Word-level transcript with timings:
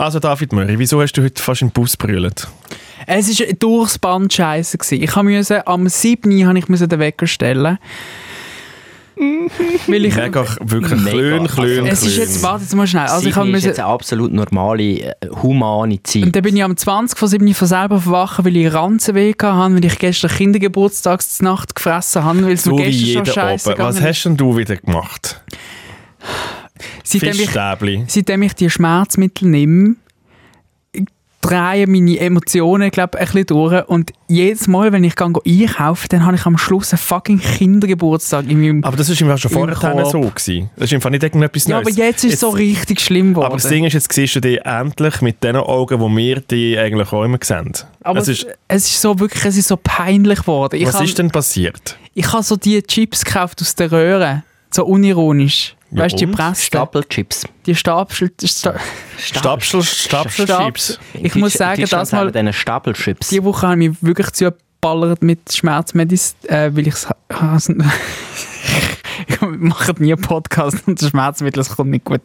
Also 0.00 0.18
David 0.18 0.54
Murray, 0.54 0.78
wieso 0.78 1.02
hast 1.02 1.12
du 1.12 1.22
heute 1.22 1.42
fast 1.42 1.60
im 1.60 1.70
Bus 1.70 1.94
brüllt? 1.94 2.48
Es 3.06 3.38
war 3.38 3.46
durchs 3.58 3.98
Band 3.98 4.32
scheiße. 4.32 4.78
Ich 4.94 5.14
musste, 5.14 5.66
am 5.66 5.86
7. 5.86 6.46
habe 6.46 6.58
ich 6.58 6.64
den 6.64 6.98
Wecker 6.98 7.26
stellen. 7.26 7.78
Weil 9.86 10.06
ich, 10.06 10.16
Mega, 10.16 10.46
wirklich 10.62 11.04
klön, 11.04 11.46
klön, 11.46 11.86
es 11.86 12.02
ist 12.02 12.16
jetzt, 12.16 12.42
warte 12.42 12.62
jetzt 12.62 12.74
mal 12.74 12.86
schnell. 12.86 13.08
Also 13.08 13.28
ich 13.28 13.36
ist 13.36 13.64
jetzt 13.64 13.78
eine 13.78 13.88
absolut 13.88 14.32
normale, 14.32 14.82
äh, 14.82 15.14
humane 15.42 16.02
Zeit. 16.02 16.22
und 16.22 16.34
dann 16.34 16.44
bin 16.44 16.56
ich 16.56 16.64
am 16.64 16.74
20 16.74 17.18
von 17.18 17.28
7 17.28 17.52
von 17.52 17.68
selber 17.68 18.00
verwachen, 18.00 18.46
weil 18.46 18.56
ich 18.56 18.72
Ranzenweh 18.72 19.34
hatte, 19.38 19.74
weil 19.74 19.84
ich 19.84 19.98
gestern 19.98 20.30
Kindergeburtstagsnacht 20.30 21.74
gefressen 21.74 22.24
habe, 22.24 22.46
weil 22.46 22.52
es 22.52 22.62
so 22.62 22.74
mir 22.74 22.86
wie 22.86 22.90
gestern 22.90 23.04
jeder 23.04 23.24
schon 23.26 23.34
scheiße. 23.34 23.74
Was 23.76 24.00
hast 24.00 24.22
denn 24.22 24.38
du 24.38 24.56
wieder 24.56 24.76
gemacht? 24.76 25.42
Seitdem 27.04 27.32
ich, 27.32 27.50
seitdem 28.08 28.42
ich 28.42 28.54
die 28.54 28.70
Schmerzmittel 28.70 29.48
nehme, 29.48 29.96
drehen 31.40 31.90
meine 31.90 32.18
Emotionen 32.18 32.90
glaub, 32.90 33.16
ein 33.16 33.24
bisschen 33.24 33.46
durch. 33.46 33.88
Und 33.88 34.12
jedes 34.28 34.68
Mal, 34.68 34.92
wenn 34.92 35.04
ich 35.04 35.16
gehe 35.16 35.26
einkaufen, 35.26 36.06
dann 36.10 36.26
habe 36.26 36.36
ich 36.36 36.44
am 36.44 36.58
Schluss 36.58 36.92
einen 36.92 36.98
fucking 36.98 37.40
Kindergeburtstag 37.40 38.48
in 38.48 38.60
meinem... 38.60 38.84
Aber 38.84 38.96
das 38.96 39.08
war 39.08 39.30
im 39.30 39.38
schon 39.38 39.50
vorher 39.50 40.06
so. 40.06 40.20
Gewesen. 40.20 40.70
Das 40.76 40.92
ist 40.92 41.02
Fall 41.02 41.12
nicht 41.12 41.22
irgendetwas 41.22 41.66
ja, 41.66 41.76
Neues. 41.76 41.88
aber 41.88 42.06
jetzt 42.06 42.24
ist 42.24 42.34
es 42.34 42.40
so 42.40 42.50
richtig 42.50 43.00
schlimm 43.00 43.30
geworden. 43.30 43.46
Aber 43.46 43.56
das 43.56 43.68
Ding 43.68 43.84
ist, 43.84 43.94
jetzt 43.94 44.12
siehst 44.12 44.36
du 44.36 44.40
dich 44.40 44.60
endlich 44.64 45.22
mit 45.22 45.42
den 45.42 45.56
Augen, 45.56 45.98
die 45.98 46.16
wir 46.16 46.40
die 46.40 46.78
eigentlich 46.78 47.10
auch 47.10 47.24
immer 47.24 47.38
sehen. 47.42 47.72
Aber 48.02 48.20
es 48.20 48.28
ist, 48.28 48.46
es 48.68 48.86
ist 48.86 49.00
so 49.00 49.18
wirklich, 49.18 49.44
es 49.44 49.56
ist 49.56 49.68
so 49.68 49.78
peinlich 49.82 50.40
geworden. 50.40 50.76
Ich 50.76 50.86
was 50.86 50.96
habe 50.96 51.04
ist 51.04 51.18
denn 51.18 51.30
passiert? 51.30 51.96
ich 52.14 52.32
habe 52.32 52.42
so 52.42 52.56
die 52.56 52.82
Chips 52.82 53.24
gekauft 53.24 53.60
aus 53.62 53.74
der 53.74 53.90
Röhre, 53.92 54.42
so 54.70 54.84
unironisch. 54.84 55.74
Ja, 55.92 56.04
weißt 56.04 56.14
du, 56.14 56.18
die 56.18 56.26
und? 56.26 56.32
Presten, 56.32 56.66
Stapelchips. 56.66 57.44
die 57.66 57.74
Stapel... 57.74 58.30
Sta 58.44 58.74
Stapsel, 59.18 59.82
Stapsel-Chips. 59.82 60.98
Ich 61.14 61.34
muss 61.34 61.54
sagen, 61.54 61.84
das 61.88 62.12
mal, 62.12 62.30
Diesen 62.30 62.52
Stapelchips. 62.52 63.28
diese 63.28 63.44
Woche 63.44 63.66
habe 63.68 63.82
ich 63.82 63.90
mich 63.90 64.02
wirklich 64.02 64.30
zugeballert 64.30 65.22
mit 65.22 65.52
Schmerzmedis, 65.52 66.36
äh, 66.46 66.70
weil 66.72 66.86
ich 66.86 66.94
es... 66.94 67.08
ich 69.26 69.40
mache 69.40 69.94
nie 69.98 70.12
einen 70.12 70.22
Podcast 70.22 70.78
unter 70.86 71.08
Schmerzmittel, 71.08 71.60
das 71.62 71.76
kommt 71.76 71.90
nicht 71.90 72.04
gut. 72.04 72.20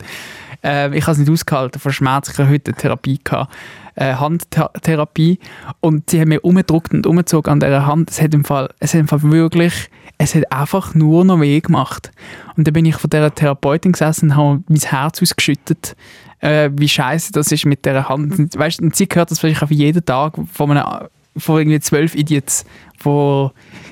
Äh, 0.66 0.97
ich 0.97 1.03
habe 1.03 1.11
es 1.11 1.17
nicht 1.19 1.30
ausgehalten 1.30 1.80
vor 1.80 1.94
Schmerz. 1.94 2.30
Ich 2.30 2.38
habe 2.39 2.49
heute 2.49 2.71
eine 2.71 2.77
Therapie 2.77 3.19
gehabt, 3.23 3.53
äh, 3.95 4.16
Handtherapie 4.16 5.39
und 5.80 6.09
sie 6.09 6.19
haben 6.19 6.30
mir 6.30 6.41
umgedruckt 6.41 6.94
und 6.94 7.05
umgezogen 7.05 7.53
an 7.53 7.59
dieser 7.59 7.85
Hand. 7.85 8.09
Es 8.09 8.21
hat 8.21 8.33
im 8.33 8.44
Fall, 8.44 8.69
es 8.80 8.93
hat 8.93 9.02
im 9.02 9.08
Fall 9.08 9.21
wirklich, 9.23 9.89
es 10.17 10.33
hat 10.33 10.52
einfach 10.52 10.95
nur 10.95 11.23
noch 11.23 11.39
weh 11.39 11.59
gemacht. 11.59 12.11
Und 12.58 12.67
dann 12.67 12.73
bin 12.73 12.86
ich 12.86 12.95
von 12.95 13.09
dieser 13.09 13.33
Therapeutin 13.33 13.91
gesessen 13.91 14.31
und 14.31 14.36
habe 14.36 14.63
mein 14.67 14.80
Herz 14.80 15.21
ausgeschüttet, 15.21 15.95
äh, 16.39 16.69
wie 16.73 16.89
scheiße 16.89 17.31
das 17.31 17.52
ist 17.52 17.66
mit 17.66 17.86
dieser 17.86 18.09
Hand. 18.09 18.58
Weißt, 18.58 18.81
und 18.81 18.95
sie 18.95 19.08
hört 19.13 19.30
das 19.30 19.39
vielleicht 19.39 19.61
auch 19.61 19.69
jeden 19.69 20.03
Tag 20.03 20.33
von, 20.52 20.71
einem, 20.71 21.08
von 21.38 21.59
irgendwie 21.59 21.80
zwölf 21.80 22.16
Idiots, 22.16 22.66
die 23.03 23.49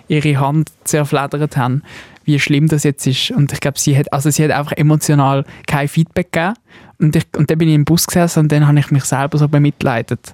ihre 0.07 0.39
Hand 0.39 0.71
zerfledert 0.85 1.55
haben, 1.55 1.83
wie 2.25 2.39
schlimm 2.39 2.67
das 2.67 2.83
jetzt 2.83 3.05
ist. 3.07 3.31
Und 3.31 3.51
ich 3.53 3.59
glaube, 3.59 3.79
sie 3.79 3.97
hat, 3.97 4.11
also 4.13 4.29
sie 4.29 4.43
hat 4.43 4.51
einfach 4.51 4.73
emotional 4.73 5.45
kein 5.67 5.87
Feedback 5.87 6.31
gegeben. 6.31 6.53
Und, 6.99 7.15
ich, 7.15 7.23
und 7.35 7.49
dann 7.49 7.57
bin 7.57 7.69
ich 7.69 7.75
im 7.75 7.85
Bus 7.85 8.05
gesessen 8.07 8.39
und 8.39 8.51
dann 8.51 8.67
habe 8.67 8.79
ich 8.79 8.91
mich 8.91 9.03
selber 9.03 9.37
so 9.37 9.47
bemitleidet. 9.47 10.33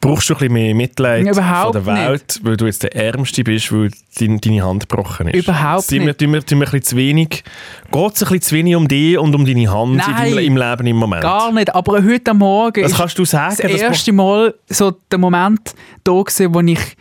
Brauchst 0.00 0.28
du 0.28 0.34
ein 0.34 0.38
bisschen 0.38 0.52
mehr 0.52 0.74
Mitleid 0.74 1.26
überhaupt 1.26 1.74
von 1.74 1.84
der 1.84 1.86
Welt, 1.86 2.40
weil 2.42 2.56
du 2.56 2.66
jetzt 2.66 2.82
der 2.82 2.94
Ärmste 2.94 3.42
bist, 3.42 3.72
weil 3.72 3.90
dein, 4.18 4.40
deine 4.40 4.62
Hand 4.62 4.88
gebrochen 4.88 5.28
ist? 5.28 5.34
Überhaupt 5.34 5.84
Sind 5.84 6.00
wir, 6.00 6.08
nicht. 6.08 6.18
tun 6.18 6.32
wir, 6.32 6.44
tun 6.44 6.60
wir 6.60 6.66
ein 6.66 6.70
bisschen 6.72 6.82
zu 6.90 6.96
wenig, 6.96 7.28
geht 7.30 7.44
es 8.14 8.22
ein 8.22 8.28
bisschen 8.28 8.42
zu 8.42 8.54
wenig 8.54 8.76
um 8.76 8.88
dich 8.88 9.18
und 9.18 9.34
um 9.34 9.44
deine 9.44 9.70
Hand 9.72 9.92
in 9.92 9.96
Nein. 9.96 10.34
deinem, 10.34 10.38
im 10.44 10.56
Leben 10.56 10.86
im 10.86 10.96
Moment? 10.96 11.22
Gar 11.22 11.52
nicht, 11.52 11.74
aber 11.74 12.04
heute 12.04 12.34
Morgen 12.34 12.82
Das 12.82 12.96
kannst 12.96 13.18
du 13.18 13.24
sagen. 13.24 13.56
das 13.62 13.72
das 13.72 13.80
erste 13.80 14.12
Mal 14.12 14.54
so 14.68 14.92
der 15.10 15.18
Moment 15.18 15.74
da 16.04 16.12
gewesen, 16.12 16.54
wo 16.54 16.60
ich 16.60 16.96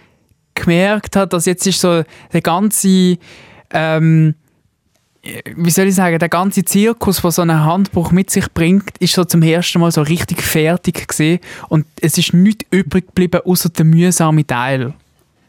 gemerkt 0.56 1.16
habe, 1.16 1.28
dass 1.28 1.46
jetzt 1.46 1.66
ist 1.68 1.80
so 1.80 2.04
der 2.32 2.42
ganze 2.42 3.18
ähm, 3.74 4.36
wie 5.56 5.70
soll 5.70 5.88
ich 5.88 5.96
sagen, 5.96 6.20
der 6.20 6.30
ganze 6.30 6.66
Zirkus, 6.66 7.24
was 7.24 7.36
so 7.36 7.44
ein 7.44 7.64
Handbruch 7.64 8.12
mit 8.12 8.30
sich 8.30 8.52
bringt, 8.54 8.98
ist 9.00 9.14
so 9.14 9.24
zum 9.24 9.42
ersten 9.42 9.80
Mal 9.80 9.92
so 9.92 10.02
richtig 10.02 10.42
fertig 10.42 11.08
gesehen 11.08 11.40
und 11.70 11.86
es 12.02 12.18
ist 12.18 12.34
nichts 12.34 12.66
übrig 12.72 13.08
geblieben 13.08 13.42
außer 13.46 13.70
der 13.70 13.86
mühsame 13.86 14.46
Teil. 14.46 14.94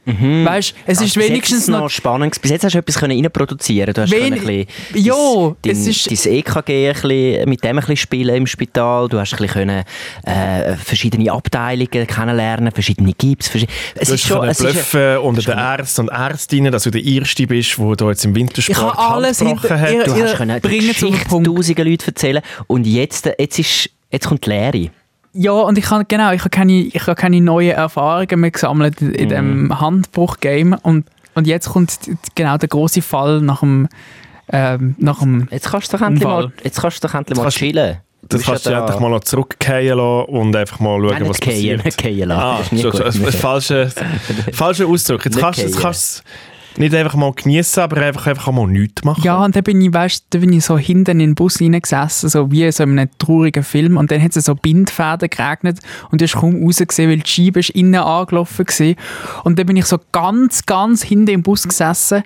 Weißt, 0.06 0.74
es 0.86 0.98
Also 0.98 1.04
ist 1.04 1.16
wenigstens 1.16 1.62
es 1.62 1.68
noch 1.68 1.88
spannend. 1.88 2.40
Bis 2.42 2.50
jetzt 2.50 2.64
hast 2.64 2.74
du 2.74 2.78
etwas 2.78 2.98
können 2.98 3.12
reinproduzieren. 3.18 3.94
Du 3.94 4.02
hast 4.02 4.10
Wen- 4.12 4.34
können 4.34 4.48
ein 4.48 4.66
bisschen 4.92 5.04
Ja, 5.04 5.54
dein, 5.62 5.72
es 5.72 5.86
ist- 5.86 6.26
dein 6.26 6.32
EKG 6.34 6.88
ein 6.88 6.92
bisschen, 6.94 7.48
mit 7.48 7.64
dem 7.64 7.70
ein 7.70 7.80
bisschen 7.80 7.96
spielen 7.96 8.34
im 8.36 8.46
Spital. 8.46 9.08
Du 9.08 9.18
hast 9.18 9.32
ein 9.32 9.38
bisschen 9.38 9.52
können, 9.68 9.84
äh, 10.24 10.76
verschiedene 10.76 11.32
Abteilungen 11.32 12.06
kennenlernen, 12.06 12.70
verschiedene 12.72 13.12
Gips. 13.14 13.48
Verschi 13.48 13.66
es 13.94 14.08
Du 14.08 14.14
ist 14.14 14.24
hast 14.24 14.28
schon, 14.28 14.48
es 14.48 14.60
ist, 14.60 14.94
unter 15.22 15.42
den 15.42 15.58
Ärzten 15.58 16.02
und 16.02 16.08
Ärztinnen, 16.08 16.70
dass 16.72 16.82
du 16.84 16.90
der 16.90 17.02
Erste 17.04 17.46
bist, 17.46 17.78
der 17.78 17.96
da 17.96 18.08
jetzt 18.10 18.24
im 18.24 18.34
Wintersport 18.34 18.76
Ich 18.76 18.82
habe 18.82 18.98
alles 18.98 19.38
hinter- 19.38 19.80
hat. 19.80 19.90
ihr- 19.90 20.04
du 20.04 20.16
ihr 20.16 20.24
hast 20.24 20.36
können 20.36 20.60
Geschichte 20.60 21.28
tausenden 21.28 21.86
Leuten 21.90 22.04
erzählen. 22.06 22.42
Und 22.66 22.86
jetzt, 22.86 23.30
jetzt, 23.38 23.58
ist, 23.58 23.90
jetzt 24.10 24.26
kommt 24.28 24.44
die 24.44 24.50
Lehre. 24.50 24.90
Ja, 25.36 25.50
und 25.52 25.76
ich 25.78 25.90
habe 25.90 26.04
genau, 26.04 26.32
ich 26.32 26.40
habe 26.40 26.50
keine, 26.50 26.72
ich 26.72 27.02
habe 27.02 27.16
keine 27.16 27.40
neuen 27.40 27.72
Erfahrungen 27.72 28.40
mehr 28.40 28.52
gesammelt 28.52 29.00
in, 29.02 29.12
in 29.14 29.28
dem 29.30 29.80
Handbruch-Game 29.80 30.74
und, 30.82 31.06
und 31.34 31.46
jetzt 31.48 31.68
kommt 31.68 31.98
genau 32.36 32.56
der 32.56 32.68
große 32.68 33.02
Fall 33.02 33.40
nach 33.40 33.60
dem, 33.60 33.88
ähm, 34.52 34.94
nach 34.98 35.18
dem 35.18 35.48
Jetzt 35.50 35.70
kannst 35.70 35.92
du 35.92 35.96
doch 35.96 36.06
endlich 36.06 36.24
mal, 36.24 36.52
jetzt 36.62 36.80
kannst 36.80 37.02
du 37.02 37.08
doch 37.08 37.14
endlich 37.14 37.36
mal 37.36 37.48
chillen. 37.50 37.96
Du 38.22 38.28
Das 38.28 38.38
bist 38.38 38.46
kannst 38.48 38.66
du 38.66 38.70
ja 38.70 38.78
endlich 38.80 39.00
mal 39.00 39.10
noch 39.10 39.20
zurückgehen 39.24 39.98
lassen 39.98 40.28
und 40.30 40.54
einfach 40.56 40.78
mal 40.80 40.98
schauen, 41.00 41.10
Nein, 41.10 41.28
was 41.28 41.40
gehen, 41.40 41.80
passiert. 41.82 42.26
lassen. 42.28 42.30
Ah, 42.30 42.60
schon, 42.80 43.02
ein 43.02 43.32
falscher, 43.32 43.88
falscher 44.52 44.86
Ausdruck. 44.86 45.24
Jetzt 45.24 45.38
kannst 45.38 45.58
du 45.58 45.62
jetzt 45.64 45.74
gehen. 45.74 45.82
kannst 45.82 46.18
du 46.18 46.22
es 46.22 46.53
nicht 46.76 46.94
einfach 46.94 47.14
mal 47.14 47.32
genießen, 47.32 47.82
aber 47.82 47.98
einfach, 47.98 48.26
einfach 48.26 48.52
mal 48.52 48.66
nichts 48.66 49.04
machen. 49.04 49.22
Ja, 49.22 49.44
und 49.44 49.54
dann 49.54 49.62
bin 49.62 49.80
ich, 49.80 49.92
weißt, 49.92 50.26
dann 50.30 50.40
bin 50.40 50.52
ich 50.52 50.64
so 50.64 50.76
hinten 50.76 51.20
in 51.20 51.30
den 51.30 51.34
Bus 51.34 51.60
reingesessen, 51.60 52.28
so 52.28 52.50
wie 52.50 52.64
in 52.64 52.72
so 52.72 52.82
einem 52.82 53.08
traurigen 53.18 53.62
Film. 53.62 53.96
Und 53.96 54.10
dann 54.10 54.22
hat 54.22 54.36
es 54.36 54.46
so 54.46 54.54
Bindfäden 54.54 55.30
geregnet 55.30 55.78
und 56.10 56.20
du 56.20 56.24
hast 56.24 56.34
kaum 56.34 56.64
rausgesehen, 56.64 57.10
weil 57.10 57.18
die 57.18 57.30
Scheibe 57.30 57.60
ist 57.60 57.70
innen 57.70 57.94
angelaufen 57.94 58.66
war. 58.66 59.42
Und 59.44 59.58
dann 59.58 59.66
bin 59.66 59.76
ich 59.76 59.86
so 59.86 59.98
ganz, 60.12 60.66
ganz 60.66 61.02
hinten 61.02 61.30
im 61.30 61.42
Bus 61.42 61.68
gesessen. 61.68 62.22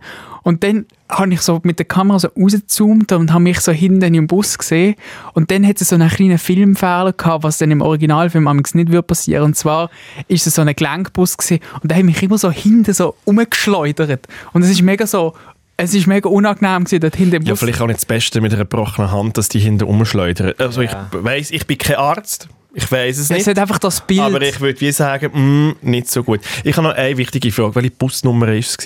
Und 0.48 0.64
dann 0.64 0.86
habe 1.10 1.34
ich 1.34 1.42
so 1.42 1.60
mit 1.62 1.78
der 1.78 1.84
Kamera 1.84 2.19
so 2.19 2.28
rausgezoomt 2.28 3.12
und 3.12 3.34
habe 3.34 3.42
mich 3.42 3.60
so 3.60 3.70
hinten 3.70 4.14
im 4.14 4.26
Bus 4.26 4.56
gesehen. 4.56 4.94
Und 5.34 5.50
dann 5.50 5.66
hat 5.66 5.78
es 5.78 5.91
so 5.91 5.94
einen 5.97 6.09
kleinen 6.09 6.38
Filmfehler 6.38 7.12
gehabt, 7.12 7.44
was 7.44 7.59
dann 7.59 7.70
im 7.70 7.82
Originalfilm 7.82 8.48
amigs 8.48 8.75
nicht 8.75 8.91
würde 8.91 9.03
passieren. 9.03 9.44
Und 9.44 9.56
zwar 9.59 9.91
ist 10.26 10.47
es 10.47 10.54
so 10.54 10.62
ein 10.62 10.75
Gelenkbus 10.75 11.36
gewesen, 11.36 11.60
und 11.82 11.91
der 11.91 11.98
hat 11.98 12.04
mich 12.06 12.22
immer 12.22 12.38
so 12.38 12.50
hinten 12.50 12.94
so 12.94 13.14
umgeschleudert. 13.26 14.26
Und 14.54 14.62
es 14.62 14.70
ist 14.70 14.81
mega 14.81 15.06
so, 15.06 15.34
es 15.76 15.92
ist 15.92 16.06
mega 16.06 16.31
unangenehm 16.31 16.84
gewesen, 16.84 17.00
dort 17.00 17.16
hinten 17.16 17.34
im 17.36 17.42
Ja, 17.42 17.53
Bus. 17.53 17.60
vielleicht 17.60 17.82
auch 17.82 17.86
nicht 17.86 17.98
das 17.98 18.06
Beste 18.06 18.41
mit 18.41 18.54
einer 18.54 18.65
gebrochenen 18.65 19.12
Hand, 19.12 19.36
dass 19.36 19.50
die 19.50 19.59
hinten 19.59 19.84
umschleudern. 19.84 20.54
Also 20.56 20.80
ich 20.80 20.92
weiss, 21.12 21.50
ich 21.50 21.66
bin 21.66 21.76
kein 21.76 21.97
Arzt, 21.97 22.48
ich 22.72 22.91
weiß 22.91 23.19
es 23.19 23.25
es 23.25 23.30
nicht. 23.30 23.47
hat 23.48 23.59
einfach 23.59 23.78
das 23.78 24.00
Bild. 24.00 24.20
Aber 24.20 24.41
ich 24.41 24.59
würde 24.62 24.80
wie 24.80 24.92
sagen, 24.92 25.30
mm, 25.34 25.76
nicht 25.82 26.10
so 26.10 26.25
gut. 26.25 26.41
Ich 26.65 26.75
habe 26.78 26.88
noch 26.88 26.94
eine 26.94 27.19
wichtige 27.19 27.53
Frage. 27.53 27.75
Welche 27.75 27.91
Busnummer 27.91 28.47
war 28.47 28.54
es? 28.54 28.78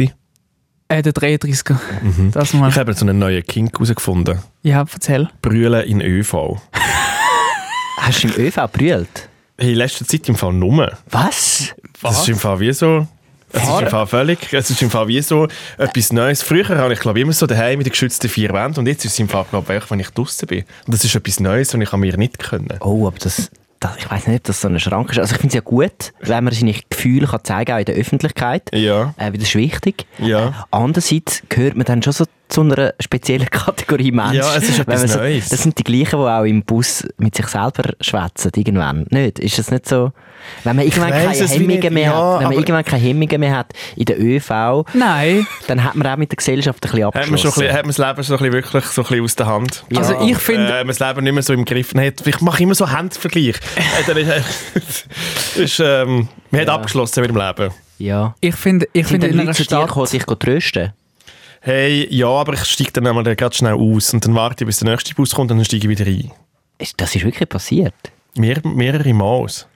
Äh, 0.92 1.02
der 1.02 1.12
33er. 1.12 1.76
Das 2.32 2.52
mal. 2.54 2.68
Ich 2.68 2.76
habe 2.76 2.90
jetzt 2.90 3.00
so 3.00 3.06
einen 3.06 3.18
neuen 3.18 3.42
Kink 3.44 3.72
herausgefunden. 3.72 4.38
Ja, 4.62 4.84
erzähl. 4.92 5.28
Brüllen 5.40 5.84
in 5.84 6.00
ÖV. 6.00 6.60
Hast 7.98 8.24
du 8.24 8.28
im 8.28 8.34
ÖV 8.46 8.56
brüllt? 8.72 9.28
Hey, 9.58 9.72
in 9.72 9.78
letzter 9.78 10.06
Zeit 10.06 10.28
im 10.28 10.34
Fall 10.34 10.52
Nummer. 10.52 10.98
Was? 11.10 11.74
Das 12.02 12.20
ist 12.20 12.28
im 12.28 12.36
Fall 12.36 12.60
wie 12.60 12.72
so. 12.72 13.06
Es 13.54 13.62
ist 13.62 13.80
im 13.82 13.88
Fall 13.88 14.06
völlig, 14.06 14.52
es 14.52 14.70
ist 14.70 14.80
im 14.80 14.90
Fall 14.90 15.08
wie 15.08 15.20
so 15.20 15.46
etwas 15.76 16.10
Neues. 16.10 16.42
Früher 16.42 16.66
habe 16.68 16.94
ich 16.94 17.00
glaube 17.00 17.20
immer 17.20 17.34
so 17.34 17.46
daheim 17.46 17.78
mit 17.78 17.86
den 17.86 17.90
geschützten 17.90 18.30
vier 18.30 18.50
Wänden 18.50 18.80
und 18.80 18.86
jetzt 18.86 19.04
ist 19.04 19.12
es 19.12 19.18
im 19.18 19.28
Fall 19.28 19.44
glaube 19.50 19.76
ich, 19.76 19.90
wenn 19.90 20.00
ich 20.00 20.08
draußen 20.08 20.48
bin. 20.48 20.64
Und 20.86 20.94
das 20.94 21.04
ist 21.04 21.14
etwas 21.14 21.38
Neues 21.38 21.74
und 21.74 21.82
ich 21.82 21.92
habe 21.92 22.00
mir 22.00 22.16
nicht 22.16 22.38
können. 22.38 22.78
Oh, 22.80 23.06
aber 23.06 23.18
das, 23.18 23.50
das 23.84 23.96
ich 23.98 24.10
weiß 24.10 24.26
nicht, 24.28 24.40
ob 24.40 24.44
das 24.44 24.60
so 24.60 24.68
ein 24.68 24.80
Schrank 24.80 25.10
ist. 25.10 25.18
Also 25.18 25.34
ich 25.34 25.40
finde 25.40 25.48
es 25.48 25.54
ja 25.54 25.60
gut, 25.60 26.12
wenn 26.20 26.44
man 26.44 26.52
seine 26.52 26.74
Gefühle 26.88 27.26
kann 27.26 27.44
zeigen 27.44 27.72
auch 27.72 27.78
in 27.78 27.84
der 27.84 27.94
Öffentlichkeit. 27.94 28.62
Ja. 28.72 29.14
Äh, 29.16 29.24
weil 29.24 29.32
das 29.32 29.48
ist 29.48 29.54
wichtig. 29.54 30.06
Ja. 30.18 30.66
Andererseits 30.70 31.42
gehört 31.48 31.76
man 31.76 31.84
dann 31.84 32.02
schon 32.02 32.12
so 32.12 32.24
zu 32.52 32.60
einer 32.62 32.94
speziellen 33.00 33.46
Kategorie 33.50 34.12
Mensch. 34.12 34.34
Ja, 34.34 34.54
es 34.56 34.68
ist 34.68 34.78
etwas 34.80 35.10
so, 35.12 35.18
Neues. 35.18 35.48
Das 35.48 35.62
sind 35.62 35.78
die 35.78 35.84
gleichen, 35.84 36.18
die 36.18 36.26
auch 36.26 36.44
im 36.44 36.62
Bus 36.64 37.06
mit 37.18 37.34
sich 37.34 37.46
selber 37.46 37.94
schwätzen 38.00 38.50
irgendwann. 38.56 39.06
Nicht? 39.10 39.38
Ist 39.38 39.58
das 39.58 39.70
nicht 39.70 39.88
so? 39.88 40.12
Wenn 40.64 40.74
man 40.76 40.84
irgendwann 40.84 41.10
keine 41.10 41.32
Hemmungen 41.48 41.94
mehr 41.94 42.02
Ja, 42.02 42.12
hat, 42.34 42.40
wenn 42.40 42.48
man 42.48 42.52
irgendwann 42.58 42.84
keine 42.84 43.02
Hemmungen 43.02 43.40
mehr 43.40 43.56
hat 43.56 43.72
in 43.96 44.04
der 44.06 44.20
ÖV, 44.20 44.84
Nein. 44.92 45.46
dann 45.68 45.84
hat 45.84 45.94
man 45.94 46.06
auch 46.08 46.16
mit 46.16 46.32
der 46.32 46.36
Gesellschaft 46.36 46.84
ein 46.84 46.90
bisschen 46.90 47.06
Hat 47.06 47.14
man, 47.14 47.22
schon 47.24 47.30
ein 47.30 47.34
abgeschlossen. 47.34 47.60
bisschen, 47.60 47.72
hat 47.76 47.84
man 47.84 47.94
das 47.94 47.98
Leben 47.98 48.22
so 48.24 48.34
ein 48.34 48.38
bisschen 48.38 48.52
wirklich 48.52 48.84
so 48.86 49.02
ein 49.02 49.06
bisschen 49.08 49.24
aus 49.24 49.36
der 49.36 49.46
Hand? 49.46 49.84
Also 49.96 50.20
ich 50.26 50.38
finde- 50.38 50.72
Äh, 50.72 50.78
man 50.84 50.88
das 50.88 50.98
Leben 50.98 51.22
nicht 51.24 51.32
mehr 51.32 51.42
so 51.44 51.52
im 51.52 51.64
Griff 51.64 51.94
hat. 51.94 52.26
Ich 52.26 52.40
mache 52.40 52.62
immer 52.62 52.74
so 52.74 52.90
Handvergleich. 52.90 53.54
äh, 53.76 54.04
dann 54.06 54.16
ist, 54.16 55.06
ist, 55.56 55.80
ähm, 55.80 56.28
man 56.50 56.60
hat 56.60 56.68
abgeschlossen 56.68 57.20
mit 57.20 57.30
dem 57.30 57.36
Leben. 57.36 57.70
ja. 57.98 58.34
Ich 58.40 58.56
finde, 58.56 58.86
ich 58.92 59.06
Sind 59.06 59.22
finde 59.22 59.26
in 59.28 59.34
einer 59.34 59.44
Leute 59.44 59.56
zu 59.56 59.62
dir 59.62 59.66
Stadt... 59.76 59.88
gekommen, 59.88 60.06
sich 60.06 60.24
trösten? 60.24 60.92
Hey, 61.64 62.08
ja, 62.12 62.26
aber 62.26 62.54
ich 62.54 62.64
steige 62.64 62.90
dann 62.90 63.06
einmal 63.06 63.22
gerade 63.36 63.54
schnell 63.54 63.74
aus 63.74 64.12
und 64.12 64.24
dann 64.24 64.34
warte 64.34 64.64
ich, 64.64 64.66
bis 64.66 64.80
der 64.80 64.90
nächste 64.90 65.14
Bus 65.14 65.32
kommt 65.32 65.52
und 65.52 65.58
dann 65.58 65.64
steige 65.64 65.88
ich 65.88 65.96
wieder 65.96 66.10
ein. 66.10 66.32
Das 66.96 67.14
ist 67.14 67.24
wirklich 67.24 67.48
passiert. 67.48 67.94
Mehr, 68.36 68.60
mehrere 68.64 69.14
Maus. 69.14 69.68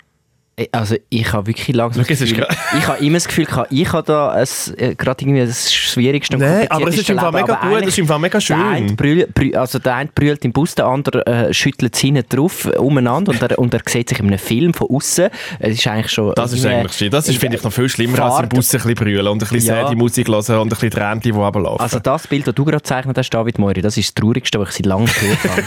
Also 0.73 0.97
ich 1.11 1.31
habe 1.35 1.49
wirklich 1.49 1.77
langsam 1.77 2.01
ist 2.03 2.09
Gefühl, 2.09 2.47
ich 2.79 2.89
habe 2.89 3.05
immer 3.05 3.17
das 3.19 3.29
Gefühl, 3.29 3.45
gehabt, 3.45 3.71
ich 3.71 3.93
habe 3.93 4.07
da 4.07 4.31
ein- 4.31 4.47
äh, 4.79 4.95
gerade 4.95 5.23
irgendwie 5.23 5.45
das 5.45 5.71
schwierigste 5.71 6.37
und 6.37 6.43
Nein, 6.43 6.67
aber 6.71 6.89
es 6.89 6.97
ist 6.97 7.11
im 7.11 7.19
Fall 7.19 7.31
mega 7.33 7.59
Aber 7.61 7.69
gut, 7.75 7.83
es 7.83 7.89
ist 7.89 7.99
im 7.99 8.07
Fall 8.07 8.19
mega 8.19 8.39
Der 8.39 8.57
eine, 8.57 8.89
schön. 8.89 8.97
brüll, 8.97 9.29
brüll, 9.35 9.55
also 9.55 9.79
der 9.79 9.95
eine 9.97 10.09
brüllt 10.15 10.47
im 10.47 10.53
Bus, 10.53 10.75
der 10.75 10.87
andere 10.87 11.27
äh, 11.27 11.53
schüttelt 11.53 11.95
es 11.95 12.01
hinten 12.01 12.25
drauf 12.27 12.65
äh, 12.65 12.79
umeinander 12.79 13.33
und 13.33 13.43
er, 13.43 13.59
und 13.59 13.75
er 13.75 13.81
sieht 13.87 14.09
sich 14.09 14.19
in 14.19 14.29
einem 14.29 14.39
Film 14.39 14.73
von 14.73 14.89
außen. 14.89 15.29
Es 15.59 15.75
ist 15.77 15.87
eigentlich 15.89 16.11
schon... 16.11 16.33
Das 16.35 16.55
ist 16.55 16.65
eigentlich 16.65 16.93
schön. 16.95 17.11
Das 17.11 17.29
ist, 17.29 17.39
finde 17.39 17.59
ich, 17.59 17.63
noch 17.63 17.73
viel 17.73 17.91
schlimmer, 17.91 18.19
als 18.21 18.37
im 18.37 18.41
Fahrt- 18.45 18.49
Bus 18.55 18.73
ein 18.75 18.79
bisschen 18.81 18.95
brüllen 18.95 19.27
und 19.29 19.43
ein 19.43 19.49
bisschen 19.51 19.75
Ja. 19.77 19.87
sad 19.89 19.95
Musik 19.99 20.27
hören 20.29 20.41
und 20.41 20.49
ein 20.49 20.69
bisschen 20.71 20.91
Tränen, 20.91 21.21
die 21.21 21.31
runterlaufen. 21.31 21.83
Also 21.83 21.99
das 21.99 22.27
Bild, 22.29 22.47
das 22.47 22.55
du 22.55 22.65
gerade 22.65 22.79
gezeichnet 22.79 23.19
hast, 23.19 23.29
David 23.29 23.59
Moiri, 23.59 23.83
das 23.83 23.99
ist 23.99 24.09
das 24.09 24.15
Traurigste, 24.15 24.59
was 24.59 24.71
ich 24.71 24.77
seit 24.77 24.87
langem 24.87 25.05
gehört 25.07 25.39
habe. 25.51 25.63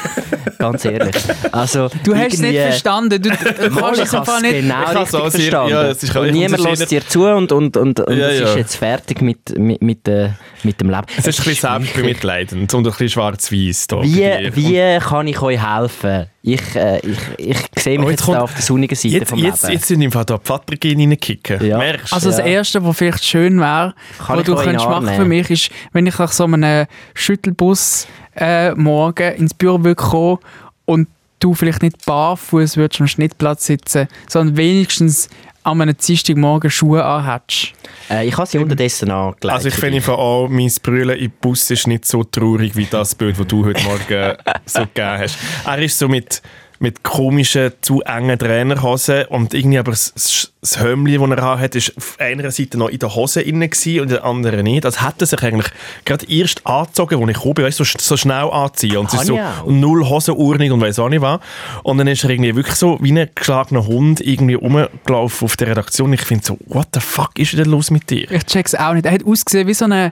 Ganz 0.58 0.84
ehrlich. 0.84 1.16
Also, 1.54 1.90
Du 2.04 2.16
hast 2.16 2.34
es 2.34 2.40
nicht 2.42 2.60
verstanden. 2.60 3.22
Du, 3.22 3.30
du 3.30 3.76
kannst 3.76 4.02
es 4.02 4.14
einfach 4.16 4.42
nicht... 4.42 4.56
genau 4.56 4.79
Ich 4.82 4.88
habe 4.88 5.00
richtig 5.00 5.10
so 5.12 5.18
sehr- 5.30 5.32
verstanden. 5.32 5.72
ja, 5.72 5.84
es 5.84 6.04
ist- 6.04 6.16
und 6.16 6.26
ich 6.28 6.32
niemand 6.34 6.64
lässt 6.64 6.92
dir 6.92 7.08
zu 7.08 7.26
und, 7.28 7.52
und, 7.52 7.78
und, 7.78 8.00
und 8.00 8.18
Ja, 8.18 8.28
es 8.30 8.40
ja. 8.40 8.46
ist 8.48 8.56
jetzt 8.56 8.76
fertig 8.76 9.22
mit, 9.22 9.58
mit, 9.58 9.82
mit, 9.82 10.08
äh, 10.08 10.30
mit 10.64 10.80
dem 10.82 10.90
Leben. 10.90 11.04
es 11.18 11.28
ist 11.28 11.40
ein 11.40 11.46
bisschen 11.46 11.70
selbstbemitleidend 11.70 12.74
und 12.74 12.80
ein 12.88 12.92
bisschen 12.92 13.10
schwarz-weiß. 13.10 13.88
Wie, 14.02 14.52
wie 14.56 15.00
kann 15.00 15.28
ich 15.28 15.42
euch 15.42 15.60
helfen? 15.62 16.26
Ich, 16.42 16.62
äh, 16.76 17.00
ich, 17.00 17.18
ich 17.38 17.58
sehe 17.78 17.98
mich 18.00 18.08
Oh, 18.08 18.10
jetzt, 18.12 18.20
jetzt 18.22 18.26
kommt- 18.26 18.38
da 18.38 18.42
auf 18.44 18.54
der 18.54 18.62
sonnigen 18.62 18.96
Seite 18.96 19.08
Jetzt, 19.16 19.30
vom 19.30 19.40
jetzt, 19.40 19.64
Leben. 19.64 19.74
jetzt 19.74 19.88
sind 19.88 20.02
im 20.02 20.12
Fall 20.12 20.24
da 20.26 20.38
die 20.38 20.46
Vatergene 20.46 21.04
reinkicken. 21.04 21.66
Ja. 21.66 21.78
Merkst? 21.78 22.14
Also 22.14 22.30
das. 22.30 22.40
Erste, 22.40 22.84
was 22.86 22.98
vielleicht 22.98 23.26
schön 23.26 23.60
wäre, 23.60 23.94
was 24.26 24.44
du 24.46 24.56
könntest 24.56 24.86
machen 24.88 25.10
für 25.10 25.26
mich, 25.26 25.50
ist, 25.50 25.70
wenn 25.92 26.06
ich 26.08 26.18
nach 26.18 26.32
so 26.32 26.46
einem 26.46 26.86
Schüttelbus 27.14 28.08
äh, 28.36 28.72
morgen 28.76 29.34
ins 29.36 29.54
Büro 29.54 29.84
würde 29.84 29.96
kommen 29.96 30.40
und 30.86 31.08
du 31.40 31.54
vielleicht 31.54 31.82
nicht 31.82 32.06
barfuß 32.06 32.78
würdest 32.78 33.02
am 33.02 33.08
Schnittplatz 33.08 33.66
sitzen, 33.66 34.08
sondern 34.28 34.58
wenigstens 34.58 35.30
an 35.64 35.82
einem 35.82 35.96
Dienstagmorgen 35.98 36.72
Schuhe 36.72 37.04
anhättest. 37.04 37.74
Äh, 38.10 38.28
ich 38.28 38.38
habe 38.38 38.48
sie 38.48 38.58
unterdessen 38.58 39.12
angelegt. 39.12 39.46
Also 39.46 39.68
ich 39.68 39.76
finde 39.76 40.08
auch, 40.10 40.48
mein 40.48 40.72
Brüllen 40.82 41.18
im 41.18 41.32
Bus 41.42 41.70
ist 41.70 41.88
nicht 41.88 42.06
so 42.06 42.24
traurig 42.24 42.76
wie 42.76 42.86
das 42.86 43.14
Bild, 43.16 43.40
das 43.40 43.48
du 43.48 43.66
heute 43.66 43.84
Morgen 43.84 44.38
so 44.66 44.82
gegeben 44.82 45.20
hast. 45.20 45.38
Er 45.66 45.80
ist 45.80 45.98
so 45.98 46.08
mit, 46.08 46.42
mit 46.80 47.04
komischen, 47.04 47.74
zu 47.82 48.02
engen 48.02 48.40
Trainerhosen 48.40 49.26
und 49.26 49.54
irgendwie 49.54 49.80
aber 49.80 49.92
das, 49.92 50.14
das 50.14 50.54
das 50.62 50.82
Hömmli, 50.82 51.18
das 51.18 51.30
er 51.30 51.60
hat, 51.60 51.76
ist 51.76 51.96
auf 51.96 52.18
einer 52.20 52.52
Seite 52.52 52.78
noch 52.78 52.90
in 52.90 53.00
der 53.00 53.16
Hose 53.16 53.42
innen 53.42 53.70
gewesen 53.70 54.02
und 54.02 54.08
in 54.08 54.16
der 54.16 54.26
anderen 54.26 54.64
nicht. 54.64 54.84
Das 54.84 55.02
hat 55.02 55.22
er 55.22 55.28
sich 55.28 55.42
eigentlich 55.42 55.72
gerade 56.04 56.30
erst 56.30 56.68
angezogen, 56.68 57.22
als 57.22 57.30
ich 57.30 57.36
gekommen 57.36 57.54
bin, 57.54 57.66
weißt, 57.66 57.80
du, 57.80 57.86
so, 57.86 57.98
so 57.98 58.18
schnell 58.18 58.50
anziehen 58.50 58.98
und 58.98 59.08
es 59.08 59.22
ist 59.22 59.28
so 59.28 59.40
null 59.68 60.08
Hosenurnig 60.08 60.72
und 60.72 60.82
weiss 60.82 61.00
auch 61.00 61.08
nicht 61.08 61.22
was. 61.22 61.40
Und 61.84 61.98
dann 61.98 62.08
ist 62.08 62.26
er 62.26 62.32
irgendwie 62.32 62.56
wirklich 62.58 62.76
so 62.76 62.98
wie 63.02 63.18
ein 63.18 63.30
geschlagener 63.34 63.88
Hund 63.88 64.20
irgendwie 64.20 64.56
rumgelaufen 64.56 65.46
auf 65.46 65.56
der 65.56 65.70
Redaktion. 65.70 66.12
Ich 66.12 66.22
finde 66.22 66.46
so, 66.46 66.58
what 66.66 66.88
the 66.94 67.00
fuck 67.00 67.40
ist 67.40 67.58
denn 67.58 67.70
los 67.70 67.90
mit 67.90 68.10
dir? 68.10 68.30
Ich 68.30 68.46
check's 68.46 68.76
auch 68.76 68.94
nicht. 68.94 69.06
Er 69.06 69.14
hat 69.14 69.26
ausgesehen 69.26 69.66
wie 69.66 69.74
so 69.74 69.86
eine, 69.86 70.12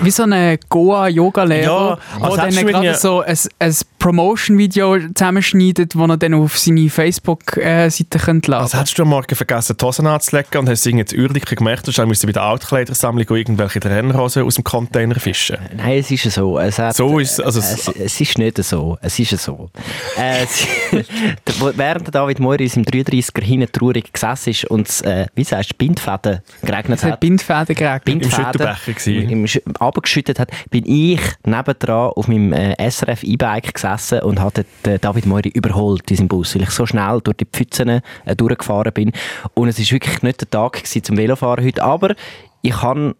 wie 0.00 0.10
so 0.10 0.22
eine 0.22 0.58
Goa-Yoga-Lehrer, 0.70 1.98
Ja, 2.18 2.28
der 2.28 2.44
hättest 2.44 2.58
dann 2.58 2.66
gerade 2.66 2.94
so 2.94 3.20
ein, 3.20 3.38
ein 3.58 3.76
Promotion-Video 3.98 4.98
zusammenschneidet, 5.14 5.98
das 6.08 6.14
er 6.14 6.18
dann 6.18 6.34
auf 6.34 6.58
seine 6.58 6.88
Facebook-Seite 6.90 8.18
könnte 8.18 8.56
Also 8.56 8.78
hättest 8.78 8.98
du 8.98 9.02
am 9.02 9.08
Morgen 9.08 9.34
vergessen, 9.34 9.76
die 9.78 9.84
Hosen 9.84 10.06
anzulegen 10.06 10.60
und 10.60 10.68
hast 10.68 10.86
irgendwie 10.86 11.04
zu 11.04 11.16
Uhrdicken 11.16 11.56
gemerkt, 11.56 11.86
du 11.86 12.06
musst 12.06 12.24
bei 12.26 12.32
der 12.32 12.42
Altkleidersammlung 12.42 13.26
irgendwelche 13.28 13.80
Trainerhosen 13.80 14.42
aus 14.44 14.54
dem 14.56 14.64
Container 14.64 15.14
fischen. 15.16 15.58
Nein, 15.76 15.98
es 15.98 16.10
ist 16.10 16.30
so. 16.30 16.58
Es, 16.58 16.78
hat, 16.78 16.94
So 16.96 17.18
ist- 17.18 17.40
also 17.42 17.60
es, 17.60 17.88
es 17.88 18.20
ist 18.20 18.38
nicht 18.38 18.62
so. 18.62 18.98
Es 19.00 19.18
ist 19.18 19.36
so. 19.38 19.70
äh, 20.18 20.44
es, 20.44 20.66
wo- 21.60 21.72
während 21.74 22.14
David 22.14 22.38
Moiri 22.40 22.64
in 22.64 22.68
seinem 22.70 22.84
33er 22.84 23.42
hinten 23.42 23.70
traurig 23.72 24.12
gesessen 24.12 24.50
ist 24.50 24.64
und 24.66 24.88
es, 24.88 25.00
äh, 25.02 25.26
wie 25.34 25.44
sagst 25.44 25.72
du, 25.72 25.74
Bindfäden 25.76 26.40
geregnet 26.62 26.98
Es 26.98 27.04
hat 27.04 27.12
hat. 27.12 27.20
Bindfäden 27.20 27.74
geregnet. 27.74 28.04
Bindfäden 28.04 28.44
Schüttelbecher 28.46 28.92
gewesen. 28.92 29.30
im 29.30 29.44
Sch- 29.44 29.76
abgeschüttet 29.80 30.38
hat, 30.38 30.50
bin 30.70 30.84
ich 30.86 31.20
nebendran 31.44 32.10
auf 32.14 32.28
meinem 32.28 32.52
äh, 32.52 32.90
SRF 32.90 33.22
E-Bike 33.24 33.74
gesessen 33.74 34.20
und 34.20 34.40
hatte 34.40 34.64
den 34.86 35.00
David 35.00 35.26
Moiri 35.26 35.48
überholt 35.50 35.91
in 36.06 36.16
seinem 36.16 36.28
Bus, 36.28 36.54
weil 36.54 36.62
ich 36.62 36.70
so 36.70 36.86
schnell 36.86 37.20
durch 37.22 37.36
die 37.36 37.46
Pfützen 37.46 37.88
äh, 37.88 38.36
durchgefahren 38.36 38.92
bin. 38.92 39.12
Und 39.54 39.68
es 39.68 39.78
ist 39.78 39.92
wirklich 39.92 40.22
nicht 40.22 40.40
der 40.40 40.50
Tag 40.50 40.74
gewesen 40.74 41.04
zum 41.04 41.16
Velofahren 41.16 41.64
heute, 41.64 41.82
aber 41.82 42.14
ich 42.62 42.72
kann 42.72 43.14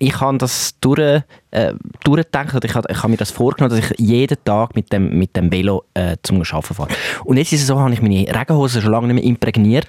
ich 0.00 0.20
habe 0.20 0.38
das 0.38 0.74
durch, 0.80 1.22
äh, 1.54 1.74
durchgedacht 2.04 2.54
und 2.54 2.64
ich 2.64 2.74
habe 2.74 2.88
ich 2.90 3.02
hab 3.02 3.10
mir 3.10 3.16
das 3.16 3.30
vorgenommen, 3.30 3.74
dass 3.76 3.90
ich 3.90 3.98
jeden 3.98 4.36
Tag 4.44 4.74
mit 4.74 4.92
dem, 4.92 5.18
mit 5.18 5.36
dem 5.36 5.50
Velo 5.50 5.84
äh, 5.94 6.16
zum 6.22 6.42
Arbeiten 6.42 6.74
fahre. 6.74 6.88
Und 7.24 7.36
jetzt 7.36 7.52
ist 7.52 7.62
es 7.62 7.66
so, 7.66 7.78
habe 7.78 7.92
ich 7.92 8.02
meine 8.02 8.26
Regenhosen 8.28 8.82
schon 8.82 8.92
lange 8.92 9.08
nicht 9.08 9.22
mehr 9.22 9.24
imprägniert 9.24 9.88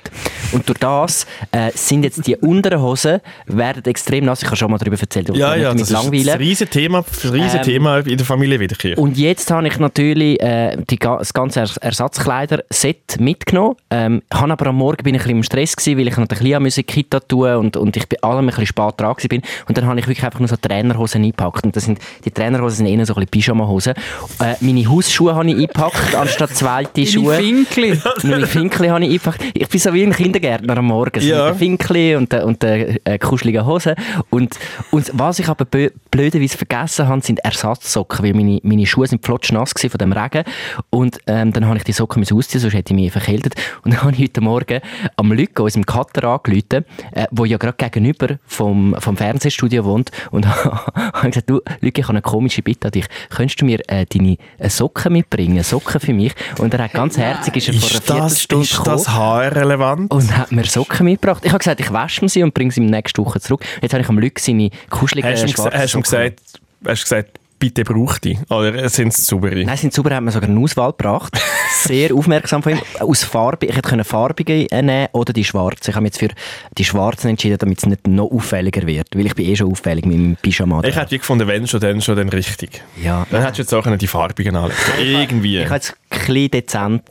und 0.52 0.68
durch 0.68 0.80
das 0.80 1.26
äh, 1.52 1.72
sind 1.74 2.04
jetzt 2.04 2.26
die 2.28 2.36
unteren 2.36 2.82
Hosen 2.82 3.20
werden 3.48 3.84
extrem 3.86 4.26
nass. 4.26 4.42
Ich 4.42 4.48
habe 4.48 4.58
schon 4.58 4.72
mal 4.72 4.78
darüber 4.78 5.00
erzählt, 5.00 5.30
Ja, 5.36 5.56
ja, 5.56 5.74
das 5.74 5.90
ist 5.90 5.96
ein 5.96 6.10
riesiges 6.10 6.70
Thema, 6.70 7.04
riesen 7.24 7.58
Ähm, 7.58 7.62
Thema 7.64 7.98
in 8.00 8.18
der 8.18 8.26
Familie 8.26 8.60
Wiederkehr. 8.60 8.98
Und 8.98 9.18
jetzt 9.18 9.50
habe 9.52 9.68
ich 9.68 9.78
natürlich 9.80 10.42
äh, 10.42 10.78
die, 10.90 10.98
das 10.98 11.34
ganze 11.34 11.62
Ers 11.62 11.78
Ersatzkleider-Set 11.78 13.20
mitgenommen. 13.20 13.76
Ähm, 13.90 14.22
habe 14.34 14.54
aber 14.54 14.68
am 14.68 14.78
Morgen 14.78 15.04
bin 15.04 15.16
ich 15.16 15.22
ein 15.22 15.24
bisschen 15.24 15.38
im 15.38 15.44
Stress 15.44 15.76
gewesen, 15.76 16.00
weil 16.00 16.08
ich 16.08 16.18
noch 16.18 16.28
ein 16.30 16.64
bisschen 16.64 16.82
an 16.82 16.86
Kita 16.86 17.20
tun 17.20 17.56
und, 17.56 17.78
und 17.78 17.98
ich 17.98 18.08
bei 18.08 18.18
allem 18.22 18.46
ein 18.46 18.48
bisschen 18.48 18.68
spät 18.68 18.94
dran 18.98 19.16
bin. 19.30 19.42
Und 19.68 19.78
dann 19.78 19.86
habe 19.86 20.00
ich 20.00 20.08
wirklich 20.08 20.24
einfach 20.24 20.40
nur 20.40 20.48
so 20.48 20.56
Trainerhosen 20.56 21.24
eingepackt. 21.24 21.55
Und 21.64 21.76
das 21.76 21.86
sind, 21.86 22.00
die 22.24 22.32
Trainerhosen 22.32 22.86
sind 22.86 22.88
eher 22.88 23.06
so 23.06 23.14
ein 23.14 23.26
bisschen 23.26 23.56
Pyjama-Hosen. 23.56 23.94
Äh, 24.40 24.56
meine 24.60 24.90
Hausschuhe 24.90 25.36
habe 25.36 25.48
ich 25.48 25.56
eingepackt, 25.56 26.16
anstatt 26.16 26.56
zweite 26.56 27.06
Schuhe. 27.06 27.36
Finkli. 27.36 28.00
Meine 28.24 28.48
Finkli 28.48 28.88
habe 28.88 29.04
ich 29.04 29.12
eingepackt. 29.12 29.44
Ich 29.54 29.70
bin 29.70 29.80
so 29.80 29.94
wie 29.94 30.04
ein 30.04 30.12
Kindergärtner 30.14 30.78
am 30.78 30.86
Morgen. 30.86 31.20
So 31.20 31.28
Ja. 31.28 31.46
Mit 31.46 31.56
den 31.56 31.58
Finkli 31.60 32.16
und 32.16 32.32
den, 32.32 32.44
und 32.44 32.64
äh, 32.64 33.18
kuscheligen 33.20 33.66
Hosen. 33.66 33.96
Und, 34.30 34.58
und 34.92 35.12
was 35.14 35.40
ich 35.40 35.48
aber 35.48 35.66
blöderweise 35.66 36.58
vergessen 36.58 37.08
habe, 37.08 37.22
sind 37.22 37.40
Ersatzsocken, 37.40 38.26
weil 38.26 38.34
meine, 38.34 38.60
meine 38.64 38.86
Schuhe 38.86 39.08
sind 39.08 39.26
flotschnass 39.26 39.74
von 39.76 39.98
dem 39.98 40.12
Regen. 40.12 40.44
Und 40.90 41.20
ähm, 41.28 41.54
dann 41.54 41.66
habe 41.66 41.78
ich 41.78 41.84
die 41.84 41.92
Socken 41.92 42.20
müssen 42.20 42.38
ausziehen, 42.38 42.62
sonst 42.62 42.74
hätte 42.74 42.94
ich 42.94 43.00
mich 43.00 43.12
verkältet. 43.12 43.56
Und 43.84 43.94
dann 43.94 44.02
habe 44.04 44.14
ich 44.14 44.22
heute 44.22 44.42
Morgen 44.42 44.82
am 45.16 45.32
Lücke, 45.32 45.64
unserem 45.64 45.86
Cutter, 45.86 46.24
angerufen, 46.28 46.86
äh, 47.12 47.28
wo 47.32 47.46
ja 47.46 47.58
gerade 47.58 47.78
gegenüber 47.78 48.40
vom, 48.46 48.96
vom 49.00 49.18
Fernsehstudio 49.18 49.86
wohnt. 49.86 50.12
Und 50.32 50.48
habe 50.66 51.30
gesagt, 51.30 51.45
du, 51.46 51.62
Lücke, 51.82 52.02
ich 52.02 52.08
habe 52.08 52.14
eine 52.14 52.22
komische 52.22 52.62
Bitte 52.62 52.88
an 52.88 52.92
dich. 52.92 53.06
Könntest 53.30 53.62
du 53.62 53.66
mir 53.66 53.80
äh, 53.88 54.06
deine 54.06 54.38
äh, 54.58 54.70
Socken 54.70 55.14
mitbringen? 55.14 55.64
Socken 55.64 56.00
für 56.00 56.14
mich? 56.14 56.34
Und 56.60 56.74
er 56.74 56.84
hat 56.84 56.94
ganz 56.94 57.18
herzig, 57.18 57.56
ist 57.58 57.68
er 57.68 57.74
vor 57.74 57.90
einer 57.90 58.00
ist 58.00 58.10
das, 58.10 58.18
Viertelstunde 58.18 58.64
ist 58.64 58.88
das 58.88 59.10
haarrelevant? 59.10 60.12
und 60.12 60.38
hat 60.38 60.52
mir 60.52 60.66
Socken 60.66 61.06
mitgebracht. 61.06 61.44
Ich 61.46 61.52
habe 61.52 61.60
gesagt, 61.60 61.80
ich 61.80 61.92
wasche 61.92 62.28
sie 62.30 62.44
und 62.44 62.54
bringe 62.54 62.72
sie 62.72 62.82
nächste 62.82 63.24
Woche 63.24 63.40
zurück. 63.40 63.66
Jetzt 63.82 63.94
habe 63.94 64.04
ich 64.04 64.10
am 64.10 64.20
Lück 64.20 64.40
seine 64.40 64.70
kuscheligen 64.90 65.32
Hast 65.32 65.50
schwarzen 65.50 65.80
hast 65.80 65.94
du 65.94 65.98
ihm 66.00 66.04
gesagt, 66.04 66.40
hast 66.86 67.04
gesagt, 67.04 67.40
bitte 67.60 67.84
brauch 67.84 68.18
die? 68.18 68.38
Oder 68.50 68.88
sind 68.90 69.10
es 69.10 69.26
saubere? 69.26 69.64
Nein, 69.64 69.78
sind 69.78 69.94
super, 69.94 70.16
hat 70.16 70.24
mir 70.24 70.32
sogar 70.32 70.50
eine 70.50 70.60
Auswahl 70.60 70.92
gebracht. 70.92 71.38
Sehr 71.84 72.14
aufmerksam 72.14 72.64
von 72.64 72.74
ihm. 72.74 72.82
Aus 73.00 73.24
Farbe, 73.24 73.66
ich 73.66 73.76
hätte 73.76 74.04
farbige 74.04 74.70
äh, 74.72 74.82
nehmen 74.82 75.08
oder 75.14 75.34
die 75.34 75.44
schwarze. 75.44 75.92
Ich 75.92 75.96
habe 75.96 76.04
mich 76.04 76.14
jetzt 76.14 76.20
für 76.20 76.42
die 76.78 76.86
schwarzen 76.86 77.30
entschieden, 77.30 77.58
damit 77.58 77.80
es 77.80 77.86
nicht 77.86 78.08
noch 78.08 78.32
auffälliger 78.32 78.86
wird. 78.86 79.08
Weil 79.16 79.26
ich 79.26 79.36
bin 79.36 79.46
eh 79.46 79.56
schon 79.56 79.72
auffällig 79.72 80.06
mit 80.06 80.18
meinem 80.18 80.36
Pyjama. 80.38 80.84
Ich 80.84 80.96
hätte 80.96 81.18
gefunden, 81.18 81.48
wenn 81.48 81.68
schon, 81.68 81.80
dann 81.80 82.02
schon, 82.02 82.16
dann 82.16 82.30
richtig. 82.30 82.84
ja. 83.02 83.26
Dann 83.30 83.42
hättest 83.42 83.72
du 83.72 83.78
jetzt 83.78 83.88
auch 83.88 83.98
die 83.98 84.08
farbigen 84.08 84.56
anlegen 84.56 84.76
Irgendwie. 85.00 85.60
Ich 85.60 85.66
habe 85.66 85.76
jetzt 85.76 85.96
ein 86.10 86.20
bisschen 86.20 86.52
dezent... 86.52 87.04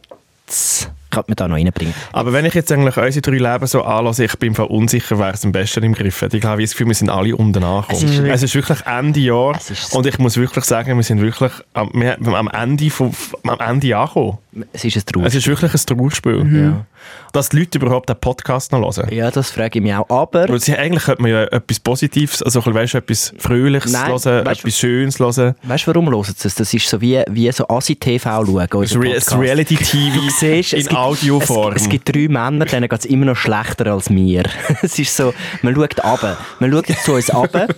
Könnte 1.14 1.30
man 1.30 1.36
da 1.36 1.48
noch 1.48 1.56
reinbringen. 1.56 1.94
Aber 2.12 2.32
wenn 2.32 2.44
ich 2.44 2.54
jetzt 2.54 2.70
eigentlich 2.72 2.96
unsere 2.96 3.22
drei 3.22 3.52
Leben 3.52 3.66
so 3.66 3.82
anlasse, 3.82 4.24
ich 4.24 4.36
bin 4.38 4.52
mir 4.52 4.66
unsicher, 4.66 5.18
wer 5.18 5.34
es 5.34 5.44
am 5.44 5.52
besten 5.52 5.82
im 5.84 5.94
Griff 5.94 6.22
hat. 6.22 6.34
Ich 6.34 6.44
habe 6.44 6.62
das 6.62 6.72
Gefühl, 6.72 6.88
wir 6.88 6.94
sind 6.94 7.10
alle 7.10 7.34
unten 7.36 7.62
angekommen. 7.62 7.86
Es 7.90 8.02
ist 8.02 8.16
wirklich- 8.16 8.32
es 8.34 8.42
ist 8.42 8.54
wirklich 8.54 8.80
Ende 8.86 9.20
Jahr 9.20 9.58
und 9.92 10.06
ich 10.06 10.18
muss 10.18 10.36
wirklich 10.36 10.64
sagen, 10.64 10.96
wir 10.96 11.02
sind 11.04 11.20
wirklich 11.20 11.52
am, 11.72 11.90
wir, 11.94 12.18
am, 12.34 12.48
Ende, 12.48 12.90
von, 12.90 13.12
am 13.46 13.60
Ende 13.60 13.96
angekommen. 13.96 14.38
Es 14.72 14.84
ist 14.84 14.96
ein 14.96 15.02
Trauer. 15.04 15.24
Es 15.26 15.34
ist 15.34 15.46
wirklich 15.48 15.72
ein 15.74 15.80
Trauerspiel. 15.80 16.64
Ja. 16.66 16.86
Dass 17.32 17.48
die 17.50 17.58
Leute 17.58 17.78
überhaupt 17.78 18.08
den 18.08 18.16
Podcast 18.16 18.72
noch 18.72 18.96
hören. 18.96 19.12
ja, 19.12 19.30
das 19.30 19.50
frage 19.50 19.78
ich 19.78 19.82
mich 19.82 19.92
auch. 19.94 20.08
Aber... 20.08 20.48
Weil 20.48 20.60
sie, 20.60 20.74
eigentlich 20.76 21.04
könnte 21.04 21.22
man 21.22 21.30
ja 21.32 21.44
etwas 21.44 21.80
Positives, 21.80 22.42
also 22.42 22.64
weißt, 22.64 22.94
etwas 22.94 23.34
Fröhliches 23.38 23.92
Nein, 23.92 24.08
hören, 24.08 24.46
weißt 24.46 24.60
etwas 24.60 24.78
Schönes 24.78 25.18
hören. 25.18 25.54
Weißt 25.64 25.86
du, 25.86 25.94
warum 25.94 26.08
hören 26.08 26.22
sie 26.24 26.48
es? 26.48 26.54
Das 26.54 26.72
ist 26.72 26.88
so 26.88 27.00
wie, 27.00 27.22
wie 27.28 27.50
so 27.52 27.66
Asi-TV 27.68 28.46
schauen. 28.46 28.56
Re 28.56 28.66
Podcast. 28.68 29.36
Reality-TV 29.36 30.20
in 30.20 30.28
es 30.60 30.70
gibt, 30.70 30.92
Audioform. 31.04 31.74
Es, 31.74 31.82
es 31.82 31.88
gibt 31.88 32.08
drei 32.08 32.28
Männer, 32.28 32.64
denen 32.64 32.88
geht 32.88 32.98
es 32.98 33.04
immer 33.04 33.26
noch 33.26 33.36
schlechter 33.36 33.92
als 33.92 34.10
mir. 34.10 34.44
es 34.82 34.98
ist 34.98 35.16
so, 35.16 35.34
man 35.62 35.74
schaut 35.74 36.02
runter. 36.02 36.36
Man 36.60 36.72
schaut 36.72 36.86
zu 37.04 37.12
uns 37.12 37.34
runter. 37.34 37.68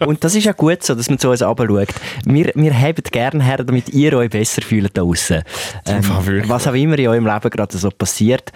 Und 0.00 0.24
das 0.24 0.34
ist 0.34 0.44
ja 0.44 0.52
gut 0.52 0.82
so, 0.82 0.94
dass 0.94 1.08
man 1.08 1.18
zu 1.18 1.30
uns 1.30 1.42
runter 1.42 1.66
schaut. 1.66 1.88
Wir, 2.24 2.52
wir 2.54 2.74
haben 2.74 3.02
gerne 3.10 3.44
her, 3.44 3.58
damit 3.58 3.88
ihr 3.90 4.16
euch 4.16 4.30
besser 4.30 4.62
fühlt 4.62 4.96
da 4.96 5.02
draussen. 5.02 5.42
Ähm, 5.86 6.02
was 6.48 6.66
auch 6.66 6.74
immer 6.74 6.98
in 6.98 7.08
eurem 7.08 7.26
Leben 7.26 7.50
gerade 7.50 7.76
so 7.76 7.90
passiert, 7.90 8.52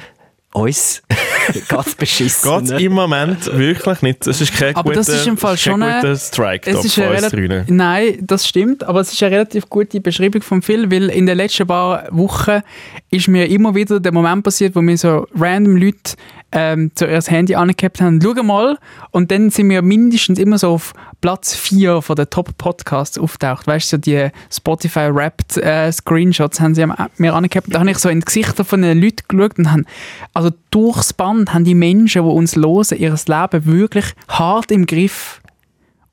uns 0.52 1.02
Geht's 1.52 1.94
beschissen. 1.94 2.50
Geht's 2.66 2.70
im 2.82 2.92
Moment 2.92 3.46
wirklich 3.56 4.02
nicht. 4.02 4.26
Das 4.26 4.40
ist 4.40 4.52
kein 4.54 4.74
Aber 4.74 4.90
guter, 4.90 4.96
das 4.96 5.08
ist 5.08 5.26
im 5.26 5.36
Fall 5.36 5.52
das 5.52 5.60
ist 5.60 5.64
kein 5.66 5.80
schon 5.80 6.00
guter 6.00 6.16
Strike 6.16 6.70
Es 6.70 6.84
ist 6.84 6.96
drinnen. 7.32 7.64
nein, 7.68 8.18
das 8.22 8.48
stimmt, 8.48 8.84
aber 8.84 9.00
es 9.00 9.12
ist 9.12 9.22
eine 9.22 9.36
relativ 9.36 9.68
gute 9.68 10.00
Beschreibung 10.00 10.42
vom 10.42 10.62
Phil, 10.62 10.90
weil 10.90 11.08
in 11.08 11.26
den 11.26 11.36
letzten 11.36 11.66
paar 11.66 12.08
Wochen 12.10 12.62
ist 13.10 13.28
mir 13.28 13.48
immer 13.48 13.74
wieder 13.74 14.00
der 14.00 14.12
Moment 14.12 14.42
passiert, 14.42 14.74
wo 14.74 14.82
mir 14.82 14.98
so 14.98 15.26
random 15.38 15.76
Leute 15.76 16.14
ähm, 16.52 16.90
zuerst 16.94 17.28
das 17.28 17.30
Handy 17.34 17.54
angehabt 17.54 18.00
haben, 18.00 18.20
schau 18.22 18.42
mal, 18.42 18.78
und 19.10 19.30
dann 19.30 19.50
sind 19.50 19.68
wir 19.68 19.82
mindestens 19.82 20.38
immer 20.38 20.58
so 20.58 20.70
auf 20.70 20.94
Platz 21.20 21.54
4 21.54 22.02
von 22.02 22.14
den 22.16 22.30
Top-Podcasts 22.30 23.18
auftaucht. 23.18 23.66
Weißt 23.66 23.92
du, 23.92 23.96
so 23.96 24.00
die 24.00 24.28
Spotify-Wrapped 24.52 25.56
äh, 25.58 25.90
Screenshots 25.90 26.60
haben 26.60 26.74
sie 26.74 26.86
mir 27.18 27.34
angehabt. 27.34 27.66
Da 27.74 27.80
habe 27.80 27.90
ich 27.90 27.98
so 27.98 28.08
in 28.08 28.20
die 28.20 28.24
Gesichter 28.24 28.64
von 28.64 28.82
den 28.82 29.00
Leuten 29.00 29.24
geschaut 29.28 29.58
und 29.58 29.70
haben, 29.72 29.86
also 30.34 30.50
durchs 30.70 31.12
Band 31.12 31.52
haben 31.52 31.64
die 31.64 31.74
Menschen, 31.74 32.22
die 32.22 32.28
uns 32.30 32.54
hören, 32.56 32.98
ihr 32.98 33.10
Leben 33.26 33.66
wirklich 33.66 34.06
hart 34.28 34.70
im 34.70 34.86
Griff. 34.86 35.40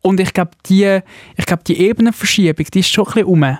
Und 0.02 0.20
ich 0.20 0.34
glaube, 0.34 0.52
die, 0.66 1.00
ich 1.38 1.46
glaub, 1.46 1.64
die 1.64 1.80
Ebenenverschiebung, 1.80 2.66
die 2.74 2.80
ist 2.80 2.90
schon 2.92 3.06
ein 3.06 3.14
bisschen 3.14 3.26
rum. 3.28 3.58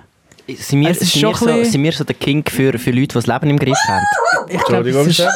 Sind 0.58 0.80
wir, 0.82 0.90
ist 0.90 1.00
sind, 1.00 1.22
wir 1.22 1.34
so, 1.34 1.46
bisschen- 1.46 1.64
sind 1.64 1.82
wir 1.82 1.92
so 1.92 2.04
der 2.04 2.16
King 2.16 2.44
für, 2.46 2.78
für 2.78 2.90
Leute, 2.90 3.06
die 3.06 3.14
das 3.14 3.26
Leben 3.26 3.48
im 3.48 3.58
Griff 3.58 3.78
haben? 3.88 4.04
Ich 4.48 4.62
glaube, 4.64 4.88
Entschuldigung, 4.88 5.10
Chef. 5.10 5.28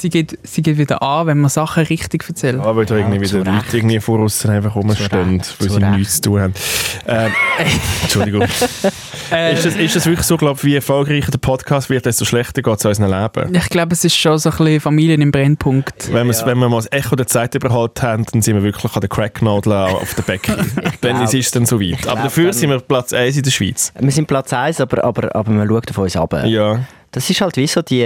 Sie, 0.00 0.08
geht, 0.10 0.38
sie 0.42 0.62
geht 0.62 0.78
wieder 0.78 1.02
an, 1.02 1.26
wenn 1.26 1.38
man 1.40 1.50
Sachen 1.50 1.84
richtig 1.84 2.24
erzählt. 2.28 2.58
Aber 2.60 2.84
da 2.84 2.96
irgendwie 2.96 3.26
zu 3.26 3.40
wieder 3.40 3.52
Recht. 3.52 3.64
Leute 3.66 3.76
irgendwie 3.76 4.00
vor 4.00 4.18
uns 4.20 4.44
einfach 4.46 4.74
rumstehen, 4.74 5.36
Recht, 5.40 5.54
weil 5.60 5.68
zu 5.68 5.74
sie 5.74 5.82
Recht. 5.84 5.98
nichts 5.98 6.14
zu 6.16 6.22
tun 6.22 6.40
haben. 6.40 6.54
Ähm, 7.06 7.32
Entschuldigung. 8.02 8.42
Äh, 9.32 9.54
ist, 9.54 9.64
das, 9.66 9.76
ist 9.76 9.96
das 9.96 10.06
wirklich 10.06 10.26
so, 10.26 10.36
glaub, 10.36 10.64
wie 10.64 10.74
erfolgreicher 10.74 11.30
der 11.30 11.38
Podcast 11.38 11.90
wird, 11.90 12.06
desto 12.06 12.24
schlechter 12.24 12.62
geht 12.62 12.78
es 12.78 12.84
unserem 12.84 13.10
Leben? 13.10 13.54
ich 13.54 13.68
glaube, 13.68 13.92
es 13.92 14.04
ist 14.04 14.16
schon 14.16 14.38
so 14.38 14.50
ein 14.50 14.56
bisschen 14.56 14.80
Familien 14.80 15.20
im 15.20 15.30
Brennpunkt. 15.30 16.12
Wenn, 16.12 16.26
wir's- 16.26 16.44
wenn 16.46 16.58
wir 16.58 16.68
mal 16.68 16.76
das 16.78 16.90
Echo 16.90 17.14
der 17.16 17.26
Zeit 17.26 17.54
überholt 17.54 18.02
haben, 18.02 18.24
dann 18.32 18.42
sind 18.42 18.56
wir 18.56 18.62
wirklich 18.62 18.92
an 18.94 19.00
der 19.00 19.08
Cracknadel 19.08 19.72
auf 19.72 20.14
der 20.14 20.22
Becke. 20.22 20.56
dann 21.00 21.22
ist 21.22 21.34
es 21.34 21.50
dann 21.50 21.66
so 21.66 21.80
weit. 21.80 22.06
Aber 22.06 22.14
glaub, 22.14 22.22
dafür 22.24 22.52
sind 22.52 22.70
wir 22.70 22.80
Platz 22.80 23.12
1 23.12 23.36
in 23.36 23.42
der 23.42 23.50
Schweiz. 23.50 23.92
Wir 23.98 24.10
sind 24.10 24.26
Platz 24.26 24.52
1, 24.52 24.80
aber, 24.80 25.04
aber, 25.04 25.34
aber 25.34 25.50
man 25.52 25.68
schaut 25.68 25.90
auf 25.90 25.98
uns 25.98 26.16
ab. 26.16 26.34
Ja. 26.46 26.80
Das 27.12 27.28
ist 27.28 27.40
halt 27.40 27.56
wie 27.56 27.66
so 27.66 27.82
die, 27.82 28.04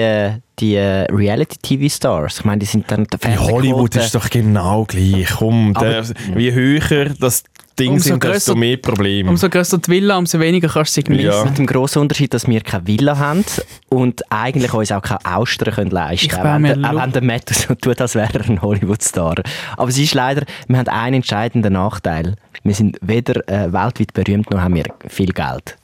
die 0.58 0.78
Reality-TV-Stars. 0.78 2.38
Ich 2.38 2.44
meine, 2.44 2.60
die 2.60 2.66
sind 2.66 2.90
dann... 2.90 3.06
In 3.22 3.38
Hollywood 3.40 3.94
ist 3.96 4.06
es 4.06 4.12
doch 4.12 4.30
genau 4.30 4.84
gleich. 4.84 5.28
Komm, 5.36 5.74
der, 5.74 6.04
wie 6.34 6.52
höher 6.52 7.10
das 7.20 7.44
Ding 7.78 7.92
Umso 7.94 8.04
sind, 8.10 8.22
desto 8.22 8.52
grösser- 8.52 8.54
mehr 8.54 8.76
Probleme. 8.76 9.28
Umso 9.28 9.48
grösser 9.50 9.78
die 9.78 9.88
Villa, 9.90 10.16
umso 10.16 10.38
weniger 10.38 10.68
kannst 10.68 10.92
du 10.96 11.00
sie 11.00 11.04
genießen. 11.04 11.26
Ja. 11.26 11.44
Mit 11.44 11.58
dem 11.58 11.66
grossen 11.66 11.98
Unterschied, 11.98 12.32
dass 12.32 12.46
wir 12.46 12.60
keine 12.60 12.86
Villa 12.86 13.18
haben 13.18 13.44
und 13.88 14.22
eigentlich 14.30 14.72
uns 14.72 14.92
auch 14.92 15.02
keine 15.02 15.18
Austern 15.24 15.74
können 15.74 15.90
leisten 15.90 16.28
können. 16.28 16.46
Auch, 16.46 16.58
mir 16.60 16.68
wenn 16.70 16.82
der- 16.82 16.90
auch 16.92 17.02
wenn 17.02 17.12
der 17.12 17.22
Matt 17.22 17.48
so 17.50 17.74
tut, 17.74 18.00
als 18.00 18.14
wäre 18.14 18.32
er 18.32 18.48
ein 18.48 18.62
Hollywood-Star. 18.62 19.34
Aber 19.76 19.88
es 19.88 19.98
ist 19.98 20.14
leider, 20.14 20.46
wir 20.68 20.78
haben 20.78 20.88
einen 20.88 21.14
entscheidenden 21.16 21.72
Nachteil. 21.72 22.36
Wir 22.62 22.74
sind 22.74 22.96
weder 23.02 23.46
äh, 23.48 23.72
weltweit 23.72 24.14
berühmt, 24.14 24.50
noch 24.50 24.60
haben 24.60 24.76
wir 24.76 24.84
viel 25.08 25.32
Geld. 25.32 25.76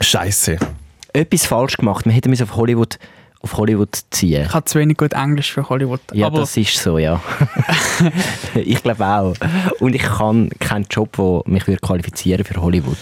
Scheiße. 0.00 0.56
Etwas 1.16 1.46
falsch 1.46 1.76
gemacht. 1.78 2.04
Wir 2.04 2.12
hätten 2.12 2.30
uns 2.30 2.42
auf 2.42 2.56
Hollywood, 2.56 2.98
auf 3.40 3.56
Hollywood 3.56 3.98
ziehen. 4.10 4.42
Ich 4.46 4.52
habe 4.52 4.66
zu 4.66 4.78
wenig 4.78 4.98
gut 4.98 5.14
Englisch 5.14 5.52
für 5.52 5.66
Hollywood. 5.68 6.00
Ja, 6.12 6.26
aber 6.26 6.40
das 6.40 6.56
ist 6.56 6.76
so, 6.76 6.98
ja. 6.98 7.20
ich 8.54 8.82
glaube 8.82 9.04
auch. 9.06 9.34
Und 9.80 9.94
ich 9.94 10.02
kann 10.02 10.50
keinen 10.58 10.86
Job, 10.90 11.16
der 11.16 11.42
mich 11.46 11.66
würde 11.66 11.80
qualifizieren 11.80 12.44
für 12.44 12.60
Hollywood. 12.60 12.98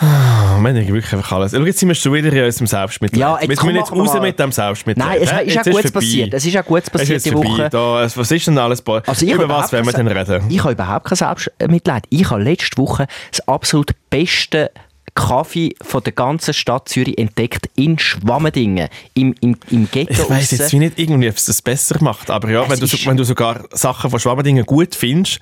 Oh, 0.00 0.04
wir 0.04 0.68
haben 0.70 0.74
wirklich 0.74 1.12
einfach 1.12 1.32
alles. 1.32 1.52
Schau, 1.52 1.60
jetzt 1.60 1.78
sind 1.78 1.88
wir 1.88 1.94
schon 1.94 2.12
wieder 2.14 2.32
in 2.32 2.44
unserem 2.44 2.66
Selbstmitleid. 2.66 3.20
Ja, 3.20 3.38
jetzt 3.38 3.48
wir 3.50 3.56
komm, 3.56 3.66
müssen 3.68 3.78
jetzt 3.78 3.92
raus 3.92 4.20
mit 4.20 4.38
dem 4.38 4.50
Selbstmitleid. 4.50 5.06
Nein, 5.06 5.18
es 5.22 5.32
Hä? 5.32 5.44
ist 5.44 5.58
auch 5.58 5.64
Gutes 5.64 5.82
vorbei. 5.82 6.00
passiert. 6.00 6.34
Es 6.34 6.46
ist 6.46 6.56
auch 6.56 6.64
Gutes 6.64 6.82
Es 6.82 6.86
ist 6.86 6.92
passiert 6.92 7.08
jetzt 7.10 7.26
die 7.26 7.30
vorbei. 7.30 7.48
Woche. 7.50 7.68
Da, 7.70 8.08
was 8.16 8.30
ist 8.30 8.46
denn 8.46 8.58
alles? 8.58 8.82
Also 8.86 9.26
ich 9.26 9.32
Über 9.32 9.42
habe 9.42 9.52
was 9.62 9.72
wollen 9.72 9.84
wir 9.84 9.92
überhaupt 9.92 10.28
denn 10.28 10.36
reden? 10.36 10.50
Ich 10.50 10.64
habe 10.64 10.72
überhaupt 10.72 11.06
kein 11.06 11.16
Selbstmitleid. 11.16 12.04
Ich 12.08 12.30
habe 12.30 12.42
letzte 12.42 12.78
Woche 12.78 13.06
das 13.30 13.46
absolut 13.46 13.90
beste 14.10 14.70
Kaffee 15.14 15.74
von 15.82 16.02
der 16.02 16.14
ganzen 16.14 16.54
Stadt 16.54 16.88
Zürich 16.88 17.18
entdeckt 17.18 17.68
in 17.76 17.98
Schwammendingen, 17.98 18.88
im, 19.12 19.34
im, 19.42 19.56
im 19.70 19.86
Ghetto. 19.90 20.10
Ich 20.22 20.30
weiß 20.30 20.50
jetzt 20.52 20.72
wie 20.72 20.78
nicht 20.78 20.98
irgendwie, 20.98 21.28
ob 21.28 21.36
es 21.36 21.44
das 21.44 21.60
besser 21.60 21.96
macht, 22.02 22.30
aber 22.30 22.48
ja, 22.50 22.62
Es 22.62 22.70
wenn 22.70 22.80
du, 22.80 22.86
so, 22.86 22.96
wenn 23.04 23.16
du 23.18 23.24
sogar 23.24 23.64
Sachen 23.72 24.10
von 24.10 24.18
Schwammendingen 24.18 24.64
gut 24.64 24.94
findest, 24.94 25.38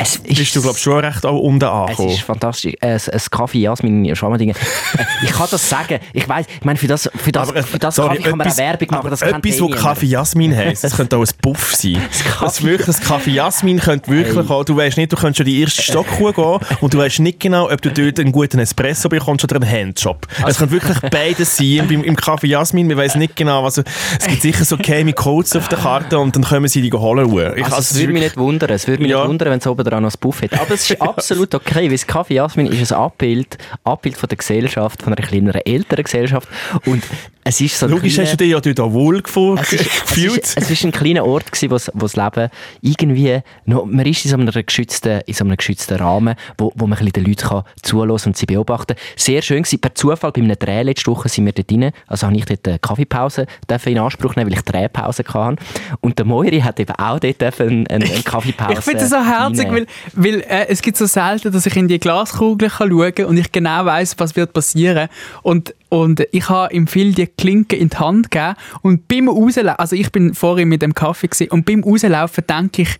Es 0.00 0.18
bist 0.18 0.40
ist- 0.40 0.54
du 0.56 0.62
glaube 0.62 0.78
schon 0.78 1.04
recht 1.04 1.26
auch 1.26 1.36
unten 1.40 1.64
Es 1.64 1.68
angekommen. 1.70 2.10
ist 2.10 2.20
fantastisch. 2.20 2.74
Ein, 2.80 2.92
ein 2.92 3.20
Kaffee 3.30 3.58
Jasmin 3.58 4.04
in 4.04 4.14
Schwammendingen. 4.14 4.54
Äh, 4.96 5.04
ich 5.24 5.32
kann 5.32 5.48
das 5.50 5.68
sagen. 5.68 5.98
Ich 6.12 6.28
weiß, 6.28 6.46
ich 6.60 6.64
meine, 6.64 6.78
für 6.78 6.86
das, 6.86 7.10
für 7.16 7.32
das, 7.32 7.48
Aber, 7.48 7.58
äh, 7.58 7.62
für 7.64 7.78
das 7.80 7.96
sorry, 7.96 8.18
Kaffee 8.18 8.28
kann 8.28 8.38
man 8.38 8.46
etwas- 8.46 8.58
Werbung 8.58 8.88
machen. 8.92 9.10
Das 9.10 9.22
etwas, 9.22 9.60
wo. 9.60 9.68
Kaffee 9.68 10.06
Jasmin 10.06 10.56
heisst, 10.56 10.84
das 10.84 10.94
könnte 10.96 11.16
auch 11.16 11.22
ein 11.22 11.28
Puff 11.42 11.74
sein. 11.74 12.00
Das, 12.08 12.22
Kaffee- 12.24 12.64
wirklich, 12.64 12.86
das 12.86 13.00
Kaffee 13.00 13.32
Jasmin 13.32 13.80
könnte 13.80 14.10
wirklich 14.12 14.48
auch, 14.48 14.64
du 14.64 14.76
weißt 14.76 14.96
nicht, 14.96 15.12
du 15.12 15.16
könntest 15.16 15.38
schon 15.38 15.46
die 15.46 15.60
erste 15.60 15.82
Stockkuh 15.82 16.32
gehen 16.32 16.58
und 16.80 16.94
du 16.94 16.98
weißt 16.98 17.18
nicht 17.18 17.40
genau, 17.40 17.68
ob 17.68 17.82
du 17.82 17.90
dort 17.90 18.20
einen 18.20 18.30
guten 18.30 18.60
Espresso 18.60 18.97
bekommst 19.08 19.44
oder 19.44 19.56
einen 19.56 19.70
Handjob. 19.70 20.26
Also 20.38 20.48
es 20.48 20.58
könnte 20.58 20.72
wirklich 20.72 21.10
beides 21.10 21.56
sein. 21.56 21.88
Im, 21.90 22.04
Im 22.04 22.16
Kaffee 22.16 22.48
Jasmin, 22.48 22.88
wir 22.88 22.96
wissen 22.96 23.18
nicht 23.18 23.36
genau, 23.36 23.62
was, 23.62 23.78
es 23.78 24.26
gibt 24.26 24.42
sicher 24.42 24.64
so 24.64 24.76
geheime 24.76 25.12
Codes 25.12 25.54
auf 25.56 25.68
der 25.68 25.78
Karte 25.78 26.18
und 26.18 26.34
dann 26.34 26.44
können 26.44 26.66
sie 26.68 26.82
die 26.82 26.92
holen. 26.92 27.28
Ich, 27.56 27.64
Also, 27.64 27.76
es 27.78 27.90
ist 27.92 27.98
würde 28.00 28.12
mich 28.12 28.22
nicht 28.22 28.36
wundern. 28.36 28.70
Es 28.70 28.86
würde 28.88 29.02
mich 29.02 29.10
Ja. 29.10 29.18
nicht 29.20 29.28
wundern, 29.28 29.50
wenn 29.50 29.58
es 29.58 29.66
oben 29.66 29.84
dran 29.84 30.02
noch 30.02 30.10
ein 30.12 30.18
Buff 30.20 30.42
hätte. 30.42 30.60
Aber 30.60 30.74
es 30.74 30.90
ist 30.90 31.00
absolut 31.02 31.54
okay, 31.54 31.82
weil 31.84 31.90
das 31.90 32.06
Kaffee 32.06 32.34
Jasmin 32.34 32.66
ist 32.66 32.92
ein 32.92 32.98
Abbild, 32.98 33.58
Abbild 33.84 34.16
von 34.16 34.28
der 34.28 34.38
Gesellschaft, 34.38 35.02
von 35.02 35.12
einer 35.12 35.26
kleineren, 35.26 35.60
älteren 35.64 36.04
Gesellschaft. 36.04 36.48
Und 36.86 37.02
es 37.44 37.60
ist 37.60 37.78
so 37.78 37.86
Logisch 37.86 38.14
kleiner- 38.14 38.28
hast 38.30 38.40
du 38.40 38.44
dich 38.44 38.52
ja 38.52 38.60
dort 38.60 38.80
auch 38.80 38.92
wohl 38.92 39.22
gefühlt. 39.22 39.60
es 39.62 39.72
es, 39.72 40.56
es 40.56 40.70
ist 40.70 40.84
ein 40.84 40.92
kleiner 40.92 41.24
Ort, 41.24 41.50
gewesen, 41.50 41.70
wo's, 41.70 41.90
wo's 41.94 42.16
Leben 42.16 42.50
irgendwie, 42.82 43.40
noch, 43.64 43.86
man 43.86 44.04
ist 44.06 44.24
in 44.24 44.30
so 44.30 44.36
einem 44.36 44.50
geschützten, 44.66 45.20
in 45.26 45.34
so 45.34 45.44
einem 45.44 45.56
geschützten 45.56 45.96
Rahmen, 45.96 46.34
wo, 46.58 46.72
wo 46.76 46.86
man 46.86 46.98
ein 46.98 47.04
bisschen 47.06 47.24
den 47.24 47.24
Leuten 47.24 47.48
kann 47.48 47.62
zuhören 47.82 48.10
und 48.10 48.36
sie 48.36 48.46
beobachten 48.46 48.87
Sehr 49.16 49.42
schön 49.42 49.62
gewesen. 49.62 49.80
Per 49.80 49.94
Zufall, 49.94 50.32
bei 50.32 50.40
einem 50.40 50.58
Dreh 50.58 50.82
letzte 50.82 51.10
Woche 51.10 51.28
sind 51.28 51.46
wir 51.46 51.52
dort 51.52 51.70
rein, 51.72 51.92
also 52.06 52.26
habe 52.26 52.36
ich 52.36 52.44
dort 52.44 52.66
eine 52.68 52.78
Kaffeepause 52.78 53.46
in 53.86 53.98
Anspruch 53.98 54.36
nehmen, 54.36 54.50
weil 54.50 54.58
ich 54.58 54.64
Drehpause 54.64 55.24
hatte. 55.26 55.56
Und 56.00 56.18
der 56.18 56.26
Moiri 56.26 56.60
hat 56.60 56.80
eben 56.80 56.94
auch 56.94 57.18
dort 57.18 57.40
dürfen 57.40 57.86
eine, 57.88 58.04
eine 58.04 58.22
Kaffeepause 58.22 58.72
Ich 58.72 58.80
finde 58.80 59.04
es 59.04 59.10
so 59.10 59.16
herzig, 59.16 59.70
weil, 59.70 59.86
weil 60.14 60.40
äh, 60.40 60.66
es 60.68 60.82
gibt 60.82 60.96
so 60.96 61.06
selten, 61.06 61.52
dass 61.52 61.66
ich 61.66 61.76
in 61.76 61.88
die 61.88 61.98
Glaskugel 61.98 62.68
kann 62.68 62.90
schauen 62.90 63.14
kann 63.14 63.26
und 63.26 63.36
ich 63.36 63.52
genau 63.52 63.84
weiß, 63.84 64.16
was 64.18 64.36
wird 64.36 64.52
passieren. 64.52 65.08
Und, 65.42 65.74
und 65.88 66.26
ich 66.32 66.48
habe 66.48 66.72
ihm 66.74 66.86
viel 66.86 67.12
die 67.14 67.26
Klinke 67.26 67.76
in 67.76 67.90
die 67.90 67.96
Hand 67.96 68.30
gegeben 68.30 68.54
und 68.82 69.08
beim 69.08 69.28
Rauslaufen, 69.28 69.78
also 69.78 69.96
ich 69.96 70.10
bin 70.12 70.34
vorhin 70.34 70.68
mit 70.68 70.82
dem 70.82 70.94
Kaffee 70.94 71.28
gewesen, 71.28 71.50
und 71.50 71.64
beim 71.64 71.82
Rauslaufen 71.82 72.44
denke 72.46 72.82
ich, 72.82 72.98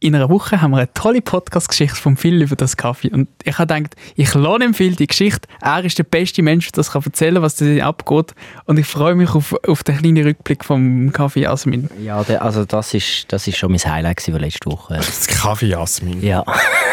in 0.00 0.14
einer 0.14 0.28
Woche 0.28 0.62
haben 0.62 0.70
wir 0.70 0.78
eine 0.78 0.92
tolle 0.94 1.20
Podcast-Geschichte 1.20 1.96
von 1.96 2.16
Phil 2.16 2.40
über 2.40 2.54
das 2.54 2.76
Kaffee. 2.76 3.10
Und 3.10 3.28
ich 3.42 3.58
habe 3.58 3.74
gedacht, 3.74 3.96
ich 4.14 4.32
lohne 4.34 4.66
ihm 4.66 4.74
viel 4.74 4.94
die 4.94 5.08
Geschichte. 5.08 5.48
Er 5.60 5.84
ist 5.84 5.98
der 5.98 6.04
beste 6.04 6.42
Mensch, 6.42 6.70
der 6.70 6.76
das 6.76 6.92
kann 6.92 7.02
erzählen 7.02 7.42
was 7.42 7.56
da 7.56 7.66
abgeht. 7.84 8.34
Und 8.66 8.78
ich 8.78 8.86
freue 8.86 9.16
mich 9.16 9.30
auf, 9.30 9.54
auf 9.66 9.82
den 9.82 9.98
kleinen 9.98 10.24
Rückblick 10.24 10.64
vom 10.64 11.12
Kaffee 11.12 11.40
Jasmin. 11.40 11.88
Ja, 12.00 12.22
der, 12.22 12.42
also 12.42 12.64
das 12.64 12.94
ist, 12.94 13.32
das 13.32 13.48
ist 13.48 13.56
schon 13.56 13.72
mein 13.72 13.80
Highlight 13.80 14.22
von 14.22 14.38
letzte 14.38 14.70
Woche. 14.70 15.00
Das 15.08 15.26
Kaffee 15.26 15.66
Jasmin. 15.66 16.22
Ja. 16.22 16.44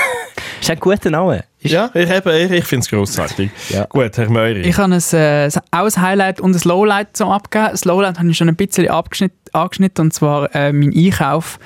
ist 0.61 0.71
ein 0.71 0.79
guter 0.79 1.11
Name. 1.11 1.43
Ist, 1.59 1.71
Ja, 1.71 1.91
ich, 1.93 2.09
ich, 2.09 2.51
ich 2.51 2.65
finde 2.65 2.83
es 2.83 2.89
grossartig. 2.89 3.51
Ja. 3.69 3.85
Gut, 3.85 4.17
Herr 4.17 4.29
Meury. 4.29 4.61
Ich 4.61 4.77
habe 4.77 4.93
ein, 4.93 5.03
äh, 5.13 5.49
auch 5.71 5.85
ein 5.85 6.01
Highlight 6.01 6.41
und 6.41 6.55
ein 6.55 6.61
Lowlight 6.63 7.15
so 7.17 7.31
abgegeben. 7.31 7.71
Das 7.71 7.85
Lowlight 7.85 8.17
habe 8.17 8.29
ich 8.29 8.37
schon 8.37 8.49
ein 8.49 8.55
bisschen 8.55 8.87
abgeschnitten, 8.87 9.37
angeschnitten, 9.53 10.05
und 10.05 10.13
zwar 10.13 10.53
äh, 10.55 10.73
mein 10.73 10.93
Einkauf 10.95 11.59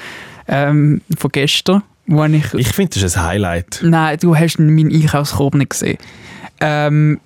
ähm, 0.49 1.01
von 1.17 1.31
gestern, 1.31 1.83
wo 2.07 2.25
ich... 2.25 2.53
Ich 2.55 2.69
finde, 2.69 2.95
das 2.95 3.03
ist 3.03 3.17
ein 3.17 3.23
Highlight. 3.23 3.79
Nein, 3.83 4.17
du 4.19 4.35
hast 4.35 4.59
meinen 4.59 4.91
Einkaufskorb 4.93 5.55
nicht 5.55 5.69
gesehen. 5.69 5.97
Ähm, 6.59 7.19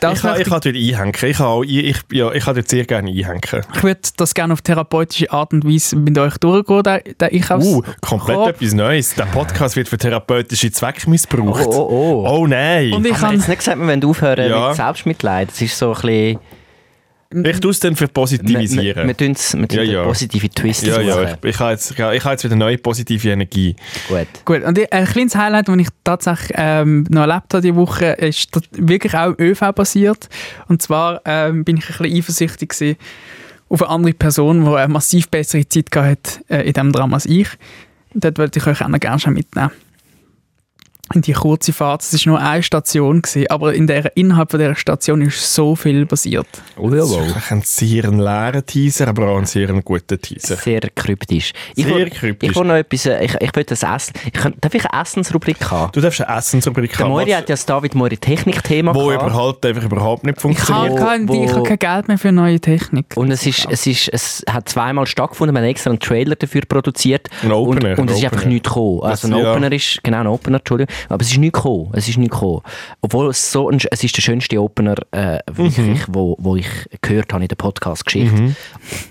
das 0.00 0.14
Ich 0.14 0.22
kann, 0.22 0.40
ich 0.40 0.48
kann 0.48 0.60
dort 0.60 0.74
einhängen. 0.74 1.14
Ich 1.22 1.36
kann, 1.36 1.46
auch, 1.46 1.62
ich, 1.62 1.84
ich, 1.84 1.96
ja, 2.10 2.32
ich 2.32 2.44
kann 2.44 2.56
dort 2.56 2.68
sehr 2.68 2.84
gerne 2.84 3.10
einhängen. 3.10 3.40
ich 3.74 3.82
würde 3.82 4.00
das 4.16 4.34
gerne 4.34 4.52
auf 4.52 4.60
therapeutische 4.60 5.30
Art 5.30 5.52
und 5.52 5.64
Weise 5.64 5.94
mit 5.94 6.18
euch 6.18 6.36
durchgehen, 6.38 6.82
der, 6.82 7.00
der 7.20 7.32
Einkaufs... 7.32 7.64
Uh, 7.64 7.82
komplett 8.00 8.36
Korb. 8.36 8.48
etwas 8.48 8.74
Neues. 8.74 9.14
Der 9.14 9.26
Podcast 9.26 9.76
wird 9.76 9.88
für 9.88 9.96
therapeutische 9.96 10.72
Zwecke 10.72 11.08
missbraucht. 11.08 11.66
Oh, 11.68 11.88
oh, 11.88 12.24
oh. 12.26 12.40
Oh 12.40 12.46
nein. 12.48 12.92
Und 12.92 13.06
ich 13.06 13.14
kann... 13.14 13.34
jetzt 13.34 13.46
nicht 13.48 13.58
gesagt, 13.58 13.78
wir 13.78 13.86
wollen 13.86 14.04
aufhören 14.04 14.50
Ja. 14.50 14.68
mit 14.68 14.76
Selbstmitleid. 14.76 15.50
Das 15.50 15.62
ist 15.62 15.78
so 15.78 15.94
ein 15.94 16.00
bisschen... 16.00 16.38
ich 17.30 17.60
tue 17.60 17.70
es 17.70 17.80
dann 17.80 17.94
für 17.94 18.08
Wir, 18.08 18.96
wir, 19.06 19.16
tun 19.16 19.32
es 19.32 19.54
mit 19.54 19.72
Ja, 19.72 19.82
ja, 19.82 19.92
ja. 19.92 20.04
positive 20.04 20.48
Twist 20.48 20.86
ja, 20.86 21.00
ja, 21.00 21.22
ich, 21.22 21.44
ich, 21.44 21.58
habe 21.58 21.72
jetzt, 21.72 21.90
ich 21.90 21.98
habe 21.98 22.14
jetzt 22.14 22.44
wieder 22.44 22.56
neue 22.56 22.78
positive 22.78 23.28
Energie. 23.28 23.76
Gut. 24.08 24.26
Gut, 24.46 24.62
und 24.64 24.92
ein 24.92 25.04
kleines 25.04 25.36
Highlight, 25.36 25.68
das 25.68 25.76
ich 25.76 25.88
tatsächlich 26.04 26.52
ähm, 26.54 27.04
noch 27.10 27.22
erlebt 27.22 27.52
habe 27.52 27.60
diese 27.60 27.76
Woche, 27.76 28.06
ist 28.06 28.56
das 28.56 28.62
wirklich 28.72 29.14
auch 29.14 29.38
ÖV 29.38 29.72
basiert. 29.74 30.28
Und 30.68 30.80
zwar 30.80 31.20
ähm, 31.26 31.64
bin 31.64 31.76
ich 31.76 31.90
ein 31.90 31.98
bisschen 31.98 32.16
eifersüchtig 32.16 32.70
gewesen 32.70 32.96
auf 33.68 33.82
eine 33.82 33.90
andere 33.90 34.14
Person, 34.14 34.64
die 34.64 34.70
eine 34.70 34.88
massiv 34.88 35.28
bessere 35.28 35.68
Zeit 35.68 35.90
gehabt 35.90 36.40
hat 36.48 36.50
äh, 36.50 36.66
in 36.66 36.72
diesem 36.72 36.92
Drama 36.92 37.16
als 37.16 37.26
ich. 37.26 37.48
Und 38.14 38.24
dort 38.24 38.38
wollte 38.38 38.58
ich 38.58 38.66
euch 38.66 38.82
auch 38.82 38.88
noch 38.88 39.00
gerne 39.00 39.18
schon 39.18 39.34
mitnehmen. 39.34 39.70
In 41.14 41.22
die 41.22 41.32
kurze 41.32 41.72
Fahrt. 41.72 42.02
Es 42.02 42.12
war 42.26 42.32
nur 42.32 42.40
eine 42.40 42.62
Station, 42.62 43.22
gewesen, 43.22 43.46
aber 43.50 43.74
in 43.74 43.86
der, 43.86 44.16
innerhalb 44.16 44.50
von 44.50 44.60
dieser 44.60 44.74
Station 44.74 45.22
ist 45.22 45.54
so 45.54 45.74
viel 45.76 46.06
passiert. 46.06 46.46
Oh, 46.76 46.90
Das 46.90 47.10
ist 47.10 47.50
ein 47.52 47.62
sehr 47.62 48.10
leeren 48.10 48.64
Teaser, 48.66 49.08
aber 49.08 49.28
auch 49.28 49.38
ein 49.38 49.46
sehr 49.46 49.68
guten 49.82 50.20
Teaser. 50.20 50.56
Sehr 50.56 50.80
kryptisch. 50.94 51.52
Ich 51.74 51.84
Sehr 51.84 51.94
will, 51.94 52.10
kryptisch. 52.10 52.50
Ich 52.50 52.56
will 52.56 52.64
noch 52.64 52.74
etwas, 52.74 53.06
äh, 53.06 53.24
ich, 53.24 53.34
ich 53.40 53.54
will 53.56 53.64
das 53.64 53.82
Essen. 53.82 54.12
Ich, 54.26 54.32
kann- 54.32 54.54
darf 54.60 54.74
ich 54.74 54.84
eine 54.84 55.02
Essensrubrik 55.02 55.70
haben? 55.70 55.92
Du 55.92 56.00
darfst 56.00 56.20
eine 56.20 56.36
Essensrubrik 56.38 56.98
haben, 56.98 57.10
Moiri 57.10 57.30
hat 57.30 57.48
ja 57.48 57.54
das 57.54 57.64
David 57.66 57.94
Moiri 57.94 58.16
Technik-Thema 58.16 58.94
wo 58.94 59.06
gehabt. 59.08 59.22
überhaupt 59.24 59.66
einfach 59.66 59.82
überhaupt 59.84 60.24
nicht 60.24 60.36
Ich 60.36 60.42
funktioniert. 60.42 60.98
habe 61.00 61.00
kein, 61.00 61.28
wo- 61.28 61.44
ich 61.44 61.52
habe 61.52 61.62
kein 61.62 61.78
Geld 61.78 62.08
mehr 62.08 62.18
für 62.18 62.32
neue 62.32 62.60
Technik. 62.60 63.06
Und 63.16 63.30
es, 63.30 63.46
ist, 63.46 63.66
es, 63.70 63.86
ist, 63.86 64.08
es 64.12 64.42
hat 64.50 64.68
zweimal 64.68 65.06
stattgefunden, 65.06 65.54
wir 65.54 65.60
haben 65.62 65.68
extra 65.68 65.90
einen 65.90 66.00
Trailer 66.00 66.36
dafür 66.36 66.62
produziert. 66.68 67.28
Ein 67.42 67.52
Opener, 67.52 67.90
Und, 67.92 67.98
und 68.00 68.10
es 68.10 68.18
ist 68.18 68.24
einfach 68.24 68.38
Opener. 68.38 68.52
nichts 68.52 68.68
gekommen. 68.68 69.02
Also 69.02 69.28
ein 69.28 69.30
Das- 69.32 69.40
ja. 69.42 69.52
Opener 69.52 69.72
ist, 69.72 70.00
genau 70.02 70.20
ein 70.20 70.26
Opener, 70.26 70.58
Entschuldigung. 70.58 70.94
Aber 71.08 71.22
es 71.22 71.30
ist 71.30 71.38
nichts 71.38 71.58
gekommen. 71.58 71.90
Es 71.92 72.08
ist 72.08 72.18
nichts 72.18 72.34
gekommen. 72.34 72.62
Obwohl 73.00 73.28
es 73.30 73.50
so 73.52 73.68
ein, 73.70 73.78
es 73.90 74.04
ist 74.04 74.16
der 74.16 74.22
schönste 74.22 74.60
Opener, 74.60 74.96
äh, 75.12 75.38
Mhm. 75.50 75.56
wirklich, 75.56 76.04
wo, 76.08 76.36
wo 76.38 76.56
ich 76.56 76.68
gehört 77.02 77.32
habe 77.32 77.42
in 77.44 77.48
der 77.48 77.56
Podcast-Geschichte. 77.56 78.54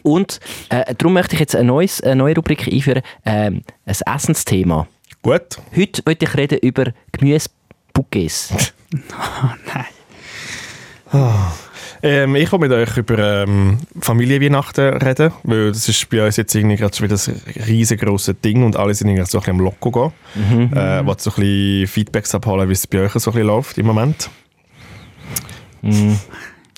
Und 0.03 0.39
äh, 0.69 0.93
darum 0.95 1.13
möchte 1.13 1.33
ich 1.35 1.39
jetzt 1.39 1.55
ein 1.55 1.65
neues, 1.67 2.01
eine 2.01 2.15
neue 2.15 2.35
Rubrik 2.35 2.67
einführen, 2.67 3.01
ähm, 3.25 3.61
ein 3.85 3.95
Essensthema. 4.15 4.87
Gut. 5.21 5.57
Heute 5.75 6.01
möchte 6.05 6.25
ich 6.25 6.35
reden 6.35 6.59
über 6.59 6.85
Gemüsebouquets. 7.11 8.53
Ähm, 12.07 12.37
ich 12.37 12.49
will 12.53 12.59
mit 12.59 12.71
euch 12.71 12.95
über 12.95 13.43
ähm, 13.43 13.79
Familienweihnachten 13.99 14.93
reden, 14.93 15.33
weil 15.43 15.73
das 15.73 15.89
ist 15.89 16.09
bei 16.09 16.25
uns 16.25 16.37
jetzt 16.37 16.55
irgendwie 16.55 16.77
gerade 16.77 16.97
wieder 17.01 17.17
ein 17.17 17.63
riesengroßes 17.67 18.35
Ding 18.41 18.63
und 18.63 18.77
alle 18.77 18.93
sind 18.93 19.09
irgendwie 19.09 19.25
so 19.29 19.39
ein 19.39 19.41
bisschen 19.41 19.59
am 19.59 19.65
Loco 19.65 19.91
gehen. 19.91 20.11
Äh, 20.73 21.05
wollt 21.05 21.19
so 21.19 21.31
ein 21.31 21.35
bisschen 21.35 21.87
Feedbacks 21.87 22.33
abholen, 22.33 22.69
wie 22.69 22.73
es 22.73 22.87
bei 22.87 23.01
euch 23.01 23.11
so 23.11 23.31
ein 23.31 23.33
bisschen 23.33 23.47
läuft 23.47 23.77
im 23.77 23.87
Moment. 23.87 24.29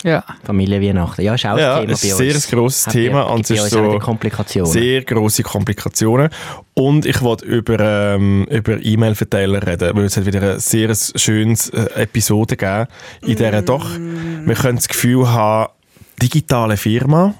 Ja. 0.04 0.24
Familienweihnachten. 0.44 1.24
Ja, 1.26 1.36
ist 1.36 1.46
auch 1.46 1.58
Ja, 1.58 1.76
ein 1.80 1.88
Thema 1.88 1.94
es 1.94 2.02
bei 2.02 2.08
ist 2.08 2.14
uns. 2.14 2.22
ein 2.22 2.40
sehr 2.42 2.58
grosses 2.58 2.88
Hat 2.88 2.94
Thema 2.94 3.24
bei- 3.26 3.34
und 3.34 3.42
es 3.42 3.50
ist 3.50 3.70
so 3.70 4.00
Komplikationen. 4.00 4.72
Sehr 4.72 5.04
grosse 5.04 5.44
Komplikationen. 5.44 6.30
Und 6.74 7.06
ich 7.06 7.22
wollte 7.22 7.46
über, 7.46 7.80
ähm, 7.80 8.46
über 8.50 8.78
E-Mail-Verteiler 8.82 9.66
reden, 9.68 9.92
weil 9.96 10.06
es 10.06 10.16
hat 10.16 10.26
wieder 10.26 10.54
ein 10.54 10.60
sehr 10.60 10.94
schönes 11.16 11.70
äh, 11.72 11.86
Episode 12.04 12.56
gegeben, 12.56 12.88
in 13.24 13.36
der 13.36 13.62
doch, 13.62 13.90
wir 13.98 14.56
können 14.56 14.78
das 14.78 14.88
Gefühl 14.88 15.28
haben, 15.30 15.72
digitale 16.22 16.78
Firma, 16.78 17.34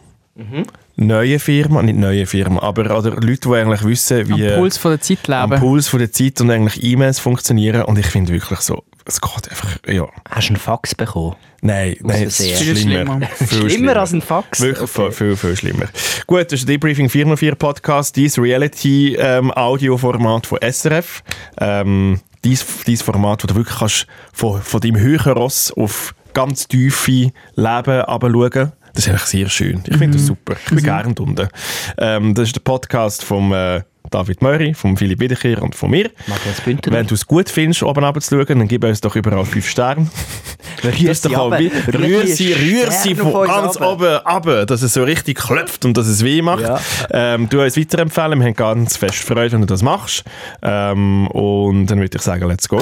neue 1.00 1.40
Firma, 1.40 1.82
nicht 1.82 1.98
neue 1.98 2.26
Firma, 2.26 2.62
aber 2.62 2.98
oder 2.98 3.12
Leute, 3.12 3.48
die 3.50 3.56
eigentlich 3.56 3.84
wissen, 3.84 4.28
wie 4.28 4.50
Am 4.50 4.56
Puls 4.60 4.78
von 4.78 4.92
der 4.92 5.00
Zeit 5.02 5.30
am 5.30 5.50
leben. 5.52 5.62
Puls 5.62 5.88
von 5.88 6.00
der 6.00 6.12
Zeit 6.12 6.42
und 6.42 6.52
eigentlich 6.52 6.84
E-Mails 6.84 7.20
funktionieren 7.20 7.84
und 7.84 7.98
ich 7.98 8.08
finde 8.08 8.34
wirklich 8.34 8.60
so, 8.60 8.84
es 9.06 9.22
geht 9.22 9.50
einfach, 9.50 9.78
ja, 9.88 10.06
Hast 10.30 10.50
du 10.50 10.54
einen 10.54 10.60
Fax 10.60 10.94
bekommen? 10.96 11.36
nein, 11.62 11.96
nein, 12.02 12.24
es 12.24 12.40
ist 12.40 12.62
schlimmer. 12.62 12.80
schlimmer. 12.80 13.20
Viel 13.36 13.70
Schlimmer 13.70 13.98
als 13.98 14.14
ein 14.14 14.22
Fax? 14.22 14.62
Wirklich 14.62 14.90
Okay. 14.96 15.12
viel, 15.12 15.14
viel, 15.36 15.36
viel 15.36 15.56
schlimmer. 15.58 15.86
Gut, 16.28 16.46
das 16.52 16.60
ist 16.60 16.68
der 16.68 16.76
Debriefing 16.76 17.10
404 17.10 17.56
Podcast, 17.56 18.16
dieses 18.16 18.38
Reality-Audio-Format 18.40 20.46
von 20.48 20.60
SRF. 20.62 21.24
Ähm, 21.60 22.20
dieses, 22.44 22.66
dieses 22.86 23.04
Format, 23.04 23.44
wo 23.44 23.48
du 23.48 23.56
wirklich 23.56 23.78
kannst 23.78 24.08
von, 24.32 24.62
von 24.62 24.80
deinem 24.80 24.98
höheren 25.00 25.34
Ross 25.34 25.74
auf 25.76 26.14
ganz 26.34 26.68
tiefe 26.68 27.32
Leben 27.56 28.02
runterschauen 28.02 28.72
Das 28.94 29.06
ist 29.06 29.10
eigentlich 29.10 29.24
sehr 29.24 29.50
schön. 29.50 29.84
Ich 29.86 29.98
finde 29.98 30.18
das 30.18 30.26
super. 30.26 30.56
Ich 30.66 30.70
bin 30.70 30.84
gerne 30.84 31.14
unten. 31.18 31.48
Ähm, 31.98 32.34
das 32.34 32.48
ist 32.48 32.56
der 32.56 32.62
Podcast 32.62 33.24
von 33.24 33.52
äh, 33.52 33.82
David 34.10 34.42
Möri, 34.42 34.74
von 34.74 34.98
Philipp 34.98 35.20
Wiederkehr 35.20 35.62
und 35.62 35.76
von 35.76 35.92
mir. 35.92 36.10
Wenn 36.86 37.08
du 37.08 37.14
es 37.16 37.26
gut 37.26 37.50
findest, 37.50 37.84
oben 37.84 38.04
runterzuschauen, 38.04 38.60
dann 38.60 38.68
gib 38.68 38.84
uns 38.84 39.02
doch 39.02 39.16
überall 39.16 39.46
5 39.46 39.68
Sterne. 39.68 40.08
Rühr 40.84 41.14
sie 41.14 41.36
Rühr 41.36 42.28
sie, 42.28 42.54
rühr 42.54 42.92
sie 42.92 43.16
von 43.16 43.46
ganz 43.46 43.80
oben 43.80 44.16
runter, 44.16 44.66
dass 44.66 44.82
es 44.82 44.94
so 44.94 45.04
richtig 45.04 45.38
klopft 45.38 45.86
und 45.86 45.96
dass 45.96 46.08
es 46.08 46.24
weh 46.24 46.42
macht. 46.42 46.62
Ja. 46.62 46.80
Ähm, 47.12 47.50
du 47.50 47.62
uns 47.62 47.78
weiterempfehlen, 47.78 48.40
wir 48.40 48.48
haben 48.48 48.56
ganz 48.56 48.98
fest 48.98 49.18
Freude, 49.24 49.52
wenn 49.52 49.62
du 49.62 49.68
das 49.68 49.82
machst. 49.82 50.24
Ähm, 50.62 51.28
und 51.28 51.88
dann 51.88 52.00
würde 52.00 52.16
ich 52.16 52.22
sagen, 52.22 52.48
let's 52.48 52.68
go. 52.68 52.82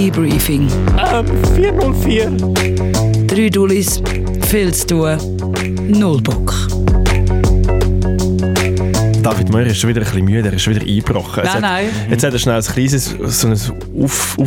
Debriefing. 0.00 0.66
404. 1.56 2.30
Drei 3.26 3.50
Dullis, 3.50 4.00
viel 4.48 4.72
zu 4.72 4.86
tun, 4.86 5.18
null 5.90 6.22
Bock. 6.22 6.54
David 9.22 9.50
Möri 9.50 9.68
ist 9.68 9.76
schon 9.76 9.90
wieder 9.90 10.00
ein 10.00 10.04
bisschen 10.06 10.24
müde, 10.24 10.48
er 10.48 10.54
ist 10.54 10.62
schon 10.62 10.74
wieder 10.74 10.86
eingebrochen. 10.86 11.42
Jetzt 11.44 11.52
Nein, 11.52 11.54
hat- 11.54 11.70
nein. 11.70 11.86
Jetzt 12.08 12.24
hat 12.24 12.32
er 12.32 12.38
schnell 12.38 12.56
ein 12.56 12.62
kleines 12.62 13.14
so 13.26 13.46
ein 13.48 14.02
Auf, 14.02 14.38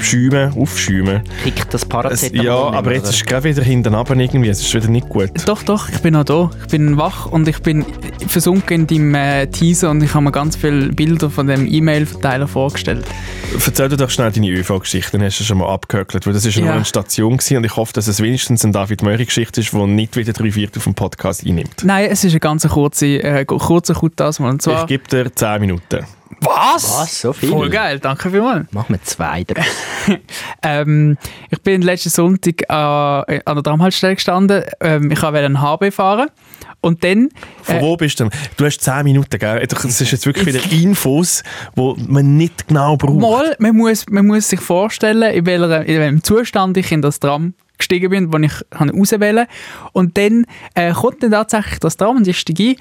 Aufschäumen, 0.00 0.52
Aufschäumen. 0.56 1.22
Kickt 1.44 1.74
das 1.74 1.82
Es, 1.82 1.88
Paracetamol 1.88 2.44
ja, 2.44 2.54
aber 2.54 2.92
jetzt 2.92 3.02
oder? 3.02 3.10
ist 3.10 3.16
es 3.16 3.26
gerade 3.26 3.44
wieder 3.44 3.62
hinten 3.62 3.94
runter 3.94 4.16
irgendwie, 4.16 4.48
es 4.48 4.60
ist 4.60 4.72
wieder 4.74 4.88
nicht 4.88 5.10
gut. 5.10 5.30
Doch, 5.46 5.62
doch, 5.62 5.90
ich 5.90 5.98
bin 5.98 6.14
noch 6.14 6.24
da. 6.24 6.50
Ich 6.62 6.68
bin 6.68 6.96
wach 6.96 7.26
und 7.26 7.46
ich 7.46 7.60
bin 7.60 7.84
versunken 8.26 8.80
in 8.80 8.86
deinem 8.86 9.14
äh, 9.14 9.46
Teaser 9.48 9.90
und 9.90 10.02
ich 10.02 10.14
habe 10.14 10.24
mir 10.24 10.32
ganz 10.32 10.56
viele 10.56 10.88
Bilder 10.88 11.28
von 11.28 11.46
dem 11.46 11.66
E-Mail-Verteiler 11.70 12.48
vorgestellt. 12.48 13.04
Erzähl 13.52 13.90
dir 13.90 13.98
doch 13.98 14.08
schnell 14.08 14.32
deine 14.32 14.48
ÖV-Geschichte, 14.48 15.18
dann 15.18 15.26
hast 15.26 15.38
du 15.38 15.44
schon 15.44 15.58
mal 15.58 15.68
abgehökelt, 15.68 16.26
weil 16.26 16.32
das 16.32 16.46
ist 16.46 16.54
ja 16.54 16.64
nur 16.64 16.72
eine 16.72 16.84
Station 16.86 17.36
gewesen 17.36 17.58
und 17.58 17.64
ich 17.64 17.76
hoffe, 17.76 17.92
dass 17.92 18.08
es 18.08 18.22
wenigstens 18.22 18.64
eine 18.64 18.72
David 18.72 19.02
Möri-Geschichte 19.02 19.60
ist, 19.60 19.74
die 19.74 19.86
nicht 19.86 20.16
wieder 20.16 20.32
drei 20.32 20.50
Viertel 20.50 20.80
vom 20.80 20.94
Podcast 20.94 21.46
einnimmt. 21.46 21.84
Nein, 21.84 22.08
es 22.10 22.24
ist 22.24 22.32
eine 22.32 22.40
ganz 22.40 22.66
kurze, 22.66 23.06
äh, 23.22 23.44
kurzer 23.44 23.92
Kutas. 23.94 24.40
Und 24.40 24.66
Ich 24.66 24.86
gebe 24.86 25.06
dir 25.08 25.34
10 25.34 25.60
Minuten. 25.60 26.06
Was? 26.40 26.84
Was? 26.84 27.20
So 27.20 27.32
viel? 27.32 27.50
Voll 27.50 27.70
geil, 27.70 27.98
danke 27.98 28.30
vielmals. 28.30 28.72
Machen 28.72 28.94
wir 28.94 29.02
zwei 29.02 29.44
draus. 29.44 29.66
Ähm, 30.62 31.16
ich 31.50 31.60
bin 31.62 31.82
letzten 31.82 32.10
Sonntag 32.10 32.62
äh, 32.68 32.72
an 32.72 33.54
der 33.54 33.62
Tramhaltestelle 33.62 34.14
gestanden. 34.14 34.64
Ähm, 34.80 35.10
ich 35.10 35.22
wollte 35.22 35.38
einen 35.38 35.60
HB 35.60 35.92
fahren. 35.92 36.28
Und 36.80 37.04
dann... 37.04 37.28
Von 37.62 37.76
äh, 37.76 37.80
wo 37.80 37.96
bist 37.96 38.20
du 38.20 38.24
denn? 38.24 38.40
Du 38.56 38.64
hast 38.64 38.80
10 38.80 39.04
Minuten, 39.04 39.38
gell? 39.38 39.66
Das 39.66 39.84
ist 39.84 40.10
jetzt 40.10 40.26
wirklich 40.26 40.46
wieder 40.46 40.60
Infos, 40.72 41.42
die 41.76 41.94
man 42.08 42.36
nicht 42.36 42.68
genau 42.68 42.96
braucht. 42.96 43.20
Mal, 43.20 43.56
man 43.58 43.76
muss, 43.76 44.06
man 44.08 44.26
muss 44.26 44.48
sich 44.48 44.60
vorstellen, 44.60 45.22
in, 45.34 45.46
welcher, 45.46 45.84
in 45.84 45.98
welchem 45.98 46.22
Zustand 46.22 46.76
ich 46.76 46.90
in 46.92 47.02
das 47.02 47.20
Tram 47.20 47.54
gestiegen 47.80 48.10
bin, 48.10 48.32
wo 48.32 48.38
ich 48.38 48.52
habe 48.74 48.92
auswählen 48.94 49.46
Und 49.92 50.16
dann 50.16 50.46
äh, 50.74 50.92
kommt 50.92 51.22
dann 51.22 51.32
tatsächlich 51.32 51.80
das 51.80 51.96
Tram 51.96 52.16
und 52.16 52.28
ich 52.28 52.38
steige 52.38 52.70
ein. 52.70 52.76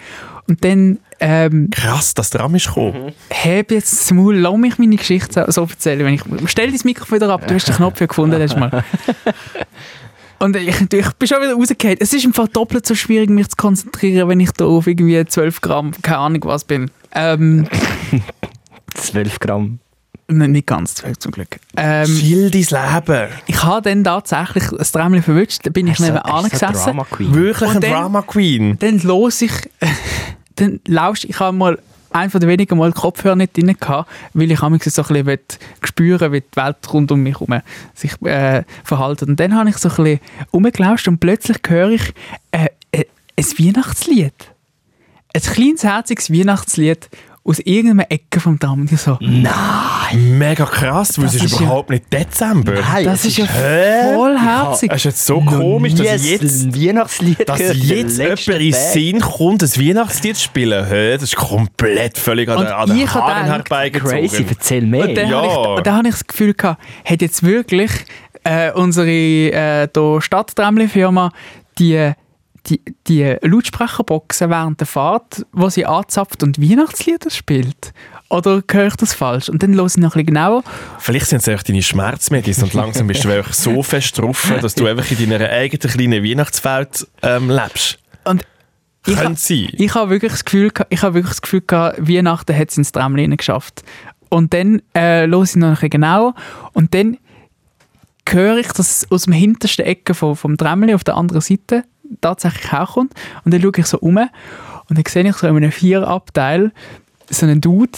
Und 0.50 0.66
dann 0.66 0.98
ähm, 1.22 1.70
Krass, 1.72 2.14
dass 2.16 2.30
der 2.32 2.42
Tram 2.42 2.56
ist 2.56 2.68
gekommen. 2.68 3.14
heb 3.30 3.72
jetzt 3.72 3.94
das 3.94 4.12
Maul, 4.12 4.36
lass 4.36 4.58
mich 4.58 4.78
meine 4.80 4.96
Geschichte 4.96 5.44
so- 5.48 5.52
so 5.52 5.62
erzählen. 5.72 6.04
Wenn 6.06 6.16
ich, 6.16 6.22
stell 6.50 6.72
dein 6.72 6.80
Mikrofon 6.84 7.18
wieder 7.22 7.30
ab, 7.32 7.46
du 7.48 7.54
hast 7.54 7.68
den 7.68 7.76
Knopf 7.76 8.00
ja 8.02 8.08
gefunden 8.08 8.38
letztes 8.38 8.60
Mal. 8.60 8.84
Und 10.40 10.56
ich, 10.56 10.70
ich 10.70 10.78
bin 10.88 11.28
schon 11.28 11.42
wieder 11.42 11.54
rausgefallen. 11.54 11.98
Es 12.00 12.14
ist 12.14 12.24
im 12.24 12.34
Fall 12.34 12.48
doppelt 12.48 12.86
so 12.88 12.96
schwierig, 12.96 13.30
mich 13.30 13.50
zu 13.50 13.58
konzentrieren, 13.58 14.30
wenn 14.30 14.40
ich 14.40 14.52
da 14.52 14.66
auf 14.66 14.88
irgendwie 14.88 15.24
12 15.26 15.60
Gramm, 15.62 15.92
keine 16.02 16.18
Ahnung 16.20 16.42
was 16.46 16.64
bin. 16.64 16.90
Ähm, 17.14 17.68
12 18.96 19.40
Gramm. 19.40 19.80
nein, 20.28 20.52
nicht 20.54 20.68
ganz 20.68 20.96
12 20.96 21.20
zum 21.20 21.32
Glück. 21.34 21.60
Ähm, 21.76 22.06
Chill 22.06 22.50
dein 22.52 22.62
Leben. 22.62 23.28
Ich 23.48 23.64
habe 23.64 23.82
dann 23.90 24.04
tatsächlich 24.06 24.64
das 24.78 24.92
Träumchen 24.94 25.24
verwünscht, 25.24 25.60
da 25.64 25.70
bin 25.72 25.88
ich 25.88 25.98
so 25.98 26.06
gesessen. 26.14 26.74
Drama 26.74 27.04
Queen? 27.04 27.34
Wirklich 27.36 27.70
Und 27.70 27.76
ein 27.76 27.82
dann- 27.82 27.92
Drama 27.92 28.22
Queen. 28.22 28.78
Dann 28.80 29.00
los 29.00 29.42
ich, 29.42 29.52
dann 30.60 30.80
lauscht, 30.88 31.26
ich 31.26 31.40
habe 31.40 31.56
mal 31.56 31.80
einen 32.12 32.32
von 32.32 32.40
den 32.40 32.50
wenigen 32.50 32.78
Mal 32.78 32.92
Kopfhörer 32.92 33.36
nicht 33.36 33.56
drin 33.56 33.76
gehabt, 33.80 34.10
weil 34.34 34.52
ich 34.52 34.62
manchmal 34.62 34.80
so 34.80 35.04
ein 35.04 35.26
bisschen 35.26 35.40
spüren 35.84 36.32
wie 36.32 36.42
die 36.42 36.56
Welt 36.56 36.94
rund 36.94 37.12
um 37.12 37.22
mich 37.22 37.40
herum 37.40 37.62
sich 37.94 38.20
äh, 38.24 38.64
verhält. 38.84 39.24
Und 39.24 39.40
dann 39.40 39.56
habe 39.56 39.70
ich 39.70 39.78
so 39.78 39.90
ein 39.90 39.96
bisschen 39.96 40.20
rumgelauscht 40.54 41.08
und 41.08 41.20
plötzlich 41.20 41.58
höre 41.68 41.92
ich 41.92 42.14
äh, 42.52 42.68
äh, 42.92 43.06
ein 43.38 43.46
Weihnachtslied. 43.46 44.34
Ein 45.34 45.42
kleines, 45.42 45.84
herziges 45.84 46.32
Weihnachtslied 46.32 47.10
aus 47.44 47.60
irgendeiner 47.60 48.12
Ecke 48.12 48.40
vom 48.40 48.60
Tram. 48.60 48.82
Und 48.82 48.92
ich 48.92 49.00
so, 49.02 49.18
Mega 50.14 50.66
krass, 50.66 51.18
weil 51.18 51.26
es 51.26 51.34
Das 51.34 51.44
ist 51.44 51.52
ist 51.54 51.60
ja- 51.60 51.66
überhaupt 51.66 51.90
nicht 51.92 52.12
Dezember. 52.12 52.74
Nein, 52.74 53.06
das 53.06 53.26
ist 53.26 53.38
ja 53.38 53.46
Hä? 53.46 54.14
voll 54.16 54.38
herzig. 54.40 54.90
Es 54.92 54.98
ist 54.98 55.04
jetzt 55.06 55.26
so 55.26 55.40
komisch, 55.42 55.94
dass 55.96 56.26
jetzt, 56.28 56.64
ein 56.66 56.76
Weihnachtslied 56.76 57.48
dass 57.48 57.60
jetzt 57.60 58.18
jemand 58.18 58.50
in. 58.50 58.74
Sinn 58.74 59.20
kommt, 59.20 59.64
ein 59.64 59.70
Weihnachtslied 59.70 60.36
zu 60.36 60.44
spielen. 60.44 60.86
Hä? 60.88 61.14
Das 61.14 61.24
ist 61.24 61.36
komplett 61.36 62.18
völlig 62.18 62.50
an 62.50 62.58
Und 62.60 62.68
an 62.68 62.90
den 62.90 62.98
ich 62.98 63.14
hab 63.14 63.24
Haaren 63.24 63.46
herbeigezogen. 63.46 64.12
Crazy, 64.28 64.46
erzähl 64.50 64.82
mehr. 64.86 65.08
Und 65.10 65.16
dann 65.16 65.30
Ja. 65.30 65.42
habe 65.42 65.82
ich, 65.82 65.92
habe 65.92 66.08
ich 66.08 66.14
das 66.16 66.28
Gefühl 66.28 66.54
gehabt, 66.54 66.82
hat 67.06 67.22
jetzt 67.22 67.44
wirklich 67.44 67.92
äh, 68.44 68.72
unsere 68.72 69.08
äh, 69.12 69.88
da 69.92 70.22
Stadttramli-Firma 70.22 71.32
die, 71.78 72.12
die, 72.70 72.82
die 73.08 73.36
Lautsprecherboxen 73.42 74.50
während 74.50 74.80
der 74.80 74.88
Fahrt, 74.88 75.46
wo 75.52 75.70
sie 75.70 75.86
anzapft 75.86 76.44
und 76.44 76.62
Weihnachtslieder 76.62 77.30
spielt? 77.30 77.94
Oder 78.30 78.62
höre 78.70 78.88
ich 78.88 78.96
das 78.96 79.14
falsch? 79.14 79.50
Und 79.50 79.64
dann 79.64 79.74
höre 79.76 79.86
ich 79.88 79.98
noch 79.98 80.04
ein 80.04 80.10
bisschen 80.12 80.26
genauer. 80.28 80.64
Vielleicht 81.00 81.28
sind 81.28 81.40
es 81.42 81.48
einfach 81.50 81.64
deine 81.64 81.82
Schmerzmedis 81.82 82.62
und 82.62 82.74
langsam 82.74 83.08
bist 83.08 83.24
du 83.26 83.30
einfach 83.32 83.54
so 83.54 83.82
fest 83.82 84.18
drauf, 84.20 84.54
dass 84.62 84.76
du 84.76 84.86
einfach 84.86 85.10
in 85.12 85.30
deiner 85.30 85.50
eigenen 85.50 85.92
kleinen 85.92 86.24
Weihnachtswelt 86.24 87.08
ähm, 87.24 87.50
lebst. 87.50 87.98
Und 88.26 88.44
Ich 89.08 89.16
Könnte 89.16 89.32
ha- 89.32 89.36
sein. 89.36 89.70
Ich 89.72 89.96
habe 89.96 90.12
wirklich 90.12 90.32
das 90.34 90.46
Gefühl, 90.46 90.72
ich 90.90 91.02
habe 91.02 91.16
wirklich 91.16 91.32
das 91.32 91.42
Gefühl 91.42 91.62
gehabt, 91.66 92.08
Weihnachten 92.08 92.56
hat 92.56 92.70
es 92.70 92.78
ins 92.78 92.92
Tramlin 92.92 93.36
geschafft. 93.36 93.84
Und 94.30 94.54
dann 94.54 94.84
äh, 94.94 95.26
höre 95.28 95.42
ich 95.44 95.56
noch 95.56 95.68
ein 95.70 95.74
bisschen 95.74 95.90
genauer 95.90 96.36
und 96.74 96.94
dann 96.94 97.18
höre 98.30 98.58
ich, 98.60 98.68
dass 98.68 98.80
es 99.04 99.12
aus 99.12 99.24
dem 99.24 99.34
hintersten 99.34 99.86
Ecke 99.86 100.14
vom, 100.14 100.36
vom 100.36 100.56
Tramli 100.56 100.94
auf 100.94 101.04
der 101.04 101.18
anderen 101.18 101.42
Seite 101.42 101.84
tatsächlich 102.22 102.72
auch 102.74 102.94
kommt. 102.94 103.14
Und 103.44 103.54
dann 103.54 103.62
schaue 103.62 103.72
ich 103.78 103.86
so 103.86 104.00
um 104.00 104.18
und 104.18 104.98
dann 104.98 105.04
sehe 105.08 105.28
ich 105.28 105.36
so 105.36 105.48
in 105.48 105.56
einem 105.56 105.72
Vierabteil 105.72 106.72
so 107.30 107.46
einen 107.46 107.62
Dude 107.62 107.98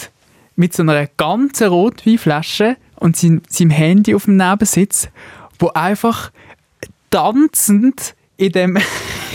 mit 0.56 0.74
so 0.74 0.84
einer 0.84 1.08
ganzen 1.08 1.68
Rotweinflasche 1.68 2.78
und 2.98 3.16
sein, 3.16 3.42
seinem 3.48 3.72
Handy 3.72 4.14
auf 4.14 4.26
dem 4.26 4.38
Nebensitz, 4.38 5.10
wo 5.60 5.70
einfach 5.70 6.32
tanzend 7.10 8.16
in 8.38 8.52
dem, 8.52 8.78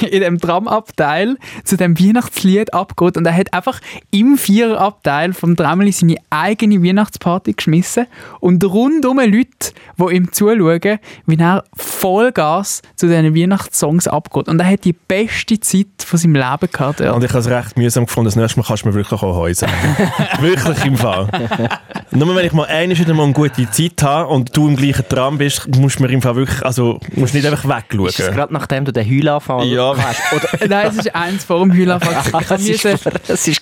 in 0.11 0.21
dem 0.21 0.39
Tramabteil 0.41 1.37
zu 1.65 1.77
dem 1.77 1.99
Weihnachtslied 1.99 2.75
abgeht 2.75 3.17
und 3.17 3.27
er 3.27 3.37
hat 3.37 3.53
einfach 3.53 3.81
im 4.11 4.39
Viererabteil 4.39 5.33
vom 5.33 5.57
Tramli 5.57 5.93
seine 5.93 6.17
eigene 6.31 6.83
Weihnachtsparty 6.83 7.53
geschmissen 7.55 8.07
und 8.41 8.65
rundum 8.65 9.19
Leute, 9.19 9.73
die 9.99 10.15
ihm 10.15 10.33
zuschauen, 10.33 10.99
wie 11.27 11.39
er 11.39 11.65
Vollgas 11.75 12.83
zu 12.97 13.07
diesen 13.07 13.35
Weihnachtssongs 13.35 14.09
abgeht. 14.09 14.49
Und 14.49 14.61
er 14.61 14.67
hat 14.71 14.85
die 14.85 14.93
beste 14.93 15.59
Zeit 15.61 15.87
von 15.99 16.19
seinem 16.19 16.35
Leben 16.35 16.71
gehabt. 16.73 17.01
dort. 17.01 17.15
Und 17.15 17.25
ich 17.25 17.31
habe 17.31 17.41
es 17.41 17.49
recht 17.49 17.77
mühsam 17.77 18.07
gefunden. 18.07 18.27
Das 18.27 18.37
nächste 18.37 18.61
Mal 18.61 18.67
kannst 18.67 18.85
du 18.85 18.89
mir 18.89 18.95
wirklich 18.95 19.23
auch 19.23 19.37
Heu 19.37 19.53
sagen. 19.55 19.73
wirklich 20.41 20.85
im 20.85 20.97
Fall. 20.97 21.29
Nur 22.11 22.35
wenn 22.37 22.47
ich 22.47 22.53
mal 22.53 22.67
einmal 22.67 22.99
wieder 22.99 23.15
mal 23.15 23.25
eine 23.25 23.33
gute 23.33 23.71
Zeit 23.71 24.03
habe 24.03 24.29
und 24.29 24.57
du 24.57 24.69
im 24.69 24.77
gleichen 24.77 25.09
Tram 25.09 25.39
bist, 25.39 25.75
musst 25.77 25.99
du 25.99 26.03
mir 26.05 26.11
im 26.11 26.23
Fall 26.23 26.37
wirklich, 26.37 26.65
also 26.65 27.01
musst 27.15 27.35
nicht 27.35 27.47
einfach 27.47 27.65
wegschauen. 27.65 28.09
Ist 28.09 28.21
es 28.21 28.31
gerade 28.31 28.53
nachdem 28.53 28.85
du 28.85 28.93
den 28.93 29.09
Heulanfall 29.09 29.67
Ja. 29.67 29.86
Hast? 29.95 30.33
Oder 30.33 30.67
Nein, 30.69 30.89
es 30.89 30.97
ist 30.99 31.15
eins 31.15 31.45
vor 31.45 31.61
dem. 31.61 31.79
Ich 31.81 31.89
habe 31.89 32.05
es, 32.55 32.69
ist, 32.69 32.85
es 32.85 33.49
ist. 33.49 33.61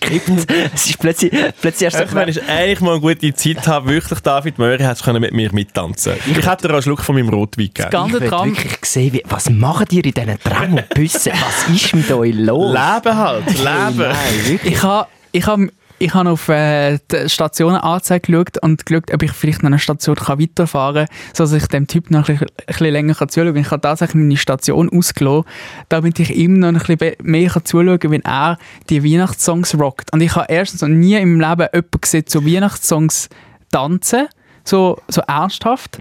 Es 0.74 0.86
ist 0.86 0.98
plötzlich, 0.98 1.32
plötzlich 1.60 1.92
du 1.92 1.98
Einfach, 1.98 2.14
wenn 2.14 2.28
ich 2.28 2.42
eigentlich 2.42 2.80
mal 2.80 2.92
eine 2.92 3.00
gute 3.00 3.34
Zeit 3.34 3.66
habe, 3.66 3.88
wirklich 3.88 4.20
David 4.20 4.58
Möri, 4.58 4.78
hättest 4.78 5.02
du 5.02 5.04
können 5.04 5.20
mit 5.20 5.32
mir 5.32 5.52
mittanzen 5.52 6.14
Ich 6.26 6.36
hätte 6.36 6.68
dir 6.68 6.70
auch 6.70 6.74
einen 6.74 6.82
Schluck 6.82 7.02
von 7.02 7.14
meinem 7.14 7.28
Rotwein 7.28 7.66
gegeben. 7.66 7.90
ganze 7.90 8.24
ich 8.24 8.30
Tram 8.30 8.56
wirklich 8.56 8.84
sehen, 8.84 9.12
wie, 9.12 9.22
was 9.28 9.50
macht 9.50 9.92
ihr 9.92 10.04
in 10.04 10.12
diesen 10.12 10.38
Tram 10.40 10.74
und 10.74 10.88
Bussen? 10.90 11.32
Was 11.32 11.74
ist 11.74 11.94
mit 11.94 12.10
euch 12.10 12.34
los? 12.34 12.72
Leben 12.72 13.16
halt, 13.16 13.46
Leben. 13.46 13.98
Nein. 13.98 14.60
Ich 14.62 14.82
habe 14.82 15.08
ich 15.32 15.46
hab, 15.46 15.58
ich 16.04 16.12
hab 16.12 16.26
auf 16.26 16.48
äh, 16.50 16.98
die 17.10 17.28
Stationenanzeige 17.28 18.30
geschaut 18.30 18.62
und 18.62 18.84
geschaut, 18.84 19.12
ob 19.12 19.22
ich 19.22 19.32
vielleicht 19.32 19.62
noch 19.62 19.68
eine 19.68 19.78
Station 19.78 20.16
kann 20.16 20.38
weiterfahren 20.38 21.06
kann, 21.06 21.16
sodass 21.32 21.52
ich 21.54 21.66
dem 21.68 21.86
Typ 21.86 22.10
noch 22.10 22.28
ein 22.28 22.40
bisschen, 22.66 22.92
länger 22.92 23.14
kann 23.14 23.28
zuschauen 23.30 23.54
kann. 23.54 23.62
Ich 23.62 23.70
habe 23.70 23.80
tatsächlich 23.80 24.14
meine 24.14 24.36
Station 24.36 24.90
ausgelassen, 24.90 25.48
damit 25.88 26.18
ich 26.20 26.34
ihm 26.36 26.58
noch 26.58 26.68
ein 26.68 26.74
bisschen 26.74 27.14
mehr 27.22 27.48
kann 27.48 27.64
zuschauen 27.64 27.98
kann, 27.98 28.10
wenn 28.10 28.24
er 28.24 28.58
die 28.90 29.02
Weihnachtssongs 29.02 29.78
rockt. 29.78 30.12
Und 30.12 30.20
ich 30.20 30.36
habe 30.36 30.46
erstens 30.48 30.82
noch 30.82 30.88
nie 30.88 31.16
im 31.16 31.40
Leben 31.40 31.68
jemanden 31.72 32.00
gesehen, 32.00 32.26
zu 32.26 32.44
Weihnachtssongs 32.44 33.30
tanzen, 33.70 34.28
so, 34.64 34.98
so 35.08 35.20
ernsthaft. 35.26 35.98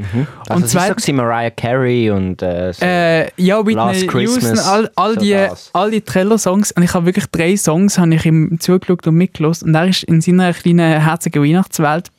Also 0.48 0.54
und 0.56 0.66
es 0.66 0.76
war 0.76 0.96
so 0.98 1.14
Mariah 1.14 1.50
Carey 1.52 2.10
und 2.10 2.42
äh, 2.42 2.72
so. 2.74 2.86
äh, 2.86 3.28
ja, 3.42 3.60
Whitney 3.60 3.74
Last 3.74 4.08
Christmas, 4.08 4.44
Houston, 4.44 4.60
all, 4.60 4.92
all, 4.96 5.14
so 5.16 5.20
die, 5.20 5.32
das. 5.32 5.70
all 5.74 5.92
die 5.92 6.02
Trailer-Songs. 6.02 6.72
Und 6.72 6.84
ich 6.84 6.94
habe 6.94 7.06
wirklich 7.06 7.26
drei 7.28 7.58
Songs 7.58 7.98
habe 7.98 8.16
ich 8.16 8.26
ihm 8.26 8.58
zugeschaut 8.60 9.06
und 9.06 9.16
mitgelost. 9.16 9.64
Und 9.64 9.76
er 9.76 9.88
ist 9.88 10.04
in 10.04 10.22
seiner 10.22 10.54
kleinen, 10.54 11.02
herzigen 11.02 11.44
Weihnachtswelt 11.44 12.10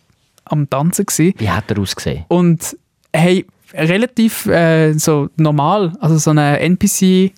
am 0.45 0.69
Tanzen 0.69 1.07
gewesen. 1.07 1.35
Wie 1.39 1.49
hat 1.51 1.71
er 1.71 1.79
ausgesehen? 1.79 2.25
Und 2.29 2.77
hey, 3.15 3.47
relativ 3.73 4.47
äh, 4.47 4.93
so 4.93 5.31
normal. 5.37 5.95
Also 6.01 6.19
so 6.19 6.31
eine 6.31 6.61
NPC 6.61 7.33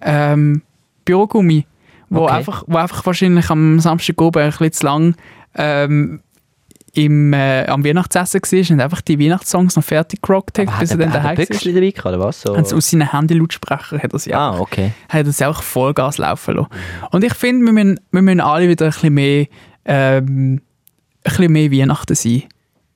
ähm, 0.00 0.62
Bürogummi, 1.04 1.64
wo, 2.10 2.24
Okay. 2.24 2.32
einfach, 2.34 2.64
wo 2.66 2.76
einfach 2.78 3.06
wahrscheinlich 3.06 3.48
am 3.50 3.78
Samstag 3.80 4.20
oben 4.20 4.42
ein 4.42 4.50
bisschen 4.50 4.72
zu 4.72 4.86
lang 4.86 5.14
ähm, 5.54 6.20
im, 6.94 7.32
äh, 7.32 7.66
am 7.66 7.84
Weihnachtsessen 7.84 8.40
war 8.40 8.70
und 8.74 8.80
einfach 8.80 9.00
die 9.00 9.18
Weihnachtssongs 9.18 9.76
noch 9.76 9.84
fertig 9.84 10.22
gerockt 10.22 10.58
hat, 10.58 10.66
bis 10.78 10.90
hat 10.92 11.00
er 11.00 11.06
er, 11.06 11.12
dann 11.12 11.22
hat 11.22 11.38
er 11.38 11.46
daheim 11.46 11.64
war. 11.66 11.72
Dabei 11.72 11.90
gehabt, 11.90 12.06
oder 12.06 12.20
was? 12.20 12.42
So. 12.42 12.54
Aus 12.54 12.90
seinen 12.90 13.12
Handy-Lautsprechern 13.12 14.02
hat 14.02 14.12
er 14.12 14.18
sie 14.18 14.34
ah, 14.34 14.58
okay. 14.58 14.92
hat 15.08 15.26
er 15.26 15.32
sie 15.32 15.44
auch 15.44 15.62
Vollgas 15.62 16.18
laufen 16.18 16.56
lassen. 16.56 16.68
Und 17.10 17.24
ich 17.24 17.34
finde, 17.34 17.66
wir 17.66 17.72
müssen, 17.72 18.00
wir 18.10 18.22
müssen 18.22 18.40
alle 18.40 18.68
wieder 18.68 18.86
ein 18.86 18.92
bisschen 18.92 19.14
mehr, 19.14 19.46
ähm, 19.84 20.26
ein 20.54 20.60
bisschen 21.24 21.52
mehr 21.52 21.70
Weihnachten 21.70 22.14
sein. 22.14 22.44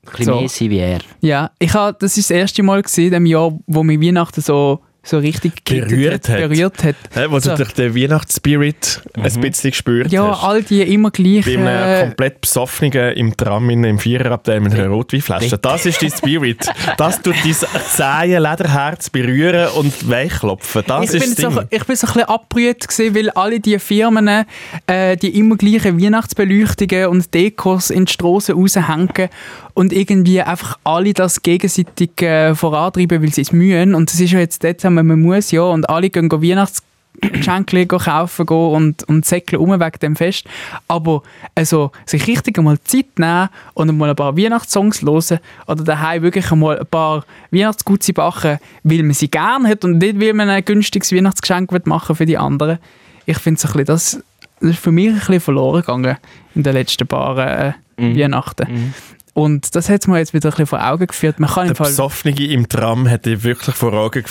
Ein 0.04 0.10
bisschen 0.10 0.24
So. 0.26 0.40
mehr 0.40 0.48
sein 0.48 0.70
wie 0.70 0.78
er. 0.78 1.00
Ja, 1.20 1.50
ich 1.58 1.74
habe, 1.74 1.96
das 2.00 2.16
ist 2.16 2.30
das 2.30 2.36
erste 2.36 2.62
Mal 2.62 2.82
gewesen, 2.82 3.04
in 3.04 3.10
dem 3.10 3.26
Jahr, 3.26 3.52
wo 3.66 3.82
mich 3.82 4.00
Weihnachten 4.00 4.40
so, 4.40 4.80
so 5.04 5.18
richtig 5.18 5.64
Berührt 5.64 6.28
hat. 6.28 6.38
berührt 6.48 6.84
hat. 6.84 6.94
Hä, 7.12 7.26
wo 7.28 7.38
So. 7.40 7.50
du 7.50 7.56
durch 7.56 7.72
den 7.72 7.94
Weihnachtsspirit 7.94 9.02
ein 9.14 9.22
bisschen 9.40 9.70
gespürt 9.70 10.12
Ja, 10.12 10.30
hast. 10.30 10.44
all 10.44 10.62
die 10.62 10.82
immer 10.82 11.10
Bei 11.10 11.22
gleichen... 11.22 11.66
einem 11.66 12.06
komplett 12.08 12.40
besoffenen 12.40 13.12
im 13.16 13.36
Tram 13.36 13.68
in 13.70 13.82
im 13.82 13.98
Viererabteil 13.98 14.60
mit 14.60 14.74
einer 14.74 14.88
Rotweinflasche. 14.88 15.58
Das 15.58 15.86
ist 15.86 16.00
dein 16.02 16.10
Spirit. 16.10 16.66
Das 16.96 17.20
tut 17.20 17.34
dein 17.44 17.52
zähe 17.54 18.38
Lederherz 18.38 19.10
berühren 19.10 19.68
und 19.76 20.08
weichklopfen. 20.08 20.82
Das 20.86 21.04
ich, 21.12 21.20
bin 21.20 21.30
ist 21.30 21.42
das 21.42 21.52
so, 21.52 21.60
Ding. 21.60 21.68
ich 21.70 21.84
bin 21.84 21.96
so 21.96 22.06
ein 22.06 22.12
bisschen 22.12 22.28
abgerührt, 22.28 22.88
gewesen, 22.88 23.14
weil 23.16 23.30
alle 23.30 23.60
die 23.60 23.78
Firmen 23.78 24.44
äh, 24.86 25.16
die 25.16 25.38
immer 25.38 25.56
gleichen 25.56 26.00
Weihnachtsbeleuchtungen 26.00 27.06
und 27.06 27.34
Dekos 27.34 27.90
in 27.90 28.04
die 28.04 28.12
Strassen 28.12 28.54
raushängen 28.54 29.28
und 29.74 29.92
irgendwie 29.92 30.42
einfach 30.42 30.78
alle 30.84 31.12
das 31.12 31.42
gegenseitig 31.42 32.20
äh, 32.22 32.54
vorantreiben, 32.54 33.22
weil 33.22 33.32
sie 33.32 33.42
es 33.42 33.52
mühen. 33.52 33.94
Und 33.94 34.12
es 34.12 34.20
ist 34.20 34.32
ja 34.32 34.38
jetzt 34.38 34.62
Dezember, 34.62 35.02
man 35.02 35.20
muss 35.20 35.50
ja, 35.50 35.62
und 35.62 35.88
alle 35.88 36.10
gehen 36.10 36.28
go 36.28 36.42
Weihnachtsgeschenke 36.42 37.86
kaufen 37.86 38.46
go 38.46 38.74
und, 38.74 39.04
und 39.04 39.24
säckeln 39.24 39.60
um 39.60 39.70
wegen 39.70 39.98
dem 40.02 40.16
Fest. 40.16 40.44
Aber 40.88 41.22
also, 41.54 41.90
sich 42.04 42.26
richtig 42.26 42.58
einmal 42.58 42.80
Zeit 42.80 43.18
nehmen 43.18 43.48
und 43.74 43.88
einmal 43.88 44.10
ein 44.10 44.16
paar 44.16 44.36
Weihnachtssongs 44.36 45.02
hören 45.02 45.40
oder 45.66 45.84
daheim 45.84 46.22
wirklich 46.22 46.50
einmal 46.52 46.78
ein 46.78 46.86
paar 46.86 47.24
Weihnachtsgutze 47.50 48.12
backen, 48.12 48.58
weil 48.82 49.02
man 49.02 49.14
sie 49.14 49.30
gerne 49.30 49.68
hat 49.68 49.84
und 49.84 49.98
nicht, 49.98 50.20
weil 50.20 50.34
man 50.34 50.50
ein 50.50 50.64
günstiges 50.64 51.12
Weihnachtsgeschenk 51.12 51.86
machen 51.86 52.16
für 52.16 52.26
die 52.26 52.38
anderen. 52.38 52.78
Ich 53.24 53.38
finde 53.38 53.60
so 53.60 53.68
ein 53.68 53.72
bisschen, 53.72 53.86
das, 53.86 54.22
das 54.60 54.70
ist 54.70 54.78
für 54.80 54.92
mich 54.92 55.08
ein 55.08 55.18
bisschen 55.18 55.40
verloren 55.40 55.80
gegangen 55.80 56.16
in 56.54 56.62
den 56.62 56.74
letzten 56.74 57.06
paar 57.06 57.38
äh, 57.38 57.72
Weihnachten. 57.96 58.92
Und 59.34 59.74
das 59.74 59.88
hat 59.88 60.06
mir 60.08 60.18
jetzt 60.18 60.34
wieder 60.34 60.48
ein 60.48 60.50
bisschen 60.50 60.66
vor 60.66 60.86
Augen 60.86 61.06
geführt. 61.06 61.40
Man 61.40 61.48
kann 61.48 61.64
Der 61.64 61.70
im 61.70 61.76
Fall 61.76 61.86
Besoffene 61.86 62.34
im 62.38 62.68
Tram 62.68 63.08
hat 63.08 63.24
dir 63.24 63.42
wirklich 63.42 63.74
vor 63.74 63.94
Augen 63.94 64.22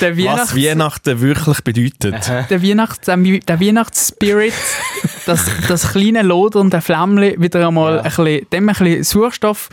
Der 0.00 0.16
Weihnachts- 0.16 0.52
was 0.52 0.56
Weihnachten 0.56 1.20
wirklich 1.20 1.60
bedeutet. 1.64 2.28
der, 2.48 2.62
Weihnachts 2.62 3.06
der, 3.06 3.16
der 3.16 3.60
Weihnachtsspirit, 3.60 4.52
das, 5.26 5.46
das 5.66 5.90
kleine 5.92 6.22
lodernde 6.22 6.80
Flämmchen 6.80 7.42
wieder 7.42 7.66
einmal 7.66 7.98
ein 7.98 8.04
bisschen, 8.04 8.46
dem 8.52 8.68
ein 8.68 8.74
bisschen 8.76 9.02
Sauerstoff 9.02 9.68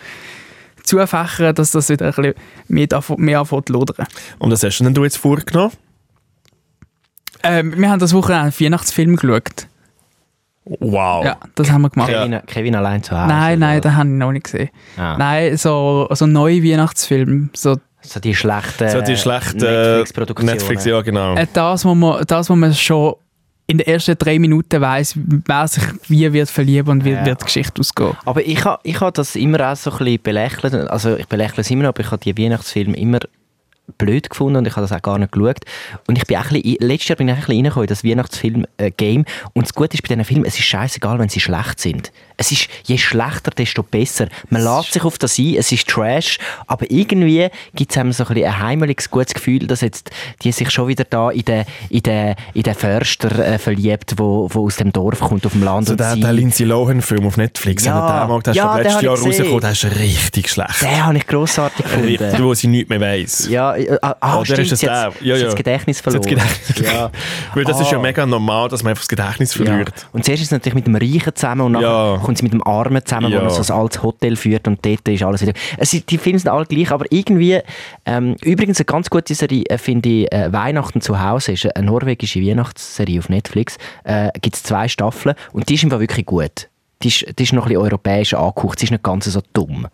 zufächern, 0.82 1.54
dass 1.54 1.70
das 1.72 1.90
wieder 1.90 2.08
ein 2.08 2.12
bisschen 2.14 2.34
mehr, 2.68 2.88
anf- 2.88 3.18
mehr 3.20 3.40
anfängt 3.42 3.68
zu 3.68 3.74
lodern. 3.74 4.08
Und 4.40 4.50
was 4.52 4.64
hast 4.64 4.80
du 4.80 4.84
denn 4.86 4.96
du 4.96 5.04
jetzt 5.04 5.18
vorgenommen? 5.18 5.72
Ähm, 7.44 7.74
wir 7.78 7.90
haben 7.90 8.00
das 8.00 8.14
Wochenende 8.14 8.44
einen 8.46 8.60
Weihnachtsfilm 8.60 9.18
geschaut. 9.18 9.68
Wow. 10.66 11.26
Ja, 11.26 11.38
das 11.56 11.72
haben 11.72 11.82
wir 11.82 11.90
gemacht. 11.90 12.10
Kevin, 12.10 12.40
Kevin 12.46 12.76
allein 12.76 13.04
zu 13.04 13.18
Hause. 13.18 13.28
Nein, 13.28 13.60
nein, 13.60 13.82
den 13.82 13.96
habe 13.96 14.08
ich 14.10 14.16
noch 14.16 14.32
nicht 14.32 14.46
gesehen. 14.46 14.70
Ah. 14.98 15.16
Nein, 15.18 15.58
so, 15.58 16.08
so 16.12 16.26
neue 16.26 16.64
Weihnachtsfilme. 16.64 17.50
So, 17.54 17.76
So 18.02 18.20
die 18.20 18.34
schlechten 18.34 18.90
So 18.90 19.02
die 19.02 19.18
schlechten 19.18 19.58
Netflix-Produktionen. 19.58 20.54
Netflix, 20.54 20.86
ja 20.86 21.02
genau. 21.02 21.36
äh, 21.36 21.48
das, 21.52 21.84
wo 21.84 21.94
man, 21.96 22.24
das, 22.26 22.50
wo 22.50 22.56
man 22.56 22.74
schon 22.74 23.16
in 23.68 23.78
den 23.78 23.88
ersten 23.88 24.18
drei 24.18 24.40
Minuten 24.40 24.82
weiss, 24.82 25.14
wer 25.16 25.68
sich 25.68 25.84
wie 26.08 26.32
wird 26.34 26.50
verlieben 26.50 26.90
und 26.92 27.06
wie 27.06 27.12
Ja. 27.12 27.26
wird 27.26 27.42
die 27.42 27.46
Geschichte 27.46 27.80
ausgehen. 27.80 28.12
Aber 28.26 28.46
ich 28.46 28.64
habe 28.66 28.80
ich 28.84 29.00
ha 29.00 29.10
das 29.12 29.36
immer 29.36 29.72
auch 29.72 29.76
so 29.76 29.90
ein 29.92 29.98
bisschen 30.00 30.22
belächelt. 30.22 30.74
Also 30.90 31.16
ich 31.16 31.28
belächle 31.28 31.62
es 31.62 31.72
immer 31.72 31.84
noch, 31.84 31.90
aber 31.90 32.02
ich 32.02 32.12
habe 32.12 32.18
die 32.24 32.38
Weihnachtsfilme 32.38 32.96
immer 32.98 33.20
blöd 33.98 34.30
gefunden 34.30 34.58
und 34.58 34.68
ich 34.68 34.76
habe 34.76 34.88
das 34.88 34.92
auch 34.96 35.02
gar 35.02 35.18
nicht 35.18 35.32
geschaut. 35.32 35.60
Und 36.08 36.18
ich 36.18 36.26
bin 36.26 36.38
auch 36.38 36.52
ein 36.52 36.62
bisschen, 36.62 36.78
letztes 36.80 37.10
Jahr 37.10 37.18
bin 37.18 37.28
ich 37.28 37.34
ein 37.34 37.40
bisschen 37.40 37.56
reingekommen 37.56 37.84
in 37.84 37.90
das 37.90 38.04
Weihnachtsfilm-Game. 38.04 39.26
und 39.54 39.66
das 39.66 39.74
Gute 39.74 39.96
ist 39.96 40.02
bei 40.02 40.08
diesen 40.08 40.26
Filmen, 40.26 40.46
es 40.46 40.58
ist 40.58 40.66
scheißegal, 40.66 41.20
wenn 41.20 41.30
sie 41.30 41.40
schlecht 41.40 41.80
sind. 41.80 42.12
Es 42.38 42.52
ist, 42.52 42.68
je 42.86 42.98
schlechter, 42.98 43.52
desto 43.52 43.84
besser. 43.84 44.28
Man 44.50 44.64
lässt 44.64 44.94
sich 44.94 45.04
auf 45.04 45.18
das 45.18 45.38
ein, 45.38 45.56
es 45.58 45.72
ist 45.72 45.88
Trash, 45.88 46.40
aber 46.68 46.90
irgendwie 46.90 47.48
gibt 47.76 47.92
es 47.92 47.98
einem 47.98 48.12
so 48.12 48.26
ein, 48.26 48.44
ein 48.44 48.60
heimeliges, 48.60 49.10
gutes 49.12 49.34
Gefühl, 49.34 49.68
dass 49.68 49.82
jetzt 49.82 50.10
die 50.44 50.52
sich 50.52 50.70
schon 50.72 50.88
wieder 50.88 51.04
da 51.04 51.30
in 51.30 51.46
den, 51.46 51.66
in 51.90 52.02
den, 52.04 52.36
in 52.54 52.64
den 52.64 52.74
Förster 52.76 53.38
äh, 53.40 53.58
verliebt, 53.60 54.14
wo, 54.18 54.48
wo 54.52 54.66
aus 54.66 54.78
dem 54.78 54.92
Dorf 54.92 55.20
kommt, 55.20 55.46
auf 55.46 55.52
dem 55.54 55.64
Land. 55.64 55.88
So 55.88 55.94
und 55.94 56.00
der, 56.00 56.16
der 56.16 56.34
Lindsay 56.34 56.66
Lohan-Film 56.66 57.26
auf 57.28 57.38
Netflix, 57.38 57.86
Ja. 57.86 57.98
ja. 57.98 58.20
den 58.22 58.30
mag, 58.30 58.44
der 58.44 58.52
ist 58.52 58.58
Ja, 58.58 58.66
ja, 58.66 58.76
den 58.78 58.84
letztes 58.84 59.02
Jahr 59.04 59.18
rausgekommen, 59.18 59.60
der 59.62 59.72
ist 59.72 59.84
richtig 60.00 60.50
schlecht. 60.50 60.82
den 60.82 61.06
habe 61.06 61.18
ich 61.18 61.28
grossartig 61.28 61.86
Richtig, 61.98 62.18
gefunden. 62.20 62.44
wo 62.46 62.54
sie 62.54 62.68
nichts 62.68 62.90
mehr 62.90 63.00
weiss. 63.02 63.48
Ja, 63.50 63.76
äh, 63.76 63.98
ah, 64.02 64.16
ah, 64.20 64.36
Oder 64.38 64.46
stimmt, 64.46 64.60
ist 64.62 64.72
es 64.74 64.80
sie 64.80 64.86
der? 64.88 65.02
hat- 65.02 65.22
Ja, 65.22 65.36
ja. 65.36 65.46
das 65.46 65.56
Gedächtnis 65.56 65.98
Sie 65.98 66.04
verloren. 66.04 66.22
das 66.24 66.30
Gedächtnis- 66.76 66.92
ja. 66.94 67.12
Weil 67.54 67.64
das 67.66 67.80
ist 67.80 67.92
ja 67.92 67.98
Ah. 67.98 68.02
mega 68.02 68.26
normal, 68.26 68.70
dass 68.70 68.82
man 68.84 68.92
einfach 68.92 69.04
das 69.04 69.10
Gedächtnis 69.10 69.56
Ja. 69.56 69.66
verliert. 69.66 70.08
Und 70.12 70.26
zuerst 70.26 70.42
ist 70.42 70.48
es 70.48 70.52
natürlich 70.52 70.76
mit 70.76 70.88
dem 70.88 70.96
Reichen 70.96 71.36
zusammen 71.36 71.62
und 71.62 71.72
nachher, 71.74 71.88
Ja. 71.88 72.23
Kommt 72.24 72.38
sie 72.38 72.44
mit 72.44 72.54
dem 72.54 72.64
Armen 72.66 73.06
zusammen, 73.06 73.32
Ja. 73.32 73.42
wo 73.42 73.46
er 73.46 73.50
so 73.52 73.74
ein 73.74 73.80
altes 73.80 74.02
Hotel 74.04 74.36
führt 74.36 74.68
und 74.68 74.86
dort 74.86 75.08
ist 75.08 75.24
alles 75.24 75.42
wieder... 75.42 75.54
Es, 75.78 75.94
ist- 75.94 76.10
die 76.10 76.18
Filme 76.18 76.40
sind 76.40 76.50
alle 76.50 76.66
gleich, 76.66 76.92
aber 76.92 77.06
irgendwie... 77.10 77.60
Ähm, 78.06 78.36
übrigens 78.44 78.80
eine 78.80 78.86
ganz 78.86 79.10
gute 79.10 79.36
Serie, 79.36 79.64
äh, 79.70 79.78
finde 79.78 80.10
ich, 80.10 80.32
äh, 80.34 80.52
«Weihnachten 80.52 81.02
zu 81.02 81.22
Hause» 81.24 81.54
ist 81.54 81.76
eine 81.76 81.86
norwegische 81.86 82.42
Weihnachtsserie 82.42 83.20
auf 83.20 83.30
Netflix. 83.30 83.78
Äh, 84.04 84.30
Gibt 84.42 84.56
es 84.56 84.64
zwei 84.64 84.88
Staffeln 84.88 85.36
und 85.52 85.70
die 85.70 85.76
ist 85.76 85.84
einfach 85.84 86.00
wirklich 86.00 86.26
gut. 86.26 86.70
Die 87.04 87.10
ist, 87.10 87.26
die 87.38 87.44
ist 87.44 87.52
noch 87.54 87.64
ein 87.66 87.70
bisschen 87.70 87.82
europäisch 87.84 88.34
angehaucht. 88.34 88.80
Sie 88.80 88.86
ist 88.86 88.92
nicht 88.92 89.04
ganz 89.04 89.26
so 89.26 89.42
dumm. 89.54 89.88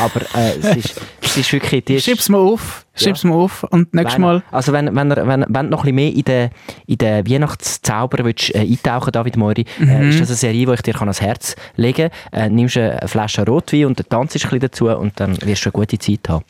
Aber 0.00 0.20
äh, 0.34 0.58
es, 0.60 0.76
ist, 0.76 1.00
es 1.22 1.36
ist 1.36 1.52
wirklich... 1.52 1.84
Die 1.84 1.94
ist, 1.94 2.04
Schreib's 2.04 2.28
mal 2.28 2.38
auf. 2.38 2.84
Schreib's 2.94 3.22
mal 3.24 3.34
auf. 3.34 3.62
Und 3.70 3.94
nächstes 3.94 4.18
Mal. 4.18 4.42
Also 4.50 4.72
wenn, 4.72 4.94
wenn, 4.94 5.10
er- 5.12 5.26
wenn, 5.28 5.44
wenn 5.48 5.66
du 5.66 5.70
noch 5.70 5.84
ein 5.84 5.94
bisschen 5.94 5.94
mehr 5.94 6.12
in 6.12 6.22
den, 6.24 6.50
in 6.86 6.98
den 6.98 7.30
Weihnachtszauber 7.30 8.24
willst, 8.24 8.54
äh, 8.54 8.60
eintauchen 8.60 9.12
David 9.12 9.36
Moiri, 9.36 9.64
Mhm. 9.78 9.88
äh, 9.88 10.08
ist 10.10 10.20
das 10.20 10.28
eine 10.30 10.36
Serie, 10.36 10.66
die 10.66 10.72
ich 10.74 10.82
dir 10.82 10.94
kann 10.94 11.02
ans 11.08 11.20
Herz 11.20 11.54
legen 11.76 12.10
kann. 12.32 12.40
Äh, 12.40 12.48
nimmst 12.50 12.76
eine 12.76 13.00
Flasche 13.06 13.46
Rotwein 13.46 13.84
und 13.86 13.96
tanzt 14.10 14.34
ein 14.34 14.40
bisschen 14.40 14.60
dazu 14.60 14.88
und 14.88 15.12
dann 15.20 15.40
wirst 15.42 15.64
du 15.64 15.68
eine 15.68 15.72
gute 15.72 15.98
Zeit 15.98 16.28
haben. 16.28 16.44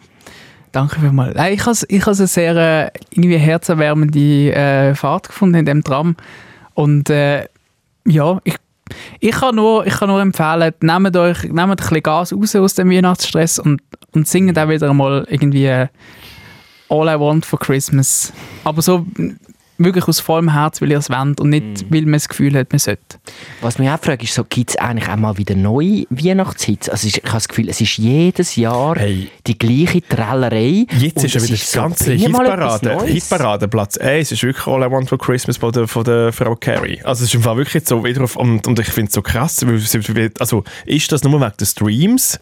Danke 0.73 0.99
vielmals. 1.01 1.37
Ich 1.51 1.67
habe 1.67 1.77
ich 1.89 2.07
has 2.07 2.19
eine 2.19 2.27
sehr 2.27 2.57
äh, 2.57 2.91
irgendwie 3.11 3.37
herzerwärmende 3.37 4.55
äh, 4.55 4.95
Fahrt 4.95 5.29
gefunden 5.29 5.57
in 5.57 5.67
dem 5.67 5.85
Tram. 5.85 6.17
Und 6.75 7.11
äh, 7.11 7.47
ja, 8.07 8.41
ich, 8.45 8.57
ich 9.21 9.33
kann 9.33 9.57
nur, 9.57 9.87
ich 9.87 9.95
kann 9.95 10.09
nur 10.09 10.21
empfehlen, 10.21 10.73
nehmt 10.81 11.17
euch 11.17 11.45
nehmt 11.45 11.59
ein 11.59 11.77
bisschen 11.77 12.03
Gas 12.03 12.33
raus 12.33 12.57
aus 12.57 12.75
dem 12.75 12.91
Weihnachtsstress 12.91 13.59
und, 13.59 13.83
und 14.13 14.29
singt 14.29 14.59
auch 14.59 14.69
wieder 14.69 14.93
mal 14.93 15.27
irgendwie 15.29 15.69
All 16.89 17.09
I 17.09 17.19
Want 17.19 17.47
for 17.47 17.59
Christmas. 17.59 18.33
Aber 18.65 18.83
so 18.83 19.07
wirklich 19.79 20.07
aus 20.07 20.21
vollem 20.21 20.53
Herz, 20.53 20.81
weil 20.81 20.91
ihr 20.91 20.99
es 20.99 21.11
wollt 21.11 21.41
und 21.41 21.51
nicht, 21.51 21.91
weil 21.91 22.03
man 22.03 22.15
das 22.15 22.29
Gefühl 22.29 22.57
hat, 22.57 22.71
man 22.73 22.79
sollte. 22.79 23.03
Was 23.61 23.79
mich 23.79 23.89
auch 23.89 23.99
fragt, 23.99 24.23
ist 24.23 24.35
so, 24.35 24.45
gibt 24.45 24.71
es 24.71 24.77
eigentlich 24.77 25.09
auch 25.09 25.17
mal 25.17 25.37
wieder 25.39 25.55
neue 25.55 26.05
Weihnachtshits? 26.11 26.89
Also 26.89 27.09
ich, 27.09 27.17
ich 27.19 27.25
habe 27.25 27.35
das 27.35 27.49
Gefühl, 27.49 27.69
es 27.69 27.81
ist 27.81 27.97
jedes 27.99 28.57
Jahr 28.57 28.97
Hey. 28.97 29.31
die 29.47 29.59
gleiche 29.59 30.03
Trällerei. 30.03 30.87
Jetzt 30.99 31.17
Und 31.19 31.25
ist 31.25 31.35
ja 31.35 31.41
es 31.41 31.49
wieder 31.49 31.59
das 31.59 31.73
ganze 31.73 32.05
bring 32.17 32.31
mal 32.33 32.47
etwas 32.47 32.81
Hitparade. 32.81 32.87
Neues. 32.87 33.11
Hitparade, 33.13 33.69
Platz 33.69 33.99
1 33.99 34.33
ist 34.33 34.43
wirklich 34.43 34.67
All 34.67 34.83
I 34.83 34.91
Want 34.91 35.09
for 35.09 35.19
Christmas 35.19 35.57
von 35.57 35.73
der, 35.73 35.89
von 35.89 36.05
der 36.05 36.33
Frau 36.33 36.55
Carey. 36.55 37.01
Also 37.05 37.25
es 37.25 37.31
ist 37.31 37.35
im 37.35 37.43
Fall 37.43 37.57
wirklich 37.57 37.87
so 37.87 38.05
wieder 38.05 38.23
auf, 38.23 38.37
und, 38.37 38.67
und 38.67 38.79
ich 38.79 38.89
finde 38.89 39.09
es 39.09 39.15
so 39.15 39.23
krass, 39.23 39.65
weil, 39.67 40.31
also 40.39 40.65
ist 40.87 41.11
das 41.13 41.25
nur 41.25 41.41
wegen 41.41 41.57
des 41.59 41.71
Streams? 41.73 42.39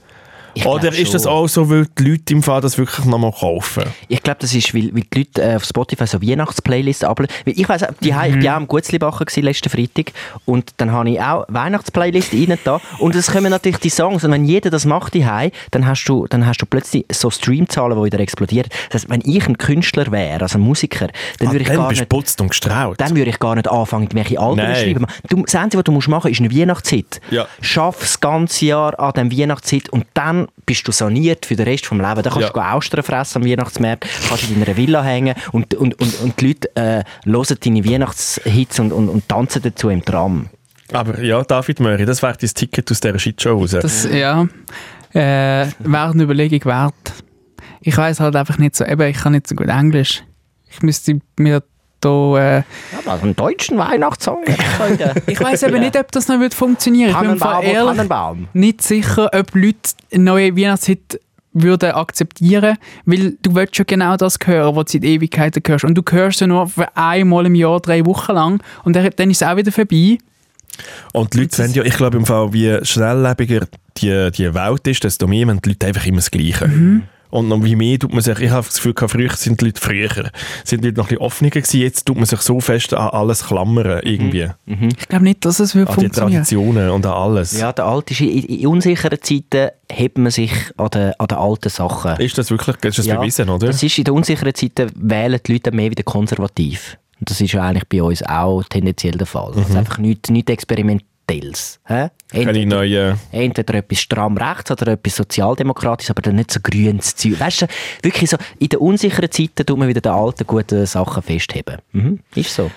Ich 0.55 0.67
Oder 0.67 0.93
ist 0.93 1.15
das 1.15 1.27
auch 1.27 1.49
so, 1.49 1.69
weil 1.71 1.87
die 1.99 2.11
Leute 2.11 2.33
im 2.33 2.43
Fall 2.43 2.61
das 2.61 2.79
wirklich 2.79 3.05
nochmal 3.07 3.33
kaufen? 3.33 3.85
Ich 4.09 4.23
glaube, 4.23 4.39
das 4.41 4.55
ist, 4.55 4.75
weil, 4.75 4.95
weil 4.95 5.03
die 5.03 5.19
Leute 5.19 5.43
äh, 5.43 5.57
auf 5.57 5.65
Spotify 5.65 6.07
so 6.07 6.21
Weihnachtsplaylists 6.21 7.05
abladen. 7.05 7.35
Ich 7.45 7.69
mhm. 7.69 8.35
ich 8.35 8.39
bin 8.41 8.49
auch 8.49 8.55
am 8.55 8.67
Gutzlibacher 8.67 9.25
letzten 9.37 9.71
Freitag 9.71 10.13
und 10.45 10.71
dann 10.79 10.93
habe 10.93 11.11
ich 11.11 11.21
auch 11.21 11.45
Weihnachtsplaylist 11.49 12.33
rein 12.33 12.59
da 12.65 12.81
und 12.99 13.15
es 13.15 13.31
kommen 13.31 13.51
natürlich 13.51 13.79
die 13.79 13.91
Songs 13.91 14.25
und 14.25 14.33
wenn 14.33 14.45
jeder 14.45 14.71
das 14.71 14.85
macht 14.85 15.15
die 15.15 15.25
dann 15.71 15.87
hast 15.87 16.05
du 16.05 16.27
dann 16.29 16.47
hast 16.47 16.61
du 16.61 16.67
plötzlich 16.67 17.05
so 17.13 17.31
Streamzahlen, 17.31 17.97
die 17.99 18.05
wieder 18.05 18.21
explodieren. 18.21 18.69
Das 18.91 19.03
heißt, 19.03 19.11
wenn 19.11 19.23
ich 19.25 19.47
ein 19.47 19.57
Künstler 19.59 20.11
wäre, 20.11 20.43
also 20.43 20.59
ein 20.59 20.63
Musiker, 20.63 21.09
dann 21.39 21.49
Ah, 21.49 21.53
würde 21.53 21.63
ich 21.63 21.69
dann 21.69 21.77
gar 21.79 21.89
bist 21.89 22.01
nicht 22.01 22.09
putzt 22.09 22.41
und 22.41 22.49
gestrahlt. 22.49 23.01
dann 23.01 23.17
würde 23.17 23.31
ich 23.31 23.39
gar 23.39 23.55
nicht 23.55 23.69
anfangen, 23.69 24.09
welche 24.13 24.39
Alben 24.39 24.59
zu 24.75 24.81
schreiben. 24.81 25.07
Du, 25.29 25.43
das 25.43 25.55
Einzige, 25.55 25.79
was 25.79 25.85
du 25.85 25.93
musst 25.93 26.09
machen 26.09 26.29
musst, 26.29 26.41
ist 26.41 26.45
eine 26.47 26.55
Weihnachtszeit. 26.55 27.21
Ja. 27.31 27.47
Schaff 27.61 27.99
das 28.01 28.21
ganze 28.21 28.67
Jahr 28.67 28.99
an 28.99 29.29
dieser 29.29 29.43
Weihnachtszeit 29.43 29.89
und 29.91 30.07
dann 30.15 30.40
bist 30.67 30.87
du 30.87 30.93
saniert 30.93 31.47
für 31.47 31.57
den 31.57 31.67
Rest 31.67 31.85
des 31.85 31.91
Lebens. 31.91 32.15
Dann 32.15 32.23
kannst 32.25 32.41
Ja. 32.41 32.47
du 32.49 32.53
go 32.53 32.61
Austern 32.61 33.03
fressen 33.03 33.43
am 33.43 33.49
Weihnachtsmarkt, 33.49 34.07
kannst 34.29 34.51
in 34.51 34.61
deiner 34.63 34.77
Villa 34.77 35.03
hängen 35.03 35.35
und, 35.53 35.75
und, 35.75 36.01
und, 36.01 36.21
und 36.21 36.41
die 36.41 36.49
Leute 36.49 36.77
äh, 36.77 37.05
hören 37.25 37.57
deine 37.65 37.85
Weihnachtshits 37.85 38.81
und, 38.81 38.93
und, 38.93 39.09
und 39.09 39.29
tanzen 39.29 39.63
dazu 39.63 39.89
im 39.89 40.05
Tram. 40.05 40.49
Aber 40.93 41.21
ja, 41.23 41.43
David 41.43 41.81
Möri, 41.81 42.05
das 42.05 42.23
wäre 42.23 42.37
dein 42.41 42.51
Ticket 42.51 42.91
aus 42.91 43.01
dieser 43.01 43.19
Shitshow 43.19 43.59
raus. 43.59 43.71
Das, 43.71 44.09
ja, 44.13 44.43
äh, 45.13 45.67
wäre 45.79 46.11
eine 46.11 46.23
Überlegung 46.25 46.65
wert. 46.65 46.95
Ich 47.81 47.97
weiß 47.97 48.21
halt 48.21 48.37
einfach 48.37 48.59
nicht 48.59 48.77
so, 48.77 48.85
eben, 48.85 49.03
ich 49.09 49.17
kann 49.19 49.33
nicht 49.33 49.47
so 49.47 49.55
gut 49.55 49.69
Englisch. 49.69 50.23
Ich 50.71 50.83
müsste 50.83 51.21
mir 51.39 51.63
da, 52.01 52.39
äh, 52.39 52.57
Ja, 52.59 52.65
also 53.13 53.25
einen 53.25 53.37
deutschen 53.37 53.79
Weihnachtssong. 53.79 54.45
ich 55.27 55.41
weiß 55.41 55.63
eben 55.65 55.81
nicht, 55.81 55.97
ob 55.97 56.11
das 56.13 56.29
noch 56.29 56.41
wird 56.41 56.55
funktionieren. 56.55 57.11
Ich 57.11 57.17
bin 57.17 57.39
Tannenbaum, 57.39 57.59
oh, 57.59 57.63
ehrlich 57.63 57.97
Tannenbaum. 57.97 58.49
nicht 58.53 58.83
sicher, 58.83 59.31
ob 59.33 59.55
Leute 59.55 59.91
eine 60.13 60.25
neue 60.25 60.57
Weihnachtshit 60.57 61.21
würden 61.53 61.93
akzeptieren, 61.93 62.77
weil 63.07 63.37
du 63.43 63.55
willst 63.55 63.77
schon 63.77 63.87
genau 63.87 64.17
das 64.17 64.39
hören, 64.45 64.77
was 64.77 64.87
du 64.87 64.93
seit 64.93 65.05
Ewigkeiten 65.05 65.63
hörst. 65.67 65.85
Und 65.85 65.95
du 65.95 66.03
hörst 66.09 66.41
ja 66.41 66.47
nur 66.47 66.69
für 66.69 66.97
einmal 66.97 67.47
im 67.47 67.55
Jahr, 67.55 67.81
drei 67.81 68.05
Wochen 68.07 68.33
lang 68.33 68.63
und 68.85 68.95
dann, 68.95 69.11
dann 69.17 69.31
ist 69.31 69.43
es 69.43 69.49
auch 69.49 69.57
wieder 69.57 69.73
vorbei. 69.73 70.19
Und 71.13 71.35
die 71.35 71.41
Leute 71.41 71.57
sehen 71.57 71.73
ja, 71.73 71.83
ich 71.83 71.97
glaube 71.97 72.17
im 72.17 72.27
Fall, 72.27 72.53
wie 72.53 72.79
schnelllebiger 72.85 73.67
die, 73.99 74.31
die 74.31 74.55
Welt 74.55 74.87
ist, 74.87 75.05
desto 75.05 75.27
mehr 75.27 75.47
wollen 75.47 75.61
die 75.61 75.71
Leute 75.71 75.87
einfach 75.89 76.07
immer 76.07 76.19
das 76.19 76.31
Gleiche. 76.31 76.69
Mhm. 76.69 77.03
Und 77.31 77.49
noch 77.49 77.63
wie 77.65 77.77
mehr 77.77 77.99
tut 77.99 78.13
man 78.13 78.23
sich, 78.23 78.39
ich 78.41 78.51
habe 78.51 78.67
das 78.67 78.77
Gefühl, 78.77 78.95
früher 79.09 79.31
sind 79.31 79.61
die 79.61 79.67
Leute 79.67 79.81
früher, 79.81 80.31
sind 80.65 80.83
die 80.83 80.89
Leute 80.89 80.99
noch 80.99 81.07
ein 81.07 81.09
bisschen 81.09 81.19
offener 81.19 81.51
gewesen, 81.51 81.81
jetzt 81.81 82.05
tut 82.07 82.17
man 82.17 82.27
sich 82.27 82.41
so 82.41 82.61
fest 82.61 82.93
an 82.95 83.09
alles 83.11 83.47
klammern, 83.47 84.01
irgendwie. 84.05 84.49
Ich 84.67 85.09
glaube 85.09 85.25
nicht, 85.25 85.45
dass 85.45 85.61
es 85.61 85.75
wird 85.75 85.89
An 85.91 85.99
die. 86.01 86.09
Traditionen 86.09 86.91
und 86.91 87.07
an 87.07 87.13
alles. 87.13 87.59
Ja, 87.59 87.73
der 87.73 87.85
alte 87.87 88.13
ist, 88.13 88.21
in, 88.21 88.45
in 88.45 88.67
unsicheren 88.67 89.19
Zeiten 89.23 89.71
hebt 89.91 90.19
man 90.19 90.31
sich 90.31 90.53
an 90.77 90.89
den, 90.91 91.13
an 91.19 91.27
den 91.27 91.39
alten 91.39 91.69
Sachen. 91.69 92.17
Ist 92.17 92.37
das 92.39 92.51
wirklich, 92.51 92.77
ist 92.85 92.99
das 92.99 93.07
Ja, 93.07 93.19
bewiesen, 93.19 93.49
oder? 93.49 93.69
Das 93.69 93.83
ist 93.83 93.97
in 93.99 94.05
den 94.05 94.15
unsicheren 94.15 94.55
Zeiten 94.55 94.91
wählen 94.97 95.41
die 95.47 95.53
Leute 95.53 95.73
mehr 95.73 95.91
wieder 95.91 96.03
konservativ. 96.03 96.97
Und 97.21 97.31
das 97.31 97.41
ist 97.41 97.53
ja 97.53 97.63
eigentlich 97.63 97.87
bei 97.89 98.03
uns 98.03 98.23
auch 98.23 98.63
tendenziell 98.65 99.13
der 99.13 99.27
Fall. 99.27 99.53
Also 99.55 99.77
einfach 99.77 99.99
nichts 99.99 100.31
nicht 100.31 100.49
Experimentelles. 100.49 101.10
Hä? 101.87 102.11
Keine 102.31 102.45
Entweder, 102.51 102.67
neuen... 102.77 103.19
entweder 103.33 103.75
etwas 103.75 104.01
stramm 104.01 104.37
rechts 104.37 104.71
oder 104.71 104.93
etwas 104.93 105.17
sozialdemokratisches, 105.17 106.11
aber 106.11 106.23
dann 106.23 106.37
nicht 106.37 106.51
so 106.51 106.61
grünes 106.63 107.15
Zeug. 107.17 107.39
Weißt 107.41 107.63
du, 107.63 107.67
wirklich 108.03 108.31
so, 108.31 108.37
in 108.59 108.69
den 108.69 108.81
unsicheren 108.81 109.31
Zeiten 109.31 109.67
tut 109.67 109.79
man 109.79 109.89
wieder 109.89 110.01
die 110.01 110.09
alten 110.09 110.47
guten 110.47 110.87
Sachen 110.87 111.23
festheben. 111.23 111.79
Mhm, 111.93 112.21
ist 112.35 112.55
so. 112.55 112.71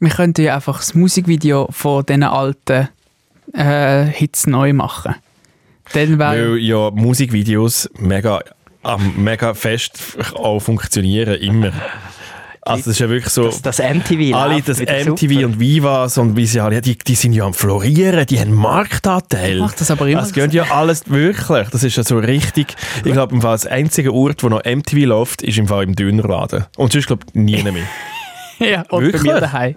Wir 0.00 0.10
könnten 0.10 0.42
ja 0.42 0.56
einfach 0.56 0.78
das 0.78 0.94
Musikvideo 0.94 1.68
von 1.70 2.04
diesen 2.04 2.24
alten 2.24 2.88
äh, 3.52 4.04
Hits 4.04 4.46
neu 4.46 4.72
machen. 4.72 5.14
Dann 5.92 6.18
Weil 6.18 6.56
ja 6.58 6.90
Musikvideos 6.90 7.90
mega, 7.98 8.40
mega 9.16 9.54
fest 9.54 9.98
auch 10.34 10.60
funktionieren, 10.60 11.34
immer. 11.40 11.72
Also 12.66 12.84
das 12.84 12.86
ist 12.88 12.98
ja 13.00 13.08
wirklich 13.08 13.32
so... 13.32 13.44
Das, 13.44 13.60
das 13.60 13.78
MTV 13.78 14.34
alle, 14.34 14.62
das 14.62 14.80
MTV 14.80 15.04
super. 15.04 15.46
und 15.46 15.60
Vivas 15.60 16.18
und 16.18 16.36
wie 16.36 16.46
sie 16.46 16.60
alle, 16.60 16.80
die, 16.80 16.96
die 16.96 17.14
sind 17.14 17.34
ja 17.34 17.44
am 17.44 17.52
Florieren, 17.52 18.24
die 18.26 18.40
haben 18.40 18.54
Marktanteil. 18.54 19.58
Macht 19.58 19.80
das 19.80 19.90
aber 19.90 20.08
immer 20.08 20.22
Das 20.22 20.32
gehört 20.32 20.54
ja 20.54 20.64
alles 20.70 21.08
wirklich. 21.10 21.68
Das 21.68 21.84
ist 21.84 21.96
ja 21.96 22.02
so 22.02 22.18
richtig. 22.18 22.74
Ich 23.04 23.12
glaube, 23.12 23.34
im 23.34 23.42
Fall 23.42 23.52
das 23.52 23.66
einzige 23.66 24.14
Ort, 24.14 24.42
wo 24.42 24.48
noch 24.48 24.64
MTV 24.64 25.06
läuft, 25.06 25.42
ist 25.42 25.58
im 25.58 25.68
Fall 25.68 25.84
im 25.84 25.94
Dönerladen. 25.94 26.64
Und 26.76 26.92
sonst 26.92 27.06
glaube 27.06 27.26
ich 27.28 27.34
nie 27.34 27.62
mehr. 27.62 27.82
ja, 28.58 28.80
und 28.88 29.00
bei 29.00 29.06
Wirklich? 29.06 29.22
mir 29.22 29.40
daheim. 29.40 29.76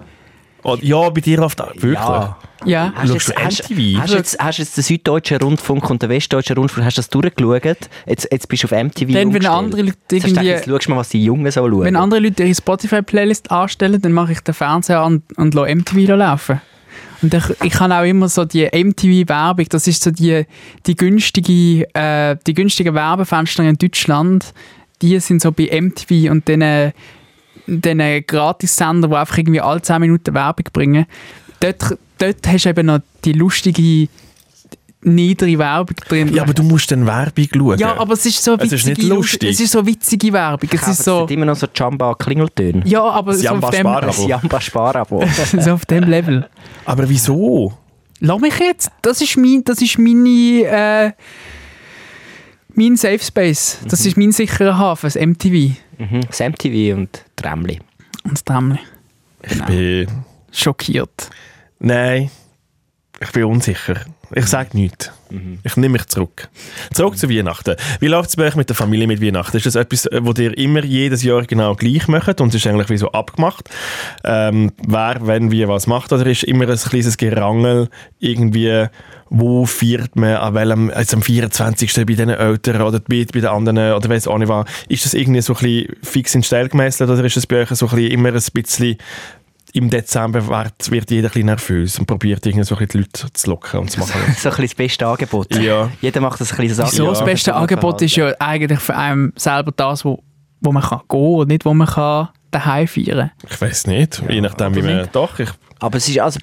Und 0.68 0.84
ja, 0.84 1.10
bei 1.10 1.22
dir 1.22 1.38
läuft 1.38 1.62
auch 1.62 1.74
wirklich. 1.76 1.94
Ja. 1.94 2.38
Ja, 2.66 2.92
Hast 2.96 3.14
du 3.14 3.20
Schaust 3.20 3.28
jetzt, 3.30 3.40
hast, 3.46 3.70
MTV? 3.70 4.00
hast, 4.02 4.14
du 4.14 4.18
jetzt, 4.18 4.40
hast 4.40 4.58
du 4.58 4.62
jetzt 4.64 4.78
den 4.78 4.84
Süddeutschen 4.84 5.38
Rundfunk 5.38 5.90
und 5.90 6.02
den 6.02 6.10
Westdeutschen 6.10 6.58
Rundfunk, 6.58 6.86
hast 6.86 6.98
du 6.98 7.02
das 7.02 7.10
durchgeschaut? 7.10 7.78
Jetzt, 8.08 8.28
jetzt 8.32 8.50
bist 8.50 8.64
du 8.64 8.68
auf 8.68 8.72
MTV 8.72 9.14
Dann, 9.14 9.34
wenn 9.34 9.46
andere 9.46 9.82
Leute 9.84 9.98
du 10.10 10.16
gedacht, 10.16 10.28
irgendwie- 10.32 10.48
Jetzt 10.48 10.66
schaust 10.68 10.86
du 10.88 10.90
mal, 10.90 10.98
was 10.98 11.10
die 11.10 11.24
Jungen 11.24 11.50
so 11.52 11.62
schauen. 11.70 11.82
wenn 11.84 11.96
andere 11.96 12.20
Leute 12.20 12.44
ihre 12.44 12.56
Spotify-Playlist 12.56 13.52
anstellen, 13.52 14.02
dann 14.02 14.12
mache 14.12 14.32
ich 14.34 14.40
den 14.42 14.54
Fernseher 14.56 15.00
an 15.02 15.22
und 15.38 15.54
lasse 15.54 15.74
MTV 15.76 16.16
laufen. 16.16 16.60
Und 17.22 17.34
ich, 17.34 17.44
ich 17.64 17.80
habe 17.80 17.96
auch 17.96 18.04
immer 18.04 18.28
so 18.28 18.44
die 18.44 18.66
MTV-Werbung, 18.66 19.66
das 19.70 19.88
ist 19.88 20.04
so 20.04 20.12
die, 20.12 20.46
die 20.86 20.96
günstige, 20.96 21.88
äh, 21.94 22.36
die 22.46 22.54
günstigen 22.54 22.94
Werbefenster 22.94 23.64
in 23.64 23.78
Deutschland, 23.78 24.54
die 25.02 25.20
sind 25.20 25.42
so 25.42 25.52
bei 25.52 25.70
MTV 25.80 26.32
und 26.32 26.48
den, 26.48 26.92
den 27.68 28.26
Gratissender, 28.26 29.08
die 29.10 29.16
einfach 29.16 29.38
irgendwie 29.38 29.62
alle 29.62 29.82
10 29.82 30.00
Minuten 30.02 30.34
Werbung 30.34 30.66
bringen. 30.74 31.06
Dort, 31.60 31.98
dort 32.18 32.48
hast 32.48 32.66
du 32.66 32.70
eben 32.70 32.86
noch 32.86 33.00
die 33.26 33.34
lustige, 33.34 34.08
niedere 35.02 35.58
Werbung 35.58 35.96
drin. 36.08 36.34
Ja, 36.34 36.44
aber 36.44 36.54
du 36.54 36.64
musst 36.64 36.92
dann 36.92 37.06
Werbung 37.06 37.48
schauen. 37.54 37.80
Ja, 37.80 37.98
aber 37.98 38.14
es 38.14 38.26
ist 38.26 38.44
so 38.44 38.56
Es 38.56 38.72
ist 38.72 38.86
witzige, 38.86 39.02
nicht 39.02 39.10
lustig. 39.10 39.50
Es 39.52 39.60
ist 39.60 39.72
so 39.72 39.86
witzige 39.86 40.34
Werbung. 40.34 40.70
Es 40.74 40.88
ist 40.88 41.04
so, 41.04 41.26
immer 41.28 41.46
noch 41.46 41.56
so 41.56 41.68
Jamba-Klingeltöne. 41.74 42.84
ja, 42.86 43.04
aber 43.04 43.34
so 43.34 43.40
auf, 43.40 43.44
Jamba 43.44 43.70
dem, 43.72 43.80
Spar- 43.82 44.02
Das 44.02 44.26
Jamba-Sparabo. 44.28 45.24
so 45.60 45.72
auf 45.72 45.86
dem 45.86 46.04
Level. 46.06 46.48
Aber 46.86 47.08
wieso? 47.10 47.74
Lass 48.20 48.40
mich 48.42 48.58
jetzt. 48.60 48.90
Das 49.02 49.22
ist 49.22 49.38
mein, 49.38 49.64
das 49.64 49.82
ist 49.82 50.00
meine, 50.00 50.64
äh, 50.64 51.12
mein 52.74 52.96
Safe 52.96 53.20
Space. 53.20 53.80
Das 53.88 54.06
ist 54.06 54.18
mein 54.18 54.32
sicherer 54.32 54.78
Hafen, 54.78 55.06
das 55.08 55.16
MTV. 55.16 55.76
Mhm. 55.98 56.22
Das 56.28 56.40
MTV 56.40 56.96
und 56.96 57.26
Trämli. 57.36 57.80
Und 58.24 58.46
Tramli. 58.46 58.80
Ich 59.44 59.64
bin... 59.66 60.08
Schockiert. 60.52 61.30
Nein. 61.80 62.32
Ich 63.20 63.32
bin 63.32 63.44
unsicher. 63.46 64.02
Ich 64.34 64.48
sage 64.48 64.70
nichts. 64.74 65.12
Ich 65.64 65.76
nehme 65.76 65.94
mich 65.94 66.06
zurück. 66.08 66.50
Zurück 66.94 67.18
zu 67.18 67.30
Weihnachten. 67.30 67.76
Wie 68.00 68.08
läuft 68.08 68.30
es 68.30 68.36
bei 68.36 68.48
euch 68.48 68.56
mit 68.56 68.70
der 68.70 68.76
Familie 68.76 69.08
mit 69.08 69.22
Weihnachten? 69.22 69.58
Ist 69.58 69.66
das 69.66 69.76
etwas, 69.76 70.06
äh, 70.06 70.20
wo 70.24 70.32
ihr 70.32 70.58
immer 70.58 70.84
jedes 70.84 71.24
Jahr 71.24 71.44
genau 71.44 71.76
gleich 71.76 72.08
macht 72.08 72.40
und 72.40 72.50
es 72.50 72.56
ist 72.56 72.68
eigentlich 72.68 72.90
wie 72.90 72.98
so 72.98 73.12
abgemacht? 73.12 73.70
Ähm, 74.24 74.72
wer, 74.86 75.18
wenn, 75.22 75.52
wie, 75.52 75.68
was 75.68 75.88
macht? 75.88 76.14
Oder 76.14 76.26
ist 76.28 76.44
immer 76.44 76.68
ein 76.68 76.78
kleines 76.78 77.18
Gerangel 77.18 77.90
irgendwie, 78.20 78.88
wo 79.30 79.66
feiert 79.66 80.16
man, 80.16 80.36
an 80.36 80.54
welchem, 80.54 80.90
also 80.92 81.18
am 81.18 81.24
24. 81.24 81.94
bei 81.94 82.04
den 82.04 82.30
Eltern 82.30 82.82
oder 82.82 83.00
bei, 83.00 83.26
bei 83.26 83.40
den 83.40 83.46
anderen 83.46 83.94
oder 83.94 84.10
weiss 84.10 84.28
auch 84.28 84.38
nicht 84.38 84.48
was. 84.48 84.66
Ist 84.88 85.06
das 85.06 85.14
irgendwie 85.14 85.42
so 85.42 85.54
ein 85.54 85.60
bisschen 85.60 85.96
fix 86.04 86.36
in 86.36 86.44
Stein 86.44 86.70
gemeißelt 86.70 87.10
oder 87.10 87.24
ist 87.24 87.38
es 87.38 87.48
bei 87.48 87.62
euch 87.62 87.70
so 87.70 87.88
ein 87.88 87.96
bisschen 87.96 88.12
immer 88.12 88.30
ein 88.30 88.42
bisschen 88.54 88.98
im 89.78 89.90
Dezember 89.90 90.48
wird, 90.48 90.92
wird 90.92 91.12
jeder 91.12 91.28
ein 91.28 91.32
bisschen 91.32 91.46
nervös 91.46 92.00
und 92.00 92.06
probiert 92.08 92.46
irgendwie 92.46 92.66
so 92.66 92.76
ein 92.76 92.80
bisschen 92.86 93.04
die 93.04 93.08
Leute 93.22 93.34
zu 93.34 93.50
locken 93.50 93.80
und 93.82 93.92
zu 93.92 94.00
machen. 94.00 94.12
so 94.38 94.50
ein 94.50 94.56
bisschen 94.56 94.64
das 94.66 94.76
beste 94.76 95.08
Angebot. 95.08 95.56
Ja. 95.56 95.90
Jeder 96.02 96.20
macht 96.22 96.42
das 96.42 96.52
ein 96.52 96.58
bisschen 96.68 96.86
So, 96.88 97.04
Ja. 97.04 97.10
das 97.12 97.24
beste 97.24 97.54
Angebot 97.56 98.02
ist 98.02 98.16
ja 98.16 98.34
eigentlich 98.40 98.80
für 98.80 98.96
einen 98.96 99.34
selber 99.36 99.72
das, 99.76 100.04
wo, 100.04 100.24
wo 100.62 100.72
man 100.72 100.82
kann 100.84 101.02
gehen 101.08 101.20
und 101.36 101.48
nicht, 101.50 101.66
wo 101.66 101.74
man 101.74 101.88
kann 101.88 102.30
daheim 102.52 102.88
feiern 102.88 103.32
Ich 103.50 103.62
weiß 103.62 103.88
nicht, 103.88 104.24
je 104.30 104.42
nachdem 104.42 104.74
wie 104.76 104.82
man... 104.82 105.08
Doch, 105.12 105.38
ich, 105.40 105.50
Aber 105.80 105.98
es 105.98 106.08
ist, 106.10 106.20
also, 106.20 106.40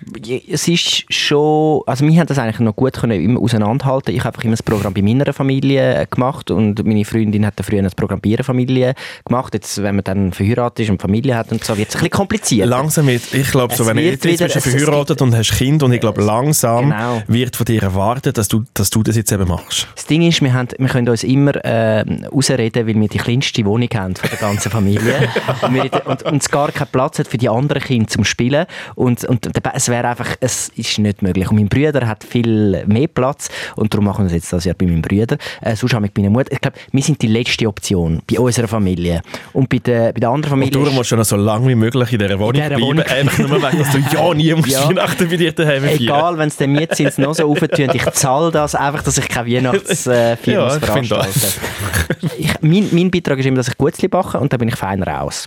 es 0.49 0.69
ist 0.69 1.05
schon, 1.13 1.83
also 1.87 2.07
wir 2.07 2.19
haben 2.21 2.27
das 2.27 2.39
eigentlich 2.39 2.61
noch 2.61 2.77
gut 2.77 2.95
können 2.95 3.21
immer 3.23 3.41
auseinanderhalten. 3.41 4.15
Ich 4.15 4.21
habe 4.21 4.29
einfach 4.29 4.45
immer 4.45 4.53
das 4.53 4.63
Programm 4.63 4.95
bei 4.95 5.03
meiner 5.03 5.33
Familie 5.33 5.95
äh, 6.03 6.07
gemacht 6.09 6.51
und 6.51 6.85
meine 6.87 7.05
Freundin 7.05 7.45
hat 7.47 7.55
früher 7.63 7.83
das 7.83 7.95
Programm 7.95 8.21
bei 8.21 8.31
ihrer 8.31 8.45
Familie 8.45 8.95
gemacht. 9.25 9.55
Jetzt, 9.55 9.83
wenn 9.83 9.97
man 9.97 10.05
dann 10.05 10.33
verheiratet 10.33 10.81
ist 10.87 10.91
und 10.91 11.01
Familie 11.03 11.37
hat 11.37 11.51
und 11.53 11.65
so, 11.65 11.77
wird 11.77 11.89
es 11.89 11.95
ein 11.97 11.99
bisschen 11.99 12.11
kompliziert. 12.11 12.69
langsam 12.69 13.07
wird, 13.07 13.33
ich 13.35 13.51
glaube, 13.51 13.75
so, 13.75 13.87
wenn 13.87 13.99
jetzt, 13.99 14.25
jetzt 14.25 14.41
wieder- 14.41 14.45
bist 14.55 14.67
du 14.67 14.71
verheiratet 14.71 15.23
und 15.23 15.35
hast 15.35 15.53
Kind 15.57 15.83
und 15.83 15.93
ich 15.93 16.01
glaube, 16.01 16.23
langsam 16.23 16.91
Genau. 16.91 17.23
wird 17.27 17.57
von 17.57 17.65
dir 17.67 17.83
erwartet, 17.83 18.39
dass 18.39 18.49
du, 18.49 18.65
dass 18.75 18.91
du 18.91 19.03
das 19.03 19.17
jetzt 19.17 19.33
eben 19.33 19.49
machst. 19.49 19.89
Das 19.95 20.07
Ding 20.07 20.23
ist, 20.23 20.41
wir, 20.43 20.53
haben, 20.53 20.69
wir 20.79 20.89
können 20.89 21.09
uns 21.09 21.25
immer 21.25 21.55
äh, 21.65 22.05
ausreden, 22.31 22.87
weil 22.87 22.95
wir 22.95 23.09
die 23.09 23.19
kleinste 23.19 23.65
Wohnung 23.65 23.89
haben 23.95 24.15
von 24.17 24.29
der 24.31 24.39
ganzen 24.39 24.71
Familie 24.71 25.29
und, 25.63 25.75
wir, 25.75 25.91
und, 26.07 26.23
und 26.23 26.43
es 26.43 26.51
gar 26.51 26.71
keinen 26.73 26.89
Platz 26.93 27.19
hat 27.19 27.29
für 27.29 27.39
die 27.39 27.49
anderen 27.49 27.83
Kinder 27.83 28.09
zum 28.09 28.25
Spielen 28.25 28.67
und, 28.95 29.24
und 29.27 29.49
dabei- 29.57 29.73
es 29.75 29.89
wäre 29.89 30.09
einfach, 30.09 30.29
es 30.41 30.69
ist 30.77 30.99
nicht 30.99 31.23
möglich. 31.23 31.49
Und 31.51 31.57
mein 31.57 31.69
Bruder 31.69 32.07
hat 32.07 32.25
viel 32.25 32.85
mehr 32.87 33.09
Platz 33.09 33.49
und 33.77 33.93
darum 33.93 34.05
machen 34.07 34.25
wir 34.25 34.27
es 34.29 34.33
jetzt 34.33 34.53
das 34.53 34.65
Jahr 34.65 34.75
bei 34.75 34.87
meinem 34.87 35.03
Bruder. 35.03 35.37
Äh, 35.61 35.77
sonst 35.77 35.95
habe 35.95 36.07
ich 36.07 36.13
bei 36.13 36.23
meiner 36.23 36.33
Mutter, 36.33 36.53
ich 36.53 36.61
glaube, 36.61 36.77
wir 36.93 37.03
sind 37.03 37.21
die 37.23 37.27
letzte 37.29 37.67
Option 37.67 38.23
bei 38.31 38.39
unserer 38.39 38.69
Familie 38.69 39.21
und 39.53 39.69
bei 39.69 39.79
der, 39.79 40.13
bei 40.13 40.21
der 40.21 40.29
anderen 40.31 40.55
Und 40.55 40.61
Familie 40.65 40.73
du 40.73 40.87
ist- 40.87 40.95
musst 40.95 41.09
schon 41.11 41.19
noch 41.19 41.25
so 41.25 41.37
lange 41.37 41.69
wie 41.69 41.75
möglich 41.75 42.13
in 42.13 42.19
dieser 42.19 42.39
Wohnung 42.39 42.55
dieser 42.55 42.77
bleiben, 42.77 43.01
einfach 43.03 43.39
nur 43.39 43.63
weg, 43.63 43.79
dass 43.79 43.91
du 43.93 43.99
ja 44.15 44.35
nie 44.35 44.55
musst 44.55 44.69
Ja. 44.71 44.89
Weihnachten 44.89 45.29
bei 45.29 45.37
dir 45.37 45.53
daheim. 45.53 45.85
Egal, 45.85 46.39
wenn 46.39 46.49
es 46.49 46.57
den 46.57 46.73
Mietzins 46.73 47.19
noch 47.19 47.35
so 47.35 47.51
auftönt, 47.51 47.95
ich 47.95 48.05
zahle 48.13 48.51
das 48.51 48.75
einfach, 48.75 49.03
dass 49.03 49.19
ich 49.19 49.29
keine 49.29 49.49
Weihnachtsfeier 49.51 50.39
äh, 50.45 50.51
Ja, 50.51 50.65
muss 50.65 50.77
veranstalten 50.79 51.41
ich, 52.39 52.51
mein, 52.61 52.89
mein 52.93 53.11
Beitrag 53.11 53.39
ist 53.39 53.47
immer, 53.47 53.57
dass 53.59 53.69
ich 53.69 53.79
Gutzli 53.79 54.09
backe 54.09 54.39
und 54.39 54.53
dann 54.53 54.59
bin 54.59 54.69
ich 54.69 54.77
fein 54.77 55.03
raus. 55.03 55.47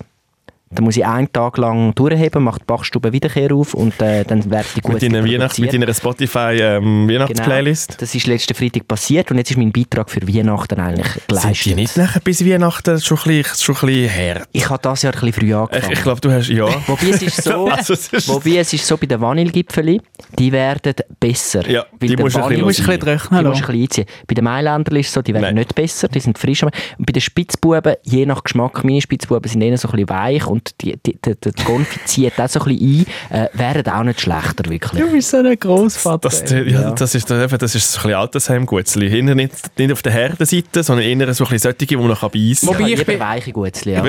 Dann 0.69 0.83
muss 0.83 0.97
ich 0.97 1.05
einen 1.05 1.31
Tag 1.31 1.57
lang 1.57 1.95
durchheben, 1.95 2.43
mache 2.43 2.59
die 2.59 2.65
Backstube 2.65 3.13
Wiederkehr 3.13 3.53
auf 3.53 3.73
und 3.73 3.99
äh, 4.01 4.25
dann 4.25 4.49
werden 4.51 4.67
die 4.75 4.77
Mit 4.77 4.83
Gutzli 4.83 5.09
deiner, 5.09 5.25
Weihnachts-, 5.25 5.59
mit 5.59 5.73
deiner 5.73 5.93
Spotify 5.93 6.57
ähm, 6.59 7.07
Weihnachtsplaylist. 7.09 7.87
Genau, 7.89 7.99
das 8.01 8.13
ist 8.15 8.27
letzten 8.27 8.53
Freitag 8.53 8.87
passiert 8.87 9.31
und 9.31 9.37
jetzt 9.37 9.51
ist 9.51 9.57
mein 9.57 9.71
Beitrag 9.71 10.09
für 10.09 10.27
Weihnachten 10.27 10.79
eigentlich 10.79 11.07
Sind 11.07 11.21
die 11.29 11.33
geleistet. 11.35 11.75
nicht 11.77 11.97
nachher 11.97 12.19
bis 12.19 12.45
Weihnachten 12.45 12.99
schon 12.99 13.17
ein 13.17 13.23
bisschen, 13.41 13.57
schon 13.57 13.75
ein 13.75 13.93
bisschen 13.95 14.09
her? 14.09 14.43
Ich 14.51 14.69
habe 14.69 14.81
das 14.81 15.01
Jahr 15.03 15.13
ein 15.13 15.19
bisschen 15.21 15.33
früh 15.41 15.47
Ich, 15.47 15.55
angefangen. 15.55 15.93
ich 15.93 16.03
glaube, 16.03 16.21
du 16.21 16.31
hast, 16.31 16.49
ja. 16.49 16.65
Wobei 16.87 17.09
es 17.11 17.21
ist 17.21 17.43
so, 17.43 17.67
Also, 17.71 17.93
es 17.93 18.07
ist- 18.09 18.27
wobei 18.27 18.57
es 18.57 18.73
ist 18.73 18.85
so 18.85 18.97
bei 18.97 19.05
den 19.07 19.21
Vanillegipfeli, 19.21 20.01
die 20.37 20.51
werden 20.51 20.93
besser. 21.19 21.67
Ja, 21.69 21.85
Weil 21.99 22.09
die 22.09 22.17
musst 22.17 22.35
du 22.35 22.43
ein 22.43 22.59
musst 22.61 22.77
bisschen 22.85 22.99
Die 22.99 23.05
trocknen 23.05 23.45
musst 23.47 23.61
ein 23.61 23.67
bisschen 23.67 23.81
einziehen. 23.83 24.05
Bei 24.27 24.33
den 24.35 24.43
Mailänderl 24.43 24.97
ist 24.97 25.07
es 25.07 25.13
so, 25.13 25.21
die 25.21 25.33
werden 25.33 25.43
Nein. 25.45 25.55
nicht 25.55 25.75
besser, 25.75 26.07
die 26.09 26.19
sind 26.19 26.37
frisch. 26.37 26.63
Und 26.63 26.71
bei 26.99 27.11
den 27.13 27.21
Spitzbuben, 27.21 27.95
je 28.03 28.25
nach 28.25 28.43
Geschmack, 28.43 28.83
meine 28.83 29.01
Spitzbuben 29.01 29.49
sind 29.49 29.61
eher 29.61 29.77
so 29.77 29.87
ein 29.87 29.91
bisschen 29.91 30.09
weich 30.09 30.45
und 30.57 30.81
die, 30.81 30.97
die, 31.05 31.17
die, 31.23 31.35
die 31.39 31.63
Konfi 31.63 31.99
zieht 32.05 32.39
auch 32.39 32.49
so 32.49 32.59
ein 32.61 32.65
bisschen 32.77 33.05
ein, 33.29 33.45
äh, 33.45 33.49
werden 33.53 33.93
auch 33.93 34.03
nicht 34.03 34.21
schlechter, 34.21 34.69
wirklich. 34.69 35.01
Du 35.01 35.11
bist 35.11 35.29
so 35.29 35.37
ein 35.37 35.57
Grossvater. 35.59 36.29
Das, 36.29 36.49
ja, 36.49 36.57
Ja. 36.63 36.91
das 36.91 37.15
ist, 37.15 37.29
das 37.29 37.75
ist 37.75 37.91
so 37.91 37.99
ein 37.99 38.05
bisschen 38.07 38.13
Altersheimgutzli. 38.13 39.09
Hinter 39.09 39.35
nicht, 39.35 39.53
nicht 39.77 39.91
auf 39.91 40.01
der 40.01 40.11
Herdenseite, 40.13 40.83
sondern 40.83 41.05
eher 41.05 41.33
so 41.33 41.43
ein 41.45 41.49
bisschen 41.51 41.71
solche, 41.73 41.85
die 41.85 41.95
man 41.97 42.07
noch 42.07 42.21
beißen 42.29 42.67
Wobei 42.67 42.79
kann. 42.79 42.87
ich 42.87 42.99
ich 42.99 43.05
bin- 43.05 43.19
weiche 43.19 43.51
Gutzli, 43.51 43.93
ja. 43.93 44.03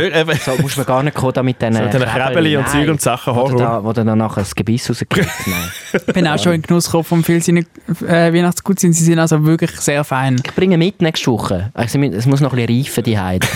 So 0.45 0.57
muss 0.63 0.77
man 0.77 0.87
gar 0.87 1.03
nicht 1.03 1.15
kommen 1.17 1.33
da 1.35 1.43
mit 1.43 1.61
diesen 1.61 1.75
So 1.93 1.99
Kräbeli 1.99 2.57
und 2.57 2.69
Zeug 2.69 2.89
und 2.89 3.01
Sachen, 3.01 3.35
Wo 3.35 3.49
da- 3.57 3.83
wo 3.85 3.93
du 3.93 4.05
dann 4.05 4.19
nachher 4.19 4.41
das 4.41 4.55
Gebiss 4.55 4.89
rauskriegst. 4.89 5.31
Nein. 5.47 5.57
Ich 6.09 6.15
bin 6.15 6.27
auch 6.27 6.39
schon 6.43 6.53
in 6.55 6.63
Genuss 6.63 6.87
gekommen 6.87 7.05
von 7.05 7.25
vielen 7.25 7.41
seinen 7.41 7.67
äh, 8.07 8.33
Weihnachtsgut 8.33 8.79
sind. 8.81 8.93
Sie 8.93 9.05
sind 9.05 9.19
also 9.19 9.45
wirklich 9.45 9.71
sehr 9.81 10.05
fein. 10.05 10.37
Ich 10.45 10.55
bringe 10.55 10.77
mit 10.79 11.01
nächste 11.03 11.31
Woche. 11.31 11.71
Also, 11.75 11.99
es 12.01 12.27
muss 12.27 12.41
noch 12.41 12.53
ein 12.53 12.67
bisschen 12.67 12.85
reifen, 12.85 13.05
die 13.05 13.19
Heide. 13.19 13.47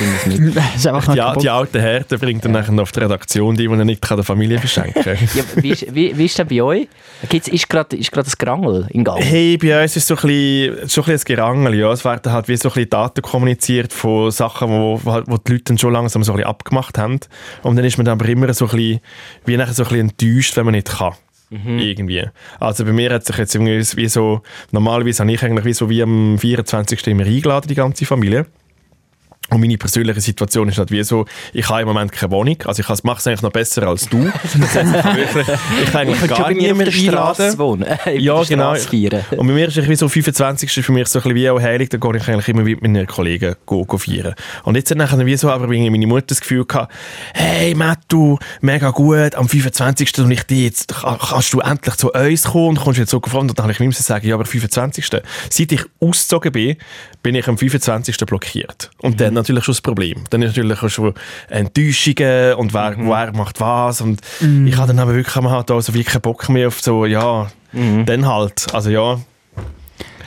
Das 0.74 0.86
einfach 0.86 1.14
Die, 1.14 1.40
die 1.40 1.50
alten 1.50 1.80
Herden 1.80 2.18
bringt 2.18 2.44
dann 2.44 2.52
nachher 2.52 2.72
noch 2.72 2.81
auf 2.82 2.92
die 2.92 3.00
Redaktion 3.00 3.56
die, 3.56 3.64
er 3.66 3.84
nicht 3.84 4.08
der 4.08 4.22
Familie 4.24 4.58
verschenken 4.58 5.02
kann. 5.02 5.16
Ja, 5.34 5.42
wie, 5.56 5.70
ist, 5.70 5.94
wie, 5.94 6.16
wie 6.16 6.24
ist 6.24 6.38
denn 6.38 6.48
bei 6.48 6.62
euch? 6.62 6.88
Gibt's, 7.28 7.48
ist 7.48 7.68
gerade 7.68 7.96
ist 7.96 8.10
grad 8.12 8.26
das 8.26 8.36
Gerangel 8.36 8.86
in 8.90 9.04
Gang? 9.04 9.20
Hey, 9.22 9.56
bei 9.56 9.82
uns 9.82 9.96
ist 9.96 10.06
so 10.06 10.14
ein 10.16 10.20
bisschen, 10.22 10.88
schon 10.90 11.04
ein 11.04 11.12
bisschen 11.12 11.18
ein 11.18 11.36
Gerangel. 11.36 11.74
Ja. 11.74 11.92
Es 11.92 12.04
werden 12.04 12.32
halt 12.32 12.48
wie 12.48 12.56
so 12.56 12.68
ein 12.68 12.74
bisschen 12.74 12.90
Daten 12.90 13.22
kommuniziert 13.22 13.92
von 13.92 14.30
Sachen, 14.30 14.68
wo, 14.68 15.00
wo, 15.02 15.12
halt- 15.12 15.24
wo 15.28 15.36
die 15.38 15.52
Leute 15.52 15.64
dann 15.64 15.78
schon 15.78 15.92
langsam 15.92 16.22
so 16.22 16.32
ein 16.32 16.36
bisschen 16.36 16.50
abgemacht 16.50 16.98
haben. 16.98 17.20
Und 17.62 17.76
dann 17.76 17.84
ist 17.84 17.96
man 17.96 18.04
dann 18.04 18.18
aber 18.20 18.28
immer 18.28 18.52
so 18.52 18.66
ein 18.66 18.70
bisschen, 18.76 19.00
wie 19.46 19.56
nachher 19.56 19.74
so 19.74 19.84
ein 19.84 19.88
bisschen 19.88 20.08
enttäuscht, 20.10 20.56
wenn 20.56 20.64
man 20.64 20.74
nicht 20.74 20.88
kann. 20.88 21.14
Irgendwie. 21.50 22.24
Also 22.60 22.82
bei 22.86 22.92
mir 22.92 23.12
hat 23.12 23.26
sich 23.26 23.36
jetzt 23.36 23.54
irgendwie 23.54 23.78
wie 23.96 24.08
so, 24.08 24.40
normalerweise 24.70 25.22
habe 25.22 25.32
ich 25.32 25.42
eigentlich 25.42 25.66
wie 25.66 25.74
so 25.74 25.90
wie 25.90 26.02
am 26.02 26.38
24. 26.38 27.06
immer 27.08 27.26
eingeladen, 27.26 27.68
die 27.68 27.74
ganze 27.74 28.06
Familie. 28.06 28.46
Und 29.50 29.60
meine 29.60 29.76
persönliche 29.76 30.20
Situation 30.20 30.68
ist 30.70 30.78
halt 30.78 30.90
wie 30.90 31.02
so, 31.02 31.26
ich 31.52 31.68
habe 31.68 31.82
im 31.82 31.88
Moment 31.88 32.10
keine 32.10 32.30
Wohnung, 32.32 32.56
also 32.64 32.80
ich 32.80 33.04
mache 33.04 33.18
es 33.18 33.26
eigentlich 33.26 33.42
noch 33.42 33.52
besser 33.52 33.86
als 33.86 34.08
du. 34.08 34.32
Das 34.42 34.74
heißt, 34.74 34.94
ich 34.94 35.02
kann 35.02 35.16
wirklich, 35.16 35.48
ich 35.84 35.90
kann 35.90 36.00
eigentlich 36.00 36.18
Schon 36.20 36.28
gar 36.28 36.50
niemanden 36.52 36.84
der 36.86 36.92
Straße 36.92 37.42
einladen. 37.42 37.58
wohnen. 37.58 37.86
Ja, 38.18 38.42
genau. 38.44 38.72
Und 38.72 39.36
bei 39.36 39.42
mir 39.52 39.68
ist 39.68 39.76
irgendwie 39.76 39.96
so 39.96 40.08
25. 40.08 40.74
ist 40.74 40.86
für 40.86 40.92
mich 40.92 41.08
so 41.08 41.18
ein 41.18 41.22
bisschen 41.24 41.34
wie 41.36 41.50
auch 41.50 41.60
heilig, 41.60 41.90
da 41.90 41.98
gehe 41.98 42.16
ich 42.16 42.28
eigentlich 42.28 42.48
immer 42.48 42.62
mit 42.62 42.80
meinen 42.80 43.06
Kollegen 43.06 43.56
go, 43.66 43.84
go 43.84 43.98
feiern. 43.98 44.34
Und 44.64 44.76
jetzt 44.76 44.90
hat 44.90 44.96
nachher 44.96 45.24
wie 45.26 45.36
so 45.36 45.50
aber 45.50 45.64
irgendwie 45.70 45.90
meine 45.90 46.06
Mutter 46.06 46.26
das 46.28 46.40
Gefühl 46.40 46.64
gehabt, 46.64 46.92
hey 47.34 47.74
Matt, 47.74 47.98
du, 48.08 48.38
mega 48.62 48.88
gut, 48.90 49.34
am 49.34 49.48
25. 49.48 50.18
und 50.18 50.30
ich 50.30 50.44
dich 50.44 50.60
jetzt, 50.62 50.88
ka- 50.94 51.18
kannst 51.20 51.52
du 51.52 51.60
endlich 51.60 51.96
zu 51.96 52.10
uns 52.12 52.44
kommen 52.44 52.68
und 52.68 52.80
kommst 52.80 52.98
jetzt 53.00 53.10
so 53.10 53.20
gefragt. 53.20 53.42
Und 53.42 53.58
dann 53.58 53.64
habe 53.64 53.72
ich 53.72 53.80
mir 53.80 53.92
sagen, 53.92 54.26
ja, 54.26 54.34
aber 54.34 54.46
25. 54.46 55.04
Seit 55.50 55.72
ich 55.72 55.82
ausgezogen 56.00 56.52
bin, 56.52 56.76
bin 57.22 57.34
ich 57.34 57.46
am 57.48 57.56
25. 57.56 58.16
blockiert. 58.18 58.90
Und 58.98 59.20
dann 59.20 59.34
natürlich 59.34 59.64
schon 59.64 59.72
das 59.74 59.80
Problem. 59.80 60.24
Dann 60.30 60.42
ist 60.42 60.56
natürlich 60.56 60.82
auch 60.82 60.88
schon 60.88 61.14
Enttäuschungen 61.48 62.54
und 62.54 62.74
wer, 62.74 62.96
wer 62.98 63.32
macht 63.32 63.60
was. 63.60 64.00
Und 64.00 64.20
ich 64.40 64.76
habe 64.76 64.88
dann 64.88 64.98
aber 64.98 65.14
wirklich 65.14 65.34
man 65.36 65.50
hat 65.52 65.70
also 65.70 65.94
wirklich 65.94 66.12
keinen 66.12 66.22
Bock 66.22 66.48
mehr 66.48 66.68
auf 66.68 66.80
so, 66.80 67.06
ja, 67.06 67.48
dann 67.72 68.26
halt. 68.26 68.66
Also 68.72 68.90
ja. 68.90 69.20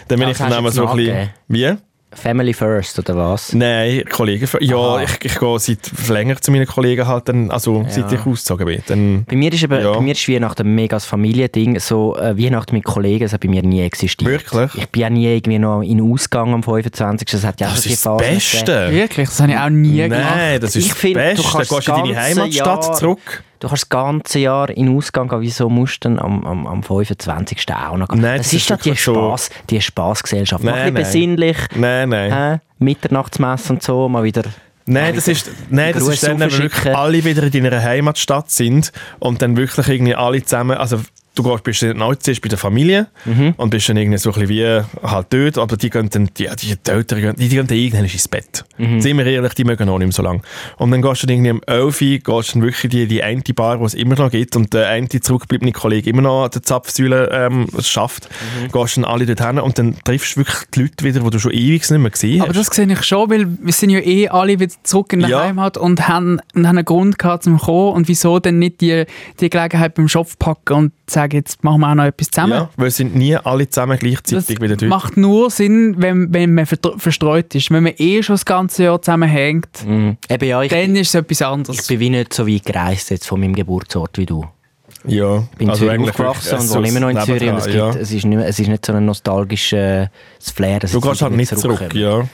Dann 0.08 0.20
bin 0.20 0.28
Ja, 0.28 0.32
ich 0.32 0.38
dann 0.38 0.52
immer 0.54 0.72
so 0.72 0.88
ein 0.88 0.98
bisschen... 0.98 1.30
Wie? 1.48 1.74
Family 2.16 2.54
first, 2.54 2.98
oder 3.00 3.16
was? 3.16 3.54
Nein, 3.54 4.04
Kollegen. 4.10 4.48
Ja, 4.62 4.78
Aha. 4.78 5.04
ich, 5.04 5.24
ich 5.26 5.40
gehe 5.40 5.60
seit 5.60 6.08
länger 6.10 6.36
zu 6.42 6.52
meinen 6.52 6.66
Kollegen 6.66 7.06
halt, 7.08 7.28
dann, 7.30 7.52
also 7.52 7.86
seit 7.90 8.12
ich 8.12 8.20
ausgezogen 8.26 8.66
bin. 8.66 8.82
Dann, 8.88 9.26
Bei 9.26 9.36
mir 9.36 9.54
ist, 9.54 9.64
eben, 9.64 9.80
Ja. 9.82 9.94
bei 9.94 10.02
mir 10.02 10.14
ist 10.14 10.28
Weihnachten 10.28 10.64
ein 10.68 10.76
mega 10.76 10.96
das 10.96 11.06
Familiending. 11.06 11.80
So 11.80 12.18
äh, 12.18 12.38
Weihnachten 12.38 12.74
mit 12.76 12.84
Kollegen, 12.84 13.24
das 13.26 13.34
hat 13.34 13.42
bei 13.42 13.50
mir 13.50 13.62
nie 13.62 13.82
existiert. 13.82 14.30
Wirklich? 14.30 14.72
Ich 14.84 14.90
bin 14.90 15.02
ja 15.02 15.10
nie 15.10 15.26
irgendwie 15.36 15.60
noch 15.60 15.82
in 15.82 15.98
den 15.98 16.12
Ausgang 16.14 16.54
am 16.54 16.64
25. 16.64 17.28
Das 17.30 17.44
hat 17.44 17.60
ja 17.62 17.68
auch 17.68 17.74
das 17.76 17.84
so 17.84 17.90
ist 17.90 17.96
das 17.98 18.04
Phasen 18.04 18.18
gegeben. 18.20 18.36
Beste. 18.36 18.92
Wirklich, 18.92 19.30
das 19.30 19.40
habe 19.42 19.52
ich 19.52 19.58
auch 19.58 19.70
nie 19.70 19.98
gemacht. 19.98 20.22
Nein, 20.36 20.60
das 20.62 20.76
ist 20.76 20.86
Ich 20.86 20.90
das 20.90 20.98
find, 20.98 21.16
du 21.16 21.20
Beste. 21.20 21.44
Dann 21.44 21.52
kannst 21.52 21.70
gehst 21.72 21.88
du 21.88 21.92
in 21.94 21.98
deine 22.06 22.22
Heimatstadt 22.22 22.84
Jahr- 22.86 22.94
zurück. 22.94 23.44
Du 23.60 23.68
kannst 23.68 23.84
das 23.84 23.90
ganze 23.90 24.40
Jahr 24.40 24.70
in 24.70 24.88
den 24.88 24.98
Ausgang 24.98 25.28
gehen, 25.28 25.42
wieso 25.42 25.70
musst 25.70 26.04
du 26.04 26.10
dann 26.10 26.20
am, 26.20 26.46
am, 26.46 26.68
am 26.68 26.84
25. 26.84 27.66
auch 27.74 27.98
noch 27.98 28.08
gehen? 28.08 28.22
Nein, 28.22 28.38
das, 28.38 28.48
das 28.48 28.54
ist 28.54 28.70
doch 28.72 28.78
die, 28.78 28.86
wirklich 28.86 29.04
so- 29.04 29.36
die 29.70 29.82
Spaßgesellschaft. 29.82 30.64
Mal 30.64 30.72
Nein, 30.72 30.82
ein 30.88 30.94
bisschen 30.94 31.36
nein. 31.36 31.46
besinnlich, 31.46 31.58
Nein, 31.76 32.10
nein. 32.10 32.32
äh, 32.56 32.60
Mitternachtsmesse 32.80 33.74
und 33.74 33.84
so, 33.84 34.10
mal 34.10 34.24
wieder... 34.24 34.44
Nein, 34.88 35.16
das 35.16 35.28
ist, 35.28 35.50
nein, 35.72 35.94
das 35.94 36.08
ist 36.08 36.22
dann, 36.22 36.40
wenn 36.40 36.52
wirklich 36.56 36.96
alle 36.96 37.24
wieder 37.24 37.42
in 37.52 37.64
deiner 37.64 37.82
Heimatstadt 37.82 38.52
sind 38.52 38.92
und 39.18 39.42
dann 39.42 39.58
wirklich 39.58 39.88
irgendwie 39.88 40.14
alle 40.14 40.44
zusammen, 40.44 40.78
also 40.78 41.00
du 41.36 41.44
gehst, 41.44 41.64
bist 41.64 41.84
dann 41.84 41.98
zuerst 42.20 42.42
bei 42.42 42.50
der 42.50 42.58
Familie 42.58 43.08
Mhm. 43.26 43.54
und 43.58 43.70
bist 43.70 43.88
dann 43.90 43.98
irgendwie 43.98 44.18
so 44.18 44.32
ein 44.32 44.34
bisschen 44.48 44.50
wie 44.50 45.08
halt 45.08 45.28
dort, 45.30 45.58
aber 45.58 45.78
die 45.78 45.90
gehen 45.90 46.10
dann, 46.10 46.30
die, 46.38 46.48
die, 46.60 46.76
Eltern 46.92 47.22
gehen, 47.22 47.36
die, 47.38 47.50
gehen 47.50 47.68
dann 47.68 47.78
irgendwann 47.78 48.06
ins 48.06 48.28
Bett. 48.28 48.66
Mhm. 48.78 49.02
Sind 49.02 49.18
wir 49.18 49.26
ehrlich, 49.26 49.54
die 49.54 49.64
mögen 49.64 49.88
auch 49.90 49.98
nicht 49.98 50.08
mehr 50.08 50.14
so 50.14 50.24
lange. 50.24 50.42
Und 50.78 50.92
dann 50.92 51.02
gehst 51.02 51.24
du 51.24 51.28
dann 51.28 51.36
irgendwie 51.36 51.52
um 51.52 51.62
11 51.66 52.02
Uhr, 52.02 52.18
gehst 52.20 52.56
dann 52.56 52.62
wirklich 52.62 52.90
die, 52.92 53.08
die 53.08 53.24
eine 53.24 53.42
Bar, 53.56 53.78
die 53.78 53.84
es 53.84 53.94
immer 53.94 54.16
noch 54.16 54.32
gibt 54.32 54.56
und 54.56 54.74
der 54.74 54.88
eine 54.90 55.08
zurückgebliebene 55.10 55.72
Kollege 55.72 56.10
immer 56.10 56.22
noch 56.22 56.46
an 56.46 56.52
der 56.52 56.64
Zapfsäule 56.64 57.30
ähm, 57.32 57.68
schafft, 57.80 58.30
Mhm. 58.64 58.72
gehst 58.72 58.98
dann 58.98 59.06
alle 59.06 59.26
dort 59.26 59.46
hin 59.46 59.60
und 59.60 59.78
dann 59.80 59.96
triffst 60.04 60.36
du 60.36 60.40
wirklich 60.42 60.58
die 60.74 60.82
Leute 60.82 61.04
wieder, 61.04 61.20
die 61.22 61.30
du 61.30 61.40
schon 61.40 61.52
ewig 61.52 61.90
nicht 61.90 62.00
mehr 62.00 62.12
gesehen 62.12 62.42
hast. 62.42 62.50
Aber 62.50 62.54
das 62.58 62.68
sehe 62.68 62.86
ich 62.92 63.04
schon, 63.04 63.30
weil 63.30 63.48
wir 63.62 63.74
sind 63.74 63.90
ja 63.90 64.00
eh 64.00 64.28
alle 64.30 64.60
wieder 64.60 64.74
zurück 64.84 65.14
in 65.14 65.22
der 65.22 65.30
Ja. 65.30 65.44
Heimat 65.44 65.78
und 65.78 66.08
haben, 66.08 66.40
und 66.54 66.68
haben 66.68 66.78
einen 66.78 66.86
Grund 66.86 67.18
gehabt 67.20 67.44
zum 67.44 67.58
kommen 67.58 67.94
und 67.94 68.08
wieso 68.08 68.40
dann 68.40 68.60
nicht 68.60 68.82
die, 68.82 69.06
die 69.40 69.50
Gelegenheit 69.50 69.96
beim 69.96 70.08
Schopf 70.08 70.38
packen 70.38 70.74
und 70.74 70.92
sagen, 71.10 71.25
sagen, 71.26 71.36
jetzt 71.38 71.64
machen 71.64 71.82
wir 71.82 71.90
auch 71.92 71.96
noch 71.96 72.04
etwas 72.06 72.30
zusammen. 72.32 72.54
Ja, 72.54 72.70
weil 72.78 72.88
es 72.88 72.98
sind 72.98 73.16
nie 73.16 73.36
alle 73.36 73.70
zusammen 73.70 73.98
gleichzeitig 74.00 74.56
Das 74.56 74.62
wieder 74.62 74.76
dort. 74.76 74.90
macht 74.90 75.18
nur 75.18 75.50
Sinn, 75.50 75.96
wenn, 75.98 76.34
wenn 76.34 76.54
man 76.54 76.66
verstreut 76.66 77.54
ist. 77.56 77.72
Wenn 77.72 77.84
man 77.84 77.94
eh 77.98 78.22
schon 78.24 78.34
das 78.36 78.46
ganze 78.46 78.84
Jahr 78.86 79.02
zusammenhängt, 79.02 79.68
Mhm. 79.86 80.18
Eben 80.30 80.48
ja, 80.48 80.62
ich, 80.64 80.72
dann 80.72 80.96
ist 80.96 81.10
es 81.10 81.16
etwas 81.16 81.42
ich 81.42 81.46
anderes. 81.48 81.88
bin 81.88 82.00
wie 82.00 82.10
nicht 82.10 82.34
so 82.34 82.48
weit 82.48 82.66
gereist 82.66 83.10
jetzt 83.12 83.28
von 83.28 83.40
meinem 83.40 83.54
Geburtsort 83.56 84.18
wie 84.18 84.26
du. 84.26 84.46
Ja, 85.08 85.44
Ich 85.52 85.58
bin 85.58 85.70
in 85.70 85.76
Zürich 85.76 86.00
aufgewachsen 86.00 86.58
und 86.60 86.70
wohne 86.72 86.88
immer 86.88 87.00
noch 87.02 87.10
in 87.10 87.20
Zürich. 87.22 87.50
Und 87.50 87.58
es, 87.58 87.66
gibt, 87.66 87.76
ja. 87.78 87.90
es, 87.90 88.12
ist 88.12 88.26
nicht, 88.26 88.40
es 88.42 88.60
ist 88.60 88.68
nicht 88.68 88.86
so 88.86 88.94
ein 88.94 89.06
nostalgisches 89.06 90.10
Flair. 90.56 90.80
Du 90.80 91.00
gehst 91.02 91.22
halt 91.22 91.34
nicht 91.34 91.50
zurück, 91.50 91.78
zurückkommen. 91.78 92.02
ja. 92.02 92.28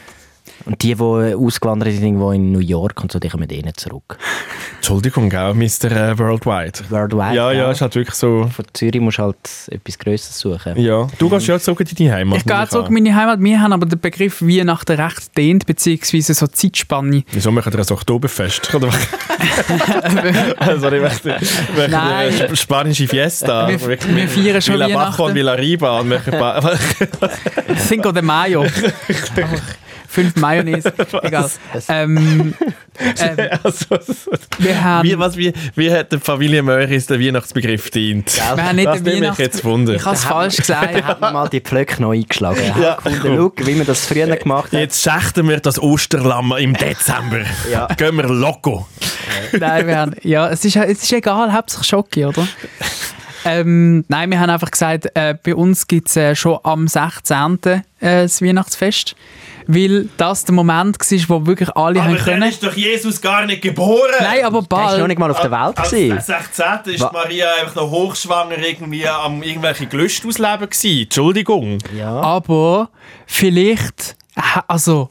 Und 0.66 0.82
die, 0.84 0.96
die 0.96 1.02
ausgewandert 1.36 1.92
sind, 1.94 2.04
irgendwo 2.04 2.32
in 2.32 2.52
New 2.52 2.60
York 2.60 3.02
und 3.02 3.12
so, 3.12 3.20
die 3.20 3.30
kommen 3.30 3.50
eh 3.50 3.62
nicht 3.62 3.80
zurück. 3.80 4.18
Entschuldigung, 4.78 5.30
gell, 5.30 5.54
Mr. 5.54 5.92
Äh, 5.92 6.18
Worldwide. 6.20 6.74
Worldwide. 6.90 7.36
Ja, 7.36 7.52
ja, 7.52 7.64
gell? 7.64 7.72
ist 7.72 7.82
halt 7.82 7.96
wirklich 7.96 8.16
so. 8.16 8.50
Von 8.54 8.66
Zürich 8.74 9.02
musst 9.02 9.18
du 9.20 9.24
halt 9.24 9.38
etwas 9.70 9.98
Grösseres 10.00 10.40
suchen. 10.40 10.80
Ja, 10.80 11.08
du 11.18 11.30
gehst 11.30 11.48
ja 11.48 11.60
zurück 11.60 11.82
in 11.82 11.88
deine 11.98 12.14
Heimat. 12.14 12.38
Ich 12.40 12.46
gehe 12.46 12.68
zurück 12.70 12.88
in 12.88 12.94
meine 12.94 13.16
Heimat. 13.16 13.42
Wir 13.42 13.60
haben 13.62 13.74
aber 13.74 13.86
den 13.86 14.00
Begriff 14.00 14.42
Weihnachten 14.42 15.00
recht 15.00 15.38
dehnt, 15.38 15.66
beziehungsweise 15.66 16.34
so 16.34 16.48
Zeitspanne. 16.48 17.24
Wieso 17.32 17.52
machen 17.52 17.72
wir 17.74 17.78
das 17.78 17.92
Oktoberfest? 17.92 18.74
Oder 18.76 18.90
also, 20.58 20.92
ich 20.92 21.02
möchte, 21.02 21.30
möchte 21.30 21.92
Nein. 21.92 22.34
eine 22.48 22.56
spanische 22.56 23.08
Fiesta. 23.08 23.68
Wir- 23.68 23.80
wir 23.88 24.28
feiern 24.28 24.62
schon 24.62 24.74
Villa 24.76 24.88
Bajo 24.88 25.00
Weihnachten. 25.00 25.22
und 25.24 25.36
Villa 25.36 25.54
Riba. 25.54 26.00
Und 26.00 26.14
Cinco 27.88 28.12
de 28.12 28.22
Mayo. 28.22 28.66
Fünf 30.12 30.36
Mayonnaise. 30.36 30.92
Egal. 31.24 31.50
Ähm, 31.88 32.54
ähm, 33.00 33.38
also, 33.64 33.86
wir 34.60 34.84
haben... 34.84 35.08
wie, 35.08 35.18
was, 35.18 35.38
wie, 35.38 35.54
wie 35.76 35.90
hat 35.90 36.12
der 36.12 36.20
Familie 36.20 36.62
Möris 36.62 37.06
der 37.06 37.18
Weihnachtsbegriff 37.20 37.90
dient? 37.92 38.36
wir 38.36 38.64
haben 38.66 38.76
nicht 38.76 38.88
Das 38.88 39.02
den 39.04 39.24
Weihnachts- 39.24 39.38
jetzt 39.40 39.64
Wunder. 39.64 39.96
Ich 39.96 40.04
habe 40.06 40.16
es 40.16 40.26
falsch 40.26 40.58
gesagt. 40.58 41.02
hat 41.02 41.22
man 41.22 41.34
mal 41.34 41.48
die 41.48 41.62
Pflöcke 41.62 42.02
noch 42.02 42.12
eingeschlagen. 42.12 42.60
Ja, 42.76 42.82
Ja, 42.82 42.96
gefunden, 42.96 43.38
schau, 43.38 43.54
wie 43.66 43.76
man 43.76 43.86
das 43.88 44.06
früher 44.06 44.28
gemacht 44.36 44.74
hat. 44.74 44.80
Jetzt 44.80 45.02
schächten 45.02 45.48
wir 45.48 45.62
das 45.62 45.82
Osterlamm 45.82 46.54
im 46.60 46.74
Dezember. 46.74 47.40
Ja. 47.72 47.88
Gehen 47.88 48.18
wir 48.18 48.28
loco. 48.28 48.88
Nein, 49.58 49.88
wir 49.88 49.98
haben, 49.98 50.16
ja, 50.24 50.50
es 50.50 50.66
ist, 50.66 50.76
es 50.76 51.04
ist 51.04 51.14
egal, 51.14 51.54
hauptsächlich 51.54 51.88
Schocke, 51.88 52.28
oder? 52.28 52.46
ähm, 53.46 54.04
nein, 54.08 54.30
wir 54.30 54.40
haben 54.40 54.50
einfach 54.50 54.72
gesagt, 54.72 55.08
äh, 55.16 55.36
bei 55.42 55.56
uns 55.56 55.88
gibt 55.88 56.10
es 56.10 56.18
äh, 56.18 56.36
schon 56.36 56.60
am 56.64 56.88
16. 56.88 57.58
Äh, 57.64 57.82
das 58.00 58.42
Weihnachtsfest, 58.42 59.16
weil 59.74 60.10
das 60.18 60.44
der 60.46 60.54
Moment 60.56 60.98
war, 61.00 61.30
wo 61.30 61.46
wirklich 61.46 61.70
alle 61.76 62.04
haben 62.04 62.18
können. 62.18 62.54
doch 62.62 62.74
Jesus 62.76 63.22
gar 63.22 63.46
nicht 63.46 63.62
geboren. 63.62 64.12
Nein, 64.20 64.44
aber 64.44 64.62
Der 64.62 64.64
ist 64.64 64.72
noch 64.72 64.98
bald. 64.98 65.08
nicht 65.08 65.20
mal 65.20 65.32
auf 65.32 65.40
der 65.40 65.52
Welt. 65.52 65.78
Als 65.78 65.90
gewesen. 65.92 66.20
16. 66.20 66.94
ist 66.96 67.02
Wa- 67.02 67.12
Maria 67.14 67.48
einfach 67.62 67.76
noch 67.76 67.90
hochschwanger 67.90 68.58
irgendwie 68.58 69.08
am 69.08 69.42
irgendwelche 69.44 69.88
Gelüste 69.88 70.28
ausleben 70.28 70.70
gewesen. 70.70 71.04
Entschuldigung. 71.04 71.78
Ja. 71.96 72.12
Aber 72.22 72.90
vielleicht, 73.26 74.16
also 74.68 75.10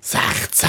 16. 0.00 0.68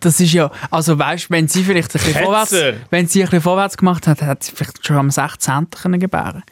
das 0.00 0.20
ist 0.20 0.32
ja, 0.32 0.50
also 0.70 0.98
weißt, 0.98 1.30
wenn 1.30 1.46
sie 1.48 1.62
vielleicht 1.62 1.94
ein 1.94 2.00
bisschen 2.02 2.22
vorwärts, 2.24 2.52
wenn 2.90 3.06
sie 3.06 3.20
ein 3.22 3.26
bisschen 3.26 3.40
vorwärts 3.42 3.76
gemacht 3.76 4.06
hat, 4.06 4.22
hat 4.22 4.42
sie 4.42 4.52
vielleicht 4.54 4.84
schon 4.86 4.96
am 4.96 5.10
16. 5.10 5.68
können 5.70 6.00
gebären. 6.00 6.42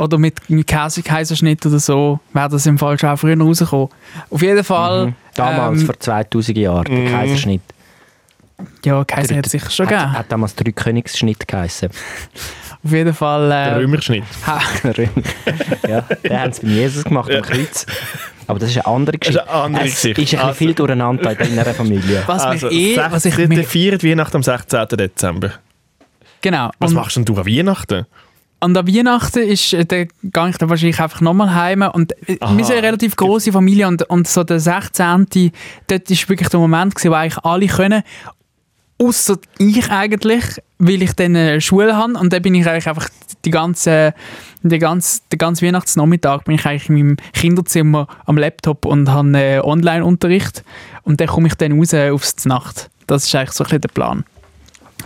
Oder 0.00 0.16
mit 0.18 0.38
einem 0.48 0.64
Käsekaiserschnitt 0.64 1.64
oder 1.66 1.78
so, 1.78 2.20
wäre 2.32 2.48
das 2.48 2.64
im 2.64 2.78
Fall 2.78 2.98
schon 2.98 3.10
auch 3.10 3.18
früher 3.18 3.38
rausgekommen. 3.38 3.88
Auf 4.30 4.40
jeden 4.42 4.64
Fall. 4.64 5.12
Damals, 5.34 5.80
ähm, 5.80 5.86
vor 5.86 6.00
2000 6.00 6.56
Jahren, 6.56 6.84
der 6.84 7.10
Kaiserschnitt. 7.10 7.60
ja, 8.84 9.04
Kaiser 9.04 9.36
hat 9.36 9.44
es 9.46 9.52
sicher 9.52 9.70
schon 9.70 9.86
hat, 9.86 9.90
gegeben. 9.94 10.12
hat 10.12 10.32
damals 10.32 10.54
drei 10.54 10.72
Königsschnitt 10.72 11.46
geheißen. 11.46 11.90
Auf 12.82 12.92
jeden 12.92 13.12
Fall. 13.12 13.48
Der 13.50 13.58
Äh, 13.72 13.74
Römerschnitt. 13.74 14.24
ha- 14.46 14.60
ja, 15.86 16.00
den 16.00 16.40
haben 16.40 16.52
sie 16.54 16.62
bei 16.62 16.68
Jesus 16.68 17.04
gemacht 17.04 17.30
am 17.30 17.42
Kreuz. 17.42 17.84
Aber 18.46 18.58
das 18.58 18.70
ist 18.70 18.76
eine 18.78 18.86
andere 18.86 19.18
Das 19.18 19.28
ist 19.28 19.34
Geschichte. 19.36 19.50
eine 19.52 19.62
andere 19.64 19.84
es 19.84 19.90
Geschichte. 19.94 20.08
ist 20.08 20.16
ein 20.18 20.22
bisschen 20.24 20.38
Also- 20.40 20.54
viel 20.54 20.74
durcheinander 20.74 21.40
in 21.40 21.56
deiner 21.56 21.74
Familie. 21.74 22.22
was 22.26 22.42
Also, 22.42 22.68
mich 22.68 22.74
eh, 22.76 22.96
was 22.96 23.24
ich 23.26 23.34
16. 23.34 23.48
mir, 23.50 23.54
der 23.56 23.64
feiert 23.64 24.02
Weihnachten 24.02 24.36
am 24.38 24.42
16. 24.42 24.88
Dezember. 24.88 25.50
genau. 26.40 26.70
Was 26.78 26.90
Und- 26.90 26.96
machst 26.96 27.16
denn 27.16 27.26
du 27.26 27.36
an 27.36 27.46
Weihnachten? 27.46 28.06
An 28.60 28.74
der 28.74 28.86
Weihnachten 28.86 29.42
ist, 29.42 29.72
äh, 29.72 29.86
da 29.86 30.04
gehe 30.04 30.48
ich 30.50 30.58
dann 30.58 30.68
wahrscheinlich 30.68 31.00
einfach 31.00 31.20
nochmal 31.22 31.54
heim. 31.54 31.82
Und 31.82 32.12
äh, 32.28 32.36
Aha. 32.40 32.56
wir 32.56 32.64
sind 32.64 32.76
eine 32.76 32.86
relativ 32.86 33.16
große 33.16 33.52
Familie 33.52 33.88
und, 33.88 34.02
und 34.10 34.28
so 34.28 34.44
der 34.44 34.60
16. 34.60 35.52
dort 35.86 36.10
ist 36.10 36.28
wirklich 36.28 36.48
der 36.50 36.60
Moment, 36.60 36.94
gewesen, 36.94 37.10
wo 37.10 37.14
eigentlich 37.14 37.44
alle 37.44 37.66
können. 37.66 38.02
Außer 38.98 39.38
ich 39.58 39.90
eigentlich, 39.90 40.44
weil 40.78 41.02
ich 41.02 41.14
dann 41.14 41.34
äh, 41.34 41.60
Schule 41.60 41.96
habe. 41.96 42.18
Und 42.18 42.32
dann 42.32 42.42
bin 42.42 42.54
ich 42.54 42.68
eigentlich 42.68 42.86
einfach 42.86 43.08
die 43.46 43.50
ganze, 43.50 44.12
die 44.62 44.78
ganze, 44.78 45.20
den 45.32 45.38
ganzen 45.38 45.66
Weihnachtsnachmittag 45.66 46.44
bin 46.44 46.56
ich 46.56 46.66
eigentlich 46.66 46.88
in 46.90 46.94
meinem 46.96 47.16
Kinderzimmer 47.32 48.08
am 48.26 48.36
Laptop 48.36 48.84
und 48.84 49.08
habe 49.08 49.38
äh, 49.38 49.60
Online-Unterricht. 49.60 50.64
Und 51.02 51.20
dann 51.20 51.28
komme 51.28 51.48
ich 51.48 51.54
dann 51.54 51.78
raus 51.78 51.94
aufs 51.94 52.44
Nacht. 52.44 52.90
Das 53.06 53.24
ist 53.24 53.34
eigentlich 53.34 53.52
so 53.52 53.64
ein 53.64 53.68
bisschen 53.68 53.80
der 53.80 53.88
Plan. 53.88 54.24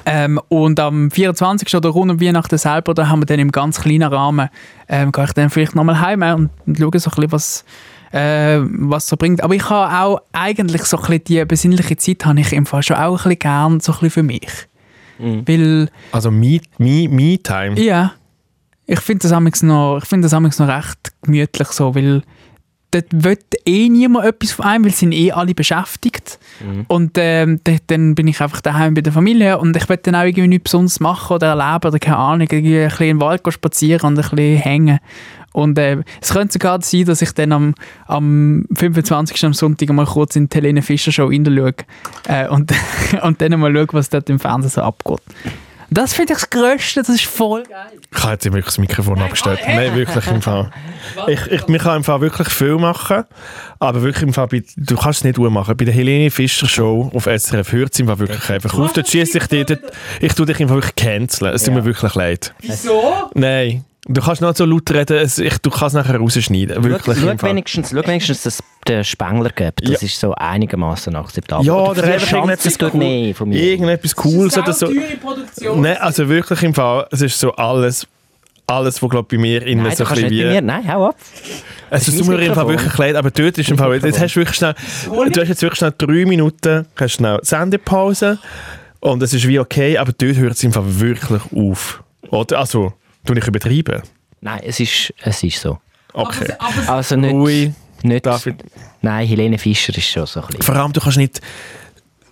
Ähm, 0.06 0.40
und 0.48 0.78
am 0.80 1.10
24. 1.10 1.74
oder 1.74 1.90
rund 1.90 2.10
um 2.12 2.20
Weihnachten 2.20 2.58
selber, 2.58 2.94
da 2.94 3.08
haben 3.08 3.22
wir 3.22 3.26
dann 3.26 3.38
im 3.38 3.52
ganz 3.52 3.80
kleinen 3.80 4.12
Rahmen, 4.12 4.48
ähm, 4.88 5.12
gehe 5.12 5.24
ich 5.24 5.32
dann 5.32 5.50
vielleicht 5.50 5.74
nochmal 5.74 6.00
heim 6.00 6.22
und, 6.22 6.50
und 6.66 6.78
schaue 6.78 6.98
so 6.98 7.10
ein 7.10 7.14
bisschen, 7.16 7.32
was, 7.32 7.64
äh, 8.12 8.58
was 8.62 9.08
so 9.08 9.16
bringt. 9.16 9.42
Aber 9.42 9.54
ich 9.54 9.68
habe 9.70 9.94
auch 10.04 10.20
eigentlich 10.32 10.82
so 10.84 10.96
ein 10.98 11.02
bisschen 11.02 11.24
die 11.24 11.44
besinnliche 11.44 11.96
Zeit 11.96 12.24
habe 12.26 12.40
ich 12.40 12.52
im 12.52 12.66
Fall 12.66 12.82
schon 12.82 12.96
auch 12.96 13.12
ein 13.12 13.16
bisschen 13.16 13.38
gern, 13.38 13.80
so 13.80 13.92
ein 13.92 13.98
bisschen 13.98 14.10
für 14.10 14.22
mich. 14.22 14.48
Weil, 15.18 15.90
Also 16.12 16.30
Me, 16.30 16.60
me, 16.78 17.08
me 17.08 17.38
Time. 17.42 17.80
ja, 17.80 18.12
ich 18.86 19.00
finde 19.00 19.22
das 19.22 19.32
amigs 19.32 19.62
noch, 19.62 19.98
ich 20.02 20.08
finde 20.08 20.26
das 20.26 20.34
amigs 20.34 20.58
noch 20.58 20.68
recht 20.68 21.12
gemütlich 21.22 21.68
so, 21.68 21.94
weil 21.94 22.22
dort 22.94 23.06
will 23.10 23.38
eh 23.66 23.88
niemand 23.88 24.24
etwas 24.24 24.52
von 24.52 24.64
einem, 24.64 24.84
weil 24.84 24.92
sie 24.92 24.98
sind 24.98 25.12
eh 25.12 25.32
alle 25.32 25.54
beschäftigt. 25.54 26.38
Und 26.88 27.12
ähm, 27.16 27.60
dann 27.88 28.14
bin 28.14 28.28
ich 28.28 28.40
einfach 28.40 28.60
daheim 28.60 28.94
bei 28.94 29.00
der 29.00 29.12
Familie 29.12 29.58
und 29.58 29.76
ich 29.76 29.88
will 29.88 29.98
dann 30.02 30.14
auch 30.14 30.22
irgendwie 30.22 30.48
nichts 30.48 30.64
Besonderes 30.64 31.00
machen 31.00 31.34
oder 31.34 31.48
erleben 31.48 31.88
oder 31.88 31.98
keine 31.98 32.18
Ahnung, 32.18 32.46
irgendwie 32.50 32.80
ein 32.80 32.88
bisschen 32.88 33.08
im 33.08 33.20
Wald 33.20 33.42
spazieren 33.52 34.06
und 34.08 34.18
ein 34.18 34.30
bisschen 34.30 34.58
hängen. 34.58 34.98
Und 35.52 35.78
äh, 35.78 35.98
es 36.20 36.32
könnte 36.32 36.54
sogar 36.54 36.82
sein, 36.82 37.04
dass 37.04 37.22
ich 37.22 37.32
dann 37.32 37.52
am, 37.52 37.74
am 38.06 38.66
25. 38.74 39.44
am 39.44 39.54
Sonntag 39.54 39.88
mal 39.90 40.04
kurz 40.04 40.34
in 40.34 40.48
die 40.48 40.56
Helene 40.56 40.82
Fischer 40.82 41.12
Show 41.12 41.26
reinschaue 41.26 41.74
äh, 42.26 42.48
und, 42.48 42.72
und 43.22 43.40
dann 43.40 43.60
mal 43.60 43.72
schaue, 43.72 43.86
was 43.92 44.08
dort 44.08 44.28
im 44.30 44.40
Fernsehen 44.40 44.70
so 44.70 44.82
abgeht. 44.82 45.20
Das 45.94 46.12
finde 46.12 46.32
ich 46.32 46.40
das 46.40 46.50
Größte, 46.50 47.02
das 47.02 47.08
ist 47.10 47.26
voll 47.26 47.62
geil. 47.62 47.86
Ich 48.14 48.22
habe 48.22 48.32
jetzt 48.32 48.44
wirklich 48.44 48.64
das 48.64 48.78
Mikrofon 48.78 49.20
abgestellt. 49.20 49.60
Nein, 49.64 49.94
wirklich 49.94 50.26
im 50.26 50.42
Fall. 50.42 50.70
Ich, 51.28 51.46
ich, 51.46 51.68
man 51.68 51.78
kann 51.78 51.98
im 51.98 52.04
Fall 52.04 52.20
wirklich 52.20 52.48
viel 52.48 52.76
machen, 52.76 53.22
aber 53.78 54.02
wirklich 54.02 54.24
im 54.24 54.32
Fall, 54.32 54.48
bei, 54.48 54.64
du 54.76 54.96
kannst 54.96 55.20
es 55.20 55.24
nicht 55.24 55.38
machen. 55.38 55.76
Bei 55.76 55.84
der 55.84 55.94
Helene 55.94 56.32
Fischer 56.32 56.66
Show 56.66 57.12
auf 57.14 57.26
SRF 57.26 57.70
hört 57.70 57.92
es 57.92 58.00
im 58.00 58.08
Fall 58.08 58.18
wirklich 58.18 58.50
einfach 58.50 58.74
auf. 58.76 58.92
Dort 58.92 59.08
schießt 59.08 59.36
ich 59.36 59.46
dich, 59.46 59.78
ich 60.20 60.34
tue 60.34 60.46
dich 60.46 60.58
im 60.58 60.68
Fall 60.68 60.78
wirklich 60.78 60.96
canceln. 60.96 61.54
Es 61.54 61.62
tut 61.62 61.74
mir 61.74 61.84
wirklich 61.84 62.14
leid. 62.14 62.52
Wieso? 62.60 63.30
Nein. 63.34 63.84
Du 64.06 64.20
kannst 64.20 64.42
nicht 64.42 64.56
so 64.58 64.66
laut 64.66 64.90
reden, 64.90 65.16
es, 65.16 65.38
ich, 65.38 65.56
du 65.58 65.70
kannst 65.70 65.94
es 65.96 66.04
nachher 66.04 66.18
rausschneiden. 66.18 66.76
Schau, 66.76 66.84
Wirklich 66.84 67.16
im 67.16 67.22
schau, 67.30 67.36
Fall. 67.38 67.50
wenigstens, 67.50 67.90
schau 67.90 68.06
wenigstens, 68.06 68.42
dass 68.42 68.54
es 68.56 68.62
den 68.86 69.02
Spengler 69.02 69.48
gibt. 69.50 69.82
Das 69.82 70.02
Ja. 70.02 70.06
ist 70.06 70.20
so 70.20 70.34
einigermaßen 70.34 71.16
akzeptabel. 71.16 71.66
Ja, 71.66 71.72
Oder 71.72 72.04
einfach 72.04 72.32
irgendetwas 72.32 72.76
cool- 72.82 72.98
nicht 72.98 73.38
von 73.38 73.48
mir. 73.48 73.58
Irgendetwas 73.62 74.14
Cooles 74.14 74.58
oder 74.58 74.74
so. 74.74 74.90
Produktion. 75.22 75.80
Nein, 75.80 75.96
also 75.98 76.28
wirklich 76.28 76.62
im 76.62 76.74
Fall, 76.74 77.06
es 77.12 77.22
ist 77.22 77.40
so 77.40 77.52
alles, 77.52 78.06
alles, 78.66 79.02
was 79.02 79.08
glaub, 79.08 79.26
bei 79.28 79.38
mir 79.38 79.66
innen 79.66 79.84
Nein, 79.84 79.96
so 79.96 80.04
ein 80.04 80.10
bisschen 80.14 80.30
wie... 80.30 80.44
mir. 80.44 80.60
Nein, 80.60 80.86
hau 80.92 81.06
ab. 81.08 81.16
Es 81.88 82.06
ist 82.06 82.26
mir 82.26 82.38
im 82.40 82.54
Fall 82.54 82.68
wirklich 82.68 82.98
leid, 82.98 83.16
aber 83.16 83.30
dort 83.30 83.56
ist 83.56 83.70
im 83.70 83.78
Fall, 83.78 83.94
jetzt 84.04 84.20
hast 84.20 84.34
du 84.36 84.40
wirklich 84.40 84.56
schnell, 84.56 84.74
du 85.06 85.40
hast 85.40 85.48
jetzt 85.48 85.62
wirklich 85.62 85.78
schnell 85.78 85.94
drei 85.96 86.26
Minuten, 86.26 86.86
hast 86.96 87.12
schnell 87.12 87.38
Sendepause 87.42 88.38
und 89.00 89.22
es 89.22 89.32
ist 89.32 89.46
wie 89.48 89.58
okay, 89.58 89.96
aber 89.96 90.12
dort 90.12 90.36
hört 90.36 90.52
es 90.54 90.62
im 90.64 90.72
Fall 90.74 90.84
wirklich 91.00 91.40
auf. 91.54 92.02
Oder? 92.30 92.58
Also, 92.58 92.92
tu 93.24 93.34
ich 93.34 93.46
übertreiben? 93.46 94.02
Nein, 94.40 94.60
es 94.64 94.80
ist, 94.80 95.12
es 95.22 95.42
ist 95.42 95.60
so. 95.60 95.78
Okay. 96.12 96.52
Also 96.86 97.16
nicht... 97.16 97.34
Ui, 97.34 97.72
nicht 98.02 98.26
David. 98.26 98.62
Nein, 99.00 99.26
Helene 99.26 99.58
Fischer 99.58 99.96
ist 99.96 100.08
schon 100.08 100.26
so 100.26 100.40
ein 100.40 100.46
bisschen... 100.46 100.62
Vor 100.62 100.76
allem, 100.76 100.92
du 100.92 101.00
kannst 101.00 101.18
nicht 101.18 101.40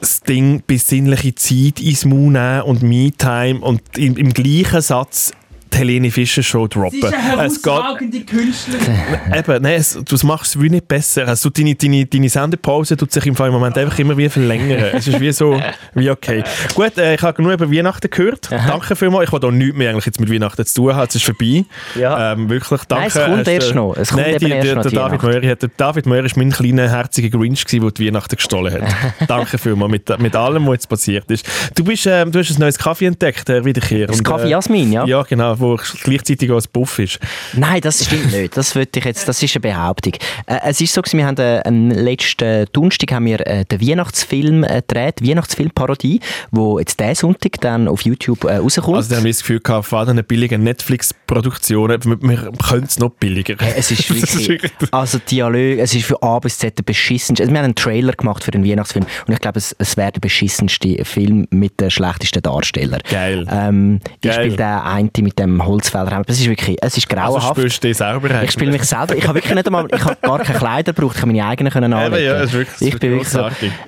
das 0.01 0.20
Ding 0.20 0.62
besinnliche 0.66 1.34
Zeit 1.34 1.80
ins 1.80 2.05
Maul 2.05 2.32
nehmen 2.32 2.62
und 2.62 2.82
Me-Time 2.82 3.61
und 3.61 3.97
im, 3.97 4.16
im 4.16 4.32
gleichen 4.32 4.80
Satz 4.80 5.32
die 5.72 5.78
Helene 5.78 6.10
Fischer 6.10 6.42
Show 6.42 6.66
droppen. 6.66 7.12
Es 7.40 7.62
geht, 7.62 8.26
Künstlerin. 8.26 9.00
Eben, 9.34 9.62
nein, 9.62 9.74
es, 9.74 9.98
du 10.04 10.26
machst 10.26 10.54
es 10.54 10.62
wie 10.62 10.70
nicht 10.70 10.88
besser. 10.88 11.28
Also 11.28 11.50
deine, 11.50 11.74
deine, 11.74 12.06
deine 12.06 12.28
Sendepause 12.28 12.96
tut 12.96 13.12
sich 13.12 13.26
im 13.26 13.34
Fall 13.34 13.48
im 13.48 13.54
Moment 13.54 13.76
einfach 13.78 13.98
immer 13.98 14.16
wieder 14.16 14.30
verlängern. 14.30 14.90
es 14.92 15.06
ist 15.06 15.20
wie 15.20 15.32
so, 15.32 15.60
wie 15.94 16.10
okay. 16.10 16.42
Gut, 16.74 16.96
äh, 16.98 17.14
ich 17.14 17.22
habe 17.22 17.34
genug 17.34 17.52
über 17.52 17.70
Weihnachten 17.70 18.08
gehört. 18.10 18.50
Danke 18.50 18.96
vielmals. 18.96 19.28
Ich 19.28 19.32
will 19.32 19.44
auch 19.44 19.50
nichts 19.50 19.76
mehr 19.76 19.90
eigentlich 19.90 20.06
jetzt 20.06 20.20
mit 20.20 20.30
Weihnachten 20.30 20.64
zu 20.64 20.74
tun 20.74 20.94
haben. 20.94 21.08
Es 21.08 21.14
ist 21.14 21.24
vorbei. 21.24 21.64
Ja. 21.98 22.32
Ähm, 22.32 22.48
wirklich, 22.48 22.80
danke. 22.84 23.18
Nein, 23.18 23.24
es 23.24 23.34
kommt 23.34 23.48
erst 23.48 23.74
noch. 23.74 23.96
Es 23.96 24.08
kommt 24.10 24.22
nein, 24.22 24.38
die, 24.38 24.50
erst 24.50 24.68
die, 24.68 24.74
noch 24.74 24.82
der, 24.82 24.90
die 24.90 24.96
David 25.18 25.50
hat, 25.50 25.62
der 25.62 25.70
David 25.76 26.06
Möri 26.06 26.24
war 26.24 26.30
mein 26.36 26.50
kleiner, 26.50 26.88
herziger 26.88 27.36
Grinch, 27.36 27.64
gewesen, 27.64 27.82
der 27.82 27.90
die 27.90 28.06
Weihnachten 28.06 28.36
gestohlen 28.36 28.72
hat. 28.72 28.94
danke 29.28 29.58
vielmals 29.58 29.90
mit, 29.90 30.18
mit 30.18 30.36
allem, 30.36 30.66
was 30.66 30.74
jetzt 30.74 30.88
passiert 30.88 31.30
ist. 31.30 31.46
Du, 31.74 31.84
bist, 31.84 32.06
ähm, 32.06 32.32
du 32.32 32.38
hast 32.38 32.50
ein 32.50 32.60
neues 32.60 32.78
Kaffee 32.78 33.06
entdeckt, 33.06 33.48
Herr 33.48 33.64
Wiederkehr. 33.64 34.06
Das 34.06 34.18
Und, 34.18 34.24
Kaffee 34.24 34.46
äh, 34.46 34.50
Jasmin, 34.50 34.92
ja? 34.92 35.04
Ja, 35.04 35.22
genau. 35.22 35.58
Der 35.62 35.78
gleichzeitig 36.02 36.50
auch 36.50 36.58
ein 36.58 36.64
Buff 36.72 36.98
ist. 36.98 37.18
Nein, 37.54 37.80
das 37.80 38.04
stimmt 38.04 38.32
nicht. 38.32 38.56
Das 38.56 38.74
würde 38.74 38.90
ich 38.96 39.04
jetzt, 39.04 39.26
das 39.28 39.42
ist 39.42 39.56
eine 39.56 39.60
Behauptung. 39.60 40.14
Äh, 40.46 40.58
es 40.64 40.80
ist 40.80 40.92
so, 40.92 41.02
wir 41.12 41.26
haben 41.26 41.38
äh, 41.38 41.62
am 41.64 41.90
letzten 41.90 42.66
Donnerstag 42.72 43.12
haben 43.12 43.26
wir 43.26 43.46
äh, 43.46 43.64
den 43.64 43.80
Weihnachtsfilm 43.80 44.64
äh, 44.64 44.82
gedreht, 44.86 45.20
Weihnachtsfilmparodie, 45.22 46.20
wo 46.50 46.78
jetzt 46.78 46.98
diesen 47.00 47.14
Sonntag 47.14 47.60
dann 47.60 47.88
auf 47.88 48.02
YouTube 48.02 48.44
äh, 48.44 48.56
rauskommt. 48.56 48.96
Also 48.96 49.10
da 49.10 49.16
haben 49.16 49.24
wir 49.24 49.32
das 49.32 49.40
Gefühl 49.40 49.60
gehabt, 49.60 49.86
vor 49.86 50.00
allem 50.00 50.22
billigen 50.24 50.62
Netflix-Produktionen, 50.62 52.04
wir, 52.04 52.22
wir 52.22 52.52
können 52.66 52.84
es 52.84 52.98
noch 52.98 53.10
billiger. 53.10 53.56
Hey, 53.58 53.74
es 53.76 53.90
ist 53.90 54.08
wirklich, 54.48 54.72
also 54.90 55.18
Dialog, 55.18 55.78
es 55.78 55.94
ist 55.94 56.04
für 56.04 56.22
A 56.22 56.38
bis 56.38 56.58
Z 56.58 56.78
der 56.78 56.84
beschissenste. 56.84 57.42
Also 57.42 57.52
wir 57.52 57.58
haben 57.58 57.66
einen 57.66 57.74
Trailer 57.74 58.12
gemacht 58.12 58.44
für 58.44 58.50
den 58.50 58.64
Weihnachtsfilm 58.64 59.06
und 59.26 59.32
ich 59.32 59.40
glaube, 59.40 59.58
es, 59.58 59.74
es 59.78 59.96
wäre 59.96 60.12
der 60.12 60.20
beschissenste 60.20 61.04
Film 61.04 61.46
mit 61.50 61.80
den 61.80 61.90
schlechtesten 61.90 62.42
Darstellern. 62.42 63.00
Geil. 63.10 63.46
Ähm, 63.50 64.00
ich 64.22 64.32
spiele 64.32 64.56
den 64.56 64.66
einen 64.66 65.10
mit 65.20 65.38
dem 65.38 65.51
Holzfäller. 65.61 66.12
Aber 66.12 66.24
es 66.28 66.38
ist 66.40 66.48
wirklich, 66.48 66.76
es 66.80 66.96
ist 66.96 67.11
Also 67.16 67.32
grauenhaft. 67.34 67.57
spürst 67.59 67.82
du 67.84 67.88
dich 67.88 67.96
selber 67.96 68.42
ich 68.42 68.50
spiele 68.53 68.70
mich 68.72 68.84
selber. 68.84 69.16
Ich 69.16 69.24
habe 69.26 69.34
wirklich 69.34 69.55
nicht 69.55 69.66
einmal, 69.66 69.86
ich 69.94 70.05
habe 70.05 70.16
gar 70.22 70.38
keine 70.40 70.59
Kleider 70.59 70.92
gebraucht. 70.92 71.16
Ich 71.16 71.22
habe 71.22 71.32
meine 71.32 71.46
eigenen 71.46 71.72
können 71.72 71.92
anlegen. 71.92 72.24
ja, 72.24 72.34
es 72.36 72.50
ist 72.50 72.53
wirklich- 72.55 72.88
ich 72.94 72.98
bin 73.00 73.11
wirklich 73.12 73.28
so, 73.28 73.40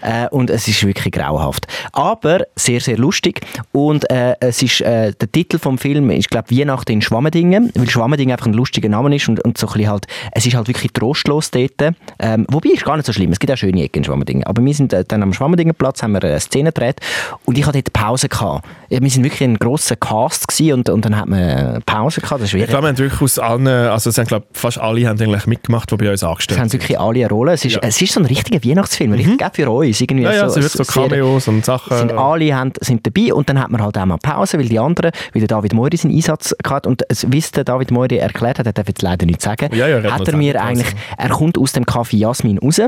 äh, 0.03 0.29
und 0.31 0.51
es 0.51 0.67
ist 0.69 0.85
wirklich 0.87 1.13
grauenhaft. 1.13 1.67
Aber 1.93 2.41
sehr, 2.57 2.81
sehr 2.81 2.97
lustig. 2.99 3.41
Und 3.73 4.11
äh, 4.11 4.35
es 4.41 4.63
ist, 4.63 4.81
äh, 4.81 5.13
der 5.13 5.31
Titel 5.31 5.59
vom 5.59 5.79
Film 5.79 6.11
ist, 6.11 6.31
glaube 6.31 6.51
Weihnachten 6.57 6.93
in 6.93 7.03
Schwammendingen, 7.03 7.71
weil 7.75 7.89
Schwammendingen 7.89 8.33
einfach 8.33 8.47
ein 8.47 8.55
lustiger 8.55 8.89
Name 8.89 9.15
ist 9.15 9.29
und, 9.29 9.41
und 9.45 9.59
so 9.59 9.67
ein 9.69 9.73
bisschen 9.75 9.91
halt, 9.91 10.07
es 10.33 10.47
ist 10.47 10.55
halt 10.55 10.69
wirklich 10.69 10.93
trostlos 10.93 11.51
dort. 11.51 11.95
Ähm, 12.19 12.47
wobei, 12.51 12.71
ist 12.71 12.85
gar 12.85 12.97
nicht 12.97 13.07
so 13.07 13.13
schlimm. 13.13 13.33
Es 13.33 13.39
gibt 13.39 13.53
auch 13.53 13.57
schöne 13.57 13.83
Ecken 13.83 13.99
in 13.99 14.05
Schwammendingen. 14.05 14.45
Aber 14.45 14.65
wir 14.65 14.75
sind 14.75 14.93
äh, 14.93 15.05
dann 15.07 15.23
am 15.23 15.33
Schwammendingenplatz, 15.33 16.03
haben 16.03 16.13
wir 16.13 16.23
eine 16.23 16.41
Szene 16.41 16.73
gedreht 16.73 16.97
und 17.45 17.59
ich 17.59 17.67
hatte 17.67 17.83
dort 17.83 17.93
Pause 17.93 18.29
gehabt. 18.29 18.67
Wir 18.89 19.11
sind 19.11 19.23
wirklich 19.25 19.43
ein 19.43 19.59
grosser 19.59 19.97
Cast 19.97 20.49
gewesen 20.49 20.73
und, 20.75 20.89
und 20.89 21.05
dann 21.05 21.17
hat 21.17 21.29
man 21.29 21.44
äh, 21.45 21.81
Pause 21.87 22.21
gehabt. 22.21 22.43
Das 22.43 22.49
ist 22.53 22.55
Ich 22.55 22.67
glaube, 22.67 22.85
wir 22.85 22.89
haben 22.89 22.99
wirklich 22.99 23.21
aus 23.23 23.39
allen, 23.39 23.67
also 23.67 24.11
es 24.11 24.19
haben, 24.19 24.27
glaube 24.27 24.47
fast 24.53 24.79
alle 24.79 25.07
haben 25.09 25.21
eigentlich 25.21 25.47
mitgemacht, 25.47 25.91
die 25.91 25.97
bei 25.97 26.11
uns 26.11 26.23
Es 26.23 26.29
angestellt 26.29 26.61
haben 26.61 26.69
sind. 26.69 26.83
wirklich 26.83 26.99
alle 26.99 27.21
eine 27.21 27.29
Rolle. 27.29 27.53
Es 27.53 27.65
ist, 27.65 27.75
Ja. 27.75 27.81
es 27.83 28.01
ist 28.01 28.13
so 28.13 28.21
ein 28.21 28.27
richtiger 28.27 28.69
Weihnachtsfilm, 28.69 29.13
richtig 29.13 29.41
mhm. 29.41 29.47
für 29.53 29.71
uns. 29.71 30.01
Irgendwie 30.01 30.25
Ja, 30.25 30.33
ja, 30.33 30.49
so, 30.49 30.59
es 30.61 30.75
wird 30.77 30.87
so 30.87 30.93
sehr- 30.93 31.09
Cameos 31.09 31.49
und 31.49 31.65
Sachen. 31.65 31.97
sind 31.97 32.13
alle 32.13 32.55
haben, 32.55 32.73
sind 32.81 33.07
dabei 33.07 33.33
und 33.35 33.49
dann 33.49 33.61
hat 33.61 33.71
man 33.71 33.83
halt 33.83 33.97
auch 33.99 34.05
mal 34.07 34.19
Pause, 34.19 34.59
weil 34.59 34.69
die 34.69 34.79
anderen, 34.79 35.13
wie 35.33 35.39
der 35.41 35.49
David 35.49 35.75
Moiri 35.75 35.97
seinen 35.97 36.15
Einsatz 36.15 36.55
gehabt 36.63 36.87
und 36.87 37.03
es, 37.09 37.27
wie 37.31 37.39
es 37.39 37.51
der 37.53 37.65
David 37.65 37.91
Moiri 37.91 38.17
erklärt 38.17 38.59
hat, 38.59 38.67
er 38.67 38.73
darf 38.73 38.89
jetzt 38.89 39.03
leider 39.03 39.27
nicht 39.27 39.43
sagen, 39.43 39.69
Ja, 39.75 39.87
ja, 39.89 40.03
hat 40.13 40.27
er 40.29 40.37
mir 40.37 40.61
eigentlich, 40.63 40.95
er 41.17 41.29
kommt 41.29 41.59
aus 41.59 41.73
dem 41.73 41.85
Café 41.85 42.17
Jasmin 42.17 42.59
raus 42.59 42.81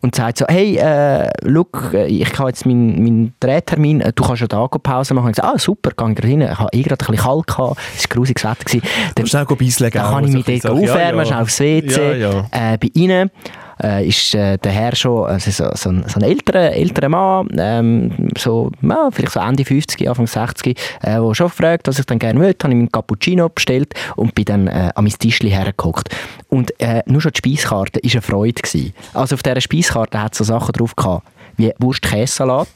und 0.00 0.14
sagt 0.14 0.38
so, 0.38 0.46
hey, 0.48 0.76
äh, 0.76 1.28
look, 1.42 1.90
äh, 1.94 2.06
ich 2.06 2.38
habe 2.38 2.48
jetzt 2.48 2.66
meinen 2.66 3.02
mein 3.02 3.32
Drehtermin, 3.40 4.00
äh, 4.00 4.12
du 4.12 4.22
kannst 4.24 4.40
ja 4.42 4.46
da 4.48 4.66
Pause 4.66 5.14
machen. 5.14 5.30
Ich 5.30 5.36
so, 5.36 5.42
ah, 5.42 5.58
super, 5.58 5.90
gehe 5.96 6.12
ich 6.16 6.24
rein, 6.24 6.40
ich 6.42 6.58
habe 6.58 6.68
eh 6.72 6.82
gerade 6.82 7.04
ein 7.04 7.10
bisschen 7.10 7.24
kalt 7.24 7.46
gehabt, 7.46 7.78
es 7.96 8.08
war 8.08 8.16
grusiges 8.16 8.44
Wetter. 8.44 8.64
Gewesen. 8.64 8.82
Dann, 9.14 9.26
Schnell 9.26 9.44
beislegen. 9.44 10.02
dann 10.02 10.12
kann 10.12 10.24
ich 10.24 10.30
so 10.30 10.36
mich 10.36 10.46
dort 10.46 10.62
Sachen. 10.62 10.90
aufwärmen, 10.90 11.26
schnell 11.26 11.42
aufs 11.42 11.60
WC. 11.60 12.20
Ja, 12.20 12.30
ja. 12.30 12.72
Äh, 12.72 12.78
bei 12.78 12.90
ihnen 12.94 13.30
äh, 13.82 14.06
ist 14.06 14.34
äh, 14.34 14.58
der 14.58 14.72
Herr 14.72 14.94
schon 14.94 15.26
also 15.26 15.50
so, 15.50 15.70
so, 15.74 15.90
ein, 15.90 16.04
so 16.06 16.20
ein 16.20 16.22
älterer, 16.22 16.72
älterer 16.72 17.08
Mann, 17.08 17.48
ähm, 17.58 18.30
so, 18.36 18.70
ja, 18.82 19.08
vielleicht 19.10 19.32
so 19.32 19.40
Ende 19.40 19.64
50, 19.64 20.08
Anfang 20.08 20.26
60, 20.26 20.78
äh, 21.02 21.20
der 21.20 21.34
schon 21.34 21.50
fragt, 21.50 21.88
was 21.88 21.98
ich 21.98 22.06
dann 22.06 22.18
gerne 22.18 22.38
möchte. 22.38 22.64
habe 22.64 22.74
ich 22.74 22.78
meinen 22.78 22.92
Cappuccino 22.92 23.48
bestellt 23.48 23.94
und 24.16 24.34
bin 24.34 24.44
dann 24.44 24.66
äh, 24.66 24.90
an 24.94 25.04
mein 25.04 25.12
Tischli 25.12 25.50
hergeguckt. 25.50 26.08
Und 26.48 26.78
äh, 26.80 27.02
nur 27.06 27.20
schon 27.20 27.32
die 27.32 27.38
Speiskarte 27.38 28.00
war 28.02 28.10
eine 28.10 28.22
Freude. 28.22 28.60
Gewesen. 28.60 28.92
Also 29.14 29.34
auf 29.34 29.42
dieser 29.42 29.60
Speiskarte 29.60 30.20
hat 30.20 30.32
es 30.32 30.38
so 30.38 30.44
Sachen 30.44 30.72
drauf 30.72 30.96
gehabt, 30.96 31.26
wie 31.60 31.72
Wurst-Käsesalat, 31.78 32.68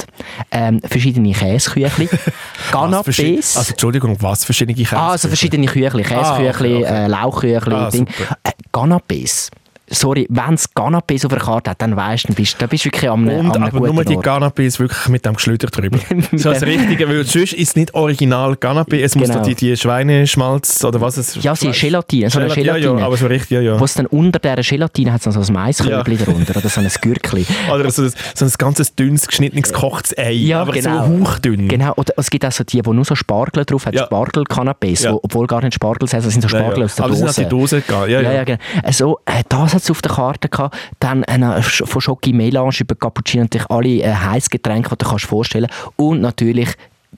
ähm, 0.51 0.81
verschiedene 0.85 1.33
Käseküchli, 1.33 2.09
Canapés. 2.73 3.57
Also 3.57 3.71
Entschuldigung, 3.71 4.17
was 4.21 4.45
verschiedene 4.45 4.77
Käse? 4.77 4.97
Ah, 4.97 5.11
also 5.13 5.29
verschiedene 5.29 5.67
Küchli, 5.67 6.03
Käseküchli, 6.03 6.25
Ah, 6.25 6.49
okay, 6.49 6.83
okay. 6.83 7.05
Äh, 7.05 7.07
Lauchküchli, 7.09 7.75
Ah, 7.75 7.91
Ding. 7.91 8.07
Äh, 8.43 8.51
Canapés. 8.73 9.51
Sorry, 9.91 10.27
wenn 10.31 10.55
es 10.55 10.75
Canapés 10.75 11.27
auf 11.27 11.31
der 11.31 11.41
Karte 11.41 11.71
hat, 11.71 11.83
dann 11.83 11.95
weißt 11.95 12.25
du, 12.25 12.29
dann 12.29 12.37
bist, 12.37 12.57
dann 12.61 12.69
bist 12.71 12.85
du 12.85 12.89
wirklich 12.89 13.11
am, 13.11 13.29
Und 13.29 13.55
am 13.55 13.63
einem 13.65 13.77
aber 13.77 13.93
nur 13.93 14.05
die. 14.05 14.17
Canapés 14.17 14.79
wirklich 14.79 15.09
mit 15.09 15.27
dem 15.27 15.35
Geschlüder 15.35 15.67
drüber. 15.69 15.99
So 16.33 16.51
das 16.53 16.63
Richtige, 16.63 17.07
weil 17.09 17.25
sonst 17.25 17.53
ist 17.53 17.69
es 17.69 17.77
nicht 17.77 17.95
original 17.95 18.53
Canapé, 18.55 19.03
es 19.03 19.15
muss 19.15 19.29
Genau. 19.29 19.41
da 19.41 19.45
die, 19.47 19.55
die 19.55 19.77
Schweineschmalz 19.77 20.85
oder 20.85 21.01
was 21.01 21.17
es 21.19 21.43
Ja, 21.43 21.55
sie 21.55 21.69
ist 21.69 21.81
Gelatine, 21.81 22.31
so 22.31 22.39
eine 22.39 22.49
Gelat- 22.49 22.57
Ja, 22.65 22.75
Gelatine. 22.75 23.01
ja, 23.01 23.07
aber 23.07 23.17
so 23.17 23.27
richtig, 23.27 23.51
ja, 23.51 23.61
ja. 23.61 23.79
Wo 23.81 23.85
es 23.85 23.95
dann 23.95 24.07
unter 24.07 24.39
dieser 24.39 24.63
Gelatine 24.63 25.13
hat, 25.13 25.23
so 25.23 25.31
ein 25.31 25.53
Maiskörbchen 25.53 26.19
Ja. 26.19 26.25
darunter 26.25 26.57
oder 26.57 26.69
so 26.69 26.81
ein 26.81 26.89
Gürkli. 27.01 27.45
Oder 27.73 27.91
so, 27.91 28.03
ein- 28.03 28.13
so 28.35 28.45
ein 28.45 28.53
ganzes 28.59 28.95
dünnes, 28.95 29.27
geschnittenes 29.27 29.73
gekochtes 29.73 30.17
Ei, 30.17 30.33
Ja, 30.33 30.63
aber 30.63 30.73
genau. 30.73 31.07
so 31.07 31.27
hauchdünn. 31.27 31.69
Genau, 31.69 31.93
oder 31.97 32.15
es 32.17 32.31
gibt 32.31 32.45
auch 32.47 32.53
so 32.53 32.65
die, 32.65 32.81
die 32.81 32.91
nur 32.91 33.05
so 33.05 33.15
Spargel 33.15 33.65
drauf 33.65 33.87
haben, 33.87 33.95
Ja. 33.97 34.05
Spargel-Canapés, 34.07 35.05
Ja. 35.05 35.13
wo- 35.13 35.21
obwohl 35.23 35.47
gar 35.47 35.63
nicht 35.63 35.75
Spargel 35.75 36.09
sind, 36.09 36.25
das 36.25 36.33
sind 36.33 36.41
so 36.43 36.49
Spargel 36.49 36.85
aus 36.85 36.95
der 36.97 37.05
Aber 37.05 37.15
das 37.17 37.35
sind 37.35 37.53
Dose. 37.53 37.79
auch 37.79 37.83
die 37.83 37.93
Dose 37.93 38.11
Ja, 38.13 38.21
ja. 38.21 38.33
ja, 38.33 38.45
genau. 38.45 38.59
Also, 38.83 39.19
äh, 39.27 39.43
das 39.49 39.74
hat 39.75 39.83
es 39.83 39.91
auf 39.91 40.01
der 40.03 40.13
Karte 40.13 40.49
gehabt. 40.49 40.77
Dann 41.01 41.25
Sch- 41.25 41.87
von 41.87 42.01
Schoki 42.01 42.33
Melange 42.33 42.75
über 42.81 42.95
Cappuccino 42.95 43.45
natürlich 43.45 43.71
alle 43.71 43.89
äh, 44.03 44.13
Heißgetränke, 44.15 44.91
die 44.91 45.05
du 45.05 45.09
kannst 45.11 45.27
vorstellen 45.27 45.69
Und 45.97 46.21
natürlich 46.21 46.71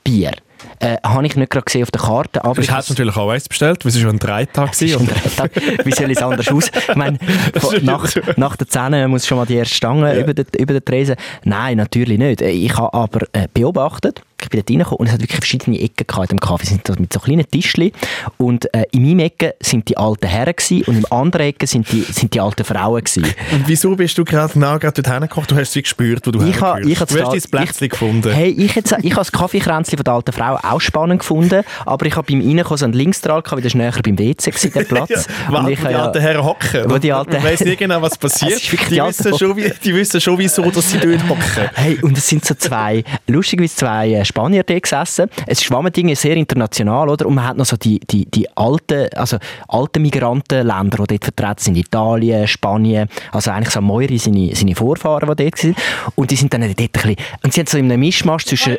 Bier. 0.05 0.33
Äh, 0.81 0.97
habe 1.05 1.27
ich 1.27 1.37
nicht 1.37 1.51
gerade 1.51 1.65
gesehen 1.65 1.83
auf 1.83 1.91
der 1.91 2.01
Karte, 2.01 2.43
aber 2.45 2.55
Du 2.55 2.63
ich 2.63 2.71
hast 2.71 2.89
natürlich 2.89 3.15
auch 3.17 3.31
eins 3.31 3.49
bestellt, 3.49 3.85
weil 3.85 3.93
es 3.93 4.01
schon 4.01 4.11
ein 4.11 4.19
Dreitag 4.19 4.69
war. 4.81 5.01
und- 5.01 5.87
Wie 5.87 5.93
soll 5.93 6.11
es 6.11 6.19
anders 6.23 6.49
aus? 6.49 6.71
Ich 6.89 6.95
meine, 6.97 7.19
nach, 7.83 8.09
nach 8.37 8.57
der 8.57 8.67
Zähne 8.67 9.07
muss 9.07 9.27
schon 9.27 9.39
mal 9.39 9.47
die 9.47 9.55
erste 9.55 9.75
Stange 9.75 10.19
über, 10.19 10.33
den, 10.35 10.47
über 10.59 10.73
den 10.73 10.85
Tresen. 10.85 11.17
Nein, 11.45 11.77
natürlich 11.77 12.19
nicht. 12.19 12.41
Äh, 12.43 12.51
Ich 12.51 12.75
habe 12.77 12.93
aber 12.95 13.27
äh, 13.33 13.49
beobachtet, 13.53 14.23
ich 14.47 14.51
bin 14.51 14.61
dort 14.61 14.71
reingekommen 14.71 14.99
und 15.01 15.07
es 15.09 15.13
hat 15.13 15.21
wirklich 15.21 15.39
verschiedene 15.39 15.81
Ecken 15.81 16.07
gehabt 16.07 16.31
dem 16.31 16.41
Kaffee. 16.41 16.65
Es 16.65 16.69
sind 16.71 17.01
mit 17.01 17.13
so 17.13 17.21
kleinen 17.21 17.49
Tischchen 17.51 17.93
und 18.39 18.73
äh, 18.75 18.85
in 18.93 19.03
meinem 19.03 19.21
Ecke 19.21 19.55
sind 19.61 19.89
die 19.89 19.97
alten 19.97 20.27
Herren 20.27 20.55
gewesen, 20.57 20.83
und 20.87 20.97
im 20.99 21.07
anderen 21.11 21.47
Ecke 21.47 21.67
sind 21.67 21.91
die, 21.93 22.01
sind 22.03 22.33
die 22.35 22.41
alten 22.41 22.65
Frauen 22.65 23.03
gewesen. 23.03 23.25
Und 23.53 23.67
wieso 23.69 23.95
bist 23.97 24.17
du 24.19 24.25
gerade 24.25 24.53
genau 24.53 24.79
gerade 24.79 25.03
dort 25.03 25.13
hingekommen? 25.13 25.47
Du 25.49 25.57
hast 25.57 25.73
sie 25.73 25.83
gespürt, 25.83 26.27
wo 26.27 26.31
du 26.31 26.43
Ich 26.45 26.61
ha- 26.61 26.79
ich 26.79 26.99
Du 26.99 27.05
hast 27.05 27.11
dein 27.13 27.51
Plätzchen 27.51 27.89
gefunden. 27.89 28.33
Hey, 28.33 28.51
ich, 28.51 28.75
jetzt, 28.75 28.93
ich 29.03 29.13
habe 29.13 29.21
das 29.21 29.33
Kaffeekränzchen 29.33 29.97
von 29.99 30.05
der 30.05 30.15
alten 30.15 30.33
Frau 30.33 30.57
auch 30.63 30.81
spannend 30.81 31.21
gefunden, 31.21 31.63
aber 31.85 32.07
ich 32.07 32.17
habe 32.17 32.27
beim 32.31 32.41
Reinkommen 32.47 32.79
so 32.79 32.85
einen 32.85 32.95
Linksstrahl 32.95 33.43
gehabt, 33.43 33.57
weil 33.57 33.63
das 33.63 33.75
näher 33.75 33.93
beim 34.03 34.19
WC 34.19 34.51
gewesen, 34.51 34.73
der 34.75 34.83
Platz. 34.85 35.27
Ja, 35.51 35.59
Und 35.59 35.69
ich 35.69 35.83
wo 35.83 35.89
die 35.89 35.95
alten 35.95 36.21
Herren 36.21 36.45
hocken. 36.45 36.91
Wo 36.91 36.99
die 36.99 37.13
alten- 37.13 37.33
Man 37.35 37.45
weiss 37.45 37.61
nicht 37.61 37.79
genau, 37.79 38.01
was 38.03 38.17
passiert. 38.19 38.61
Die, 38.63 38.77
die 38.77 39.01
wissen 39.03 39.39
schon, 39.39 39.57
wie, 39.57 39.73
die 39.85 39.95
wissen 39.95 40.21
schon, 40.21 40.39
wieso 40.39 40.71
dass 40.71 40.91
sie 40.91 40.99
dort 40.99 41.29
hocken. 41.29 41.71
Hey, 41.75 41.99
und 42.03 42.17
es 42.19 42.29
sind 42.29 42.45
so 42.45 42.55
zwei, 42.55 43.05
lustigerweise 43.27 43.77
zwei 43.77 44.11
äh, 44.13 44.25
Spanier 44.37 44.65
dort 44.65 44.83
gesessen. 44.83 45.31
Es 45.47 45.61
ist 45.61 45.65
Schwammending 45.65 46.11
ist 46.11 46.21
sehr 46.21 46.37
international, 46.37 47.09
oder? 47.09 47.25
Und 47.25 47.37
man 47.37 47.49
hat 47.49 47.57
noch 47.57 47.65
so 47.65 47.79
die, 47.79 48.01
die, 48.01 48.27
die 48.27 48.47
alten, 48.55 49.09
also 49.15 49.39
alte 49.67 49.99
Migrantenländer, 49.99 51.05
die 51.07 51.17
dort 51.17 51.25
vertreten 51.25 51.59
sind. 51.59 51.77
Italien, 51.79 52.47
Spanien, 52.47 53.09
also 53.33 53.51
eigentlich 53.51 53.71
so 53.71 53.81
Moiri, 53.81 54.19
seine, 54.19 54.55
seine 54.55 54.75
Vorfahren, 54.75 55.35
die 55.35 55.45
dort 55.45 55.65
waren. 55.65 55.77
Und 56.17 56.31
die 56.31 56.37
sind 56.37 56.53
dann 56.53 56.61
dort 56.61 56.79
ein 56.79 56.89
bisschen, 56.89 57.17
und 57.43 57.55
sie 57.55 57.61
haben 57.61 57.67
so 57.67 57.79
in 57.79 57.91
einem 57.91 58.01
Mischmasch 58.01 58.45
zwischen, 58.45 58.77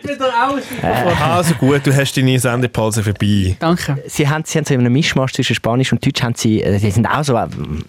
Also 1.19 1.55
gut, 1.55 1.81
du 1.87 1.95
hast 1.95 2.15
deine 2.15 2.37
Sendepause 2.37 3.01
vorbei. 3.01 3.55
Danke. 3.59 4.03
sie 4.05 4.29
haben, 4.29 4.43
sie 4.45 4.59
haben 4.59 4.65
so 4.65 4.75
in 4.75 4.81
einem 4.81 4.93
Mischmasch 4.93 5.33
zwischen 5.33 5.55
Spanisch 5.55 5.91
und 5.91 6.05
Deutsch, 6.05 6.21
haben 6.21 6.35
sie, 6.35 6.61
äh, 6.61 6.77
die 6.77 6.91
sind 6.91 7.07
auch 7.07 7.23
so 7.23 7.35
äh, 7.35 7.47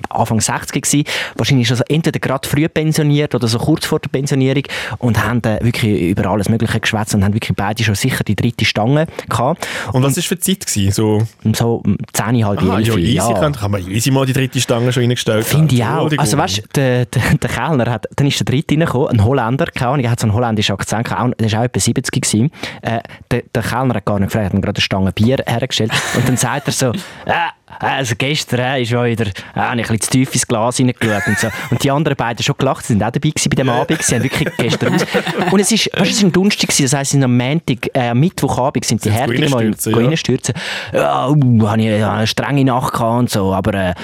Anfang 0.09 0.41
60 0.41 0.83
gewesen, 0.83 1.05
wahrscheinlich 1.37 1.71
also 1.71 1.85
entweder 1.89 2.19
gerade 2.19 2.49
früh 2.49 2.66
pensioniert 2.66 3.35
oder 3.35 3.47
so 3.47 3.59
kurz 3.59 3.85
vor 3.85 4.01
der 4.01 4.09
Pensionierung 4.09 4.62
und 4.99 5.23
haben 5.23 5.43
äh, 5.45 5.62
wirklich 5.62 6.01
über 6.01 6.31
alles 6.31 6.49
Mögliche 6.49 6.81
geschwätzt 6.81 7.14
und 7.14 7.25
haben 7.25 7.35
wirklich 7.35 7.48
beide 7.55 7.85
schon 7.85 7.95
sicher 7.95 8.25
die 8.25 8.37
dritte 8.37 8.65
Stange 8.65 9.07
gehabt. 9.29 9.67
Und 9.93 10.03
was 10.03 10.17
war 10.17 10.23
für 10.23 10.37
die 10.37 10.41
Zeit? 10.41 10.67
Gewesen? 10.67 10.93
So, 10.93 11.23
so 11.55 11.83
um 11.85 11.97
10, 12.13 12.45
halb 12.45 12.63
ah, 12.63 12.79
11. 12.79 12.89
ja, 12.89 12.97
easy, 12.97 13.15
ja. 13.15 13.33
Kann, 13.35 13.53
kann 13.53 13.71
man 13.71 13.87
easy 13.89 14.11
mal 14.11 14.27
die 14.27 14.33
dritte 14.33 14.61
Stange 14.61 14.93
schon 14.93 15.03
reingestellt 15.03 15.47
Finde 15.47 15.75
ich 15.75 15.85
auch. 15.85 16.11
Also 16.17 16.37
weißt 16.37 16.59
du, 16.59 16.63
der, 16.75 17.07
der, 17.07 17.23
der 17.35 17.51
Kellner 17.51 17.91
hat, 17.91 18.07
dann 18.17 18.27
ist 18.27 18.39
der 18.41 18.45
dritte 18.45 18.75
reingekommen, 18.75 19.09
ein 19.09 19.25
Holländer, 19.25 19.67
keine 19.67 19.93
Ahnung, 19.93 20.05
er 20.05 20.11
hat 20.11 20.21
so 20.21 20.27
einen 20.27 20.35
holländischen 20.35 20.75
Akzent, 20.75 21.11
Ahnung, 21.13 21.35
der 21.39 21.51
war 21.53 21.61
auch 21.61 21.65
etwa 21.65 21.81
70 21.81 22.23
gewesen. 22.23 22.51
Äh, 22.83 23.01
der, 23.31 23.43
der 23.55 23.63
Kellner 23.63 23.95
hat 23.95 24.05
gar 24.05 24.19
nicht 24.19 24.31
gefragt, 24.31 24.47
hat 24.47 24.55
ihm 24.55 24.61
gerade 24.61 24.77
eine 24.77 24.83
Stange 24.83 25.13
Bier 25.13 25.39
hergestellt 25.47 25.93
und 26.17 26.29
dann 26.29 26.37
sagt 26.37 26.69
er 26.69 26.73
so, 26.73 26.87
äh, 27.27 27.33
also 27.79 28.14
gestern 28.16 28.61
äh, 28.61 28.83
ist 28.83 28.91
ja 28.91 29.05
wieder, 29.05 29.27
äh, 29.27 29.61
ein 29.61 29.79
bisschen 29.79 30.01
zu 30.01 30.11
tief 30.11 30.33
ins 30.35 30.47
Glas 30.47 30.81
reingeschaut 30.81 31.27
und 31.27 31.39
so. 31.39 31.49
Und 31.71 31.83
die 31.83 31.91
anderen 31.91 32.16
beiden 32.16 32.43
schon 32.43 32.57
gelacht, 32.57 32.85
sie 32.85 32.95
sind 32.95 33.03
auch 33.03 33.11
dabei 33.11 33.31
gewesen 33.31 33.51
bei 33.51 33.57
dem 33.57 33.69
Abend, 33.69 34.03
sie 34.03 34.14
haben 34.14 34.23
wirklich 34.23 34.49
gestern 34.57 34.95
aus. 34.95 35.07
Und 35.51 35.61
es 35.61 35.73
ist, 35.73 35.91
weißt 35.93 36.11
es 36.11 36.16
ist 36.19 36.23
ein 36.23 36.33
Donnerstag 36.33 36.69
gewesen, 36.69 36.83
das 36.85 36.95
heisst, 36.95 37.14
am 37.14 37.37
Montag, 37.37 37.91
äh, 37.95 38.14
Mittwochabend 38.14 38.85
sind 38.85 39.05
die 39.05 39.11
Härtigen 39.11 39.51
mal 39.51 39.59
reinstürzen, 39.59 39.93
ja. 39.93 39.99
reinstürzen. 39.99 40.55
Ja, 40.93 41.29
uh, 41.29 41.69
habe 41.69 41.83
ich 41.83 42.05
eine 42.05 42.27
strenge 42.27 42.64
Nacht 42.64 42.93
gehabt 42.93 43.19
und 43.19 43.31
so, 43.31 43.53
aber 43.53 43.75
äh, 43.75 43.95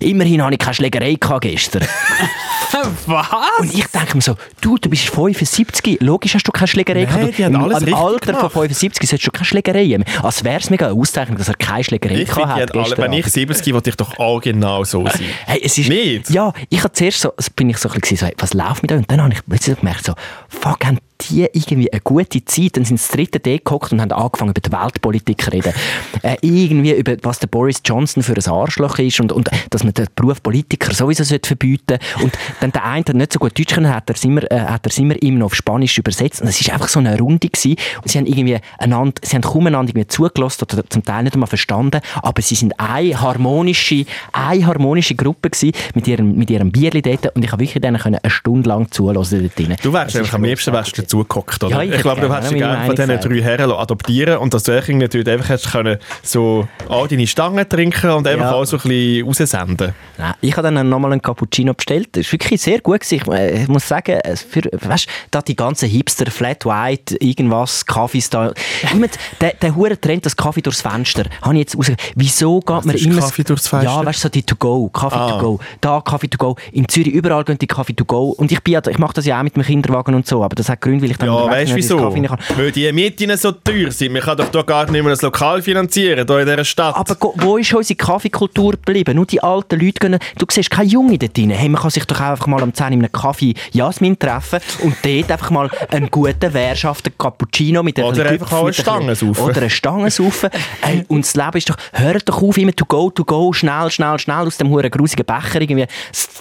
immerhin 0.00 0.42
habe 0.42 0.52
ich 0.52 0.58
keine 0.58 0.74
Schlägerei 0.74 1.14
gehabt 1.14 1.42
gestern. 1.42 1.86
Was? 3.06 3.26
Und 3.58 3.74
ich 3.74 3.86
denke 3.86 4.16
mir 4.16 4.22
so, 4.22 4.36
du, 4.60 4.78
du 4.78 4.88
bist 4.88 5.08
75, 5.10 5.98
logisch 6.00 6.34
hast 6.34 6.44
du 6.44 6.52
keine 6.52 6.68
Schlägerei 6.68 7.04
Nein, 7.04 7.14
gehabt. 7.14 7.38
die 7.38 7.44
haben 7.44 7.54
Im- 7.54 7.62
alles 7.62 7.78
Im 7.78 7.84
richtig 7.84 8.02
Alter 8.02 8.32
von 8.32 8.34
gemacht. 8.34 8.52
75 8.52 9.08
solltest 9.08 9.26
du 9.26 9.30
keine 9.30 9.44
Schlägerei 9.44 9.84
haben. 9.86 10.04
Als 10.22 10.42
wäre 10.44 10.58
es 10.58 10.70
mega 10.70 10.86
eine 10.86 10.98
Auszeichnung, 10.98 11.36
dass 11.38 11.48
er 11.48 11.54
keine 11.54 11.84
Schlägerei 11.84 12.22
ich 12.22 12.28
gehabt 12.28 12.60
hat 12.60 12.74
wenn 13.12 13.18
ich 13.18 13.24
Abend. 13.26 13.34
70 13.34 13.74
wollte 13.74 13.90
ich 13.90 13.96
doch 13.96 14.18
auch 14.18 14.40
genau 14.40 14.84
so 14.84 15.04
sein. 15.06 15.26
Hey, 15.46 15.60
es 15.62 15.78
ist, 15.78 15.88
Nicht? 15.88 16.30
Ja, 16.30 16.52
ich 16.68 16.82
habe 16.82 16.92
zuerst 16.92 17.20
so, 17.20 17.32
bin 17.56 17.70
ich 17.70 17.78
so 17.78 17.88
ein 17.88 18.00
bisschen 18.00 18.16
so, 18.16 18.26
was 18.38 18.54
läuft 18.54 18.82
mit 18.82 18.92
euch? 18.92 18.98
Und 18.98 19.10
dann 19.10 19.22
habe 19.22 19.32
ich 19.32 19.40
plötzlich 19.46 19.78
gemerkt, 19.78 20.04
so, 20.04 20.14
fuck, 20.48 20.84
haben 20.84 20.98
die 21.28 21.48
irgendwie 21.52 21.92
eine 21.92 22.00
gute 22.00 22.44
Zeit. 22.44 22.76
Dann 22.76 22.84
sind 22.84 22.98
sie 22.98 23.06
das 23.06 23.16
dritte 23.16 23.40
D 23.40 23.58
gehockt 23.58 23.92
und 23.92 24.00
haben 24.00 24.12
angefangen 24.12 24.50
über 24.50 24.60
die 24.60 24.72
Weltpolitik 24.72 25.42
zu 25.42 25.50
reden. 25.50 25.72
Äh, 26.22 26.36
irgendwie 26.42 26.92
über 26.92 27.16
was 27.22 27.40
der 27.40 27.48
Boris 27.48 27.80
Johnson 27.84 28.22
für 28.22 28.34
ein 28.34 28.46
Arschloch 28.46 28.98
ist 28.98 29.18
und, 29.18 29.32
und 29.32 29.50
dass 29.70 29.82
man 29.82 29.92
den 29.94 30.06
Beruf 30.14 30.42
Politiker 30.42 30.94
sowieso 30.94 31.24
sollte 31.24 31.48
verbieten 31.48 31.98
Und 32.22 32.38
dann 32.60 32.70
der 32.70 32.84
eine 32.84 33.04
hat 33.04 33.14
nicht 33.14 33.32
so 33.32 33.38
gut 33.40 33.58
Deutsch 33.58 33.74
können, 33.74 33.92
hat 33.92 34.08
er 34.08 34.14
es 34.14 34.24
immer, 34.24 34.48
äh, 34.50 34.60
hat 34.60 34.86
er 34.86 34.98
immer 34.98 35.20
ihm 35.20 35.38
noch 35.38 35.46
auf 35.46 35.54
Spanisch 35.54 35.98
übersetzt. 35.98 36.42
Und 36.42 36.48
es 36.48 36.64
war 36.66 36.74
einfach 36.74 36.88
so 36.88 37.00
eine 37.00 37.18
Runde 37.18 37.48
gewesen. 37.48 37.76
Und 38.02 38.10
sie 38.10 38.18
haben 38.18 38.26
irgendwie 38.26 38.58
einander, 38.78 39.14
sie 39.22 39.34
haben 39.34 39.42
kaum 39.42 39.66
einander 39.66 39.90
irgendwie 39.90 40.06
zugelassen 40.06 40.64
oder 40.64 40.88
zum 40.88 41.04
Teil 41.04 41.24
nicht 41.24 41.34
einmal 41.34 41.46
verstanden, 41.46 42.00
aber 42.22 42.42
sie 42.42 42.54
sind 42.54 42.78
eine 42.78 43.20
harmonische, 43.20 44.04
eine 44.32 44.66
harmonische 44.66 45.14
Gruppe 45.14 45.50
gewesen 45.50 45.72
mit 45.94 46.08
ihrem, 46.08 46.36
mit 46.36 46.50
ihrem 46.50 46.72
Bierli 46.72 47.02
dort 47.02 47.34
und 47.34 47.44
ich 47.44 47.52
habe 47.52 47.62
wirklich 47.62 47.80
denen 47.80 47.98
können 47.98 48.18
eine 48.22 48.30
Stunde 48.30 48.68
lang 48.68 48.90
zuhören 48.90 49.14
dort 49.14 49.58
drin. 49.58 49.76
Du 49.82 49.92
wärst 49.92 50.34
am 50.34 50.44
liebsten 50.44 50.72
wärst 50.72 50.96
du 50.98 51.06
dazugeguckt, 51.12 51.62
oder? 51.64 51.76
Ja, 51.76 51.82
ich 51.82 51.92
ich 51.94 52.00
glaube, 52.02 52.20
du 52.20 52.34
hättest 52.34 52.52
dich 52.52 52.58
gerne 52.58 52.86
von 52.86 52.96
diesen 52.96 53.20
drei 53.20 53.42
Herren 53.42 53.70
adoptieren 53.72 54.38
und 54.38 54.54
dass 54.54 54.62
du 54.64 54.72
natürlich 54.72 55.28
einfach 55.28 55.48
hättest 55.48 55.70
können, 55.72 55.98
so 56.22 56.66
all 56.88 57.08
deine 57.08 57.26
Stangen 57.26 57.68
trinken 57.68 58.10
und 58.10 58.26
einfach 58.26 58.46
Ja. 58.46 58.52
auch 58.52 58.64
so 58.64 58.76
ein 58.78 58.82
bisschen 58.82 59.26
raussenden. 59.26 59.92
Nein, 60.18 60.34
ich 60.40 60.56
habe 60.56 60.72
dann 60.72 60.88
nochmal 60.88 61.12
einen 61.12 61.22
Cappuccino 61.22 61.74
bestellt. 61.74 62.08
Das 62.12 62.26
war 62.26 62.32
wirklich 62.32 62.60
sehr 62.60 62.80
gut. 62.80 63.00
gewesen. 63.00 63.22
Ich, 63.22 63.26
äh, 63.28 63.66
muss 63.68 63.86
sagen, 63.88 64.18
es 64.24 64.42
für, 64.42 64.62
weißt, 64.72 65.06
da 65.30 65.42
die 65.42 65.56
ganzen 65.56 65.88
Hipster, 65.88 66.30
Flat 66.30 66.64
White, 66.64 67.16
irgendwas, 67.20 67.84
Kaffees 67.86 68.30
da. 68.30 68.52
Immer 68.92 69.06
der, 69.40 69.54
der 69.54 69.74
hure 69.74 70.00
Trend, 70.00 70.26
das 70.26 70.36
Kaffee 70.36 70.60
durchs 70.62 70.82
Fenster. 70.82 71.24
Habe 71.42 71.54
ich 71.54 71.60
jetzt 71.60 71.76
raus. 71.76 71.90
Wieso 72.14 72.60
geht 72.60 72.84
man 72.84 72.94
ist 72.94 73.06
immer... 73.06 73.20
Kaffee 73.20 73.44
durchs 73.44 73.68
Fenster? 73.68 73.90
Ja, 73.90 74.04
weißt 74.04 74.18
du, 74.18 74.22
so 74.22 74.28
die 74.28 74.42
To-Go, 74.42 74.88
Kaffee 74.90 75.16
Ah. 75.16 75.32
to 75.32 75.38
go. 75.38 75.60
Da 75.80 76.00
Kaffee 76.00 76.28
to 76.28 76.38
go. 76.38 76.56
In 76.72 76.88
Zürich 76.88 77.12
überall 77.12 77.44
gehen 77.44 77.58
die 77.58 77.66
Kaffee 77.66 77.94
to 77.94 78.04
go. 78.04 78.30
Und 78.30 78.52
ich, 78.52 78.62
bin, 78.62 78.78
ich 78.88 78.98
mache 78.98 79.14
das 79.14 79.26
ja 79.26 79.38
auch 79.38 79.42
mit 79.42 79.56
dem 79.56 79.62
Kinderwagen 79.62 80.14
und 80.14 80.26
so, 80.26 80.42
aber 80.44 80.54
das 80.54 80.68
hat 80.68 80.80
Gründe, 80.80 81.01
weil 81.02 81.10
ich 81.10 81.16
dann 81.16 81.28
Ja, 81.28 81.46
weißt 81.46 81.72
du 81.72 81.76
wieso? 81.76 82.14
Weil 82.56 82.72
die 82.72 82.92
Mieten 82.92 83.36
so 83.36 83.52
teuer 83.52 83.90
sind. 83.90 84.12
Man 84.12 84.22
kann 84.22 84.36
doch 84.36 84.50
hier 84.50 84.62
gar 84.62 84.90
nicht 84.90 85.02
mehr 85.02 85.12
ein 85.12 85.18
Lokal 85.20 85.62
finanzieren, 85.62 86.26
hier 86.26 86.38
in 86.38 86.46
dieser 86.46 86.64
Stadt. 86.64 86.96
Aber 86.96 87.16
wo 87.36 87.56
ist 87.56 87.72
unsere 87.74 87.96
Kaffeekultur 87.96 88.72
geblieben? 88.72 89.16
Nur 89.16 89.26
die 89.26 89.42
alten 89.42 89.78
Leute 89.80 90.00
gehen, 90.00 90.18
du 90.38 90.46
siehst 90.50 90.70
keine 90.70 90.88
Junge 90.88 91.18
dort 91.18 91.36
drin. 91.36 91.50
Hey, 91.50 91.68
man 91.68 91.80
kann 91.80 91.90
sich 91.90 92.04
doch 92.04 92.20
einfach 92.20 92.46
mal 92.46 92.62
am 92.62 92.72
10 92.72 92.86
in 92.86 92.92
einem 93.00 93.12
Kaffee 93.12 93.54
Jasmin 93.72 94.18
treffen 94.18 94.60
und 94.82 94.96
dort 95.02 95.30
einfach 95.30 95.50
mal 95.50 95.70
einen 95.90 96.10
guten 96.10 96.54
währschaften 96.54 97.12
Cappuccino 97.18 97.82
mit 97.82 97.98
Oder 97.98 98.10
bisschen 98.10 98.28
einfach 98.28 98.52
auch 98.52 98.64
eine 98.64 98.72
Stange 98.72 99.14
saufen. 99.14 99.42
Oder 99.42 99.56
eine 99.58 99.70
Stange 99.70 100.10
saufen. 100.10 100.50
hey, 100.82 101.04
und 101.08 101.24
das 101.24 101.34
Leben 101.34 101.56
ist 101.56 101.70
doch, 101.70 101.76
hört 101.92 102.28
doch 102.28 102.42
auf, 102.42 102.56
immer 102.58 102.72
to 102.72 102.84
go, 102.84 103.10
to 103.10 103.24
go, 103.24 103.52
schnell, 103.52 103.90
schnell, 103.90 104.18
schnell 104.18 104.46
aus 104.46 104.56
dem 104.56 104.70
huren 104.70 104.90
grusigen 104.90 105.24
Becher. 105.24 105.60
Irgendwie, 105.60 105.86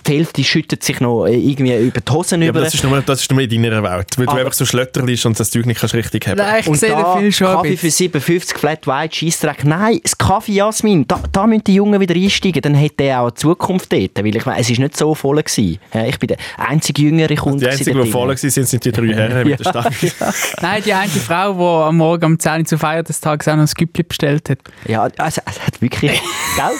die 0.07 0.11
Hälfte 0.11 0.43
schüttet 0.43 0.83
sich 0.83 0.99
noch 0.99 1.25
irgendwie 1.25 1.75
über 1.75 2.01
die 2.01 2.11
Hosen 2.11 2.41
ja, 2.41 2.49
über. 2.49 2.61
das 2.61 2.73
ist, 2.73 2.83
nur, 2.83 3.01
das 3.01 3.21
ist 3.21 3.31
nur 3.31 3.41
in 3.41 3.49
deiner 3.49 3.83
Welt. 3.83 4.07
Weil 4.17 4.25
du 4.25 4.40
einfach 4.41 4.53
so 4.53 4.65
schlötterlich 4.65 5.25
und 5.25 5.39
das 5.39 5.51
Zeug 5.51 5.65
nicht 5.65 5.79
kannst 5.79 5.95
richtig 5.95 6.27
haben 6.27 6.37
Nein, 6.37 6.61
ich 6.61 6.67
und 6.67 6.77
sehe 6.77 6.89
da 6.89 7.17
Film 7.17 7.31
schon 7.31 7.47
Kaffee 7.47 7.77
für 7.77 7.89
57 7.89 8.57
Flat 8.57 8.87
White, 8.87 9.15
Scheissdreck. 9.15 9.63
Nein, 9.63 9.99
das 10.03 10.17
Kaffee 10.17 10.53
Jasmin, 10.53 11.07
da, 11.07 11.21
da 11.31 11.47
müssen 11.47 11.63
die 11.65 11.75
Jungen 11.75 11.99
wieder 11.99 12.15
einsteigen, 12.15 12.61
dann 12.61 12.75
hätte 12.75 13.03
er 13.03 13.21
auch 13.21 13.25
eine 13.25 13.33
Zukunft 13.35 13.91
dort. 13.91 14.17
Weil 14.17 14.35
ich 14.35 14.45
meine, 14.45 14.59
es 14.59 14.69
war 14.69 14.79
nicht 14.79 14.97
so 14.97 15.15
voll. 15.15 15.41
Gewesen. 15.41 15.79
Ja, 15.93 16.05
Ich 16.05 16.19
bin 16.19 16.27
der 16.27 16.37
einzige 16.57 17.01
jüngere 17.03 17.35
Kunde. 17.35 17.59
Die 17.59 17.67
einzigen, 17.69 18.03
die 18.03 18.09
voll 18.11 18.27
waren, 18.27 18.37
sind 18.37 18.85
die 18.85 18.91
drei 18.91 19.07
Herren 19.07 19.47
mit 19.47 19.59
der 19.65 19.69
Stange. 19.69 19.95
Nein, 20.61 20.83
die 20.85 20.93
eine 20.93 21.09
Frau, 21.09 21.53
die 21.53 21.87
am 21.87 21.97
Morgen 21.97 22.25
um 22.25 22.39
10 22.39 22.59
Uhr 22.59 22.65
zur 22.65 22.77
Feier 22.77 23.03
des 23.03 23.19
Tages 23.19 23.47
auch 23.47 23.55
noch 23.55 23.63
ein 23.63 23.73
Güppli 23.75 24.03
bestellt 24.03 24.49
hat. 24.49 24.59
Ja, 24.87 25.03
also, 25.17 25.41
es 25.45 25.65
hat 25.65 25.81
wirklich... 25.81 26.11
gell? 26.55 26.71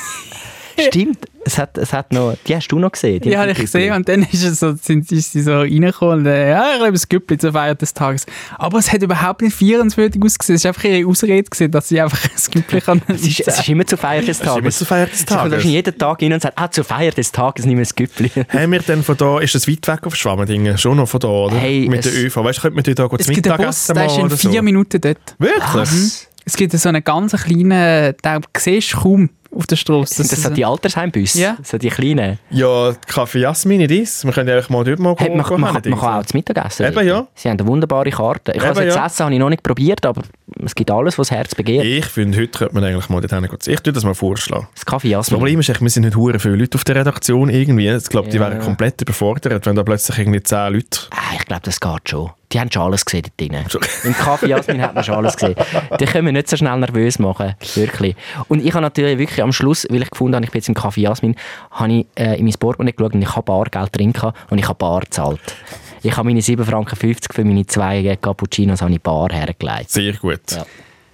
Stimmt, 0.88 1.17
es 1.43 1.57
hat, 1.57 1.78
es 1.78 1.91
hat 1.93 2.13
noch... 2.13 2.36
Die 2.47 2.55
hast 2.55 2.67
du 2.67 2.78
noch 2.80 2.91
gesehen? 2.91 3.19
Die 3.22 3.38
habe 3.38 3.51
ich 3.51 3.57
gesehen 3.59 3.93
und 3.95 4.07
dann 4.07 4.24
ist, 4.24 4.43
es 4.43 4.59
so, 4.59 4.74
sind, 4.82 5.11
ist 5.11 5.32
sie 5.34 5.41
so 5.41 5.59
reingekommen 5.59 6.19
und 6.19 6.26
äh, 6.28 6.51
ja, 6.51 6.63
ich 6.76 6.82
habe 6.82 6.88
ein 6.93 7.01
Güppli 7.09 7.38
zur 7.38 7.51
Feier 7.53 7.76
des 7.76 7.93
Tages. 7.93 8.26
Aber 8.57 8.78
es 8.78 8.91
hat 8.91 9.01
überhaupt 9.01 9.41
nicht 9.41 9.55
feierenswürdig 9.55 10.22
ausgesehen. 10.24 10.55
Es 10.57 10.63
war 10.63 10.69
einfach 10.69 10.84
ihre 10.84 11.07
Ausrede, 11.07 11.43
gewesen, 11.49 11.72
dass 11.72 11.89
sie 11.89 11.99
einfach 11.99 12.24
ein 12.24 12.51
Güppli 12.51 12.82
kann. 12.82 13.01
Es 13.07 13.22
ist, 13.26 13.39
es 13.47 13.59
ist 13.59 13.69
immer 13.69 13.86
zur 13.86 13.97
Feier 13.97 14.22
des 14.22 14.30
ist 14.39 14.41
immer 14.43 14.55
Tages. 14.55 14.78
zur 14.78 14.88
Feier 14.88 15.05
des 15.07 15.19
Sie 15.19 15.26
kommt 15.26 15.38
Tages. 15.39 15.51
wahrscheinlich 15.53 15.76
jeden 15.76 15.97
Tag 15.97 16.22
rein 16.22 16.34
und 16.34 16.41
sagt, 16.41 16.59
ah, 16.59 16.69
zur 16.72 16.84
Feier 16.84 17.11
des 17.11 17.32
Tages 17.32 17.65
nimm 17.65 17.80
ein 17.80 17.88
Güppli. 17.95 18.30
Haben 18.49 18.72
wir 18.72 18.80
denn 18.80 19.03
von 19.03 19.17
da, 19.17 19.39
ist 19.39 19.55
das 19.55 19.67
weit 19.67 19.88
weg 19.88 20.05
auf 20.05 20.15
Schwammendingen? 20.15 20.78
Schon 20.78 20.97
noch 20.97 21.07
von 21.09 21.19
da, 21.19 21.28
oder? 21.28 21.55
Hey, 21.57 21.88
Mit 21.89 22.05
der 22.05 22.11
es- 22.13 22.17
ÖV. 22.19 22.38
Weißt 22.38 22.59
du, 22.59 22.61
könnte 22.61 22.76
man 22.76 22.84
dort 22.84 22.99
auch 23.11 23.17
Es 23.19 23.26
zu 23.26 23.34
gibt 23.34 23.47
einen 23.47 23.57
Mittag 23.57 23.67
Bus, 23.67 23.78
essen 23.89 23.95
der 23.95 24.05
ist 24.05 24.17
in 24.17 24.30
vier 24.51 24.59
so? 24.59 24.61
Minuten 24.63 25.01
dort. 25.01 25.36
Wirklich? 25.39 26.28
Es 26.45 26.55
gibt 26.55 26.74
so 26.74 26.89
einen 26.89 27.03
ganz 27.03 27.34
kleinen, 27.34 28.15
den 28.24 28.41
siehst 28.57 28.93
du 28.93 28.97
kaum 28.99 29.30
auf 29.56 29.68
der 29.68 29.76
Straße. 29.76 30.16
Sind 30.16 30.32
das 30.32 30.41
so 30.43 30.49
die 30.49 30.64
Altersheimbüsse? 30.66 31.39
Ja. 31.41 31.58
So 31.64 31.78
die 31.78 31.89
kleinen? 31.89 32.39
Ja, 32.49 32.93
Kaffee 33.08 33.39
Jasmin, 33.39 33.80
nicht 33.86 33.91
das. 34.02 34.24
Wir 34.26 34.32
können 34.32 34.47
ja 34.49 34.62
mal 34.70 34.84
dort 34.84 34.99
mal 34.99 35.16
Hey, 35.18 35.28
gehen- 35.28 35.38
man, 35.38 35.45
gehen 35.45 35.60
man, 35.60 35.74
man, 35.74 35.82
kann 35.99 36.20
auch 36.22 36.26
zu 36.26 36.38
Mittag 36.38 36.66
essen. 36.66 36.86
Eben, 36.86 37.08
ja. 37.08 37.28
Sie 37.36 37.49
haben 37.49 37.60
eine 37.60 37.68
wunderbare 37.68 38.10
Karte. 38.10 38.54
Ich 38.56 38.64
habe 38.66 38.84
jetzt 38.84 38.95
ja. 38.95 39.06
Essen 39.06 39.24
habe 39.26 39.34
ich 39.34 39.39
noch 39.39 39.49
nicht 39.49 39.64
probiert, 39.64 40.06
aber 40.06 40.22
es 40.64 40.74
gibt 40.76 40.89
alles, 40.91 41.18
was 41.18 41.28
das 41.28 41.38
Herz 41.38 41.56
begehrt. 41.56 41.86
Ich 41.86 42.06
finde, 42.06 42.38
heute 42.38 42.58
könnte 42.58 42.74
man 42.76 42.84
eigentlich 42.84 43.10
mal 43.10 43.20
dort 43.22 43.32
hingehen. 43.34 43.58
Ich 43.62 43.68
würde 43.80 43.93
das 43.93 44.04
mal 44.04 44.14
vorschlagen. 44.16 44.68
Das 44.74 44.86
Kaffee 44.86 45.10
Das 45.10 45.28
Jasmin. 45.28 45.39
Problem 45.39 45.60
ist, 45.60 45.82
wir 45.82 45.89
sind 45.89 46.04
nicht 46.04 46.16
hure 46.16 46.39
viele 46.39 46.56
Leute 46.56 46.78
auf 46.78 46.84
der 46.84 46.95
Redaktion 46.95 47.49
irgendwie. 47.49 47.89
Ich 47.89 48.10
glaube, 48.10 48.30
die 48.30 48.38
Ja. 48.38 48.43
wären 48.49 48.60
komplett 48.60 49.02
überfordert, 49.02 49.66
wenn 49.66 49.76
da 49.76 49.84
plötzlich 49.84 50.18
irgendwie 50.18 50.41
zehn 50.43 50.74
Leute... 50.74 50.99
Ah, 51.12 51.36
ich 51.38 51.45
glaube, 51.45 51.62
das 51.64 51.80
geht 51.80 52.10
schon. 52.10 52.32
Die 52.52 52.60
haben 52.60 52.72
schon 52.72 52.84
alles 52.84 53.06
gesehen 53.06 53.24
dort 53.24 53.39
drin. 53.39 53.82
Im 54.04 54.14
Kaffee 54.14 54.47
Jasmin 54.47 54.82
hat 54.82 54.95
man 54.95 55.04
schon 55.04 55.16
alles 55.16 55.36
gesehen. 55.36 55.56
Die 55.99 56.06
können 56.06 56.26
wir 56.26 56.34
nicht 56.34 56.49
so 56.49 56.58
schnell 56.58 56.78
nervös 56.78 57.20
machen. 57.20 57.56
Wirklich. 57.76 58.16
Und 58.47 58.66
ich 58.66 58.74
habe 58.74 58.82
natürlich 58.82 59.18
wirklich 59.18 59.41
am 59.41 59.54
Schluss, 59.54 59.88
weil 59.89 60.02
ich 60.02 60.10
gefunden 60.10 60.36
habe, 60.36 60.45
ich 60.45 60.52
bin 60.52 60.60
jetzt 60.60 60.68
im 60.68 60.76
Kaffee 60.76 61.02
Jasmin, 61.02 61.36
habe 61.72 61.93
ich 61.93 62.08
äh, 62.16 62.38
in 62.38 62.45
mein 62.45 62.54
Portemonnaie 62.54 62.93
geschaut 62.93 63.14
und 63.14 63.22
ich 63.22 63.36
habe 63.36 63.43
Bargeld 63.43 63.97
drin 63.97 64.14
gehabt 64.14 64.52
und 64.52 64.58
ich 64.58 64.68
habe 64.68 64.78
Bar 64.78 65.02
gezahlt. 65.02 65.56
Ich 66.04 66.18
habe 66.18 66.28
meine 66.28 66.39
7,50 66.39 66.64
Franken 66.66 66.95
für 66.95 67.45
meine 67.45 67.66
zwei 67.68 68.18
Cappuccinos 68.20 68.82
habe 68.82 68.91
ich 68.91 69.02
Bar 69.02 69.30
hergelegt. 69.32 69.91
Sehr 69.91 70.14
gut. 70.14 70.41
Ja. 70.52 70.66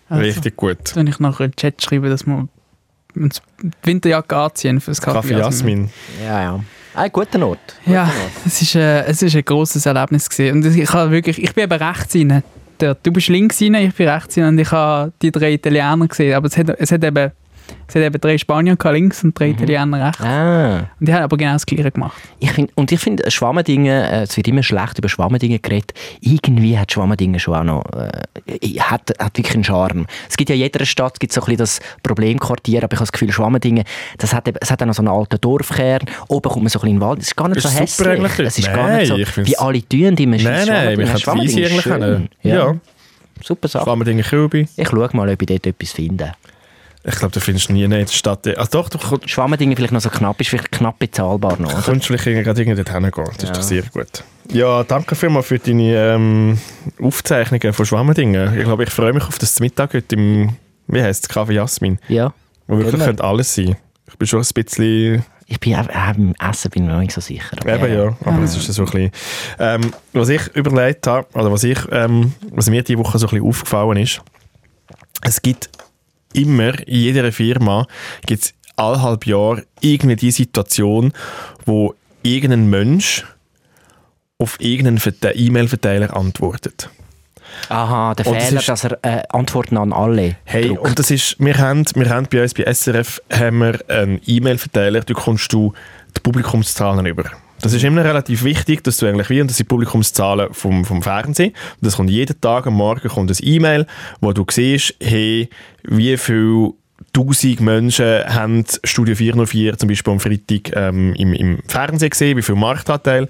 Also. 0.09 0.23
Richtig 0.23 0.55
gut. 0.55 0.87
Soll 0.87 1.09
ich 1.09 1.19
nachher 1.19 1.45
in 1.45 1.51
den 1.51 1.55
Chat 1.57 1.81
schreiben, 1.81 2.09
dass 2.09 2.25
wir 2.25 2.47
uns 3.15 3.41
die 3.61 3.71
Winterjacke 3.83 4.37
anziehen 4.37 4.79
für 4.79 4.91
das 4.91 5.01
Kaffee, 5.01 5.33
Kaffee 5.33 5.39
Jasmin. 5.39 5.89
Ja, 6.23 6.41
ja. 6.41 6.59
Ein 6.97 7.11
guter 7.11 7.45
Ort. 7.47 7.75
Ja, 7.85 8.11
es 8.43 8.59
ist, 8.59 8.73
äh, 8.73 9.03
es 9.03 9.21
ist 9.21 9.35
ein 9.35 9.45
grosses 9.45 9.85
Erlebnis 9.85 10.27
gewesen. 10.27 10.65
Und 10.65 10.75
ich, 10.75 10.91
habe 10.91 11.11
wirklich, 11.11 11.41
ich 11.41 11.53
bin 11.53 11.65
eben 11.65 11.83
rechts 11.83 12.15
rein. 12.15 12.41
Du 12.79 13.11
bist 13.11 13.27
links 13.27 13.61
rein, 13.61 13.75
ich 13.75 13.93
bin 13.93 14.09
rechts 14.09 14.35
rein 14.35 14.45
und 14.45 14.57
ich 14.57 14.71
habe 14.71 15.13
die 15.21 15.31
drei 15.31 15.53
Italiener 15.53 16.07
gesehen. 16.07 16.33
Aber 16.33 16.47
es 16.47 16.57
hat, 16.57 16.69
es 16.79 16.91
hat 16.91 17.03
eben 17.03 17.31
Es 17.87 17.95
hat 17.95 18.01
eben 18.03 18.19
drei 18.19 18.37
Spanier 18.37 18.75
gehabt, 18.75 18.93
links 18.95 19.23
und 19.23 19.37
drei 19.39 19.49
Italiener 19.49 20.07
rechts. 20.07 20.21
Ah. 20.21 20.89
Und 20.99 21.07
die 21.07 21.13
haben 21.13 21.23
aber 21.23 21.37
genau 21.37 21.53
das 21.53 21.65
Gleiche 21.65 21.89
gemacht. 21.91 22.17
Ich 22.39 22.51
find, 22.51 22.71
und 22.75 22.91
ich 22.91 22.99
finde, 22.99 23.29
Schwammendingen, 23.31 24.03
äh, 24.03 24.23
es 24.23 24.35
wird 24.35 24.47
immer 24.47 24.61
schlecht 24.63 24.97
über 24.97 25.07
Schwammendingen 25.09 25.61
geredet. 25.61 25.93
Irgendwie 26.19 26.77
hat 26.77 26.91
Schwammendingen 26.91 27.39
schon 27.39 27.55
auch 27.55 27.63
noch, 27.63 27.83
äh, 27.93 28.79
hat, 28.79 29.13
hat 29.19 29.37
wirklich 29.37 29.53
einen 29.55 29.63
Charme. 29.63 30.05
Es 30.29 30.35
gibt 30.37 30.49
ja 30.49 30.55
in 30.55 30.61
jeder 30.61 30.85
Stadt 30.85 31.19
gibt 31.19 31.31
so 31.33 31.41
ein 31.41 31.45
bisschen 31.45 31.57
das 31.57 31.79
Problemquartier, 32.03 32.83
aber 32.83 32.93
ich 32.93 32.99
habe 32.99 33.05
das 33.05 33.11
Gefühl, 33.11 33.31
Schwammendingen, 33.31 33.83
das 34.17 34.33
hat, 34.33 34.47
eben- 34.47 34.57
es 34.61 34.69
hat 34.69 34.81
auch 34.81 34.87
noch 34.87 34.93
so 34.93 35.01
einen 35.01 35.07
alten 35.09 35.39
Dorfkern. 35.39 36.01
Oben 36.27 36.49
kommt 36.49 36.63
man 36.63 36.69
so 36.69 36.79
ein 36.79 36.81
bisschen 36.81 36.89
in 36.89 36.95
den 36.97 37.01
Wald. 37.01 37.19
Es 37.21 37.27
ist 37.27 37.35
gar 37.37 37.47
nicht 37.47 37.57
Ist 37.57 37.63
so 37.63 37.69
super 37.69 37.81
hässlich. 37.83 38.07
eigentlich. 38.09 38.47
Es 38.47 38.57
ist 38.59 38.73
gar 38.73 38.87
Nein, 38.87 39.07
nicht 39.09 39.33
so, 39.33 39.45
wie 39.45 39.57
alle 39.57 39.81
tun, 39.81 40.15
die 40.15 40.25
man 40.27 40.41
Nein, 40.43 40.67
nein, 40.67 40.97
wir 40.97 41.05
können 41.05 41.39
es 41.39 41.45
easy 41.45 41.65
eigentlich 41.65 41.83
können. 41.83 42.29
Ja. 42.43 42.55
Ja. 42.55 42.75
Super 43.43 43.67
Sache. 43.67 43.83
Schwammerdingen 43.85 44.23
Kübi. 44.25 44.67
Ich 44.75 44.89
schaue 44.89 45.09
mal, 45.13 45.29
ob 45.29 45.41
ich 45.41 45.47
dort 45.47 45.67
etwas 45.67 45.91
finde. 45.91 46.33
Ich 47.03 47.15
glaube, 47.15 47.33
da 47.33 47.39
findest 47.39 47.69
du 47.69 47.73
nie 47.73 47.83
in 47.83 47.91
der 47.91 48.05
Stadt. 48.07 48.45
Also 48.57 48.69
doch, 48.71 48.89
du 48.89 48.97
kommst 48.97 49.29
Schwammendingen 49.29 49.75
vielleicht 49.75 49.93
noch 49.93 50.01
so 50.01 50.09
knapp, 50.09 50.39
ist 50.41 50.49
vielleicht 50.49 50.71
knapp 50.71 50.99
bezahlbar 50.99 51.57
noch. 51.59 51.71
oder? 51.87 51.99
vielleicht 52.01 52.25
irgendwie 52.27 52.43
gerade 52.43 52.61
irgendwie 52.61 52.83
dorthin 52.83 53.11
gehen. 53.11 53.23
Das 53.25 53.35
ist 53.37 53.43
Ja. 53.43 53.51
doch 53.53 53.61
sehr 53.61 53.83
gut. 53.83 54.23
Ja, 54.51 54.83
danke 54.83 55.15
vielmals 55.15 55.47
für 55.47 55.59
deine 55.59 55.95
ähm, 55.95 56.57
Aufzeichnungen 57.01 57.73
von 57.73 57.85
Schwammerdingen. 57.85 58.57
Ich 58.57 58.63
glaube, 58.65 58.83
ich 58.83 58.89
freue 58.89 59.13
mich 59.13 59.23
auf 59.23 59.37
das 59.39 59.59
Mittag 59.59 59.93
heute 59.93 60.15
im, 60.15 60.55
wie 60.87 61.01
heisst 61.01 61.23
es, 61.23 61.29
Kaffee 61.29 61.53
Jasmin. 61.53 61.99
Ja. 62.07 62.33
Wo 62.67 62.77
wirklich 62.77 63.01
könnte 63.01 63.23
alles 63.23 63.53
sein. 63.55 63.75
Ich 64.09 64.17
bin 64.17 64.27
schon 64.27 64.41
ein 64.41 64.47
bisschen 64.53 65.23
Ich 65.47 65.59
bin 65.59 65.75
auch, 65.75 65.87
auch 65.87 66.13
beim 66.13 66.33
Essen 66.39 66.71
bin 66.71 66.83
ich 66.83 66.87
mir 66.87 66.93
noch 66.95 67.01
nicht 67.01 67.13
so 67.13 67.21
sicher. 67.21 67.55
Eben 67.65 67.93
ja, 67.93 68.17
aber 68.25 68.43
es 68.43 68.55
ist 68.55 68.65
so 68.73 68.83
ein 68.83 68.85
bisschen... 68.85 69.11
Ähm, 69.59 69.93
was 70.13 70.29
ich 70.29 70.47
überlegt 70.55 71.07
habe, 71.07 71.27
oder 71.33 71.51
was, 71.51 71.63
ich, 71.63 71.79
ähm, 71.91 72.33
was 72.51 72.69
mir 72.69 72.83
diese 72.83 72.99
Woche 72.99 73.17
so 73.19 73.27
ein 73.27 73.31
bisschen 73.31 73.47
aufgefallen 73.47 73.97
ist, 73.97 74.21
es 75.21 75.41
gibt 75.41 75.69
immer, 76.37 76.77
in 76.87 76.95
jeder 77.01 77.31
Firma, 77.31 77.87
gibt 78.25 78.43
es 78.43 78.53
alle 78.75 79.01
halb 79.01 79.25
Jahr 79.25 79.61
irgendwie 79.81 80.15
die 80.15 80.31
Situation, 80.31 81.11
wo 81.65 81.95
irgendein 82.23 82.69
Mensch 82.69 83.25
auf 84.39 84.57
irgendeinen 84.59 84.99
Verte- 84.99 85.31
E-Mail-Verteiler 85.35 86.15
antwortet. 86.15 86.89
Aha, 87.69 88.13
der 88.13 88.27
Und 88.27 88.35
das 88.35 88.45
Fehler, 88.45 88.59
ist- 88.59 88.69
dass 88.69 88.83
er 88.83 88.99
äh, 89.03 89.23
Antworten 89.29 89.77
an 89.77 89.93
alle 89.93 90.35
Hey, 90.43 90.67
druckt. 90.67 90.81
und 90.81 90.99
das 90.99 91.09
ist, 91.09 91.37
wir 91.39 91.57
haben, 91.57 91.85
wir 91.95 92.09
haben 92.09 92.27
bei 92.31 92.43
uns 92.43 92.53
bei 92.53 92.63
SRF 92.71 93.19
haben 93.33 93.57
wir 93.59 93.79
einen 93.89 94.21
E-Mail-Verteiler, 94.25 94.99
da 95.01 95.13
kommst 95.15 95.51
du 95.53 95.73
die 96.15 96.19
Publikumszahlen 96.19 97.05
über. 97.07 97.23
Das 97.61 97.73
ist 97.73 97.83
immer 97.83 98.03
relativ 98.03 98.43
wichtig, 98.43 98.83
dass 98.83 98.97
du 98.97 99.07
eigentlich 99.07 99.29
wie, 99.29 99.41
und 99.41 99.49
das 99.49 99.57
sind 99.57 99.65
die 99.65 99.73
Publikumszahlen 99.73 100.53
vom, 100.53 100.85
vom 100.85 101.01
Fernsehen, 101.01 101.51
und 101.51 101.85
das 101.85 101.95
kommt 101.95 102.09
jeden 102.09 102.39
Tag 102.39 102.67
am 102.67 102.75
Morgen 102.75 103.07
kommt 103.09 103.31
ein 103.31 103.37
E-Mail, 103.41 103.87
wo 104.21 104.31
du 104.31 104.45
siehst, 104.49 104.95
hey, 105.01 105.49
wie 105.83 106.17
viel 106.17 106.73
Tausend 107.13 107.61
Menschen 107.61 108.23
haben 108.25 108.65
Studio 108.83 109.15
404 109.15 109.77
zum 109.77 109.89
Beispiel 109.89 110.13
am 110.13 110.19
Freitag 110.19 110.75
ähm, 110.75 111.13
im, 111.13 111.33
im 111.33 111.59
Fernsehen 111.67 112.09
gesehen, 112.09 112.37
wie 112.37 112.41
viel 112.41 112.55
Marktanteil. 112.55 113.29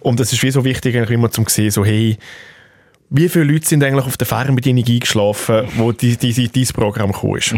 Und 0.00 0.20
das 0.20 0.32
ist 0.32 0.42
wie 0.42 0.50
so 0.50 0.64
wichtig, 0.64 0.96
eigentlich 0.96 1.10
immer 1.10 1.30
zum 1.30 1.46
sehen, 1.46 1.70
so 1.70 1.84
hey, 1.84 2.18
wie 3.10 3.28
viele 3.28 3.44
Leute 3.44 3.66
sind 3.66 3.82
eigentlich 3.82 4.04
auf 4.04 4.16
der 4.16 4.26
Fernbedienung 4.26 4.84
eingeschlafen, 4.86 5.68
wo 5.76 5.92
die, 5.92 6.16
die, 6.16 6.32
die, 6.32 6.48
dieses 6.48 6.72
Programm 6.72 7.12
gekommen 7.12 7.38
ist. 7.38 7.52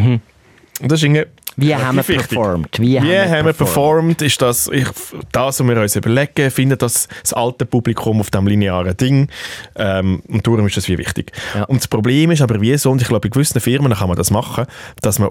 Und 0.80 0.90
das 0.90 1.00
ist 1.00 1.04
irgendwie 1.04 1.26
Wie 1.56 1.74
haben 1.74 1.96
wir 1.96 2.02
performt? 2.02 2.78
Wie, 2.78 3.00
Wie 3.02 3.16
haben 3.16 3.46
wir 3.46 3.52
performt? 3.52 4.22
Ist 4.22 4.40
das, 4.40 4.68
ich, 4.68 4.88
das, 5.32 5.60
was 5.60 5.66
wir 5.66 5.80
uns 5.80 5.96
überlegen, 5.96 6.50
findet 6.50 6.82
das, 6.82 7.08
das 7.22 7.32
alte 7.32 7.66
Publikum 7.66 8.20
auf 8.20 8.30
dem 8.30 8.46
linearen 8.46 8.96
Ding. 8.96 9.28
Ähm, 9.76 10.22
und 10.28 10.46
darum 10.46 10.66
ist 10.66 10.76
das 10.76 10.88
wie 10.88 10.98
wichtig. 10.98 11.32
Ja. 11.54 11.64
Und 11.64 11.80
das 11.80 11.88
Problem 11.88 12.30
ist 12.30 12.40
aber 12.40 12.60
wie 12.60 12.76
so, 12.78 12.90
und 12.90 13.02
ich 13.02 13.08
glaube, 13.08 13.28
bei 13.28 13.32
gewissen 13.32 13.60
Firmen 13.60 13.92
kann 13.92 14.08
man 14.08 14.16
das 14.16 14.30
machen, 14.30 14.66
dass 15.02 15.18
man 15.18 15.30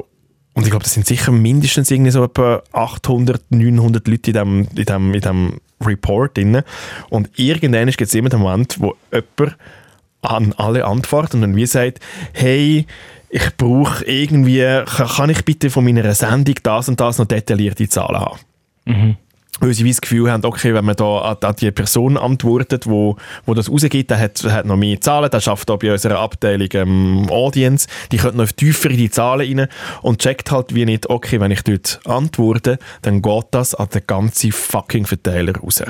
und 0.55 0.63
ich 0.63 0.71
glaube, 0.71 0.83
das 0.83 0.93
sind 0.93 1.05
sicher 1.05 1.31
mindestens 1.31 1.89
irgendwie 1.89 2.11
so 2.11 2.23
etwa 2.23 2.61
800, 2.73 3.43
900 3.49 4.05
Leute 4.07 4.31
in 4.31 4.33
dem, 4.33 4.67
in 4.75 4.85
dem, 4.85 5.13
in 5.13 5.21
dem 5.21 5.61
Report 5.79 6.35
drin. 6.35 6.63
Und 7.09 7.29
irgendwann 7.37 7.87
gibt 7.87 8.01
es 8.01 8.13
immer 8.13 8.29
den 8.29 8.41
Moment, 8.41 8.77
wo 8.79 8.95
jemand 9.13 9.57
an 10.21 10.53
alle 10.57 10.85
antwortet 10.85 11.35
und 11.35 11.41
dann 11.41 11.55
wie 11.55 11.65
sagt, 11.65 11.99
hey, 12.33 12.85
ich 13.29 13.57
brauche 13.57 14.03
irgendwie, 14.05 14.83
kann, 14.85 15.07
kann 15.07 15.29
ich 15.29 15.45
bitte 15.45 15.69
von 15.69 15.83
meiner 15.83 16.13
Sendung 16.13 16.55
das 16.63 16.89
und 16.89 16.99
das 16.99 17.17
noch 17.17 17.25
detaillierte 17.25 17.87
Zahlen 17.87 18.19
haben? 18.19 18.39
Weil 19.61 19.73
sie 19.73 19.87
das 19.87 19.99
Gefühl 19.99 20.31
haben, 20.31 20.45
okay, 20.45 20.73
wenn 20.73 20.85
man 20.85 20.95
da 20.95 21.19
an, 21.19 21.37
an 21.41 21.55
die 21.59 21.69
Person 21.71 22.17
antwortet, 22.17 22.87
wo, 22.87 23.17
wo 23.45 23.53
das 23.53 23.69
rausgibt, 23.69 24.09
der 24.09 24.17
hat, 24.17 24.41
hat 24.45 24.65
noch 24.65 24.77
mehr 24.77 25.01
Zahlen, 25.01 25.29
der 25.29 25.41
schafft 25.41 25.69
auch 25.69 25.77
bei 25.77 25.91
unserer 25.91 26.19
Abteilung 26.19 26.69
ähm, 26.73 27.27
Audience, 27.29 27.87
die 28.11 28.17
können 28.17 28.37
noch 28.37 28.51
tiefer 28.51 28.89
in 28.89 28.97
die 28.97 29.09
Zahlen 29.09 29.59
rein 29.59 29.67
und 30.01 30.21
checkt 30.21 30.51
halt 30.51 30.73
wie 30.73 30.85
nicht, 30.85 31.09
okay, 31.09 31.41
wenn 31.41 31.51
ich 31.51 31.63
dort 31.63 31.99
antworte, 32.05 32.79
dann 33.01 33.21
geht 33.21 33.45
das 33.51 33.75
an 33.75 33.89
den 33.93 34.03
ganzen 34.07 34.53
fucking 34.53 35.05
Verteiler 35.05 35.57
raus. 35.57 35.83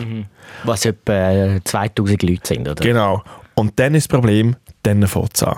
Was 0.63 0.85
etwa 0.85 1.31
äh, 1.31 1.63
2000 1.63 2.23
Leute 2.23 2.47
sind, 2.47 2.67
oder? 2.67 2.83
Genau. 2.83 3.23
Und 3.53 3.77
dann 3.77 3.93
ist 3.93 4.11
das 4.11 4.17
Problem, 4.17 4.55
dann 4.81 5.05
fängt 5.05 5.35
es 5.35 5.43
an. 5.43 5.57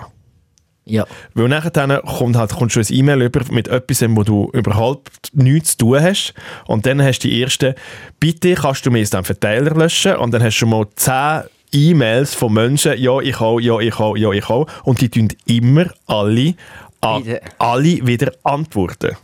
Ja. 0.84 1.06
Weil 1.34 1.48
nachher 1.48 1.70
dann 1.70 2.00
kommt 2.02 2.36
halt, 2.36 2.52
kommst 2.52 2.76
du 2.76 2.80
ein 2.80 2.86
E-Mail 2.88 3.22
über 3.22 3.40
mit 3.50 3.68
etwas, 3.68 4.02
wo 4.08 4.24
du 4.24 4.50
überhaupt 4.52 5.10
nichts 5.32 5.76
zu 5.76 5.86
tun 5.86 6.02
hast. 6.02 6.34
Und 6.66 6.86
dann 6.86 7.00
hast 7.02 7.20
du 7.20 7.28
die 7.28 7.40
erste, 7.40 7.74
bitte 8.18 8.54
kannst 8.54 8.84
du 8.84 8.90
mir 8.90 8.98
jetzt 8.98 9.14
den 9.14 9.24
Verteiler 9.24 9.74
löschen. 9.74 10.16
Und 10.16 10.32
dann 10.32 10.42
hast 10.42 10.56
du 10.56 10.58
schon 10.58 10.70
mal 10.70 10.86
10 10.96 11.42
E-Mails 11.72 12.34
von 12.34 12.52
Menschen, 12.52 12.98
ja, 12.98 13.18
ich 13.20 13.40
auch, 13.40 13.60
ja, 13.60 13.78
ich 13.78 13.98
auch, 13.98 14.16
ja, 14.16 14.30
ich 14.32 14.48
auch. 14.50 14.66
Und 14.84 15.00
die 15.00 15.08
tun 15.08 15.28
immer 15.46 15.86
alle, 16.06 16.54
alle 17.00 18.06
wieder 18.06 18.32
antworten. 18.42 19.16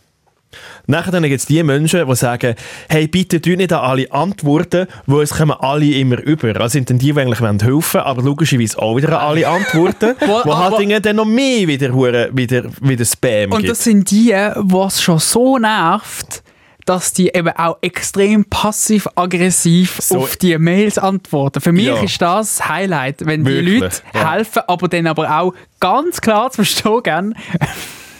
Nachher 0.86 1.10
dann 1.12 1.22
gibt 1.24 1.40
es 1.40 1.46
die 1.46 1.62
Menschen, 1.62 2.06
die 2.08 2.14
sagen, 2.16 2.54
hey, 2.88 3.06
bitte 3.08 3.40
tu 3.40 3.50
nicht 3.50 3.72
an 3.72 3.80
alle 3.80 4.10
antworten, 4.12 4.86
weil 5.06 5.22
es 5.22 5.30
kommen 5.30 5.52
alle 5.58 5.84
immer 5.86 6.18
über. 6.22 6.52
Das 6.54 6.72
sind 6.72 6.88
dann 6.90 6.98
die, 6.98 7.12
die 7.12 7.20
eigentlich 7.20 7.40
wollen 7.40 7.60
helfen 7.60 8.00
aber 8.00 8.22
logischerweise 8.22 8.78
auch 8.80 8.96
wieder 8.96 9.08
an 9.20 9.28
alle 9.28 9.46
antworten, 9.48 10.14
Wo- 10.20 10.40
wo 10.44 10.56
halt 10.56 10.78
irgendwie 10.80 11.00
dann 11.00 11.16
noch 11.16 11.24
mehr 11.26 11.66
wieder, 11.68 11.92
wieder, 11.94 12.64
wieder 12.80 13.04
Spam 13.04 13.52
Und 13.52 13.58
gibt. 13.58 13.70
das 13.70 13.84
sind 13.84 14.10
die, 14.10 14.32
was 14.56 15.02
schon 15.02 15.18
so 15.18 15.58
nervt, 15.58 16.42
dass 16.86 17.12
die 17.12 17.28
eben 17.28 17.48
auch 17.50 17.76
extrem 17.82 18.46
passiv-aggressiv 18.46 19.98
So- 20.00 20.18
auf 20.20 20.36
die 20.36 20.56
Mails 20.56 20.96
antworten. 20.96 21.60
Für 21.60 21.72
mich 21.72 21.86
Ja. 21.86 22.00
ist 22.00 22.20
das 22.22 22.56
das 22.56 22.68
Highlight, 22.68 23.26
wenn 23.26 23.44
die 23.44 23.50
Wirklich, 23.52 23.80
Leute 23.80 23.96
ja. 24.14 24.32
helfen, 24.32 24.62
aber 24.66 24.88
dann 24.88 25.06
aber 25.06 25.38
auch 25.38 25.52
ganz 25.80 26.20
klar 26.22 26.50
zu 26.50 26.64
verstehen 26.64 27.34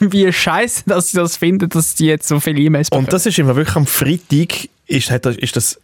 wie 0.12 0.32
scheiße, 0.32 0.84
dass 0.86 1.10
sie 1.10 1.16
das 1.18 1.36
finden, 1.36 1.68
dass 1.68 1.94
die 1.94 2.06
jetzt 2.06 2.28
so 2.28 2.40
viele 2.40 2.60
E-Mails 2.60 2.90
bekommen. 2.90 3.06
Und 3.06 3.12
das 3.12 3.26
ist 3.26 3.38
immer 3.38 3.56
wirklich 3.56 3.76
am 3.76 3.86
Freitag, 3.86 4.68
ist, 4.86 5.10
hat, 5.10 5.26
das- 5.26 5.36
ist 5.36 5.56
das, 5.56 5.80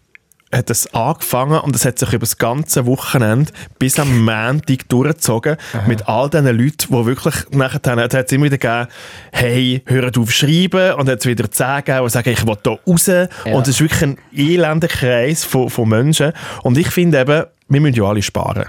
hat 0.52 0.70
das 0.70 0.92
angefangen 0.94 1.58
und 1.60 1.74
es 1.74 1.84
hat 1.84 1.98
sich 1.98 2.08
über 2.10 2.20
das 2.20 2.38
ganze 2.38 2.86
Wochenende 2.86 3.50
bis 3.80 3.98
am 3.98 4.24
Montag 4.24 4.88
durchgezogen 4.88 5.56
mit 5.88 6.06
all 6.08 6.30
diesen 6.30 6.46
Leuten, 6.46 6.86
die 6.90 7.06
wirklich 7.06 7.34
nachher, 7.50 7.80
dann 7.80 7.98
hat 7.98 8.14
es 8.14 8.30
immer 8.32 8.44
wieder 8.44 8.58
gegeben, 8.58 8.86
hey, 9.32 9.82
hört 9.86 10.16
auf 10.16 10.30
schreiben 10.30 10.92
und 10.94 11.08
hat 11.08 11.18
es 11.20 11.26
wieder 11.26 11.50
10 11.50 11.76
gegeben, 11.84 12.04
die 12.04 12.10
sagen, 12.10 12.28
ich 12.30 12.46
will 12.46 12.56
da 12.62 12.70
raus 12.86 13.08
und 13.52 13.62
es 13.62 13.68
ist 13.68 13.80
wirklich 13.80 14.02
ein 14.02 14.18
elender 14.32 14.86
Kreis 14.88 15.44
von, 15.44 15.68
von 15.70 15.88
Menschen 15.88 16.32
und 16.62 16.78
ich 16.78 16.88
finde 16.88 17.20
eben, 17.20 17.44
wir 17.68 17.80
müssen 17.80 17.94
ja 17.96 18.04
alle 18.04 18.22
sparen. 18.22 18.66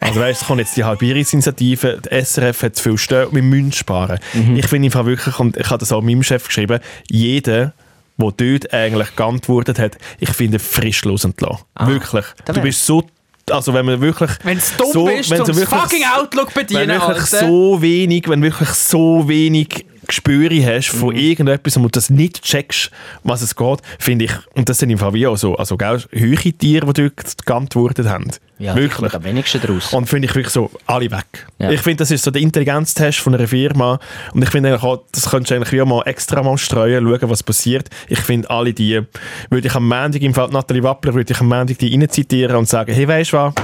Also 0.00 0.20
weißt, 0.20 0.42
es 0.42 0.46
kommt 0.46 0.60
jetzt 0.60 0.76
die 0.76 0.84
Halbierungsinitiative, 0.84 2.00
die 2.04 2.24
SRF 2.24 2.62
hat 2.62 2.76
zu 2.76 2.82
viel 2.84 2.98
stehen, 2.98 3.28
wir 3.32 3.42
müssen 3.42 3.72
sparen. 3.72 4.18
Ich 4.54 4.66
finde 4.68 4.86
einfach 4.86 5.04
wirklich, 5.06 5.38
und 5.38 5.56
ich 5.56 5.68
habe 5.70 5.78
das 5.78 5.92
auch 5.92 6.02
meinem 6.02 6.22
Chef 6.22 6.46
geschrieben, 6.46 6.80
jeder, 7.10 7.72
der 8.20 8.32
dort 8.36 8.72
eigentlich 8.72 9.14
geantwortet 9.16 9.78
hat, 9.78 9.98
ich 10.20 10.30
finde 10.30 10.58
frischlos 10.58 11.24
entlassen. 11.24 11.64
wirklich. 11.80 12.24
da 12.44 12.52
Du 12.52 12.56
wär- 12.58 12.62
bist 12.64 12.84
so, 12.86 13.04
also 13.50 13.72
wenn 13.74 13.86
man 13.86 14.00
wirklich 14.00 14.30
wenn 14.44 14.58
es 14.58 14.76
dumm 14.76 14.92
so, 14.92 15.04
bist, 15.06 15.30
wenn 15.30 15.38
du 15.44 15.46
wirklich 15.56 15.68
fucking 15.80 16.04
Outlook 16.16 16.54
wenn 16.54 16.66
bedienen, 16.66 16.88
wirklich 16.88 17.32
Alter. 17.32 17.46
so 17.46 17.80
wenig, 17.82 18.28
wenn 18.28 18.42
wirklich 18.42 18.68
so 18.70 19.26
wenig 19.28 19.84
Gespüre 20.08 20.64
hast 20.66 20.88
von 20.88 21.10
Mhm. 21.14 21.20
irgendetwas 21.20 21.76
und 21.76 21.84
du 21.84 21.88
das 21.90 22.10
nicht 22.10 22.42
checkst, 22.42 22.90
was 23.22 23.42
es 23.42 23.54
geht, 23.54 23.78
finde 23.98 24.24
ich, 24.24 24.32
und 24.54 24.68
das 24.68 24.78
sind 24.78 24.90
im 24.90 24.98
Fall 24.98 25.12
wie 25.12 25.26
auch 25.26 25.36
so, 25.36 25.54
also 25.56 25.76
gell, 25.76 26.02
höhere 26.10 26.52
Tiere, 26.52 26.92
die 26.92 27.02
dort 27.02 27.46
geantwortet 27.46 28.08
haben. 28.08 28.30
Ja, 28.58 28.74
wirklich. 28.74 29.14
am 29.14 29.22
wenigsten 29.22 29.60
draus. 29.60 29.92
Und 29.92 30.08
finde 30.08 30.26
ich 30.26 30.34
wirklich 30.34 30.52
so, 30.52 30.68
alle 30.86 31.08
weg. 31.12 31.46
Ja. 31.60 31.70
Ich 31.70 31.80
finde, 31.80 31.98
das 31.98 32.10
ist 32.10 32.24
so 32.24 32.32
der 32.32 32.42
Intelligenztest 32.42 33.20
von 33.20 33.32
einer 33.34 33.46
Firma. 33.46 34.00
Und 34.32 34.42
ich 34.42 34.50
finde 34.50 34.70
eigentlich 34.70 34.82
auch, 34.82 35.04
das 35.12 35.30
könntest 35.30 35.52
du 35.52 35.54
eigentlich 35.54 35.70
wie 35.72 35.80
auch 35.82 35.86
mal 35.86 36.02
extra 36.06 36.42
mal 36.42 36.58
streuen, 36.58 37.04
schauen, 37.06 37.30
was 37.30 37.44
passiert. 37.44 37.88
Ich 38.08 38.18
finde, 38.18 38.50
alle 38.50 38.72
die, 38.72 39.00
würde 39.48 39.68
ich 39.68 39.74
am 39.76 39.86
Montag, 39.86 40.22
im 40.22 40.34
Fall 40.34 40.48
Nathalie 40.48 40.82
Wappler, 40.82 41.14
würde 41.14 41.32
ich 41.32 41.40
am 41.40 41.46
Montag 41.48 41.78
die 41.78 41.94
rein 41.94 42.08
zitieren 42.08 42.56
und 42.56 42.68
sagen, 42.68 42.92
hey, 42.92 43.06
weißt 43.06 43.32
du 43.32 43.36
was, 43.36 43.54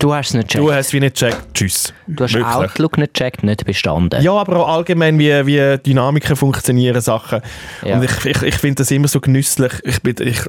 Du 0.00 0.14
hast 0.14 0.28
es 0.28 0.34
nicht 0.34 0.48
gecheckt. 0.48 0.64
du 0.64 0.72
hast 0.72 0.92
wie 0.92 1.00
nicht 1.00 1.14
gecheckt, 1.14 1.42
tschüss. 1.54 1.92
Du 2.06 2.24
hast 2.24 2.34
Wirklich. 2.34 2.54
Outlook 2.54 2.98
nicht 2.98 3.14
gecheckt, 3.14 3.42
nicht 3.44 3.64
bestanden. 3.64 4.22
Ja, 4.22 4.32
aber 4.32 4.56
auch 4.64 4.68
allgemein, 4.76 5.18
wie, 5.18 5.30
wie 5.46 5.78
Dynamiken 5.78 6.34
funktionieren, 6.36 7.00
Sachen. 7.00 7.40
Ja. 7.84 7.96
Und 7.96 8.04
ich, 8.04 8.24
ich, 8.26 8.42
ich 8.42 8.54
finde 8.56 8.76
das 8.76 8.90
immer 8.90 9.08
so 9.08 9.20
genüsslich. 9.20 9.72
Ich 9.84 10.00
bin, 10.02 10.16
ich 10.20 10.40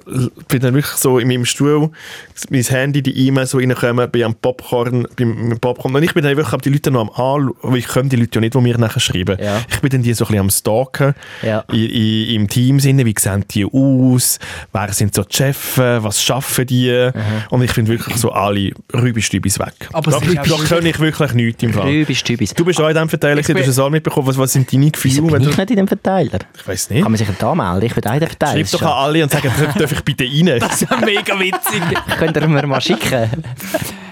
bin 0.47 0.59
dann 0.61 0.73
wirklich 0.73 0.95
so 0.95 1.19
in 1.19 1.27
meinem 1.27 1.45
Stuhl, 1.45 1.89
mein 2.49 2.63
Handy, 2.63 3.03
die 3.03 3.27
E-Mail 3.27 3.45
so 3.45 3.57
reinkommen, 3.57 4.09
bin 4.09 4.23
am 4.23 4.35
Popcorn, 4.35 5.07
beim 5.17 5.49
beim 5.49 5.59
Popcorn. 5.59 5.95
Und 5.95 6.03
ich 6.03 6.13
bin 6.13 6.23
dann 6.23 6.37
wirklich 6.37 6.61
die 6.61 6.69
Leute 6.69 6.89
noch 6.91 7.01
am 7.01 7.09
Anschauen, 7.09 7.53
weil 7.61 7.77
ich 7.79 7.87
komme 7.87 8.09
die 8.09 8.15
Leute 8.15 8.31
ja 8.35 8.41
nicht, 8.41 8.53
die 8.55 8.59
mir 8.61 8.77
nachher 8.77 8.99
schreiben. 8.99 9.37
Ja. 9.41 9.61
Ich 9.69 9.81
bin 9.81 9.89
dann 9.89 10.01
die 10.01 10.13
so 10.13 10.23
ein 10.25 10.27
bisschen 10.29 10.39
am 10.41 10.49
Stalken 10.49 11.13
Ja. 11.41 11.63
in, 11.71 11.89
in, 11.89 12.29
im 12.41 12.47
Team 12.47 12.79
sinne, 12.79 13.05
wie 13.05 13.13
sehen 13.19 13.45
die 13.51 13.65
aus, 13.65 14.39
wer 14.71 14.93
sind 14.93 15.13
so 15.13 15.23
die 15.23 15.35
Chefs, 15.35 15.77
was 15.77 16.23
schaffen 16.23 16.65
die. 16.65 17.09
Und 17.49 17.61
ich 17.63 17.71
finde 17.71 17.91
wirklich 17.91 18.15
so 18.17 18.31
alle 18.31 18.71
Rübistübis 19.41 19.59
weg. 19.59 19.89
Aber 19.93 20.11
da, 20.11 20.17
es 20.17 20.23
ist 20.23 20.51
auch 20.51 20.63
da 20.63 20.75
kann 20.75 20.85
ich 20.85 20.99
wirklich 20.99 21.33
nichts 21.33 21.63
im 21.63 21.73
Fall. 21.73 22.05
Tübis. 22.05 22.53
Du 22.53 22.65
bist 22.65 22.79
auch 22.79 22.87
in 22.87 22.93
diesem 22.93 23.09
Verteiler, 23.09 23.39
Ich 23.39 23.47
gewesen, 23.47 23.55
du 23.55 23.61
hast 23.61 23.67
es 23.69 23.79
auch 23.79 23.89
mitbekommen. 23.89 24.27
Was, 24.27 24.37
was 24.37 24.53
sind 24.53 24.71
deine 24.71 24.91
Gefühle? 24.91 25.15
Wieso 25.15 25.27
bin 25.27 25.41
ich 25.41 25.55
du, 25.55 25.61
nicht 25.61 25.71
in 25.71 25.75
dem 25.77 25.87
Verteiler? 25.87 26.39
ich 26.55 26.67
weiß 26.67 26.89
nicht. 26.91 27.03
Kann 27.03 27.11
man 27.11 27.17
sich 27.17 27.27
da 27.37 27.55
melden? 27.55 27.85
Ich 27.85 27.95
will 27.95 28.03
auch 28.05 28.13
in 28.13 28.19
den 28.19 28.29
Verteiler. 28.29 28.65
Schreib 28.65 28.71
doch 28.71 28.81
an 28.81 28.87
alle 28.87 29.23
und 29.23 29.31
sag, 29.31 29.43
darf 29.43 29.91
ich 29.91 30.01
bitte 30.01 30.23
rein? 30.23 30.59
Das 30.59 30.81
ist 30.81 30.89
ja 30.89 30.97
mega 30.97 31.39
witzig. 31.39 31.81
Könnt 32.19 32.37
ihr 32.37 32.47
mir 32.47 32.67
mal 32.67 32.81
schicken? 32.81 33.29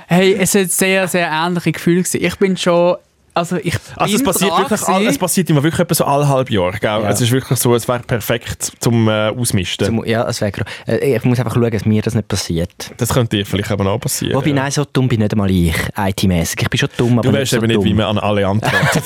Hey, 0.07 0.35
es 0.39 0.55
hat 0.55 0.71
sehr, 0.71 1.07
sehr 1.07 1.29
ähnliche 1.31 1.71
Gefühle. 1.71 2.03
Ich 2.13 2.35
bin 2.37 2.57
schon, 2.57 2.95
also 3.39 3.57
ich 3.57 3.75
Also 3.95 4.15
es 4.15 4.23
passiert, 4.23 4.57
wirklich, 4.57 4.81
all, 4.83 5.07
es 5.07 5.17
passiert 5.17 5.49
immer 5.49 5.63
wirklich 5.63 5.79
etwa 5.79 5.95
so 5.95 6.05
alle 6.05 6.27
halb 6.27 6.49
Jahr. 6.51 6.71
Gell? 6.73 6.81
Ja. 6.89 7.09
Es 7.09 7.19
ist 7.21 7.31
wirklich 7.31 7.57
so, 7.59 7.73
es 7.75 7.87
wäre 7.87 7.99
perfekt 7.99 8.71
zum 8.79 9.07
äh, 9.07 9.29
Ausmisten. 9.29 9.85
Zum, 9.87 10.05
ja, 10.05 10.23
das 10.23 10.39
wäre. 10.41 10.63
Äh, 10.87 11.15
Ich 11.17 11.23
muss 11.23 11.39
einfach 11.39 11.53
schauen, 11.55 11.71
dass 11.71 11.85
mir 11.85 12.01
das 12.01 12.13
nicht 12.15 12.27
passiert. 12.27 12.69
das 12.97 13.09
könnte 13.09 13.37
dir 13.37 13.45
vielleicht 13.45 13.71
eben 13.71 13.87
auch 13.87 13.99
passieren. 13.99 14.35
Wobei, 14.35 14.49
ja. 14.49 14.53
nein, 14.55 14.71
so 14.71 14.85
dumm 14.85 15.07
bin 15.07 15.19
nicht 15.21 15.31
einmal 15.33 15.49
ich, 15.49 15.75
IT-mäßig. 15.97 16.61
Ich 16.61 16.69
bin 16.69 16.77
schon 16.77 16.89
dumm, 16.97 17.19
aber 17.19 17.31
Du 17.31 17.37
weißt 17.37 17.51
so 17.51 17.57
eben 17.57 17.67
nicht, 17.67 17.77
dumm. 17.77 17.85
wie 17.85 17.93
man 17.93 18.05
an 18.05 18.17
alle 18.19 18.45
antwortet. 18.47 19.03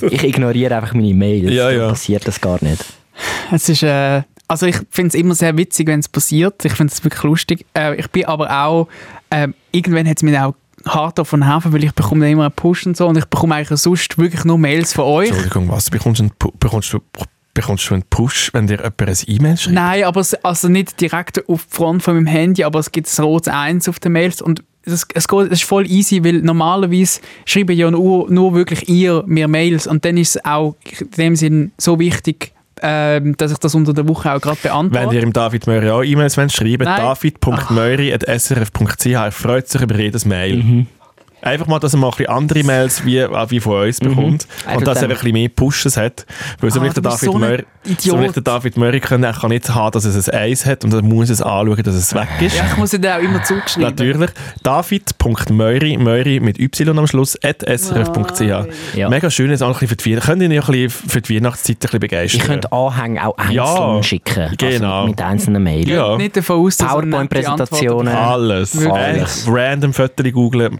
Ich 0.10 0.22
ignoriere 0.24 0.76
einfach 0.76 0.94
meine 0.94 1.14
Mails. 1.14 1.50
Ja, 1.52 1.70
ja. 1.70 1.78
Dann 1.80 1.88
passiert 1.90 2.26
das 2.26 2.40
gar 2.40 2.62
nicht. 2.62 2.84
Es 3.52 3.68
ist, 3.68 3.82
äh, 3.82 4.22
also 4.46 4.66
ich 4.66 4.76
finde 4.90 5.08
es 5.08 5.14
immer 5.14 5.34
sehr 5.34 5.56
witzig, 5.56 5.86
wenn 5.88 6.00
es 6.00 6.08
passiert. 6.08 6.64
Ich 6.64 6.72
finde 6.72 6.92
es 6.92 7.02
wirklich 7.04 7.22
lustig. 7.22 7.66
Äh, 7.76 7.96
ich 7.96 8.08
bin 8.10 8.24
aber 8.26 8.50
auch, 8.64 8.88
äh, 9.30 9.48
irgendwann 9.72 10.08
hat 10.08 10.18
es 10.18 10.22
mich 10.22 10.38
auch 10.38 10.54
hart 10.94 11.18
davon 11.18 11.50
helfen, 11.50 11.72
weil 11.72 11.84
ich 11.84 11.92
bekomme 11.92 12.22
dann 12.22 12.32
immer 12.32 12.44
einen 12.44 12.52
Push 12.52 12.86
und 12.86 12.96
so 12.96 13.06
und 13.06 13.16
ich 13.18 13.24
bekomme 13.24 13.54
eigentlich 13.54 13.78
sonst 13.80 14.18
wirklich 14.18 14.44
nur 14.44 14.58
Mails 14.58 14.92
von 14.92 15.04
euch. 15.04 15.28
Entschuldigung, 15.28 15.68
was? 15.70 15.90
Bekommst 15.90 16.20
du, 16.20 16.52
bekommst, 16.58 16.92
du, 16.92 17.00
bekommst 17.54 17.88
du 17.88 17.94
einen 17.94 18.04
Push, 18.04 18.50
wenn 18.52 18.66
dir 18.66 18.76
jemand 18.76 19.00
ein 19.00 19.16
E-Mail 19.26 19.56
schreibt? 19.56 19.74
Nein, 19.74 20.04
aber 20.04 20.20
es, 20.20 20.34
also 20.44 20.68
nicht 20.68 21.00
direkt 21.00 21.48
auf 21.48 21.66
die 21.66 21.74
Front 21.74 22.02
von 22.02 22.14
meinem 22.14 22.26
Handy, 22.26 22.64
aber 22.64 22.78
es 22.78 22.92
gibt 22.92 23.08
ein 23.18 23.24
rotes 23.24 23.52
1 23.52 23.88
auf 23.88 23.98
den 23.98 24.12
Mails 24.12 24.42
und 24.42 24.62
das, 24.84 25.06
es, 25.14 25.28
geht, 25.28 25.46
es 25.46 25.60
ist 25.60 25.64
voll 25.64 25.86
easy, 25.90 26.24
weil 26.24 26.40
normalerweise 26.40 27.20
schreiben 27.44 27.76
ja 27.76 27.90
nur, 27.90 28.30
nur 28.30 28.54
wirklich 28.54 28.88
ihr 28.88 29.22
mir 29.26 29.48
Mails 29.48 29.86
und 29.86 30.04
dann 30.04 30.16
ist 30.16 30.36
es 30.36 30.44
auch 30.44 30.76
in 30.98 31.10
dem 31.10 31.36
Sinn 31.36 31.72
so 31.76 31.98
wichtig, 31.98 32.52
ähm, 32.82 33.36
dass 33.36 33.52
ich 33.52 33.58
das 33.58 33.74
unter 33.74 33.92
der 33.92 34.08
Woche 34.08 34.32
auch 34.32 34.40
gerade 34.40 34.56
Wenn 34.62 34.70
beantworte. 34.70 35.16
ihr 35.16 35.22
im 35.22 35.32
David 35.32 35.66
Möri 35.66 35.90
auch 35.90 36.02
E-Mails 36.02 36.36
wollt, 36.36 36.52
schreiben 36.52 36.84
Nein. 36.84 37.00
david.möri.srf.ch. 37.00 39.06
Er 39.06 39.32
freut 39.32 39.68
sich 39.68 39.82
über 39.82 39.96
jedes 39.96 40.24
Mail. 40.24 40.86
Einfach 41.40 41.66
mal, 41.66 41.78
dass 41.78 41.94
er 41.94 41.98
mal 41.98 42.08
ein 42.08 42.10
bisschen 42.12 42.26
andere 42.28 42.64
Mails 42.64 43.04
wie, 43.04 43.16
wie 43.48 43.60
von 43.60 43.82
uns 43.86 44.00
bekommt. 44.00 44.46
Einfach 44.66 44.76
Und 44.78 44.86
dass 44.86 44.98
er 44.98 45.02
dann- 45.02 45.10
ein 45.12 45.14
bisschen 45.16 45.32
mehr 45.32 45.48
Pushes 45.48 45.96
hat. 45.96 46.26
Weil 46.60 46.70
so 46.70 46.80
Ah, 46.80 46.82
nicht 46.82 46.96
der 46.96 47.02
David 47.02 47.18
so 48.00 48.18
nicht 48.18 48.36
der 48.36 48.42
David 48.42 48.76
Murray 48.76 49.00
können, 49.00 49.24
er 49.24 49.32
kann 49.32 49.50
nicht 49.50 49.68
haben, 49.74 49.92
dass 49.92 50.04
es 50.04 50.28
ein 50.28 50.38
Eis 50.38 50.66
hat 50.66 50.84
und 50.84 50.92
er 50.92 51.00
muss 51.02 51.30
es 51.30 51.40
anschauen, 51.40 51.82
dass 51.82 51.94
es 51.94 52.14
weg 52.14 52.28
ist. 52.40 52.56
Ja, 52.56 52.64
ich 52.70 52.76
muss 52.76 52.90
dir 52.90 53.16
auch 53.16 53.20
immer 53.20 53.42
zugeschrieben. 53.42 53.88
Natürlich. 53.88 54.30
David.möri, 54.62 55.96
Möri 55.96 56.40
mit 56.40 56.58
Y 56.58 56.98
am 56.98 57.06
Schluss, 57.06 57.38
at 57.42 57.62
srf.ch. 57.62 58.40
Ja. 58.96 59.08
Mega 59.08 59.30
schön, 59.30 59.50
jetzt 59.50 59.62
auch 59.62 59.68
ein 59.68 59.72
bisschen 59.72 59.88
für 59.88 59.96
die 59.96 60.10
Weihnachtszeit. 60.10 60.38
Könnt 60.38 60.42
ihr 60.42 60.60
ein 60.60 60.66
bisschen 60.66 60.90
für 61.08 61.20
die 61.22 61.36
Weihnachtszeit 61.36 61.76
ein 61.76 61.78
bisschen 61.80 62.00
begeistern? 62.00 62.40
Ich 62.40 62.46
könnte 62.46 62.72
Anhänge 62.72 63.26
auch 63.26 63.36
einzeln 63.38 63.54
Ja, 63.54 64.02
schicken. 64.02 64.54
genau. 64.58 64.94
Also 64.98 65.08
mit 65.08 65.22
einzelnen 65.22 65.62
Mails. 65.62 65.88
Ja. 65.88 66.16
Nicht 66.16 66.36
davon 66.36 66.56
aus, 66.66 66.76
dass 66.76 66.88
er 66.92 66.94
PowerPoint-Präsentationen. 67.02 68.14
Alles. 68.14 68.76
Wirklich? 68.78 68.92
Alles. 68.92 69.44
Random 69.48 69.92
Fotos 69.92 70.32
googlen, 70.32 70.78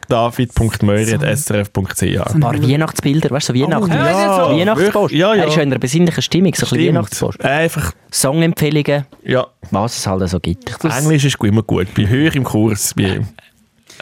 david.möri.srf.ch. 0.59 2.35
Ein 2.35 2.41
paar 2.41 2.63
Weihnachtsbilder, 2.63 3.31
weißt 3.31 3.49
du, 3.51 3.55
so 3.55 3.61
Weihnachts 3.61 3.89
Oh, 3.89 3.95
ja, 3.95 4.11
ja, 4.11 4.59
Weihnachtspost. 4.59 5.15
ja, 5.15 5.35
ja. 5.35 5.43
Er 5.43 5.49
ist 5.49 5.57
ja 5.57 5.63
in 5.63 5.69
einer 5.71 5.79
besinnlichen 5.79 6.23
Stimmung, 6.23 6.55
so 6.55 6.67
ein 6.67 6.71
bisschen. 6.71 6.95
Weihnachtspost. 6.95 7.45
Einfach, 7.45 7.93
Songempfehlungen, 8.13 9.07
ja. 9.25 9.47
was 9.71 9.99
es 9.99 10.07
halt 10.07 10.29
so 10.29 10.41
gibt. 10.41 10.73
Englisch 10.85 11.25
ist 11.25 11.43
immer 11.43 11.63
gut. 11.63 11.89
Bei 11.95 12.07
höher 12.09 12.35
im 12.35 12.45
Kurs. 12.45 12.95
Bei, 12.95 13.21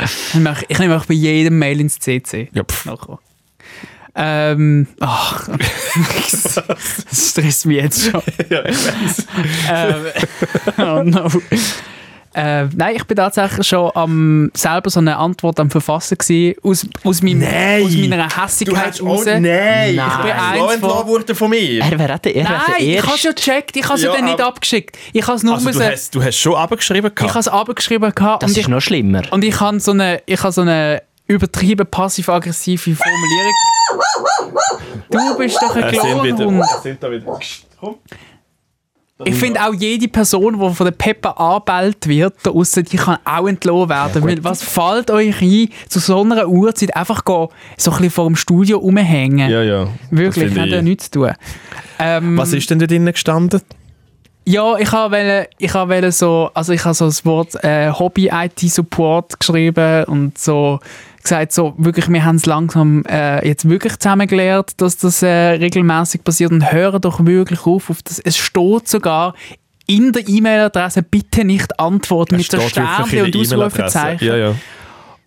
Ich 0.02 0.34
nehme 0.34 0.52
auch- 0.52 0.62
Ich 0.68 0.78
nehme 0.78 0.96
auch 0.96 1.06
bei 1.06 1.14
jedem 1.14 1.58
Mail 1.58 1.80
ins 1.80 1.98
CC. 1.98 2.48
ja. 2.52 2.62
Ähm, 4.18 4.86
ach, 5.00 5.46
das 6.26 6.62
stresst 7.12 7.66
mich 7.66 7.76
jetzt 7.76 8.10
schon. 8.10 8.22
ähm, 9.70 10.06
oh 10.78 11.02
no. 11.04 11.28
Äh, 12.36 12.68
nein, 12.76 12.96
ich 12.96 13.04
bin 13.04 13.16
tatsächlich 13.16 13.66
schon 13.66 13.90
am, 13.94 14.50
selber 14.54 14.90
so 14.90 15.00
eine 15.00 15.16
Antwort 15.16 15.58
am 15.58 15.70
Verfassen 15.70 16.18
gewesen, 16.18 16.54
aus, 16.62 16.86
aus, 17.02 17.22
meinem, 17.22 17.38
Nein! 17.38 17.82
aus 17.82 17.92
meiner 17.96 18.28
Hässigkeit 18.44 19.02
raus. 19.02 19.24
nein! 19.24 19.42
Nein. 19.42 19.94
Ich 19.94 20.16
bin 20.22 20.32
eins 20.32 20.76
von- 20.80 21.34
von 21.34 21.50
mir. 21.50 21.80
Er 21.82 21.98
wäre 21.98 22.18
der, 22.18 22.36
er 22.36 22.44
Nein, 22.44 22.60
der 22.78 22.86
ich 22.86 23.02
habe 23.02 23.14
es 23.14 23.22
ja 23.22 23.32
gecheckt, 23.32 23.74
ich 23.76 23.84
habe 23.84 23.94
es 23.94 24.02
ja, 24.02 24.10
Ja, 24.10 24.16
dann 24.16 24.24
nicht 24.26 24.34
aber- 24.40 24.48
abgeschickt. 24.48 24.98
Ich 25.14 25.26
habe 25.26 25.36
es 25.38 25.42
nur 25.44 25.54
Also, 25.54 25.70
du, 25.70 25.78
müssen, 25.78 25.90
hast, 25.90 26.14
du 26.14 26.22
hast 26.22 26.36
schon 26.36 26.54
abgeschrieben 26.54 27.08
ich 27.10 27.14
gehabt. 27.14 27.30
habe 27.30 27.40
es 27.40 27.48
abgeschrieben 27.48 28.14
gehabt 28.14 28.42
Das 28.42 28.50
und 28.50 28.56
ist 28.58 28.62
ich, 28.62 28.68
noch 28.68 28.80
schlimmer. 28.82 29.22
und 29.30 29.42
ich 29.42 29.58
habe 29.58 29.80
so 29.80 29.92
eine, 29.92 30.20
ich 30.26 30.42
habe 30.42 30.52
so 30.52 30.60
eine 30.60 31.02
übertrieben 31.26 31.86
passiv-aggressive 31.86 32.94
Formulierung. 32.96 33.54
Du 35.10 35.38
bist 35.38 35.56
doch 35.62 35.74
ein 35.74 35.90
sind 35.90 36.00
Klonhund. 36.00 36.64
es 36.76 36.82
sind 36.82 37.02
da 37.02 37.10
wieder. 37.10 37.38
Komm. 37.80 37.96
Ich 39.24 39.34
finde 39.34 39.62
auch 39.62 39.72
jede 39.72 40.08
Person, 40.08 40.60
die 40.60 40.74
von 40.74 40.84
der 40.86 40.92
Peppa 40.92 41.30
anbellt 41.30 42.06
wird, 42.06 42.34
da 42.42 42.50
aussen, 42.50 42.84
die 42.84 42.98
kann 42.98 43.16
auch 43.24 43.46
entlohnt 43.48 43.88
werden. 43.88 44.22
Weil 44.22 44.44
was 44.44 44.62
fällt 44.62 45.10
euch 45.10 45.40
ein, 45.40 45.68
zu 45.88 46.00
so 46.00 46.20
einer 46.22 46.46
Uhrzeit 46.46 46.94
einfach 46.94 47.24
gehen, 47.24 47.48
so 47.78 47.90
ein 47.92 47.96
bisschen 47.96 48.10
vor 48.10 48.26
dem 48.26 48.36
Studio 48.36 48.76
rumhängen? 48.78 49.48
Ja, 49.48 49.62
ja. 49.62 49.88
Wirklich, 50.10 50.50
Das 50.52 50.58
hat 50.58 50.68
ja 50.68 50.78
ich. 50.78 50.84
nichts 50.84 51.04
zu 51.10 51.20
tun. 51.20 51.32
Ähm, 51.98 52.36
Was 52.36 52.52
ist 52.52 52.68
denn 52.68 52.78
da 52.78 52.86
drinnen 52.86 53.10
gestanden? 53.12 53.62
Ja, 54.48 54.78
ich 54.78 54.92
habe 54.92 55.48
ich 55.58 55.74
habe 55.74 56.12
so, 56.12 56.50
also 56.54 56.72
ich 56.72 56.84
habe 56.84 56.94
so 56.94 57.06
das 57.06 57.24
Wort 57.24 57.62
äh, 57.64 57.90
Hobby-IT-Support 57.90 59.40
geschrieben 59.40 60.04
und 60.04 60.38
so 60.38 60.78
gesagt, 61.20 61.52
so 61.52 61.74
wirklich, 61.78 62.08
wir 62.08 62.24
haben 62.24 62.36
es 62.36 62.46
langsam 62.46 63.04
äh, 63.06 63.46
jetzt 63.46 63.68
wirklich 63.68 63.98
zusammengelernt, 63.98 64.70
dass 64.76 64.98
das 64.98 65.22
äh, 65.22 65.28
regelmäßig 65.28 66.22
passiert 66.22 66.52
und 66.52 66.70
hören 66.70 67.00
doch 67.00 67.24
wirklich 67.26 67.66
auf, 67.66 67.90
auf 67.90 68.02
das. 68.02 68.20
Es 68.20 68.36
steht 68.36 68.86
sogar 68.86 69.34
in 69.86 70.12
der 70.12 70.28
E-Mail-Adresse 70.28 71.02
bitte 71.02 71.44
nicht 71.44 71.80
antworten 71.80 72.36
mit 72.36 72.48
so 72.48 72.60
Steht 72.60 72.76
wirklich 72.76 72.94
Sternchen 72.94 73.22
und 73.24 73.34
der. 73.34 73.40
Ausrufezeichen. 73.58 74.28
Ja, 74.28 74.36
ja. 74.36 74.54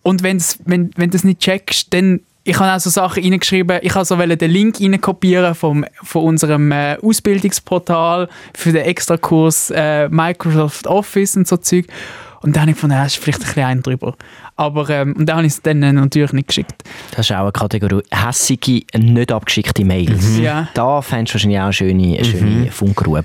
Und 0.02 0.22
wenn's, 0.22 0.58
wenn 0.64 0.90
wenn 0.96 1.10
du 1.10 1.16
das 1.16 1.24
nicht 1.24 1.40
checkst, 1.40 1.92
dann 1.92 2.20
ich 2.44 2.58
habe 2.58 2.74
auch 2.74 2.80
so 2.80 2.90
Sachen 2.90 3.22
reingeschrieben, 3.22 3.78
ich 3.82 3.94
habe 3.94 4.04
so 4.04 4.16
den 4.16 4.50
Link 4.50 4.80
reinkopieren 4.80 5.54
vom, 5.54 5.84
von 6.02 6.24
unserem 6.24 6.72
äh, 6.72 6.96
Ausbildungsportal 7.02 8.28
für 8.54 8.72
den 8.72 8.84
Extrakurs 8.84 9.70
äh, 9.74 10.08
Microsoft 10.08 10.86
Office 10.86 11.36
und 11.36 11.46
so 11.48 11.56
Zeug. 11.56 11.86
Und 12.42 12.56
dann 12.56 12.62
habe 12.62 12.70
ich 12.70 12.76
gefunden, 12.76 12.96
ja, 12.96 13.04
ist 13.04 13.16
vielleicht 13.18 13.40
ein 13.42 13.46
bisschen 13.46 13.64
ein 13.64 13.82
drüber. 13.82 14.14
Aber 14.56 14.88
ähm, 14.88 15.14
und 15.18 15.26
dann 15.26 15.36
habe 15.38 15.46
ich 15.46 15.52
es 15.52 15.62
dann 15.62 15.80
natürlich 15.80 16.32
nicht 16.32 16.48
geschickt. 16.48 16.82
Das 17.10 17.26
ist 17.28 17.32
auch 17.36 17.40
eine 17.42 17.52
Kategorie 17.52 18.02
hässige, 18.10 18.82
nicht 18.98 19.30
abgeschickte 19.30 19.84
Mails. 19.84 20.38
Ja. 20.38 20.68
Da 20.72 21.02
fändest 21.02 21.32
du 21.32 21.34
wahrscheinlich 21.34 21.58
auch 21.58 21.64
eine 21.64 21.72
schöne, 21.74 22.16
eine 22.16 22.24
schöne 22.24 22.70
Funkgrube. 22.70 23.24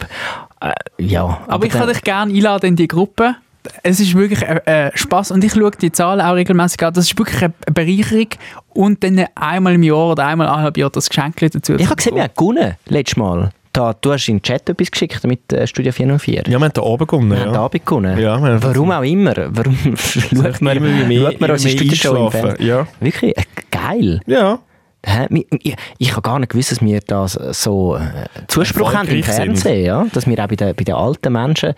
Äh, 0.59 0.74
ja, 0.97 1.41
Aber, 1.47 1.66
ich 1.66 1.72
dann- 1.72 1.82
kann 1.84 1.89
dich 1.93 2.03
gerne 2.03 2.34
einladen 2.34 2.66
in 2.68 2.76
die 2.76 2.88
Gruppe. 2.89 3.36
Es 3.84 3.99
ist 3.99 4.16
wirklich 4.16 4.41
äh, 4.41 4.91
Spaß 4.95 5.32
und 5.32 5.43
ich 5.43 5.53
schaue 5.53 5.72
die 5.72 5.91
Zahlen 5.91 6.22
auch 6.22 6.36
regelmäßig 6.36 6.84
an. 6.84 6.93
Das 6.93 7.05
ist 7.05 7.18
wirklich 7.18 7.41
eine 7.43 7.53
Bereicherung 7.74 8.28
und 8.70 9.03
dann 9.03 9.26
einmal 9.36 9.74
im 9.76 9.84
Jahr 9.84 10.11
oder 10.11 10.26
einmal 10.28 10.47
eineinhalb 10.47 10.78
Jahr 10.78 10.89
das 10.89 11.09
Geschenk 11.09 11.38
dazu. 11.39 11.76
Ich 11.76 11.86
habe 11.86 11.95
gesehen, 11.95 12.16
wir 12.16 12.24
haben 12.24 12.34
gewonnen, 12.36 12.74
letztes 12.88 13.18
Mal. 13.18 13.49
Da, 13.74 13.93
du 13.93 14.13
hast 14.13 14.30
in 14.30 14.38
den 14.38 14.41
Chat 14.41 14.70
etwas 14.70 14.89
geschickt 14.89 15.22
mit 15.28 15.51
äh, 15.51 15.68
Studio 15.68 15.91
404. 15.91 16.43
Ja, 16.47 16.47
wir 16.47 16.59
haben 16.61 16.72
da 16.74 16.82
oben 16.82 17.05
gewonnen. 17.05 17.32
Wir 17.32 17.39
haben 17.41 17.47
den 17.47 17.53
Ja. 17.55 17.59
Abend 17.61 17.86
gewonnen. 17.86 18.18
Ja, 18.20 18.38
wir 18.41 18.53
haben- 18.53 18.63
Warum 18.63 18.91
auch 18.91 19.01
immer. 19.03 19.34
Warum 19.49 19.78
schaut 19.97 20.61
man, 20.61 20.78
Immer 20.78 21.05
mehr- 21.05 21.22
schaut 21.32 21.41
man 21.41 21.51
unsere 21.51 21.72
Stückenshow 21.78 22.16
im. 22.26 22.32
Fernsehen? 22.32 22.66
Ja. 22.68 22.88
Wirklich? 23.01 23.38
Äh, 23.38 23.43
geil. 23.72 24.22
ja. 24.28 24.59
Ich, 25.30 25.76
ich 25.99 26.11
habe 26.13 26.22
gar 26.24 26.39
nicht 26.39 26.49
gewusst, 26.51 26.72
dass 26.72 26.82
wir 26.82 26.99
da 27.01 27.28
so 27.28 27.95
äh, 27.95 27.99
Zuspruch 28.47 28.91
haben 28.95 29.07
im. 29.09 29.22
Fernsehen. 29.22 29.86
Ja? 29.86 30.05
Dass 30.13 30.26
wir 30.26 30.39
auch 30.43 30.47
bei 30.47 30.55
den, 30.55 30.74
bei 30.76 30.84
den 30.84 30.95
alten 30.95 31.32
Menschen 31.32 31.74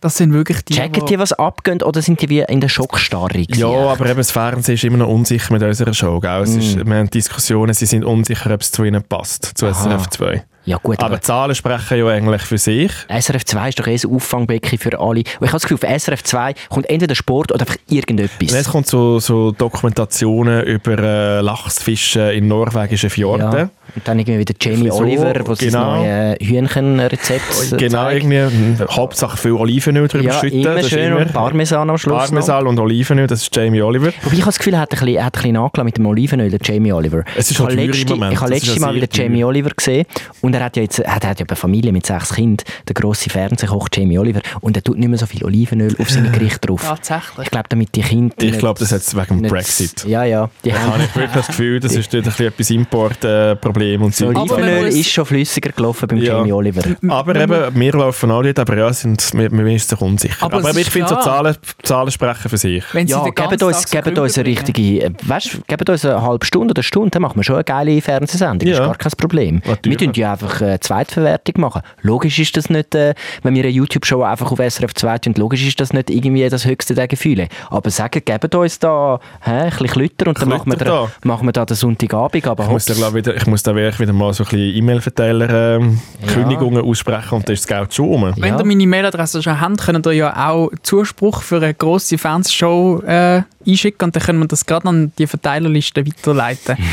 Das 0.00 0.16
sind 0.16 0.32
wirklich 0.32 0.62
die, 0.64 0.74
checken, 0.74 1.06
die 1.06 1.18
was 1.18 1.32
abgehen 1.32 1.82
oder 1.82 2.02
sind 2.02 2.20
die 2.20 2.28
wie 2.28 2.40
in 2.40 2.60
der 2.60 2.68
Schockstarre? 2.68 3.44
Ja, 3.48 3.66
aber 3.66 4.06
eben 4.06 4.18
das 4.18 4.30
Fernsehen 4.30 4.74
ist 4.74 4.84
immer 4.84 4.98
noch 4.98 5.08
unsicher 5.08 5.52
mit 5.52 5.62
unserer 5.62 5.94
Show. 5.94 6.20
Gell? 6.20 6.42
Es 6.42 6.54
ist, 6.54 6.76
wir 6.86 6.94
haben 6.94 7.10
Diskussionen, 7.10 7.72
sie 7.74 7.86
sind 7.86 8.04
unsicher, 8.04 8.52
ob 8.52 8.60
es 8.60 8.72
zu 8.72 8.84
ihnen 8.84 9.02
passt, 9.02 9.52
zu 9.56 9.72
SRF 9.72 10.08
2. 10.08 10.44
ja 10.66 10.76
gut, 10.82 10.98
Aber 10.98 11.06
aber 11.14 11.20
Zahlen 11.22 11.54
sprechen 11.54 11.98
ja 11.98 12.06
eigentlich 12.08 12.42
für 12.42 12.58
sich. 12.58 12.92
SRF 13.08 13.44
2 13.44 13.68
ist 13.70 13.78
doch 13.80 13.86
eh 13.86 13.94
ein 14.02 14.10
Auffangbecken 14.14 14.78
für 14.78 14.98
alle. 14.98 15.20
Und 15.20 15.26
ich 15.26 15.40
habe 15.40 15.52
das 15.52 15.62
Gefühl, 15.66 15.78
auf 15.88 16.00
SRF 16.02 16.22
2 16.24 16.54
kommt 16.68 16.90
entweder 16.90 17.14
Sport 17.14 17.52
oder 17.52 17.62
einfach 17.62 17.76
irgendetwas. 17.88 18.50
Und 18.50 18.56
jetzt 18.56 18.68
kommt 18.70 18.86
so, 18.86 19.18
so 19.20 19.52
Dokumentationen 19.52 20.64
über 20.64 20.98
äh, 20.98 21.40
Lachsfischen 21.40 22.30
in 22.30 22.48
norwegischen 22.48 23.10
Fjorden. 23.10 23.52
Ja. 23.52 23.70
Und 23.94 24.06
dann 24.08 24.18
irgendwie 24.18 24.40
wieder 24.40 24.54
Jamie 24.60 24.90
So, 24.90 24.96
Oliver, 24.98 25.32
sie 25.54 25.66
genau. 25.66 25.94
das 25.94 26.02
neue 26.02 26.36
Hühnchenrezept 26.40 27.78
Genau, 27.78 28.04
zeigt. 28.04 28.24
irgendwie, 28.24 28.82
äh, 28.82 28.86
Hauptsache 28.90 29.36
viel 29.36 29.52
Olivenöl 29.52 30.08
drüber 30.08 30.24
Ja, 30.24 30.40
schütten. 30.40 30.60
immer 30.60 30.74
das 30.74 30.84
ist 30.86 30.90
schön 30.90 31.12
und 31.14 31.32
Parmesan 31.32 31.88
am 31.90 31.96
Schluss 31.98 32.12
noch. 32.14 32.26
Parmesan 32.26 32.66
und 32.66 32.78
Olivenöl, 32.78 33.26
das 33.26 33.42
ist 33.42 33.54
Jamie 33.54 33.80
Oliver. 33.82 34.06
Wobei 34.22 34.34
ich 34.34 34.40
habe 34.40 34.46
das 34.46 34.58
Gefühl, 34.58 34.74
er 34.74 34.80
hat 34.80 34.92
ein 34.92 34.98
bisschen, 34.98 35.24
hat 35.24 35.36
ein 35.38 35.52
bisschen 35.70 35.84
mit 35.84 35.96
dem 35.98 36.06
Olivenöl, 36.06 36.50
der 36.50 36.60
Jamie 36.62 36.92
Oliver. 36.92 37.22
Es 37.36 37.46
ist 37.46 37.52
ich 37.52 37.58
habe 37.60 37.68
halt 37.68 37.78
teuer 37.78 37.84
im 37.84 37.90
letzte, 37.92 38.14
Moment. 38.14 38.32
ich 38.32 38.40
habe 38.40 38.50
letztes 38.50 38.78
Mal 38.80 38.94
wieder. 38.94 39.06
Jamie 39.12 39.44
Oliver 39.44 39.70
gesehen 39.70 40.04
und 40.40 40.55
er 40.56 40.64
hat 40.64 40.76
ja 40.76 40.82
jetzt, 40.82 40.98
er 40.98 41.14
hat 41.14 41.24
ja 41.24 41.46
eine 41.48 41.56
Familie 41.56 41.92
mit 41.92 42.06
sechs 42.06 42.34
Kindern, 42.34 42.66
der 42.88 42.94
grosse 42.94 43.30
Fernsehkoch 43.30 43.88
Jamie 43.94 44.18
Oliver 44.18 44.40
und 44.60 44.76
er 44.76 44.82
tut 44.82 44.98
nicht 44.98 45.08
mehr 45.08 45.18
so 45.18 45.26
viel 45.26 45.44
Olivenöl 45.44 45.94
auf 45.98 46.10
seine 46.10 46.30
Gerichte 46.30 46.66
drauf. 46.66 46.82
Tatsächlich. 46.82 47.44
Ich 47.46 47.50
glaube, 47.50 47.68
damit 47.68 47.94
die 47.94 48.00
Kinder 48.02 48.34
Ich 48.40 48.58
glaube, 48.58 48.78
das 48.80 48.92
hat 48.92 49.02
wegen 49.14 49.42
dem 49.42 49.50
Brexit. 49.50 50.04
Ja, 50.04 50.24
ja. 50.24 50.50
Die 50.64 50.70
Da 50.70 50.78
haben 50.78 50.92
habe 50.94 51.02
ich 51.04 51.14
wirklich 51.16 51.32
das 51.32 51.46
Gefühl, 51.48 51.80
das 51.80 51.94
ist 51.94 52.12
dort 52.12 52.24
ein 52.24 52.30
bisschen 52.30 52.46
etwas 52.46 52.70
Importproblem 52.70 54.02
und 54.02 54.14
so. 54.14 54.26
Olivenöl 54.28 54.86
ist 54.88 55.10
schon 55.10 55.26
flüssiger 55.26 55.70
gelaufen 55.72 56.08
beim 56.08 56.18
Ja. 56.18 56.38
Jamie 56.38 56.52
Oliver. 56.52 56.82
Aber 57.08 57.36
eben, 57.36 57.74
wir 57.78 57.92
laufen 57.92 58.30
alle 58.30 58.52
aber 58.56 58.76
ja, 58.76 58.92
sind, 58.92 59.22
wir, 59.34 59.50
wir 59.50 59.64
sind 59.78 59.80
sich 59.80 60.00
unsicher. 60.00 60.44
Aber 60.44 60.58
Aber, 60.58 60.76
ich 60.76 60.90
finde, 60.90 61.08
so. 61.08 61.16
Zahlen, 61.16 61.56
Zahlen 61.82 62.10
sprechen 62.10 62.48
für 62.48 62.56
sich. 62.56 62.82
Wenn 62.92 63.06
sie 63.06 63.12
Ja, 63.12 63.22
gebt 63.24 63.62
uns, 63.62 63.90
gebt 63.90 64.18
uns 64.18 64.38
eine 64.38 64.46
richtige, 64.46 65.02
äh, 65.04 65.10
weißt, 65.24 65.58
gebt 65.66 65.88
uns 65.90 66.04
eine 66.04 66.22
halbe 66.22 66.44
Stunde 66.46 66.72
oder 66.72 66.78
eine 66.80 66.84
Stunde, 66.84 67.10
dann 67.10 67.22
machen 67.22 67.36
wir 67.36 67.44
schon 67.44 67.56
eine 67.56 67.64
geile 67.64 68.00
Fernsehsendung, 68.00 68.60
das 68.60 68.70
ist 68.70 68.78
Ja. 68.78 68.86
gar 68.86 68.96
kein 68.96 69.12
Problem. 69.18 69.62
Natürlich. 69.66 70.00
Wir 70.00 70.06
tun 70.06 70.14
ja 70.14 70.32
einfach 70.32 70.45
eine 70.60 70.80
Zweitverwertung 70.80 71.60
machen. 71.60 71.82
Logisch 72.02 72.38
ist 72.38 72.56
das 72.56 72.70
nicht, 72.70 72.94
äh, 72.94 73.14
wenn 73.42 73.54
wir 73.54 73.62
eine 73.64 73.72
YouTube-Show 73.72 74.22
einfach 74.22 74.50
auf 74.52 74.58
SRF 74.58 74.94
2 74.94 75.18
tun, 75.18 75.34
logisch 75.36 75.66
ist 75.66 75.80
das 75.80 75.92
nicht 75.92 76.10
irgendwie 76.10 76.48
das 76.48 76.64
höchste 76.64 76.94
der 76.94 77.08
Gefühle. 77.08 77.48
Aber 77.70 77.90
sagen, 77.90 78.22
gebt 78.24 78.54
uns 78.54 78.78
da 78.78 79.20
hä, 79.42 79.50
ein 79.50 79.70
bisschen 79.70 79.86
Klütter 79.88 80.28
und 80.28 80.40
dann 80.40 80.48
machen 80.48 80.70
wir, 80.70 80.76
da, 80.78 81.08
machen 81.24 81.46
wir 81.46 81.52
da 81.52 81.64
den 81.64 81.76
Sonntagabend, 81.76 82.46
aber 82.46 82.64
Ich 82.64 82.70
muss, 82.70 82.84
da, 82.84 82.94
glaub, 82.94 83.14
wieder, 83.14 83.36
ich 83.36 83.46
muss 83.46 83.62
da 83.62 83.74
wirklich 83.74 84.00
wieder 84.00 84.12
mal 84.12 84.32
so 84.32 84.44
ein 84.44 84.50
bisschen 84.50 84.74
E-Mail-Verteiler 84.76 85.76
ähm, 85.76 86.00
Ja. 86.24 86.32
Kündigungen 86.32 86.82
aussprechen 86.84 87.34
und 87.36 87.48
dann 87.48 87.54
ist 87.54 87.68
das 87.68 87.76
Geld 87.78 87.94
schon 87.94 88.06
rum. 88.06 88.32
Wenn 88.36 88.52
Ja. 88.54 88.58
ihr 88.58 88.64
meine 88.64 88.86
Mailadresse 88.86 89.42
schon 89.42 89.60
habt, 89.60 89.78
könnt 89.84 90.06
ihr 90.06 90.12
ja 90.12 90.48
auch 90.50 90.70
Zuspruch 90.82 91.42
für 91.42 91.56
eine 91.56 91.74
grosse 91.74 92.18
Fernsehshow 92.18 93.02
äh, 93.06 93.42
einschicken 93.66 94.04
und 94.06 94.16
dann 94.16 94.22
können 94.22 94.38
wir 94.38 94.46
das 94.46 94.66
gerade 94.66 94.88
an 94.88 95.12
die 95.18 95.26
Verteilerliste 95.26 96.06
weiterleiten. 96.06 96.76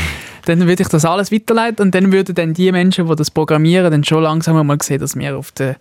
dann 0.46 0.60
würde 0.66 0.82
ich 0.82 0.88
das 0.88 1.04
alles 1.04 1.30
weiterleiten 1.32 1.86
und 1.86 1.94
dann 1.94 2.12
würden 2.12 2.34
dann 2.34 2.54
die 2.54 2.70
Menschen, 2.72 3.06
die 3.08 3.16
das 3.16 3.30
programmieren, 3.30 3.90
dann 3.90 4.04
schon 4.04 4.22
langsam 4.22 4.66
mal 4.66 4.78
sehen, 4.82 5.00
dass 5.00 5.16
wir 5.16 5.36
auf 5.36 5.52
die, 5.52 5.72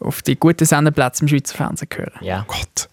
auf 0.00 0.22
die 0.22 0.36
guten 0.38 0.64
Sendeplätze 0.64 1.22
im 1.24 1.28
Schweizer 1.28 1.54
Fernsehen 1.56 1.88
gehören. 1.88 2.12
Ja. 2.20 2.44
Gott. 2.48 2.88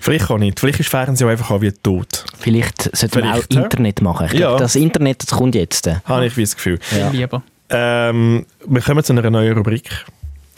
Vielleicht 0.00 0.30
auch 0.30 0.38
nicht. 0.38 0.60
Vielleicht 0.60 0.80
ist 0.80 0.88
Fernsehen 0.90 1.26
auch 1.26 1.30
einfach 1.30 1.50
auch 1.50 1.60
wie 1.62 1.72
tot. 1.72 2.24
Vielleicht 2.38 2.94
sollten 2.96 3.22
wir 3.24 3.34
auch? 3.34 3.44
Internet 3.48 4.02
machen. 4.02 4.26
Ich 4.26 4.32
Ja. 4.34 4.48
glaube, 4.48 4.60
das 4.60 4.76
Internet 4.76 5.22
das 5.22 5.30
kommt 5.30 5.54
jetzt. 5.54 5.88
Habe 6.04 6.26
ich 6.26 6.36
wie 6.36 6.42
das 6.42 6.54
Gefühl. 6.54 6.78
Ja. 6.98 7.10
Viel 7.10 7.20
lieber. 7.20 7.42
Ähm, 7.70 8.44
wir 8.66 8.82
kommen 8.82 9.02
zu 9.02 9.12
einer 9.14 9.30
neuen 9.30 9.56
Rubrik, 9.56 9.88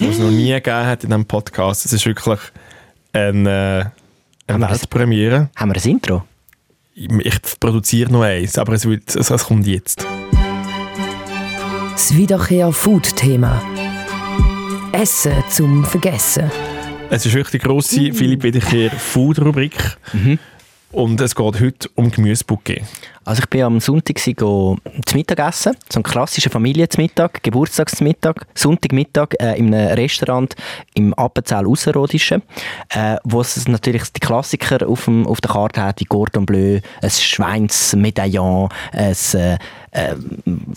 die 0.00 0.08
es 0.08 0.18
noch 0.18 0.30
nie 0.30 0.50
gegeben 0.52 0.84
hat 0.86 1.04
in 1.04 1.10
diesem 1.10 1.24
Podcast. 1.24 1.84
Es 1.84 1.92
ist 1.92 2.04
wirklich 2.04 2.40
eine, 3.12 3.48
äh, 3.48 3.52
eine 3.52 3.92
Haben 4.54 4.60
wir 4.60 4.66
das- 4.68 4.80
Weltpremiere. 4.80 5.48
Haben 5.54 5.72
wir 5.74 5.80
ein 5.80 5.90
Intro? 5.90 6.24
Ich 6.96 7.40
produziere 7.60 8.10
noch 8.10 8.22
eins, 8.22 8.56
aber 8.56 8.72
es, 8.72 8.86
wird, 8.88 9.14
es, 9.14 9.30
es 9.30 9.44
kommt 9.44 9.66
jetzt. 9.66 10.06
Das 11.92 12.16
Wiederkehr 12.16 12.72
Food-Thema. 12.72 13.62
Essen 14.92 15.34
zum 15.50 15.84
Vergessen. 15.84 16.50
Es 17.10 17.26
ist 17.26 17.34
wirklich 17.34 17.60
die 17.60 17.68
grosse 17.68 18.12
Philipp 18.14 18.42
Wiederkehr 18.42 18.90
Food-Rubrik. 18.90 19.76
Und 20.90 21.20
es 21.20 21.34
geht 21.34 21.60
heute 21.60 21.88
um 21.94 22.10
Gemüsebouquet. 22.10 22.82
Also 23.26 23.40
ich 23.42 23.50
bin 23.50 23.62
am 23.62 23.80
Sonntag 23.80 24.20
go 24.36 24.76
zum 25.04 25.18
Mittagessen, 25.18 25.76
so 25.92 25.98
ein 25.98 26.04
klassischer 26.04 26.48
Familienzmittag, 26.48 27.42
Geburtstagsmittag, 27.42 28.46
Sonntagmittag 28.54 29.34
äh, 29.40 29.58
in 29.58 29.74
einem 29.74 29.94
Restaurant 29.94 30.54
im 30.94 31.12
Appenzell 31.14 31.66
Ausserrhodischen, 31.66 32.44
äh, 32.90 33.16
wo 33.24 33.40
es 33.40 33.66
natürlich 33.66 34.04
die 34.12 34.20
Klassiker 34.20 34.88
auf, 34.88 35.06
dem, 35.06 35.26
auf 35.26 35.40
der 35.40 35.50
Karte 35.50 35.82
hat, 35.82 35.98
wie 35.98 36.04
Cordon 36.04 36.46
Bleu, 36.46 36.78
ein 37.02 37.10
Schweinsmedaillon, 37.10 38.68
ein 38.92 39.16
äh, 39.34 39.58
äh, 39.90 40.14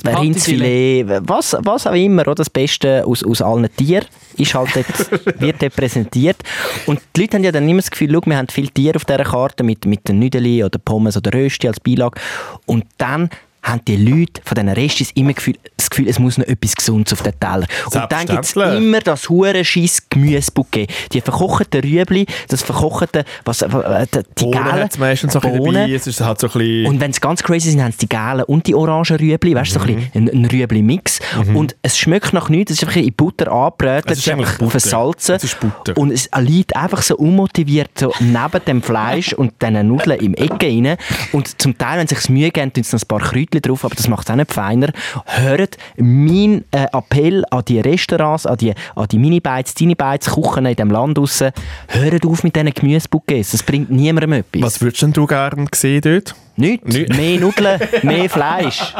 Rindsfilet, 0.06 1.06
was, 1.28 1.56
was 1.60 1.86
auch 1.86 1.94
immer, 1.94 2.24
oder? 2.24 2.36
das 2.36 2.50
Beste 2.50 3.06
aus, 3.06 3.24
aus 3.24 3.42
allen 3.42 3.68
Tieren 3.76 4.06
ist 4.38 4.56
halt 4.56 4.70
dort, 4.74 5.12
wird 5.42 5.62
dort 5.62 5.76
präsentiert. 5.76 6.38
Und 6.86 7.02
die 7.16 7.22
Leute 7.22 7.36
haben 7.38 7.44
ja 7.44 7.52
dann 7.52 7.68
immer 7.68 7.82
das 7.82 7.92
Gefühl, 7.92 8.12
schau, 8.14 8.22
wir 8.26 8.38
haben 8.38 8.48
viele 8.48 8.70
Tiere 8.70 8.96
auf 8.96 9.04
dieser 9.04 9.26
Karte 9.26 9.64
mit, 9.64 9.86
mit 9.86 10.08
den 10.08 10.20
Nüdeli 10.20 10.64
oder 10.64 10.80
Pommes 10.80 11.18
oder 11.18 11.34
Rösti 11.34 11.68
als 11.68 11.80
Beilage. 11.82 12.20
Und 12.66 12.86
dann 12.98 13.30
haben 13.64 13.84
die 13.86 13.98
Leute 13.98 14.42
von 14.44 14.56
diesen 14.56 14.70
Restis 14.70 15.12
immer 15.12 15.34
Gefühl, 15.34 15.56
das 15.90 15.98
Gefühl, 15.98 16.08
es 16.10 16.20
muss 16.20 16.38
noch 16.38 16.46
etwas 16.48 16.76
Gesundes 16.76 17.14
auf 17.14 17.22
den 17.24 17.40
Teller. 17.40 17.66
Und 17.86 18.12
dann 18.12 18.26
gibt 18.26 18.44
es 18.46 18.56
immer 18.56 19.00
das 19.00 19.30
hure 19.30 19.64
scheiß 19.64 20.04
Gemüsebouquet. 20.10 20.88
Die 21.14 21.22
verkochten 21.22 21.82
Rüebli, 21.82 22.26
das 22.48 22.62
verkochte, 22.62 23.24
was, 23.46 23.62
äh, 23.62 23.68
die, 24.14 24.20
die 24.38 24.44
Bohnen 24.46 24.88
es 24.90 24.98
meistens 24.98 25.34
so 25.34 25.40
Bohnen. 25.40 25.74
dabei. 25.74 25.92
Es 25.94 26.08
ist 26.08 26.22
halt 26.22 26.40
so 26.40 26.48
ein. 26.54 26.86
Und 26.86 27.00
wenn 27.00 27.14
sie 27.14 27.20
ganz 27.20 27.44
crazy 27.44 27.72
sind, 27.72 27.82
haben 27.82 27.92
sie 27.92 28.00
die 28.00 28.10
gelben 28.10 28.44
und 28.44 28.68
die 28.68 28.76
orangen 28.76 29.18
Rüebli, 29.18 29.56
weißt 29.56 29.76
du, 29.76 29.80
so 29.80 29.86
ein, 29.86 29.96
Mhm. 29.96 30.10
bisschen 30.12 30.30
ein, 30.30 30.46
Rüebli-Mix. 30.46 31.20
Und 31.54 31.76
es 31.82 31.98
schmeckt 31.98 32.34
nach 32.34 32.50
nichts, 32.50 32.72
es 32.72 32.78
ist 32.82 32.88
einfach 32.88 33.02
in 33.02 33.14
Butter 33.14 33.52
angebrötelt, 33.52 34.12
Es 34.12 34.20
ist 34.20 34.30
einfach 34.30 34.70
versalzen. 34.70 35.36
Es 35.36 35.44
ist 35.44 35.60
Butter. 35.60 35.98
Und 35.98 36.12
es 36.12 36.30
liegt 36.40 36.76
einfach 36.76 37.02
so 37.02 37.16
unmotiviert 37.18 37.90
so 38.00 38.14
neben 38.20 38.66
dem 38.68 38.82
Fleisch 38.82 39.34
und 39.34 39.54
diesen 39.62 39.88
Nudeln 39.88 40.20
im 40.20 40.34
Ecke 40.36 40.68
rein. 40.68 40.98
Und 41.32 41.62
zum 41.62 41.78
Teil, 41.78 42.00
wenn 42.00 42.08
sie 42.08 42.16
sich 42.16 42.30
Mühe 42.30 42.52
geben, 42.52 42.72
tun 42.74 42.84
sie 42.84 42.96
noch 42.96 43.02
ein 43.04 43.08
paar 43.08 43.20
Kräutchen 43.20 43.62
drauf, 43.62 43.86
aber 43.86 43.96
das 43.96 44.08
macht 44.08 44.28
es 44.28 44.32
auch 44.32 44.36
nicht 44.36 44.54
feiner. 44.54 44.90
Hört 45.26 45.78
mein 45.98 46.66
äh, 46.72 46.88
Appell 46.92 47.44
an 47.50 47.64
die 47.68 47.80
Restaurants, 47.80 48.46
an 48.46 48.58
die, 48.58 48.74
an 48.96 49.08
die 49.08 49.18
Mini-Bites, 49.18 49.74
Tiny-Bites, 49.74 50.30
Kuchen 50.30 50.66
in 50.66 50.76
diesem 50.76 50.92
Land 50.92 51.18
raus, 51.18 51.44
hört 51.88 52.26
auf 52.26 52.44
mit 52.44 52.56
diesen 52.56 52.74
Gemüsebouquets, 52.74 53.52
das 53.52 53.64
bringt 53.64 53.90
niemandem 53.90 54.34
etwas. 54.34 54.62
Was 54.62 54.82
würdest 54.82 55.02
denn 55.02 55.14
du 55.14 55.26
gerne 55.26 55.66
sehen 55.74 56.02
dort? 56.02 56.36
Nichts. 56.56 56.94
Nicht. 56.94 57.16
Mehr 57.16 57.40
Nudeln, 57.40 57.80
mehr 58.04 58.30
Fleisch. 58.30 58.94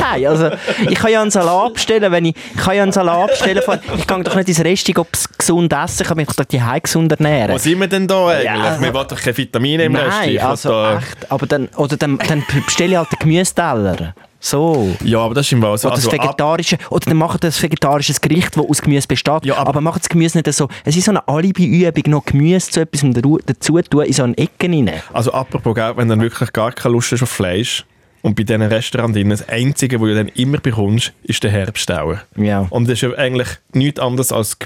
Nein, 0.00 0.26
also 0.26 0.50
ich 0.88 0.94
kann 0.94 1.10
ja 1.10 1.22
einen 1.22 1.30
Salat 1.30 1.74
bestellen, 1.74 2.12
wenn 2.12 2.26
ich, 2.26 2.34
ich 2.54 2.60
kann 2.60 2.76
ja 2.76 2.82
einen 2.82 2.92
Salat 2.92 3.30
bestellen, 3.30 3.62
ich 3.96 4.06
gehe 4.06 4.22
doch 4.22 4.34
nicht 4.36 4.48
ins 4.48 4.62
Restaurant 4.62 4.98
ob 4.98 5.08
es 5.14 5.28
gesund 5.52 5.72
essen, 5.72 6.02
ich 6.02 6.08
kann 6.08 6.16
mich 6.16 6.28
doch 6.28 6.44
die 6.44 6.60
gesund 6.82 7.12
ernähren. 7.12 7.54
Wo 7.54 7.58
sind 7.58 7.78
wir 7.80 7.86
denn 7.88 8.06
da 8.06 8.28
eigentlich? 8.28 8.44
Ja. 8.44 8.80
Wir 8.80 8.94
wollen 8.94 9.08
doch 9.08 9.20
keine 9.20 9.36
Vitamine 9.36 9.84
im 9.84 9.94
Rest. 9.96 10.18
Nein, 10.20 10.38
also 10.38 10.68
da- 10.70 10.98
echt, 10.98 11.30
aber 11.30 11.46
dann, 11.46 11.68
oder 11.76 11.96
dann, 11.96 12.18
dann 12.18 12.44
bestelle 12.66 12.90
ich 12.92 12.96
halt 12.96 13.12
den 13.12 13.18
Gemüseteller. 13.20 14.14
So. 14.40 14.94
Ja, 15.02 15.18
aber 15.18 15.34
das 15.34 15.46
ist 15.46 15.52
im 15.52 15.60
so. 15.60 15.66
Oder, 15.66 15.72
Also, 15.72 15.88
das 15.90 16.06
ab, 16.06 16.12
vegetarische, 16.12 16.78
oder 16.90 17.06
dann 17.06 17.16
machen 17.16 17.38
das 17.40 17.60
vegetarisches 17.60 18.20
Gericht, 18.20 18.56
das 18.56 18.64
aus 18.64 18.80
Gemüse 18.80 19.08
besteht. 19.08 19.44
Ja, 19.44 19.56
aber- 19.56 19.70
aber, 19.70 19.80
machen 19.80 19.98
das 20.00 20.08
Gemüse 20.08 20.38
nicht 20.38 20.52
so. 20.52 20.68
Es 20.84 20.96
ist 20.96 21.06
so 21.06 21.10
eine 21.10 21.26
Alibi-Übung, 21.26 22.04
noch 22.12 22.24
Gemüse 22.24 22.70
zu 22.70 22.80
etwas 22.80 23.00
dazu 23.14 23.38
dazu 23.44 23.80
tun, 23.82 24.04
in 24.04 24.12
so 24.12 24.22
eine 24.22 24.38
Ecke 24.38 24.68
rein. 24.68 24.92
also 25.12 25.32
apropos, 25.32 25.74
wenn 25.76 25.96
du 26.08 26.14
dann 26.14 26.20
wirklich 26.20 26.52
gar 26.52 26.70
keine 26.70 26.92
Lust 26.92 27.10
hast 27.10 27.22
auf 27.24 27.30
Fleisch 27.30 27.84
und 28.22 28.36
bei 28.36 28.44
diesen 28.44 28.62
Restaurants 28.62 29.14
drin, 29.16 29.30
das 29.30 29.48
Einzige, 29.48 30.00
was 30.00 30.08
du 30.08 30.14
dann 30.14 30.28
immer 30.28 30.58
bekommst, 30.58 31.12
ist 31.24 31.42
der 31.42 31.50
Herbstauer. 31.50 32.20
Ja. 32.36 32.66
Und 32.70 32.84
das 32.84 32.92
ist 32.94 33.00
ja 33.02 33.12
eigentlich 33.18 33.48
nichts 33.72 33.98
anderes 33.98 34.30
als 34.30 34.58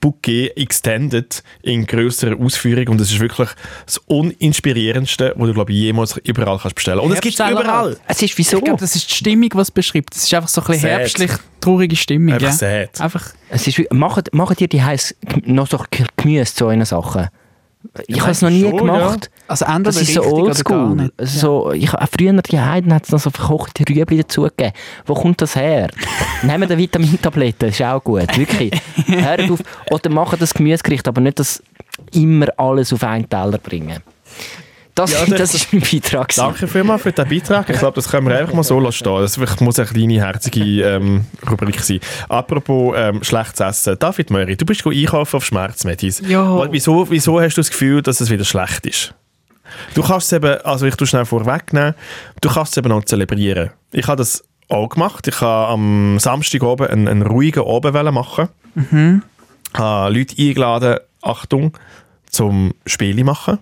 Gemüsebouquet 0.00 0.52
extended 0.56 1.42
in 1.62 1.86
grösserer 1.86 2.38
Ausführung 2.38 2.88
und 2.88 3.00
das 3.00 3.10
ist 3.10 3.20
wirklich 3.20 3.48
das 3.86 3.98
uninspirierendste, 4.06 5.34
was 5.36 5.46
du 5.48 5.54
glaube 5.54 5.72
ich 5.72 5.78
jemals 5.78 6.16
überall 6.24 6.58
kannst 6.58 6.74
bestellen. 6.74 7.00
Und 7.00 7.12
es 7.12 7.20
gibt 7.20 7.38
es 7.38 7.50
überall. 7.50 7.96
Es 8.06 8.22
ist 8.22 8.36
wieso? 8.38 8.58
Ich 8.58 8.64
glaube, 8.64 8.80
das 8.80 8.94
ist 8.96 9.10
die 9.10 9.14
Stimmung, 9.14 9.48
die 9.50 9.58
es 9.58 9.70
beschreibt. 9.70 10.14
Es 10.14 10.24
ist 10.24 10.34
einfach 10.34 10.48
so 10.48 10.60
ein 10.60 10.66
bisschen 10.66 10.82
Sad. 10.82 10.90
herbstlich 10.90 11.30
traurige 11.60 11.96
Stimmung. 11.96 12.34
Einfach 12.34 12.48
ja. 12.48 12.52
sad. 12.54 13.00
Einfach, 13.00 13.32
Es 13.50 13.66
ist, 13.66 13.78
wie- 13.78 13.88
macht, 13.90 14.32
macht 14.34 14.60
ihr 14.60 14.68
die 14.68 14.82
heiß 14.82 15.14
noch 15.44 15.66
so 15.66 15.82
Gemüse 16.16 16.54
zu 16.54 16.66
euren 16.66 16.84
Sachen? 16.84 17.28
Ich 18.06 18.16
Ja, 18.16 18.22
habe 18.22 18.32
es 18.32 18.42
noch 18.42 18.50
nie 18.50 18.62
schon, 18.62 18.76
gemacht. 18.76 19.30
also 19.48 19.64
entweder 19.64 19.82
Das 19.84 20.02
ist 20.02 20.14
so 20.14 20.22
oldschool. 20.22 21.10
So, 21.18 21.72
ich, 21.72 21.90
früher 21.90 22.32
die 22.42 22.60
Heiden 22.60 22.92
hat 22.94 23.04
es 23.06 23.10
noch 23.12 23.18
so 23.18 23.30
verkochte 23.30 23.84
Rüebli 23.88 24.18
dazugegeben. 24.18 24.72
Wo 25.06 25.14
kommt 25.14 25.40
das 25.42 25.56
her? 25.56 25.88
Nehmen 26.42 26.68
wir 26.68 26.78
Vitamintabletten, 26.78 27.70
ist 27.70 27.82
auch 27.82 28.02
gut. 28.02 28.36
Wirklich. 28.36 28.72
Hört 29.06 29.50
auf. 29.50 29.60
Oder 29.90 30.10
machen 30.10 30.38
das 30.38 30.54
Gemüsegericht, 30.54 31.08
aber 31.08 31.20
nicht 31.20 31.38
das 31.38 31.62
immer 32.12 32.46
alles 32.56 32.92
auf 32.92 33.02
einen 33.02 33.28
Teller 33.28 33.58
bringen. 33.58 34.00
Das, 34.98 35.12
Ja, 35.12 35.26
das, 35.26 35.38
das- 35.38 35.54
ist 35.54 35.72
mein 35.72 35.82
Beitrag. 35.82 36.34
Danke 36.34 36.66
vielmals 36.66 37.02
für 37.02 37.12
den 37.12 37.28
Beitrag. 37.28 37.68
Ich 37.70 37.78
glaube, 37.78 37.94
das 37.94 38.08
können 38.10 38.26
wir 38.28 38.38
einfach 38.38 38.54
mal 38.54 38.62
so 38.64 38.80
lassen 38.80 38.96
stehen. 38.96 39.20
Das 39.20 39.60
muss 39.60 39.78
eine 39.78 39.88
kleine, 39.88 40.14
herzige 40.14 40.60
ähm, 40.82 41.24
Rubrik 41.48 41.80
sein. 41.80 42.00
Apropos 42.28 42.94
ähm, 42.96 43.22
schlechtes 43.22 43.60
Essen. 43.60 43.96
David 43.98 44.30
Möri, 44.30 44.56
du 44.56 44.66
bist 44.66 44.84
einkaufen 44.86 45.36
auf 45.36 45.44
Schmerzmedis. 45.44 46.22
Ja. 46.26 46.70
Wieso, 46.72 47.08
wieso 47.10 47.40
hast 47.40 47.54
du 47.56 47.60
das 47.60 47.70
Gefühl, 47.70 48.02
dass 48.02 48.20
es 48.20 48.28
wieder 48.30 48.44
schlecht 48.44 48.86
ist? 48.86 49.14
Du 49.94 50.02
kannst 50.02 50.32
es 50.32 50.32
eben, 50.32 50.60
also 50.62 50.86
ich 50.86 50.96
tue 50.96 51.06
schnell 51.06 51.26
vorwegnehmen, 51.26 51.94
du 52.40 52.48
kannst 52.48 52.72
es 52.72 52.78
eben 52.78 52.88
noch 52.88 53.04
zelebrieren. 53.04 53.70
Ich 53.92 54.06
habe 54.08 54.16
das 54.16 54.42
auch 54.68 54.88
gemacht. 54.88 55.28
Ich 55.28 55.40
habe 55.40 55.72
am 55.72 56.18
Samstag 56.18 56.62
oben 56.62 56.86
einen, 56.88 57.06
einen 57.08 57.22
ruhigen 57.22 57.64
Abend 57.66 57.94
wollen 57.94 58.14
machen. 58.14 58.48
Mhm. 58.74 59.22
Habe 59.74 60.14
Leute 60.14 60.34
eingeladen, 60.38 60.96
Achtung, 61.22 61.76
zum 62.30 62.72
Spiele 62.86 63.24
machen. 63.24 63.58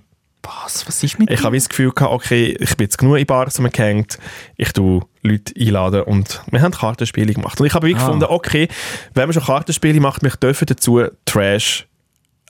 Was, 0.65 0.87
was 0.87 1.03
ist 1.03 1.19
mit 1.19 1.31
Ich 1.31 1.43
habe 1.43 1.57
das 1.57 1.69
Gefühl 1.69 1.91
gehabt, 1.93 2.13
okay, 2.13 2.57
ich 2.61 2.77
bin 2.77 2.85
jetzt 2.85 2.99
genug 2.99 3.19
in 3.19 3.27
Bars 3.27 3.61
gehängt, 3.73 4.19
ich 4.57 4.73
tue 4.73 5.03
Leute 5.23 5.53
einladen 5.59 6.03
und 6.03 6.43
wir 6.51 6.61
haben 6.63 6.73
Kartenspiele 6.73 7.35
gemacht. 7.35 7.61
Und 7.61 7.67
ich 7.67 7.75
habe 7.75 7.87
wie 7.87 7.95
gefunden, 7.95 8.25
okay, 8.29 8.69
wenn 9.15 9.27
man 9.29 9.33
schon 9.35 9.45
Kartenspiele 9.45 10.01
macht, 10.01 10.23
wir 10.23 10.31
dürfen 10.31 10.67
dazu 10.67 11.03
Trash 11.25 11.87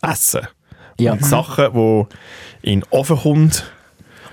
essen. 0.03 0.47
Ja. 0.99 1.13
Und 1.13 1.25
Sachen, 1.25 1.73
die 1.75 2.71
in 2.71 2.81
den 2.81 2.87
Ofen 2.91 3.19
kommt, 3.19 3.71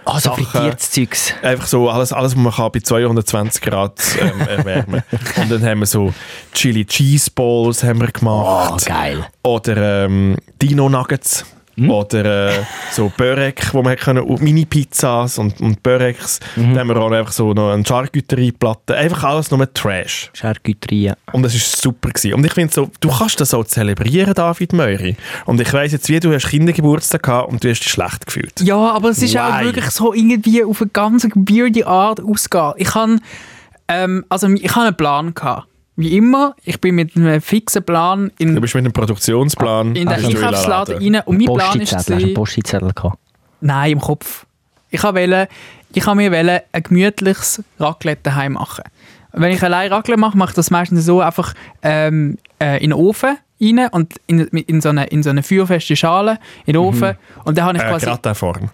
Also 0.05 0.29
Sachen- 0.31 0.45
frittiertes 0.45 0.91
Zeugs. 0.91 1.33
einfach 1.41 1.67
so 1.67 1.89
alles, 1.89 2.11
alles 2.13 2.35
was 2.35 2.41
man 2.43 2.53
kann 2.53 2.71
bei 2.71 2.79
220 2.81 3.61
Grad 3.61 3.99
ähm, 4.19 4.41
erwärmen 4.47 5.03
Und 5.37 5.51
dann 5.51 5.63
haben 5.65 5.79
wir 5.79 5.85
so 5.85 6.13
Chili 6.53 6.85
Cheese 6.85 7.31
Balls 7.31 7.83
haben 7.83 7.99
wir 8.01 8.09
Oh, 8.09 8.19
gemacht. 8.19 8.85
geil. 8.85 9.25
Oder 9.43 10.05
ähm, 10.05 10.37
Dino 10.61 10.89
Nuggets. 10.89 11.45
Hm? 11.75 11.89
Oder 11.89 12.49
äh, 12.49 12.63
so 12.91 13.11
Börek, 13.15 13.73
wo 13.73 13.81
man 13.81 13.95
können, 13.95 14.25
Mini-Pizzas 14.39 15.39
und, 15.39 15.59
und 15.59 15.81
Böreks. 15.81 16.39
Mhm. 16.55 16.75
Dann 16.75 16.79
haben 16.79 16.87
wir 16.89 16.97
auch 16.97 17.11
einfach 17.11 17.31
so 17.31 17.53
noch 17.53 17.71
eine 17.71 17.85
Charcuterie-Platte. 17.85 18.95
Einfach 18.95 19.23
alles 19.23 19.49
nur 19.51 19.73
Trash. 19.73 20.29
Charcuterie. 20.33 21.13
Und 21.31 21.43
das 21.43 21.53
war 21.53 21.61
super. 21.61 22.09
Gewesen. 22.09 22.33
Und 22.33 22.45
ich 22.45 22.53
finde 22.53 22.73
so, 22.73 22.91
du 22.99 23.09
kannst 23.09 23.39
das 23.39 23.49
so 23.49 23.63
zelebrieren, 23.63 24.33
David 24.33 24.73
Möri. 24.73 25.15
Und 25.45 25.59
ich 25.61 25.71
weiss 25.73 25.91
jetzt, 25.93 26.09
wie 26.09 26.19
du 26.19 26.33
hast 26.33 26.49
Kindergeburtstag 26.49 27.23
gehabt 27.23 27.49
und 27.49 27.63
du 27.63 27.69
hast 27.69 27.79
dich 27.79 27.91
schlecht 27.91 28.25
gefühlt. 28.25 28.61
Ja, 28.61 28.91
aber 28.91 29.09
es 29.09 29.21
ist 29.21 29.37
auch 29.37 29.59
Why? 29.59 29.65
wirklich 29.65 29.89
so 29.89 30.13
irgendwie 30.13 30.63
auf 30.63 30.81
eine 30.81 30.91
ganz 30.91 31.23
weirde 31.33 31.87
Art 31.87 32.21
ausgehen. 32.21 32.73
Ich 32.77 32.93
habe 32.93 33.17
ähm, 33.87 34.25
also 34.29 34.47
ich 34.47 34.75
habe 34.75 34.87
einen 34.87 34.97
Plan 34.97 35.33
gehabt. 35.33 35.67
Wie 35.95 36.17
immer, 36.17 36.55
ich 36.63 36.81
bin 36.81 36.95
mit 36.95 37.15
einem 37.15 37.39
fixen 37.39 37.83
Plan 37.83 38.31
Du 38.39 38.43
in, 38.43 38.59
bist 38.61 38.73
mit 38.73 38.83
einem 38.83 38.93
Produktionsplan 38.93 39.95
in 39.95 40.07
den 40.07 40.21
du 40.21 40.27
Einkaufsladen 40.27 40.97
in 40.97 41.13
den 41.13 41.15
rein 41.15 41.27
und 41.27 41.37
mein 41.37 41.55
Plan 41.55 41.79
ist 41.79 41.93
Posti-Zettel. 41.93 41.97
Hast 41.97 42.09
du 42.09 42.13
einen 42.85 42.95
gehabt? 42.95 43.17
Nein, 43.61 43.91
im 43.91 43.99
Kopf. 43.99 44.45
Ich 44.89 45.03
habe 45.03 45.19
wollte, 45.19 45.47
ich 45.93 46.05
habe 46.05 46.17
mir 46.17 46.61
ein 46.71 46.83
gemütliches 46.83 47.63
Raclette 47.79 48.21
daheim 48.23 48.53
machen. 48.53 48.83
Wenn 49.33 49.51
ich 49.51 49.63
allein 49.63 49.91
Raclette 49.91 50.19
mache, 50.19 50.37
mache 50.37 50.49
ich 50.51 50.55
das 50.55 50.71
meistens 50.71 51.05
so 51.05 51.21
einfach 51.21 51.53
ähm, 51.81 52.37
äh, 52.59 52.77
in 52.83 52.89
den 52.89 52.93
Ofen 52.93 53.37
rein 53.61 53.87
und 53.91 54.13
in, 54.27 54.39
in, 54.41 54.81
so 54.81 54.89
eine, 54.89 55.05
in 55.05 55.23
so 55.23 55.29
eine 55.29 55.43
feuerfeste 55.43 55.95
Schale 55.95 56.39
in 56.65 56.73
den 56.73 56.81
Ofen. 56.81 57.15
Und 57.43 57.57
dann 57.57 57.65
habe 57.65 57.77
ich 57.77 57.83
Äh, 57.83 57.89
quasi... 57.89 58.05
Gratin-Form. 58.05 58.69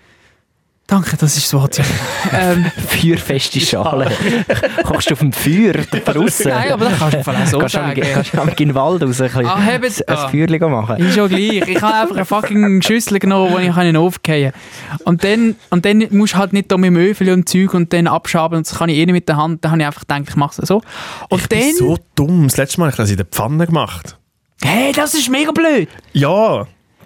Danke, 0.89 1.17
das 1.17 1.37
ist 1.37 1.45
das 1.45 1.53
Wort. 1.53 1.79
ähm, 2.33 2.65
Feuerfeste 2.87 3.59
Schale. 3.59 4.11
Kochst 4.83 5.09
du 5.09 5.13
auf 5.13 5.19
dem 5.19 5.31
Feuer 5.31 5.73
draussen? 5.73 6.49
nein, 6.49 6.71
aber 6.71 6.85
das 6.89 6.97
kannst 6.99 7.13
du 7.27 7.31
auch 7.31 7.45
so 7.45 7.59
Kannst 7.59 7.75
sagen. 7.75 8.01
kannst 8.01 8.33
du 8.33 8.41
in 8.63 8.69
den 8.69 8.75
Wald 8.75 9.03
raus 9.03 9.21
ein, 9.21 9.45
Ah, 9.45 9.55
ein. 9.55 9.81
Feuerchen 10.31 10.71
machen? 10.71 10.97
Ist 10.97 11.13
schon 11.15 11.29
gleich. 11.29 11.67
Ich 11.67 11.81
habe 11.81 11.93
einfach 11.93 12.15
eine 12.15 12.25
fucking 12.25 12.81
Schüssel 12.81 13.19
genommen, 13.19 13.55
die 13.57 13.67
ich 13.67 13.77
in 13.77 13.83
den 13.83 13.97
Ofen 13.97 14.19
fallen 14.25 14.51
kann. 14.51 15.01
Und 15.05 15.23
dann, 15.23 15.55
und 15.69 15.85
dann 15.85 16.07
musst 16.09 16.33
du 16.33 16.37
halt 16.37 16.53
nicht 16.53 16.71
da 16.71 16.77
mit 16.77 16.87
dem 16.87 16.97
Öl 16.97 17.33
und 17.33 17.47
Zeug 17.47 17.73
und 17.75 17.93
dann 17.93 18.07
abschaben 18.07 18.57
und 18.57 18.67
das 18.67 18.77
kann 18.79 18.89
ich 18.89 18.97
eh 18.97 19.05
nicht 19.05 19.13
mit 19.13 19.29
der 19.29 19.37
Hand. 19.37 19.63
Dann 19.63 19.71
habe 19.71 19.81
ich 19.81 19.87
einfach 19.87 20.01
gedacht, 20.01 20.23
ich 20.27 20.35
mache 20.35 20.59
es 20.61 20.67
so. 20.67 20.81
Und 21.29 21.41
ich 21.41 21.47
dann... 21.47 21.59
bin 21.59 21.75
so 21.77 21.97
dumm. 22.15 22.47
Das 22.47 22.57
letzte 22.57 22.79
Mal 22.79 22.85
habe 22.87 22.93
ich 22.93 22.97
das 22.97 23.11
in 23.11 23.17
der 23.17 23.25
Pfanne 23.27 23.67
gemacht. 23.67 24.17
Hey, 24.63 24.91
das 24.91 25.13
ist 25.13 25.29
mega 25.29 25.51
blöd! 25.51 25.87
Ja. 26.13 26.65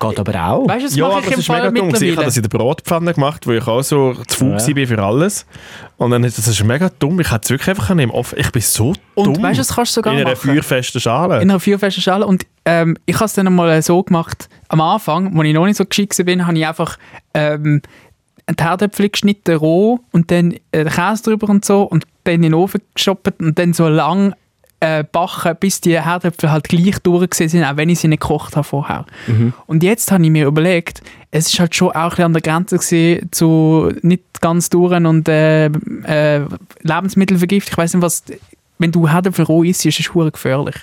Geht 0.10 0.20
aber 0.20 0.48
auch. 0.48 0.68
Weißt 0.68 0.82
du, 0.82 0.86
das 0.88 0.96
Ja, 0.96 1.08
mache 1.08 1.18
aber 1.18 1.22
ich 1.22 1.28
es 1.28 1.34
im 1.34 1.40
ist 1.40 1.50
mega 1.50 1.62
Fall 1.62 1.72
dumm. 1.74 1.88
gewesen. 1.90 2.04
Ich 2.06 2.16
habe 2.16 2.26
das 2.26 2.38
in 2.38 2.44
der 2.44 2.50
Bratpfanne 2.50 3.14
gemacht, 3.14 3.48
wo 3.48 3.52
ich 3.52 3.68
auch 3.68 3.82
so 3.82 4.14
zu 4.28 4.38
faul 4.38 4.58
Ja. 4.60 4.76
war 4.78 4.88
für 4.88 5.04
alles. 5.04 5.46
Und 5.98 6.12
dann 6.12 6.24
ist 6.24 6.38
das 6.38 6.48
ist 6.48 6.64
mega 6.64 6.90
dumm. 7.00 7.20
Ich 7.20 7.32
hätte 7.32 7.42
es 7.44 7.50
wirklich 7.50 7.70
einfach 7.70 7.94
nehmen 7.96 8.12
offen. 8.12 8.38
Ich 8.40 8.52
bin 8.52 8.62
so 8.62 8.94
Und 9.16 9.38
dumm. 9.38 9.44
weißt 9.44 9.58
du, 9.58 9.62
das 9.62 9.76
kannst 9.76 9.92
du 9.92 9.96
sogar 9.96 10.14
in 10.14 10.26
einer 10.26 10.36
feuerfesten 10.36 11.00
Schale. 11.02 11.42
in 11.42 11.50
einer 11.50 11.60
feuerfesten 11.60 12.02
Schale. 12.02 12.26
Und 12.26 12.46
ähm, 12.66 12.98
ich 13.06 13.16
habe 13.16 13.26
es 13.26 13.34
dann 13.34 13.54
mal 13.54 13.82
so 13.82 14.04
gemacht, 14.04 14.50
am 14.70 14.82
Anfang, 14.82 15.38
als 15.38 15.48
ich 15.48 15.54
noch 15.54 15.66
nicht 15.66 15.78
so 15.78 15.86
geschickt 15.86 16.18
war, 16.20 16.46
habe 16.48 16.58
ich 16.58 16.68
einfach 16.68 16.98
ähm, 17.34 17.82
die 18.50 18.64
Herdöpfel 18.64 19.10
geschnitten, 19.10 19.56
roh 19.56 20.00
und 20.12 20.30
dann 20.32 20.52
äh, 20.72 20.84
den 20.84 20.90
Käse 20.90 21.24
drüber 21.24 21.50
und 21.50 21.64
so 21.64 21.84
und 21.84 22.06
dann 22.26 22.36
in 22.36 22.42
den 22.44 22.54
Ofen 22.54 22.82
gestoppt 22.94 23.40
und 23.42 23.58
dann 23.58 23.74
so 23.74 23.88
lang 23.88 24.34
äh, 24.84 25.06
backen, 25.10 25.56
bis 25.60 25.80
die 25.80 26.00
Herdöpfel 26.00 26.52
halt 26.52 26.66
gleich 26.66 27.00
durch 27.00 27.34
sind, 27.34 27.64
auch 27.64 27.78
wenn 27.78 27.88
ich 27.88 28.00
sie 28.00 28.10
nicht 28.10 28.22
gekocht 28.22 28.58
habe 28.58 28.66
vorher. 28.66 29.06
Und 29.66 29.82
jetzt 29.82 30.12
habe 30.12 30.24
ich 30.24 30.30
mir 30.30 30.46
überlegt, 30.46 31.02
es 31.32 31.48
ist 31.48 31.60
halt 31.60 31.74
schon 31.74 31.92
auch 31.92 31.96
ein 31.96 32.10
bisschen 32.10 32.26
an 32.26 32.34
der 32.34 32.42
Grenze 32.42 32.78
gewesen 32.78 33.30
zu 33.32 33.94
nicht 34.02 34.42
ganz 34.42 34.70
durch 34.70 34.94
und 34.94 35.30
äh, 35.30 35.68
äh, 35.68 36.42
Lebensmittelvergift. 36.82 37.70
Ich 37.70 37.78
weiß 37.78 37.94
nicht 37.94 38.04
was. 38.04 38.24
Wenn 38.78 38.92
du 38.92 39.08
Herdöpfel 39.08 39.46
roh 39.46 39.64
isst, 39.64 39.86
ist 39.86 40.00
es 40.00 40.12
gefährlich. 40.12 40.76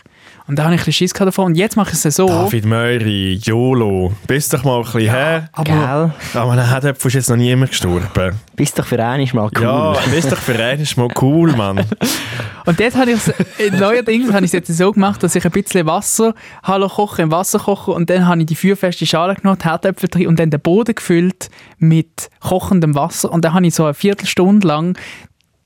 Und 0.50 0.56
da 0.56 0.64
habe 0.64 0.74
ich 0.74 0.80
ein 0.80 0.84
bisschen 0.84 1.06
Schiss 1.06 1.14
gehabt 1.14 1.28
davon. 1.28 1.46
Und 1.46 1.54
jetzt 1.54 1.76
mache 1.76 1.92
ich 1.92 2.04
es 2.04 2.16
so. 2.16 2.26
David 2.26 2.64
Möri, 2.64 3.34
YOLO. 3.40 4.12
Bist 4.26 4.52
doch 4.52 4.64
mal 4.64 4.78
ein 4.78 4.82
bisschen 4.82 5.02
her. 5.02 5.48
aber 5.52 5.64
Gell? 5.64 6.40
Aber 6.42 6.56
dann 6.56 6.68
hat 6.68 6.82
ist 6.84 7.14
jetzt 7.14 7.30
noch 7.30 7.36
niemand 7.36 7.70
gestorben. 7.70 8.34
Bist 8.56 8.76
doch 8.76 8.84
für 8.84 9.00
einmal 9.00 9.32
mal 9.32 9.50
cool. 9.56 9.62
Ja, 9.62 9.96
bist 10.10 10.32
doch 10.32 10.38
für 10.38 10.60
einen 10.60 10.84
mal 10.96 11.08
cool, 11.22 11.52
Mann. 11.52 11.86
Und 12.66 12.78
jetzt 12.78 12.96
habe 12.96 13.12
ich 13.12 13.16
es, 13.16 13.32
neuerdings 13.72 14.32
habe 14.32 14.44
ich 14.44 14.48
es 14.48 14.52
jetzt 14.52 14.76
so 14.76 14.92
gemacht, 14.92 15.22
dass 15.22 15.34
ich 15.34 15.44
ein 15.44 15.50
bisschen 15.50 15.86
Wasser 15.86 16.34
hallo 16.62 16.88
koche, 16.88 17.22
im 17.22 17.30
Wasser 17.30 17.58
koche 17.58 17.90
und 17.90 18.10
dann 18.10 18.26
habe 18.26 18.40
ich 18.40 18.46
die 18.46 18.54
feuerfeste 18.54 19.06
Schale 19.06 19.34
genommen, 19.34 19.58
die 19.60 19.64
Herdäpfel 19.66 20.08
drin 20.08 20.26
und 20.26 20.38
dann 20.38 20.50
den 20.50 20.60
Boden 20.60 20.94
gefüllt 20.94 21.48
mit 21.78 22.28
kochendem 22.40 22.94
Wasser 22.94 23.32
und 23.32 23.44
dann 23.44 23.54
habe 23.54 23.66
ich 23.66 23.74
so 23.74 23.84
eine 23.84 23.94
Viertelstunde 23.94 24.68
lang 24.68 24.96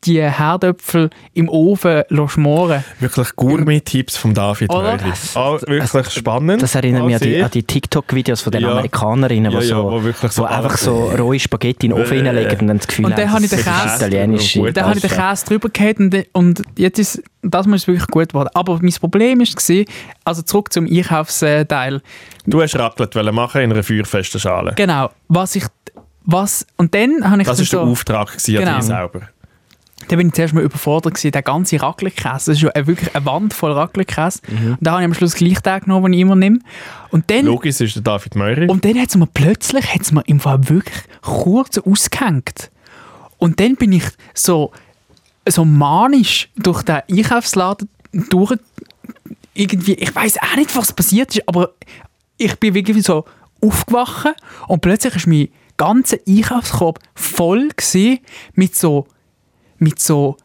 die 0.06 0.22
Herdöpfel 0.22 1.10
im 1.32 1.48
Ofen 1.48 2.02
schmoren 2.28 2.84
Wirklich 3.00 3.34
Gourmet-Tipps 3.36 4.16
von 4.16 4.34
David 4.34 4.70
Oder? 4.70 4.96
Möri. 4.96 5.12
Ah, 5.34 5.58
wirklich 5.66 6.10
spannend. 6.10 6.62
Das 6.62 6.74
erinnert 6.74 7.04
mich 7.06 7.14
an 7.16 7.20
die, 7.22 7.44
die 7.52 7.62
TikTok-Videos 7.62 8.40
von 8.42 8.52
den 8.52 8.62
Ja. 8.62 8.72
Amerikanerinnen, 8.72 9.50
die 9.50 9.56
Ja, 9.56 9.62
ja, 9.62 9.68
so, 9.76 9.90
wo 9.90 10.02
wirklich 10.04 10.32
so 10.32 10.42
wo 10.42 10.46
einfach 10.46 10.76
so 10.76 11.08
rohe 11.18 11.38
Spaghetti 11.38 11.86
in 11.86 11.92
den 11.92 12.02
Ofen 12.02 12.24
Äh. 12.24 12.28
reinlegen 12.28 12.60
und 12.60 12.66
dann 12.68 12.78
das 12.78 12.86
Gefühl 12.86 13.06
Und 13.06 13.12
dann 13.18 13.26
haben, 13.28 13.34
habe 13.34 13.44
ich 13.44 13.50
den 13.50 13.64
das 13.64 13.66
ist 13.66 13.82
Käse- 13.82 13.96
italienische 14.06 14.58
Gut. 14.60 14.76
Dann 14.76 14.84
habe 14.86 14.96
ich 14.98 15.02
den. 15.06 15.10
Käse 15.10 15.46
drüber 15.46 15.68
gehabt 15.68 15.98
und, 16.00 16.26
und 16.32 16.62
jetzt 16.76 16.98
ist 16.98 17.22
das 17.46 17.66
muss 17.66 17.86
wirklich 17.86 18.06
gut 18.08 18.28
geworden. 18.30 18.48
Aber 18.54 18.78
mein 18.80 18.92
Problem 18.92 19.38
war, 19.40 19.84
also 20.24 20.42
zurück 20.42 20.72
zum 20.72 20.86
Einkaufsteil. 20.86 22.00
Du 22.46 22.62
hast 22.62 22.74
Raclette 22.78 23.32
machen 23.32 23.60
in 23.62 23.72
einer 23.72 23.82
feuerfesten 23.82 24.40
Schale. 24.40 24.72
Genau, 24.76 25.10
was 25.28 25.54
ich, 25.56 25.64
was, 26.24 26.66
und 26.78 26.94
dann 26.94 27.28
habe 27.30 27.42
ich 27.42 27.46
Das 27.48 27.58
dann 27.58 27.66
war 27.66 27.70
der 27.70 27.86
so, 27.86 27.92
Auftrag 27.92 28.28
gewesen 28.28 28.56
an 28.58 28.64
Genau. 28.64 28.76
dich 28.76 28.84
selber. 28.86 29.20
Dann 30.08 30.18
bin 30.18 30.28
ich 30.28 30.34
zuerst 30.34 30.54
mal 30.54 30.62
überfordert 30.62 31.14
gewesen, 31.14 31.32
der 31.32 31.42
ganze 31.42 31.80
Raclette-Käse, 31.80 32.32
das 32.32 32.48
ist 32.48 32.62
ja 32.62 32.70
wirklich 32.74 33.14
eine 33.14 33.24
Wand 33.26 33.54
voll 33.54 33.72
Raclette-Käse. 33.72 34.40
Und 34.50 34.78
da 34.80 34.92
habe 34.92 35.02
ich 35.02 35.06
am 35.06 35.14
Schluss 35.14 35.34
gleich 35.34 35.60
den 35.60 35.80
genommen, 35.80 36.04
den 36.06 36.12
ich 36.14 36.20
immer 36.20 36.36
nehme. 36.36 36.58
Und 37.10 37.30
dann, 37.30 37.46
Logisch 37.46 37.80
ist 37.80 37.96
der 37.96 38.02
David 38.02 38.34
Möri. 38.34 38.68
und 38.68 38.84
dann 38.84 38.98
hat 38.98 39.08
es 39.08 39.16
mir 39.16 39.26
plötzlich, 39.26 39.94
hat's 39.94 40.12
mir 40.12 40.22
im 40.26 40.40
Fall 40.40 40.68
wirklich 40.68 40.96
kurz 41.22 41.78
ausgehängt. 41.78 42.70
Und 43.38 43.60
dann 43.60 43.76
bin 43.76 43.92
ich 43.92 44.04
so, 44.32 44.72
so 45.48 45.64
manisch 45.64 46.48
durch 46.56 46.82
den 46.82 47.02
Einkaufsladen 47.10 47.88
durch, 48.30 48.56
irgendwie, 49.54 49.94
ich 49.94 50.14
weiß 50.14 50.38
auch 50.38 50.56
nicht, 50.56 50.74
was 50.76 50.92
passiert 50.92 51.34
ist, 51.36 51.48
aber 51.48 51.70
ich 52.36 52.58
bin 52.58 52.74
wirklich 52.74 53.04
so 53.04 53.24
aufgewacht 53.60 54.34
und 54.68 54.80
plötzlich 54.80 55.16
ist 55.16 55.26
mein 55.26 55.48
ganzer 55.76 56.18
Einkaufskorb 56.26 56.98
voll 57.14 57.70
mit 58.54 58.76
so, 58.76 59.06
mit 59.78 60.00
so 60.00 60.36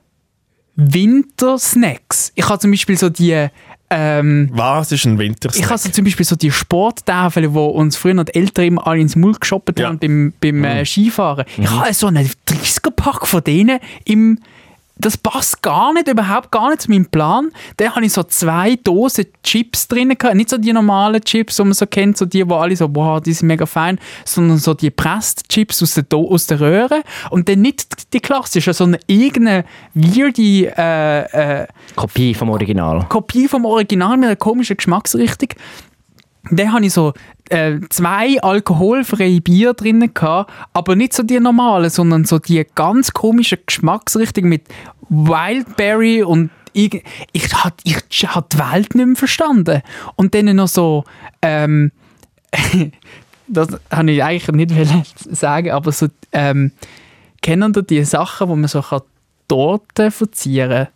Wintersnacks. 0.75 2.31
Ich 2.35 2.47
habe 2.47 2.59
zum 2.59 2.71
Beispiel 2.71 2.97
so 2.97 3.09
die, 3.09 3.47
ähm, 3.89 4.49
Was 4.53 4.91
ist 4.91 5.05
ein 5.05 5.17
Wintersnack? 5.17 5.63
ich 5.63 5.69
habe 5.69 5.77
so 5.79 5.89
zum 5.89 6.05
Beispiel 6.05 6.25
so 6.25 6.35
die 6.35 6.51
Sporttafeln, 6.51 7.51
die 7.53 7.57
uns 7.59 7.97
früher 7.97 8.13
noch 8.13 8.25
die 8.25 8.35
Eltern 8.35 8.65
immer 8.65 8.87
alle 8.87 9.01
ins 9.01 9.15
Maul 9.15 9.33
geshoppt 9.33 9.79
Ja. 9.79 9.87
haben 9.89 9.99
beim, 9.99 10.33
beim 10.39 10.63
äh, 10.63 10.85
Skifahren. 10.85 11.45
Ich 11.57 11.69
habe 11.69 11.93
so 11.93 12.07
einen 12.07 12.25
30er-Pack 12.47 13.27
von 13.27 13.43
denen 13.43 13.79
im 14.05 14.39
das 14.99 15.17
passt 15.17 15.61
gar 15.61 15.93
nicht, 15.93 16.09
überhaupt 16.09 16.51
gar 16.51 16.69
nicht 16.69 16.81
zu 16.81 16.91
meinem 16.91 17.05
Plan. 17.05 17.51
Dann 17.77 17.95
habe 17.95 18.05
ich 18.05 18.11
so 18.11 18.23
zwei 18.23 18.75
Dosen 18.75 19.27
Chips 19.43 19.87
drin 19.87 20.09
gehabt. 20.09 20.35
Nicht 20.35 20.49
so 20.49 20.57
die 20.57 20.73
normalen 20.73 21.21
Chips, 21.21 21.55
die 21.55 21.63
man 21.63 21.73
so 21.73 21.87
kennt, 21.87 22.17
so 22.17 22.25
die, 22.25 22.47
wo 22.47 22.55
alle 22.55 22.75
so, 22.75 22.93
wow, 22.93 23.21
die 23.21 23.31
sind 23.31 23.47
mega 23.47 23.65
fein, 23.65 23.97
sondern 24.25 24.57
so 24.57 24.73
die 24.73 24.89
presst 24.89 25.47
Chips 25.47 25.81
aus 25.81 25.93
der, 25.93 26.03
Do 26.03 26.29
aus 26.29 26.47
der 26.47 26.59
Röhre. 26.59 27.03
Und 27.29 27.47
dann 27.47 27.61
nicht 27.61 28.13
die 28.13 28.19
klassischen, 28.19 28.73
sondern 28.73 29.01
irgendeine 29.07 29.63
weirde 29.93 30.73
äh, 30.77 31.61
äh, 31.61 31.67
Kopie 31.95 32.33
vom 32.33 32.49
Original. 32.49 33.05
Kopie 33.07 33.47
vom 33.47 33.63
Original 33.63 34.17
mit 34.17 34.27
einer 34.27 34.35
komischen 34.35 34.75
Geschmacksrichtung. 34.75 35.49
Dann 36.51 36.73
hatte 36.73 36.85
ich 36.85 36.93
so 36.93 37.13
äh, 37.49 37.79
zwei 37.89 38.41
alkoholfreie 38.41 39.41
Bier 39.41 39.73
drin, 39.73 40.13
gehabt, 40.13 40.51
aber 40.73 40.95
nicht 40.95 41.13
so 41.13 41.23
die 41.23 41.39
normalen, 41.39 41.89
sondern 41.89 42.25
so 42.25 42.39
die 42.39 42.65
ganz 42.75 43.11
komische 43.11 43.57
Geschmacksrichtung 43.57 44.45
mit 44.45 44.63
Wildberry 45.09 46.23
und 46.23 46.51
ich, 46.73 47.03
ich 47.31 47.53
habe 47.53 47.75
ich 47.83 47.97
hab 48.27 48.49
die 48.49 48.59
Welt 48.59 48.95
nicht 48.95 49.05
mehr 49.05 49.15
verstanden. 49.15 49.81
Und 50.15 50.35
dann 50.35 50.55
noch 50.55 50.67
so, 50.67 51.03
ähm, 51.41 51.91
das 53.47 53.69
habe 53.91 54.11
ich 54.11 54.23
eigentlich 54.23 54.55
nicht 54.55 54.75
wollen 54.75 55.03
sagen, 55.31 55.71
aber 55.71 55.91
so, 55.91 56.07
ähm, 56.31 56.71
kennen 57.41 57.73
ihr 57.75 57.83
die 57.83 58.03
Sachen, 58.03 58.49
wo 58.49 58.55
man 58.55 58.67
so 58.67 58.81
kann 58.81 59.01
Torten 59.47 60.11
verzieren 60.11 60.85
kann? 60.85 60.93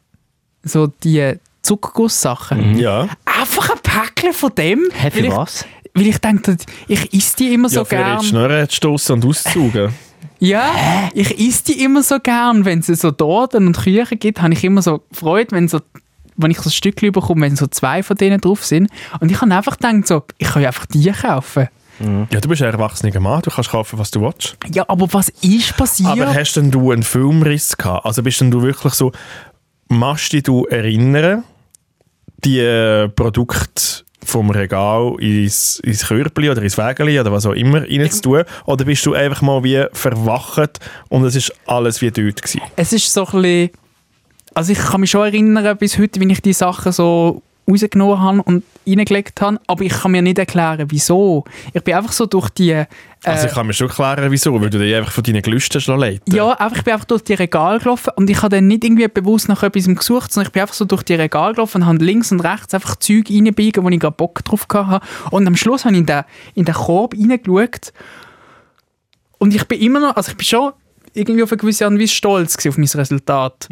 So 0.63 0.87
die 0.87 1.33
Zuckergusssachen. 1.61 2.77
ja. 2.77 3.07
Einfach 3.25 3.69
ein 3.71 3.79
Päckchen 3.81 4.33
von 4.33 4.53
dem. 4.55 4.89
Hä, 4.93 5.11
für 5.11 5.17
weil 5.17 5.25
ich, 5.25 5.31
was? 5.31 5.65
Weil 5.93 6.07
ich 6.07 6.17
denke, 6.17 6.57
ich 6.87 7.13
isse 7.13 7.35
die 7.37 7.53
immer 7.53 7.69
so 7.69 7.81
ja, 7.81 7.85
für 7.85 7.95
gern. 7.95 8.19
die 8.19 8.25
Schnurren 8.27 8.69
zu 8.69 8.75
stossen 8.75 9.13
und 9.13 9.25
auszugen. 9.25 9.93
Ja, 10.39 11.09
ich 11.13 11.39
esse 11.39 11.63
die 11.63 11.83
immer 11.85 12.03
so 12.03 12.19
gern. 12.19 12.65
Wenn 12.65 12.79
es 12.79 12.87
so 12.87 13.11
Torten 13.11 13.65
und 13.65 13.77
Küchen 13.77 14.19
gibt, 14.19 14.41
habe 14.41 14.53
ich 14.53 14.63
immer 14.65 14.81
so 14.81 15.01
Freude, 15.13 15.55
wenn, 15.55 15.69
so, 15.69 15.79
wenn 16.35 16.51
ich 16.51 16.59
so 16.59 16.69
ein 16.69 16.73
Stückchen 16.73 17.13
bekomme, 17.13 17.45
wenn 17.45 17.55
so 17.55 17.65
zwei 17.67 18.03
von 18.03 18.17
denen 18.17 18.41
drauf 18.41 18.65
sind. 18.65 18.89
Und 19.21 19.31
ich 19.31 19.39
habe 19.39 19.55
einfach 19.55 19.77
gedacht, 19.77 20.05
so, 20.05 20.23
ich 20.37 20.49
kann 20.49 20.61
ja 20.61 20.67
einfach 20.67 20.85
die 20.87 21.09
kaufen. 21.11 21.69
Ja, 22.29 22.41
du 22.41 22.49
bist 22.49 22.61
ein 22.61 22.73
erwachsener 22.73 23.17
Mann, 23.21 23.41
du 23.41 23.51
kannst 23.51 23.69
kaufen, 23.69 23.99
was 23.99 24.11
du 24.11 24.19
willst. 24.19 24.57
Ja, 24.73 24.83
aber 24.89 25.13
was 25.13 25.29
ist 25.29 25.77
passiert? 25.77 26.09
Aber 26.09 26.33
hast 26.33 26.55
denn 26.55 26.71
du 26.71 26.91
einen 26.91 27.03
Filmriss 27.03 27.77
gehabt? 27.77 28.05
Also 28.05 28.21
bist 28.21 28.41
denn 28.41 28.51
du 28.51 28.63
wirklich 28.63 28.93
so, 28.95 29.13
machst 29.87 30.33
dich 30.33 30.43
du 30.43 30.65
erinnern, 30.65 31.43
die 32.43 32.59
äh, 32.59 33.07
Produkte 33.07 34.02
vom 34.25 34.49
Regal 34.49 35.15
ins, 35.19 35.79
ins 35.79 36.07
Körbli 36.07 36.49
oder 36.49 36.61
ins 36.61 36.77
Wägeli 36.77 37.19
oder 37.19 37.31
was 37.31 37.45
auch 37.45 37.53
immer 37.53 37.81
reinzutun? 37.81 38.43
Oder 38.65 38.85
bist 38.85 39.05
du 39.05 39.13
einfach 39.13 39.41
mal 39.41 39.63
wie 39.63 39.85
verwacht 39.93 40.79
und 41.09 41.25
es 41.25 41.35
ist 41.35 41.53
alles 41.65 42.01
wie 42.01 42.11
dort 42.11 42.41
gewesen? 42.41 42.61
es 42.75 42.93
ist 42.93 43.11
so 43.11 43.25
ein 43.25 43.41
bisschen, 43.41 43.69
also 44.53 44.71
ich 44.71 44.79
kann 44.79 45.01
mich 45.01 45.11
schon 45.11 45.25
erinnern 45.25 45.77
bis 45.77 45.97
heute, 45.97 46.19
wie 46.19 46.31
ich 46.31 46.41
die 46.41 46.53
Sachen 46.53 46.91
so 46.91 47.41
rausgenommen 47.69 48.19
habe 48.19 48.43
und 48.43 48.63
reingelegt 48.85 49.41
habe, 49.41 49.59
aber 49.67 49.83
ich 49.83 49.93
kann 49.93 50.11
mir 50.11 50.21
nicht 50.21 50.37
erklären, 50.37 50.85
wieso. 50.89 51.43
Ich 51.73 51.83
bin 51.83 51.93
einfach 51.95 52.11
so 52.11 52.25
durch 52.25 52.49
die... 52.49 52.71
Äh, 52.71 52.85
Also 53.23 53.47
ich 53.47 53.53
kann 53.53 53.67
mir 53.67 53.73
schon 53.73 53.87
klären, 53.87 54.29
wieso, 54.31 54.59
weil 54.59 54.69
du 54.69 54.79
dich 54.79 54.93
einfach 54.95 55.11
von 55.11 55.23
deinen 55.23 55.41
Gelüsten 55.41 55.79
schon 55.81 55.99
leiten. 55.99 56.33
ja, 56.33 56.51
einfach, 56.51 56.77
ich 56.77 56.83
bin 56.83 56.93
einfach 56.93 57.05
durch 57.05 57.23
die 57.23 57.33
Regale 57.33 57.79
gelaufen 57.79 58.11
und 58.15 58.29
ich 58.29 58.37
habe 58.37 58.55
dann 58.55 58.67
nicht 58.67 58.83
irgendwie 58.83 59.07
bewusst 59.07 59.47
nach 59.49 59.63
etwas 59.63 59.85
gesucht, 59.85 60.33
sondern 60.33 60.47
ich 60.47 60.53
bin 60.53 60.61
einfach 60.61 60.75
so 60.75 60.85
durch 60.85 61.03
die 61.03 61.15
Regale 61.15 61.53
gelaufen 61.53 61.81
und 61.81 61.87
habe 61.87 62.03
links 62.03 62.31
und 62.31 62.41
rechts 62.41 62.73
einfach 62.73 62.95
Zeug 62.97 63.29
reinbiegen, 63.29 63.83
wo 63.83 63.89
ich 63.89 63.99
gerade 63.99 64.15
Bock 64.15 64.43
drauf 64.43 64.65
hatte. 64.73 65.05
Und 65.31 65.47
am 65.47 65.55
Schluss 65.55 65.85
habe 65.85 65.93
ich 65.95 65.99
in 66.01 66.05
den, 66.05 66.23
in 66.55 66.65
den 66.65 66.75
Korb 66.75 67.13
reingeschaut 67.13 67.93
und 69.37 69.53
ich 69.53 69.65
bin 69.67 69.79
immer 69.81 69.99
noch, 69.99 70.15
also 70.15 70.31
ich 70.31 70.37
bin 70.37 70.45
schon 70.45 70.71
irgendwie 71.13 71.43
auf 71.43 71.51
eine 71.51 71.57
gewisse 71.57 71.85
Art 71.85 71.93
und 71.93 71.99
Weise 71.99 72.13
stolz 72.13 72.57
auf 72.65 72.77
mein 72.77 72.87
Resultat. 72.87 73.67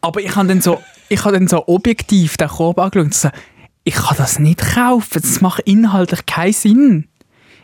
Aber 0.00 0.20
ich 0.20 0.34
habe 0.34 0.48
dann 0.48 0.60
so, 0.60 0.80
ich 1.08 1.24
habe 1.24 1.38
dann 1.38 1.48
so 1.48 1.66
objektiv 1.68 2.36
den 2.36 2.48
Korb 2.48 2.78
angeschaut 2.78 3.04
und 3.04 3.14
so, 3.14 3.28
ich 3.90 3.96
kann 3.96 4.16
das 4.18 4.38
nicht 4.38 4.60
kaufen, 4.60 5.20
das 5.20 5.40
macht 5.40 5.62
inhaltlich 5.62 6.24
keinen 6.24 6.52
Sinn. 6.52 7.08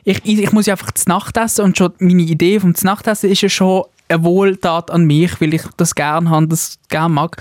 Ich, 0.02 0.24
ich, 0.24 0.40
ich 0.40 0.50
muss 0.50 0.66
ja 0.66 0.74
einfach 0.74 0.90
zu 0.90 1.08
Nacht 1.08 1.36
essen 1.36 1.64
und 1.64 1.78
schon 1.78 1.92
meine 2.00 2.22
Idee 2.22 2.58
vom 2.58 2.74
zu 2.74 2.84
Nacht 2.84 3.06
essen 3.06 3.30
ist 3.30 3.42
ja 3.42 3.48
schon 3.48 3.84
eine 4.08 4.24
Wohltat 4.24 4.90
an 4.90 5.04
mich, 5.04 5.40
weil 5.40 5.54
ich 5.54 5.62
das 5.76 5.94
gerne 5.94 6.28
habe, 6.28 6.48
das 6.48 6.80
gerne 6.88 7.14
mag. 7.14 7.40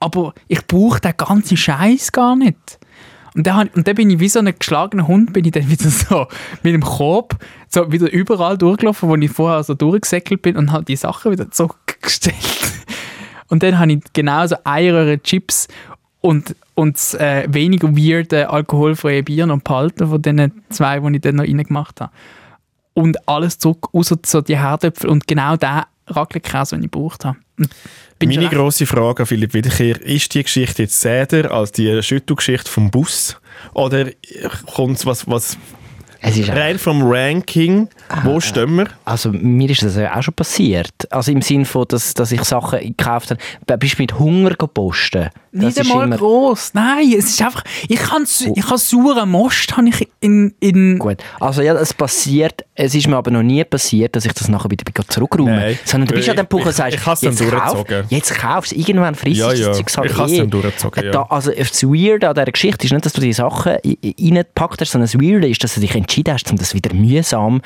Aber 0.00 0.34
ich 0.48 0.66
brauche 0.66 1.00
den 1.00 1.16
ganzen 1.16 1.56
Scheiß 1.56 2.12
gar 2.12 2.36
nicht. 2.36 2.78
Und 3.34 3.46
dann, 3.46 3.68
und 3.68 3.88
dann 3.88 3.94
bin 3.94 4.10
ich 4.10 4.20
wie 4.20 4.28
so 4.28 4.40
ein 4.40 4.54
geschlagener 4.58 5.08
Hund, 5.08 5.32
bin 5.32 5.46
ich 5.46 5.52
dann 5.52 5.70
wieder 5.70 5.88
so 5.90 6.26
mit 6.62 6.74
dem 6.74 6.82
Korb 6.82 7.42
so 7.70 7.90
wieder 7.90 8.12
überall 8.12 8.58
durchgelaufen, 8.58 9.08
wo 9.08 9.16
ich 9.16 9.30
vorher 9.30 9.64
so 9.64 9.72
durchgesäckelt 9.72 10.42
bin 10.42 10.58
und 10.58 10.72
habe 10.72 10.84
die 10.84 10.96
Sachen 10.96 11.32
wieder 11.32 11.50
zurückgestellt. 11.50 12.36
Und 13.48 13.64
dann 13.64 13.80
habe 13.80 13.92
ich 13.92 14.00
genauso 14.12 14.54
eine 14.62 14.92
Röhre 14.92 15.20
Chips 15.20 15.66
und, 16.20 16.54
und 16.74 16.96
das 16.96 17.14
äh, 17.14 17.46
weniger 17.48 17.96
weirde 17.96 18.50
alkoholfreie 18.50 19.22
Bier 19.22 19.46
noch 19.46 19.60
behalten 19.60 20.08
von 20.08 20.20
den 20.20 20.52
zwei, 20.68 21.00
die 21.00 21.16
ich 21.16 21.20
dann 21.22 21.36
noch 21.36 21.44
reingemacht 21.44 22.00
habe. 22.00 22.12
Und 22.94 23.28
alles 23.28 23.58
zurück, 23.58 23.88
außer 23.92 24.18
so 24.24 24.40
die 24.40 24.58
Herdöpfel 24.58 25.08
und 25.08 25.26
genau 25.26 25.56
den 25.56 25.82
Raclette-Käse, 26.06 26.76
den 26.76 26.84
ich 26.84 26.90
gebraucht 26.90 27.24
habe. 27.24 27.38
Bin 28.18 28.28
Meine 28.28 28.48
grosse 28.48 28.84
Frage 28.84 29.22
an 29.22 29.26
Philipp 29.26 29.54
Wiederkehr, 29.54 30.00
ist 30.02 30.34
die 30.34 30.42
Geschichte 30.42 30.82
jetzt 30.82 31.00
säder 31.00 31.50
als 31.52 31.72
die 31.72 32.02
Schüttelgeschichte 32.02 32.70
vom 32.70 32.90
Bus? 32.90 33.40
Oder 33.72 34.10
kommt 34.74 35.06
was, 35.06 35.26
was 35.26 35.56
Es 36.20 36.36
ist 36.36 36.50
rein 36.50 36.78
vom 36.78 37.02
Ranking, 37.02 37.88
wo 38.24 38.40
stehen 38.40 38.76
wir? 38.76 38.88
Also 39.06 39.32
mir 39.32 39.70
ist 39.70 39.82
das 39.82 39.96
ja 39.96 40.14
auch 40.14 40.22
schon 40.22 40.34
passiert. 40.34 40.92
Also 41.10 41.32
im 41.32 41.40
Sinne 41.40 41.64
von, 41.64 41.86
dass, 41.88 42.12
dass 42.12 42.30
ich 42.32 42.44
Sachen 42.44 42.80
gekauft 42.80 43.30
habe. 43.30 43.40
Du 43.66 43.76
bist 43.78 43.98
mit 43.98 44.18
Hunger 44.18 44.50
gepostet. 44.50 45.30
Nicht 45.52 45.78
einmal 45.80 46.08
gross. 46.10 46.70
Nein, 46.74 47.12
es 47.18 47.30
ist 47.30 47.42
einfach. 47.42 47.64
Ich 47.88 47.98
kann, 47.98 48.24
ich 48.54 48.64
kann 48.66 48.78
sauren 48.78 49.28
Most 49.30 49.76
habe 49.76 49.88
ich 49.88 50.08
in, 50.20 50.54
in 50.60 50.98
Gut. 50.98 51.18
Also 51.40 51.62
ja, 51.62 51.74
es 51.74 51.92
passiert. 51.92 52.64
Es 52.74 52.94
ist 52.94 53.08
mir 53.08 53.16
aber 53.16 53.30
noch 53.30 53.42
nie 53.42 53.64
passiert, 53.64 54.14
dass 54.14 54.24
ich 54.24 54.32
das 54.32 54.48
nachher 54.48 54.70
wieder 54.70 54.84
zurückräume. 55.08 55.50
Nein. 55.50 55.78
Sondern 55.84 56.08
du 56.08 56.14
bist 56.14 56.26
Ich- 56.26 56.30
an 56.30 56.36
dem 56.36 56.46
Punkt, 56.46 56.64
wo 56.66 56.68
du 56.68 56.70
ich- 56.70 56.76
sagst, 56.76 56.94
ich 56.96 57.02
dann 57.02 57.16
jetzt 57.20 57.50
kauf, 57.50 57.72
durchgezogen. 57.72 58.06
jetzt 58.10 58.34
kaufst 58.38 58.72
du 58.72 58.76
Irgendwann 58.76 59.14
frisst 59.14 59.38
Ja, 59.40 59.52
ja. 59.52 59.68
das 59.68 59.78
Zeug 59.78 59.96
halt 59.96 60.10
Ich 60.12 60.16
hab's 60.18 60.32
eh. 60.32 60.38
dann 60.38 60.50
durchgezogen, 60.50 61.04
ja. 61.04 61.10
Da, 61.10 61.22
also 61.24 61.50
das 61.50 61.82
Weirde 61.84 62.28
an 62.28 62.34
dieser 62.34 62.44
Geschichte 62.52 62.86
ist 62.86 62.92
nicht, 62.92 63.04
dass 63.04 63.12
du 63.12 63.20
die 63.20 63.32
Sachen 63.32 63.72
reingepackt 64.18 64.80
hast, 64.80 64.92
sondern 64.92 65.10
das 65.10 65.20
Weirde 65.20 65.48
ist, 65.48 65.62
dass 65.64 65.74
du 65.74 65.80
dich 65.80 65.94
entschieden 65.94 66.32
hast, 66.34 66.50
um 66.50 66.56
das 66.58 66.74
wieder 66.74 66.94
mühsam 66.94 67.60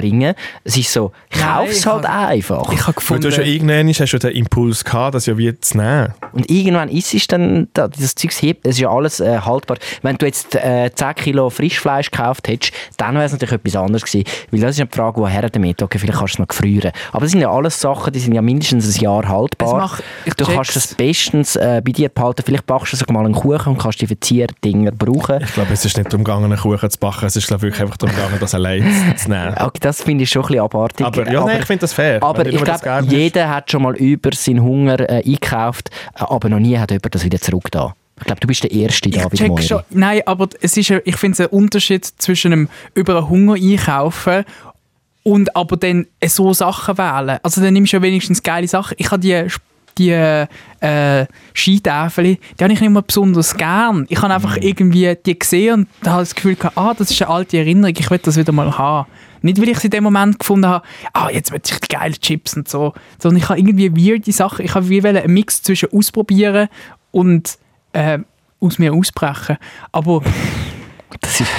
zurückzubringen. 0.00 0.34
Es 0.64 0.76
ist 0.76 0.92
so, 0.92 1.12
Nein, 1.32 1.40
kauf 1.42 1.68
es 1.70 1.86
halt 1.86 2.06
hab- 2.08 2.28
einfach. 2.30 2.72
ich 2.72 2.82
habe 2.82 2.92
gefunden. 2.94 3.22
du 3.22 3.28
hast 3.28 3.36
ja 3.38 3.44
irgendwann 3.44 3.88
hast 3.88 4.12
du 4.12 4.18
den 4.18 4.30
Impuls 4.32 4.84
gehabt, 4.84 5.14
das 5.14 5.26
ja 5.26 5.36
wie 5.38 5.58
zu 5.60 5.76
nehmen. 5.76 6.12
Und 6.32 6.50
irgendwann 6.50 6.88
ist 6.88 7.14
es 7.14 7.26
dann, 7.26 7.68
da- 7.74 7.88
das 7.88 8.14
Zeug 8.14 8.30
hebt, 8.40 8.66
es 8.66 8.76
ist 8.76 8.80
ja 8.80 8.90
alles 8.90 9.20
äh, 9.20 9.38
haltbar. 9.40 9.78
Wenn 10.02 10.16
du 10.16 10.26
jetzt 10.26 10.54
äh, 10.54 10.90
10 10.94 11.14
Kilo 11.14 11.50
Frischfleisch 11.50 12.10
gekauft 12.10 12.48
hättest, 12.48 12.72
dann 12.96 13.14
wäre 13.14 13.24
es 13.24 13.32
natürlich 13.32 13.54
etwas 13.54 13.76
anderes 13.76 14.04
gewesen. 14.04 14.24
Weil 14.50 14.60
das 14.60 14.70
ist 14.72 14.78
ja 14.78 14.84
die 14.84 14.96
Frage, 14.96 15.20
woher 15.20 15.48
damit? 15.48 15.82
Okay, 15.82 15.98
vielleicht 15.98 16.18
kannst 16.18 16.34
du 16.34 16.36
es 16.36 16.38
noch 16.40 16.48
gefrieren. 16.48 16.92
Aber 17.12 17.22
das 17.22 17.32
sind 17.32 17.40
ja 17.40 17.50
alles 17.50 17.80
Sachen, 17.80 18.12
die 18.12 18.18
sind 18.20 18.34
ja 18.34 18.42
mindestens 18.42 18.96
ein 18.96 19.00
Jahr 19.02 19.28
haltbar. 19.28 19.76
Macht- 19.76 20.02
du 20.24 20.30
check's. 20.44 20.48
kannst 20.54 20.76
es 20.76 20.94
bestens 20.94 21.56
äh, 21.56 21.82
bei 21.84 21.92
dir 21.92 22.08
behalten. 22.08 22.42
Vielleicht 22.44 22.66
backst 22.66 22.92
du 22.92 22.96
sogar 22.96 23.14
mal 23.14 23.24
einen 23.24 23.34
Kuchen 23.34 23.72
und 23.72 23.78
kannst 23.78 24.00
die 24.00 24.06
Verzierdinger 24.06 24.92
brauchen. 24.92 25.42
Ich 25.42 25.52
glaube, 25.54 25.72
es 25.72 25.84
ist 25.84 25.96
nicht 25.96 26.06
darum 26.12 26.24
gegangen, 26.24 26.44
einen 26.46 26.56
Kuchen 26.60 26.90
zu 26.90 26.98
backen, 26.98 27.26
es 27.26 27.36
ist 27.36 27.46
glaube 27.48 27.58
ich, 27.66 27.72
wirklich 27.72 27.82
einfach 27.82 27.96
darum 27.96 28.14
gegangen, 28.14 28.36
das 28.40 28.54
allein 28.54 28.84
zu 29.16 29.28
nehmen. 29.30 29.54
Okay, 29.68 29.78
das 29.88 30.02
finde 30.02 30.24
ich 30.24 30.30
schon 30.30 30.42
ein 30.42 30.48
bisschen 30.48 30.62
abartig. 30.64 31.06
Aber 31.06 31.30
ja, 31.30 31.44
nein, 31.44 31.60
ich 31.60 31.66
finde 31.66 31.80
das 31.80 31.92
fair. 31.94 32.22
Aber 32.22 32.44
ich 32.46 32.62
glaube, 32.62 33.06
jeder 33.08 33.48
hat 33.48 33.70
schon 33.70 33.82
mal 33.82 33.96
über 33.96 34.30
seinen 34.34 34.62
Hunger 34.62 35.00
äh, 35.00 35.22
eingekauft, 35.24 35.90
äh, 36.14 36.24
aber 36.24 36.48
noch 36.48 36.58
nie 36.58 36.76
hat 36.78 36.90
jemand 36.90 37.14
das 37.14 37.24
wieder 37.24 37.40
zurück 37.40 37.70
da. 37.70 37.94
Ich 38.18 38.24
glaube, 38.24 38.40
du 38.40 38.48
bist 38.48 38.64
der 38.64 38.70
Erste, 38.72 39.08
Ich 39.08 39.14
David 39.14 39.38
check 39.38 39.48
Moiri. 39.48 39.62
schon. 39.62 39.82
Nein, 39.90 40.22
aber 40.26 40.48
es 40.60 40.76
ist, 40.76 40.90
ich 40.90 41.16
finde 41.16 41.34
es 41.34 41.40
ein 41.40 41.46
Unterschied 41.46 42.04
zwischen 42.04 42.52
einem 42.52 42.68
über 42.94 43.16
einen 43.16 43.28
Hunger 43.28 43.54
einkaufen 43.54 44.44
und 45.22 45.54
aber 45.56 45.76
dann 45.76 46.06
so 46.26 46.52
Sachen 46.52 46.98
wählen. 46.98 47.38
Also 47.42 47.60
dann 47.62 47.72
nimmst 47.72 47.92
du 47.92 47.96
ja 47.96 48.02
wenigstens 48.02 48.42
geile 48.42 48.66
Sachen. 48.68 48.94
Ich 48.98 49.10
habe 49.10 49.20
die 49.20 49.46
die 49.98 50.10
äh, 50.10 51.26
Skitäfel, 51.54 52.36
die 52.58 52.64
habe 52.64 52.72
ich 52.72 52.80
nicht 52.80 52.90
mehr 52.90 53.02
besonders 53.02 53.56
gern. 53.56 54.06
Ich 54.08 54.22
habe 54.22 54.32
einfach 54.32 54.56
irgendwie 54.56 55.16
die 55.26 55.38
gesehen 55.38 55.88
und 56.00 56.08
habe 56.08 56.22
das 56.22 56.34
Gefühl 56.34 56.54
gehabt, 56.54 56.78
ah, 56.78 56.94
das 56.96 57.10
ist 57.10 57.20
eine 57.20 57.30
alte 57.30 57.58
Erinnerung, 57.58 57.94
ich 57.98 58.10
will 58.10 58.20
das 58.22 58.36
wieder 58.36 58.52
mal 58.52 58.78
haben. 58.78 59.08
Nicht, 59.42 59.60
weil 59.60 59.68
ich 59.68 59.78
sie 59.78 59.86
in 59.86 59.92
dem 59.92 60.04
Moment 60.04 60.38
gefunden 60.38 60.66
habe, 60.66 60.86
ah, 61.12 61.28
jetzt 61.30 61.52
will 61.52 61.60
ich 61.64 61.80
die 61.80 61.88
geilen 61.88 62.14
Chips 62.14 62.56
und 62.56 62.68
so, 62.68 62.94
sondern 63.20 63.42
ich 63.42 63.48
habe 63.48 63.58
irgendwie 63.58 63.90
weirde 63.94 64.32
Sachen, 64.32 64.64
ich 64.64 64.74
habe 64.74 64.88
wie 64.88 65.06
einen 65.06 65.32
Mix 65.32 65.62
zwischen 65.62 65.90
ausprobieren 65.92 66.68
und 67.10 67.58
äh, 67.92 68.18
aus 68.60 68.78
mir 68.78 68.92
ausbrechen. 68.92 69.56
Aber 69.92 70.22
Das, 71.20 71.40
ist, 71.40 71.50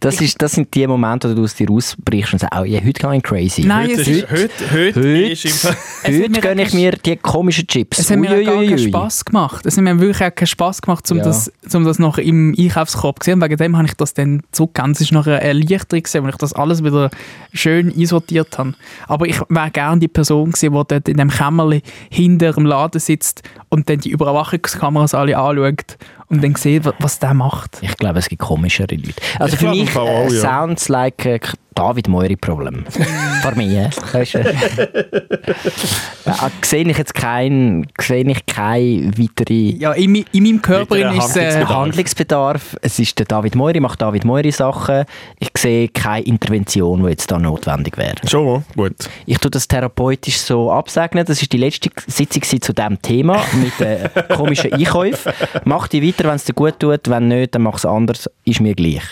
das, 0.00 0.20
ist, 0.20 0.42
das 0.42 0.52
sind 0.52 0.74
die 0.74 0.86
Momente, 0.86 1.30
wo 1.30 1.34
du 1.34 1.44
aus 1.44 1.54
dir 1.54 1.66
rausbrichst 1.68 2.34
und 2.34 2.38
sagst, 2.40 2.54
oh, 2.60 2.64
ja, 2.64 2.78
heute 2.80 2.92
gehe 3.00 3.16
ich 3.16 3.22
crazy. 3.22 3.62
Nein, 3.62 3.88
Heute, 3.90 4.00
ist, 4.02 4.30
heute, 4.30 4.50
heute, 4.70 5.00
Heute- 5.00 5.08
ist 5.32 5.68
Heute 6.04 6.40
gönne 6.40 6.62
ich 6.62 6.74
mir 6.74 6.92
die 6.92 7.16
komischen 7.16 7.66
Chips. 7.66 7.98
es 7.98 8.10
hat 8.10 8.18
mir 8.18 8.44
gar 8.44 8.54
keinen. 8.64 8.78
Spass 8.78 9.24
gemacht. 9.24 9.64
Es 9.66 9.76
hat 9.76 9.84
mir 9.84 9.98
wirklich 9.98 10.22
auch 10.30 10.34
keinen 10.34 10.46
Spass 10.46 10.82
gemacht, 10.82 11.10
um, 11.10 11.18
Ja. 11.18 11.24
das, 11.24 11.50
um 11.72 11.84
das 11.84 11.98
noch 11.98 12.18
im 12.18 12.54
Einkaufskorb 12.58 13.22
zu 13.22 13.30
sehen. 13.30 13.40
Wegen 13.42 13.56
dem 13.56 13.76
habe 13.76 13.86
ich 13.86 13.94
das 13.94 14.12
dann 14.14 14.42
zurückgegeben. 14.52 14.92
Es 14.92 15.12
war 15.12 15.18
noch 15.20 15.26
eine 15.26 15.40
Erleichterung, 15.40 16.02
weil 16.24 16.30
ich 16.30 16.36
das 16.36 16.52
alles 16.52 16.84
wieder 16.84 17.10
schön 17.52 17.92
einsortiert 17.96 18.58
habe. 18.58 18.74
Aber 19.06 19.26
ich 19.26 19.40
wäre 19.48 19.70
gerne 19.70 20.00
die 20.00 20.08
Person 20.08 20.52
gewesen, 20.52 20.72
die 20.74 20.82
dort 20.86 21.08
in 21.08 21.16
dem 21.16 21.30
Kämmerchen 21.30 21.82
hinter 22.10 22.52
dem 22.52 22.66
Laden 22.66 23.00
sitzt 23.00 23.42
und 23.70 23.88
dann 23.88 23.98
die 24.00 24.10
Überwachungskameras 24.10 25.14
alle 25.14 25.36
anschaut 25.38 25.96
und 26.30 26.42
dann 26.44 26.54
wa- 26.84 26.94
was 26.98 27.18
der 27.18 27.34
macht. 27.34 27.78
Ich 27.80 27.96
glaube, 27.96 28.18
es 28.18 28.28
gibt 28.28 28.42
komischere 28.42 28.94
Leute. 28.94 29.14
Also 29.38 29.54
Ich 29.54 29.60
für 29.60 29.68
mich 29.70 29.96
auch, 29.96 30.28
äh, 30.30 30.34
ja. 30.34 30.40
sounds 30.40 30.88
like 30.88 31.24
äh, 31.26 31.40
David 31.74 32.08
Moiri 32.08 32.34
Problem. 32.36 32.84
Für 32.90 33.54
mich. 33.54 33.70
äh, 33.70 33.88
Weißt 34.12 34.34
du? 34.34 34.38
ja, 36.26 36.50
sehe 36.62 36.88
ich 36.88 36.98
jetzt 36.98 37.14
kein, 37.14 37.86
sehe 38.00 38.28
ich 38.28 38.46
keine 38.46 39.12
weitere 39.16 39.54
Ja, 39.78 39.92
in, 39.92 40.16
in 40.32 40.42
meinem 40.42 40.60
Körper 40.60 40.96
ist 41.14 41.36
äh, 41.36 41.64
Handlungsbedarf. 41.64 42.76
Es 42.82 42.98
ist 42.98 43.18
der 43.18 43.26
David 43.26 43.54
Moiri, 43.54 43.78
macht 43.80 44.02
David 44.02 44.24
Moiri 44.24 44.50
Sachen. 44.50 45.04
Ich 45.38 45.50
sehe 45.56 45.88
keine 45.88 46.24
Intervention, 46.24 47.02
die 47.04 47.10
jetzt 47.10 47.30
da 47.30 47.38
notwendig 47.38 47.96
wäre. 47.96 48.16
Schon, 48.26 48.64
gut. 48.76 48.96
Ich 49.26 49.38
tue 49.38 49.50
das 49.50 49.68
therapeutisch 49.68 50.38
so 50.38 50.72
absegnen. 50.72 51.24
Das 51.24 51.40
ist 51.40 51.52
die 51.52 51.58
letzte 51.58 51.90
Sitzung 52.08 52.42
zu 52.60 52.72
diesem 52.72 53.00
Thema 53.02 53.40
mit 53.54 53.80
äh, 53.80 54.08
komischen 54.34 54.72
Einkäufen. 54.72 55.32
Mach 55.64 55.86
die 55.88 56.02
weiter, 56.06 56.17
wenn 56.24 56.34
es 56.36 56.44
dir 56.44 56.54
gut 56.54 56.78
tut. 56.78 57.08
Wenn 57.08 57.28
nicht, 57.28 57.54
dann 57.54 57.62
mach 57.62 57.76
es 57.76 57.84
anders. 57.86 58.28
Ist 58.44 58.60
mir 58.60 58.74
gleich. 58.74 59.02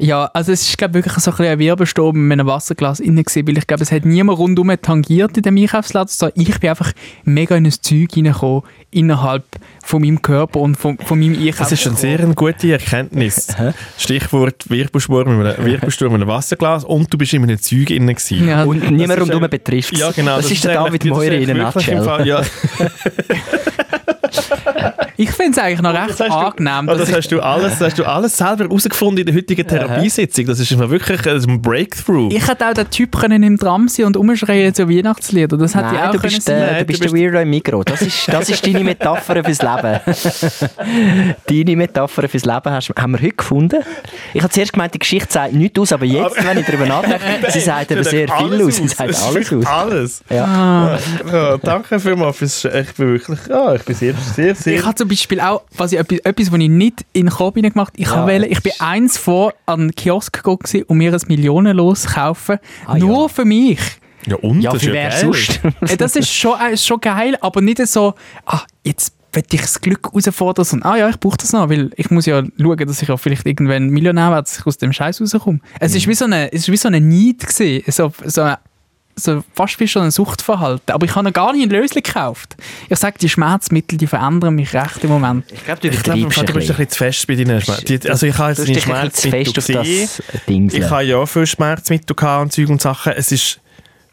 Ja, 0.00 0.26
also 0.32 0.52
es 0.52 0.62
ist 0.62 0.78
glaube 0.78 0.94
wirklich 0.94 1.12
so 1.14 1.32
ein, 1.32 1.36
bisschen 1.36 1.52
ein 1.52 1.58
Wirbelsturm 1.58 2.16
mit 2.28 2.38
einem 2.38 2.46
Wasserglas 2.46 3.00
innen 3.00 3.24
gewesen, 3.24 3.48
weil 3.48 3.58
ich 3.58 3.66
glaube, 3.66 3.82
es 3.82 3.90
hat 3.90 4.04
niemand 4.04 4.38
rundum 4.38 4.70
tangiert 4.80 5.36
in 5.36 5.42
dem 5.42 5.56
Einkaufsladen, 5.56 6.08
sondern 6.08 6.40
ich 6.40 6.56
bin 6.60 6.70
einfach 6.70 6.92
mega 7.24 7.56
in 7.56 7.66
ein 7.66 7.72
Zeug 7.72 8.10
reingekommen, 8.14 8.62
innerhalb 8.92 9.42
von 9.82 10.00
meinem 10.00 10.22
Körper 10.22 10.60
und 10.60 10.76
von, 10.76 10.98
von 10.98 11.18
meinem 11.18 11.32
Einkaufskorb. 11.32 11.70
Das 11.70 11.72
ist 11.80 11.86
eine 11.88 11.96
sehr 11.96 12.20
eine 12.20 12.34
gute 12.36 12.70
Erkenntnis. 12.70 13.48
Stichwort 13.98 14.70
Wirbelsturm 14.70 15.36
mit 15.36 15.56
einem, 15.58 15.66
Wirbelsturm 15.66 16.14
einem 16.14 16.28
Wasserglas 16.28 16.84
und 16.84 17.12
du 17.12 17.18
bist 17.18 17.32
in 17.34 17.42
einem 17.42 17.60
Zeug 17.60 17.90
innen 17.90 18.14
gewesen. 18.14 18.46
Ja, 18.46 18.62
Und 18.62 18.88
niemand 18.92 19.20
rundum 19.20 19.50
betrifft 19.50 19.94
es. 19.94 19.98
Ja, 19.98 20.12
genau. 20.12 20.36
Das, 20.36 20.48
ist 20.48 20.62
der 20.62 20.74
David 20.74 21.02
das 21.02 21.08
Moiri 21.10 21.42
in 21.42 21.48
im 21.48 21.58
nutshell. 21.58 22.04
Fall- 22.04 22.24
Ja. 22.24 22.42
ich 25.16 25.30
finde 25.30 25.52
es 25.52 25.58
eigentlich 25.58 25.82
noch 25.82 25.92
recht 25.94 26.10
Das 26.10 26.20
hast, 26.20 26.30
du, 26.30 26.34
angenehm. 26.34 26.88
oh, 26.88 26.94
das 26.96 27.08
dass 27.08 27.16
hast, 27.16 27.28
du 27.32 27.40
alles, 27.40 27.78
das 27.78 27.88
hast 27.88 27.98
du 27.98 28.04
alles 28.04 28.36
selber 28.36 28.64
herausgefunden 28.64 29.18
in 29.18 29.26
der 29.26 29.34
heutigen 29.34 29.66
Therapiesitzung. 29.66 30.46
Das 30.46 30.60
ist 30.60 30.78
wirklich 30.78 31.26
ein 31.26 31.62
Breakthrough. 31.62 32.32
ich, 32.32 32.46
hätte 32.46 32.68
auch 32.68 32.74
der 32.74 32.88
Typ 32.90 33.18
können 33.18 33.42
im 33.42 33.58
Tram 33.58 33.88
sein 33.88 34.06
und 34.06 34.16
umschreien 34.16 34.74
zu 34.74 34.88
Weihnachtslieder. 34.88 35.56
Das 35.56 35.74
hätte 35.74 35.88
ich 35.92 35.98
auch 36.00 36.12
du 36.12 36.18
können 36.18 36.32
bist, 36.34 36.42
sein. 36.42 36.58
der, 36.58 36.78
du 36.80 36.84
bist 36.84 37.04
du 37.04 37.08
der 37.08 37.18
Weirdo 37.20 37.40
im 37.40 37.50
Mikro. 37.50 37.82
Das 37.84 38.02
ist, 38.02 38.28
das 38.28 38.48
ist 38.48 38.66
deine 38.66 38.84
Metapher 38.84 39.42
fürs 39.44 39.62
Leben. 39.62 40.00
deine 41.46 41.76
Metapher 41.76 42.28
fürs 42.28 42.44
Leben 42.44 42.70
hast, 42.70 42.90
haben 42.98 43.12
wir 43.12 43.20
heute 43.20 43.36
gefunden. 43.36 43.82
Ich 44.34 44.42
habe 44.42 44.52
zuerst 44.52 44.72
gemeint, 44.72 44.94
die 44.94 44.98
Geschichte 44.98 45.32
sagt 45.32 45.52
nichts 45.52 45.78
aus, 45.78 45.92
aber 45.92 46.04
jetzt, 46.04 46.44
wenn 46.44 46.58
ich 46.58 46.66
darüber 46.66 46.86
nachdenke, 46.86 47.20
sie 47.50 47.60
sagt 47.60 47.90
eben 47.90 48.04
sehr 48.04 48.28
viel 48.28 48.62
aus. 48.62 48.76
Sie 48.76 48.88
sagt 48.88 49.00
alles 49.22 49.52
aus. 49.52 49.66
Alles. 49.66 50.22
Ja. 50.30 50.44
Ah. 50.44 50.98
Ja, 51.32 51.56
danke 51.58 51.98
vielmals. 52.00 52.36
Fürs, 52.36 52.64
ich 52.64 52.94
bin 52.94 53.12
wirklich, 53.12 53.38
ja, 53.48 53.74
ich 53.74 53.82
bin 53.82 53.94
sehr, 53.94 54.14
sehr, 54.18 54.54
sehr... 54.54 54.76
Ich 54.78 54.84
habe 54.84 54.94
zum 54.94 55.08
Beispiel 55.08 55.40
auch 55.40 55.62
was 55.76 55.92
ich, 55.92 55.98
etwas, 55.98 56.52
was 56.52 56.58
ich 56.60 56.68
nicht 56.68 57.04
in 57.12 57.26
den 57.26 57.30
Korb 57.30 57.54
gemacht 57.54 57.76
habe. 57.76 57.90
Ich, 57.96 58.06
Ja, 58.08 58.26
wollen, 58.26 58.44
ich 58.50 58.62
bin 58.62 58.72
eins 58.78 59.16
vor 59.18 59.54
an 59.66 59.80
den 59.80 59.94
Kiosk 59.94 60.32
gegangen 60.42 60.84
um 60.86 60.98
mir 60.98 61.12
ein 61.12 61.20
Millionenlos 61.28 62.02
zu 62.02 62.08
kaufen. 62.08 62.58
Ah, 62.86 62.96
nur 62.98 63.22
ja. 63.22 63.28
für 63.28 63.44
mich. 63.44 63.78
ja, 64.26 64.36
und? 64.36 64.60
Ja, 64.60 64.72
das 64.72 64.82
ist 64.82 64.92
geil. 64.92 65.12
sonst? 65.20 65.60
Äh, 65.92 65.96
Das 65.96 66.16
ist 66.16 66.32
schon, 66.32 66.58
äh, 66.60 66.76
schon 66.76 67.00
geil, 67.00 67.36
aber 67.40 67.60
nicht 67.60 67.86
so, 67.86 68.14
ah, 68.46 68.62
jetzt 68.84 69.14
will 69.32 69.44
ich 69.52 69.60
das 69.60 69.80
Glück 69.80 70.08
herausfordern, 70.10 70.64
sondern, 70.64 70.90
ah 70.90 70.96
ja, 70.96 71.08
ich 71.10 71.20
brauche 71.20 71.36
das 71.36 71.52
noch, 71.52 71.68
weil 71.68 71.90
ich 71.96 72.10
muss 72.10 72.24
ja 72.26 72.42
schauen, 72.58 72.76
dass 72.78 73.02
ich 73.02 73.08
ja 73.08 73.16
vielleicht 73.18 73.46
irgendwann 73.46 73.88
Millionär 73.90 74.30
werde, 74.30 74.42
dass 74.44 74.58
ich 74.58 74.66
aus 74.66 74.78
dem 74.78 74.92
Scheiß 74.92 75.20
rauskomme. 75.20 75.60
Es 75.80 75.94
ist 75.94 76.06
wie 76.08 76.14
so 76.14 76.24
eine, 76.24 76.50
es 76.52 76.62
ist 76.62 76.70
wie 76.72 76.76
so 76.78 76.88
eine 76.88 77.00
Need 77.00 77.46
gewesen, 77.46 77.82
so, 77.92 78.10
so, 78.24 78.40
eine- 78.42 78.58
so 79.18 79.44
fast 79.54 79.78
wie 79.80 79.88
schon 79.88 80.02
ein 80.02 80.10
Suchtverhalten. 80.10 80.94
Aber 80.94 81.04
ich 81.06 81.14
habe 81.14 81.24
noch 81.26 81.32
gar 81.32 81.52
nicht 81.52 81.64
eine 81.70 81.78
Lösung 81.80 82.02
gekauft. 82.02 82.56
Ich 82.88 82.98
sage, 82.98 83.18
die 83.20 83.28
Schmerzmittel, 83.28 83.98
die 83.98 84.06
verändern 84.06 84.54
mich 84.54 84.72
recht 84.74 85.02
im 85.02 85.10
Moment. 85.10 85.44
Ich 85.52 85.64
glaube, 85.64 85.80
du 85.80 85.88
Ich 85.88 85.94
übertreibst 85.94 86.36
du 86.36 86.40
ein 86.40 86.46
bist 86.54 86.70
ein 86.70 86.76
bisschen. 86.76 86.88
zu 86.88 86.98
fest 86.98 87.26
bei 87.26 87.34
deinen 87.36 87.60
Schmerzen. 87.60 88.08
Also 88.10 88.26
ich 88.26 88.38
habe 88.38 88.50
jetzt 88.50 88.60
ein 88.68 88.74
zu 88.74 88.80
Schmerzmittel 88.80 89.52
gesehen. 89.52 90.08
Ich 90.72 90.90
habe 90.90 91.02
ja 91.04 91.16
auch 91.18 91.26
viel 91.26 91.46
Schmerzmittel 91.46 92.14
gehabt 92.16 92.42
und 92.42 92.52
Zeug 92.52 92.68
und 92.68 92.80
Sachen. 92.82 93.12
Es 93.16 93.32
ist 93.32 93.60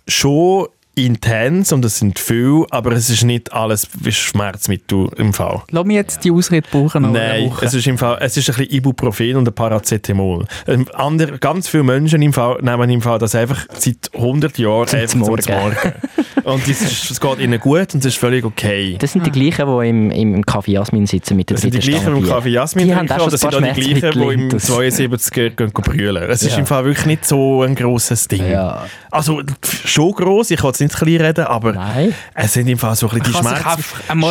schon 0.07 0.67
intens 0.95 1.71
und 1.71 1.83
es 1.85 1.99
sind 1.99 2.19
viel, 2.19 2.65
aber 2.71 2.91
es 2.93 3.09
ist 3.09 3.23
nicht 3.23 3.53
alles 3.53 3.87
wie 3.99 4.11
Schmerzmittel 4.11 5.09
im 5.17 5.33
Fall. 5.33 5.61
Lass 5.71 5.85
mich 5.85 5.95
jetzt 5.95 6.23
die 6.23 6.31
Ausrede 6.31 6.67
brauchen. 6.71 7.11
Nein, 7.11 7.51
es 7.61 7.73
ist, 7.73 7.87
im 7.87 7.97
Fall, 7.97 8.17
es 8.21 8.37
ist 8.37 8.49
ein 8.49 8.55
bisschen 8.55 8.73
Ibuprofen 8.77 9.35
und 9.35 9.47
ein 9.47 9.53
Paracetamol. 9.53 10.45
Ähm, 10.67 10.87
andere, 10.93 11.37
ganz 11.39 11.67
viele 11.67 11.83
Menschen 11.83 12.21
im 12.21 12.33
Fall, 12.33 12.57
nehmen 12.61 12.89
im 12.89 13.01
Fall 13.01 13.19
das 13.19 13.35
einfach 13.35 13.65
seit 13.77 14.09
100 14.13 14.57
Jahren 14.57 14.87
Zum 14.87 15.07
zum 15.07 15.19
Morgen. 15.21 15.43
Morgen. 15.53 15.93
und 16.43 16.67
es, 16.67 16.81
ist, 16.81 17.11
es 17.11 17.19
geht 17.19 17.39
ihnen 17.39 17.59
gut 17.59 17.93
und 17.93 17.99
es 17.99 18.05
ist 18.05 18.17
völlig 18.17 18.45
okay. 18.45 18.95
Das 18.99 19.11
sind 19.13 19.25
die 19.25 19.31
gleichen, 19.31 19.67
die 19.67 19.89
im, 19.89 20.11
im 20.11 20.43
Café 20.43 20.71
Jasmin 20.71 21.05
sitzen 21.07 21.35
mit 21.35 21.49
der 21.49 21.55
Das 21.55 21.61
sind 21.61 21.73
die 21.73 21.79
gleichen, 21.79 22.13
die 22.15 22.19
im 22.21 22.27
Kaffee 22.27 22.49
Jasmin 22.49 22.85
Die 22.87 22.95
haben 22.95 23.07
trinken 23.07 23.23
und 23.23 23.33
das 23.33 23.41
sind 23.41 23.55
auch 23.55 23.61
die 23.61 23.81
gleichen, 23.81 24.01
die 24.01 24.07
im 24.07 24.11
Schmerzmittel 24.11 24.31
intus. 24.31 24.69
72er 24.69 25.49
gehen, 25.49 25.71
brüllen. 25.71 26.23
Es 26.29 26.41
ist 26.43 26.53
Ja. 26.53 26.59
im 26.59 26.65
Fall 26.65 26.85
wirklich 26.85 27.05
nicht 27.05 27.25
so 27.25 27.63
ein 27.63 27.75
grosses 27.75 28.27
Ding. 28.27 28.49
Ja. 28.49 28.85
Also 29.11 29.41
schon 29.85 30.11
gross, 30.13 30.51
ich 30.51 30.59
kann 30.59 30.73
nicht 30.85 30.97
klein 30.97 31.21
reden, 31.21 31.45
aber 31.45 31.73
Nein. 31.73 32.13
es 32.33 32.53
sind 32.53 32.67
im 32.67 32.77
Fall 32.77 32.95
so 32.95 33.09
ein 33.09 33.19
bisschen 33.19 33.33
die 33.33 33.47
Schmerzen. 33.47 33.83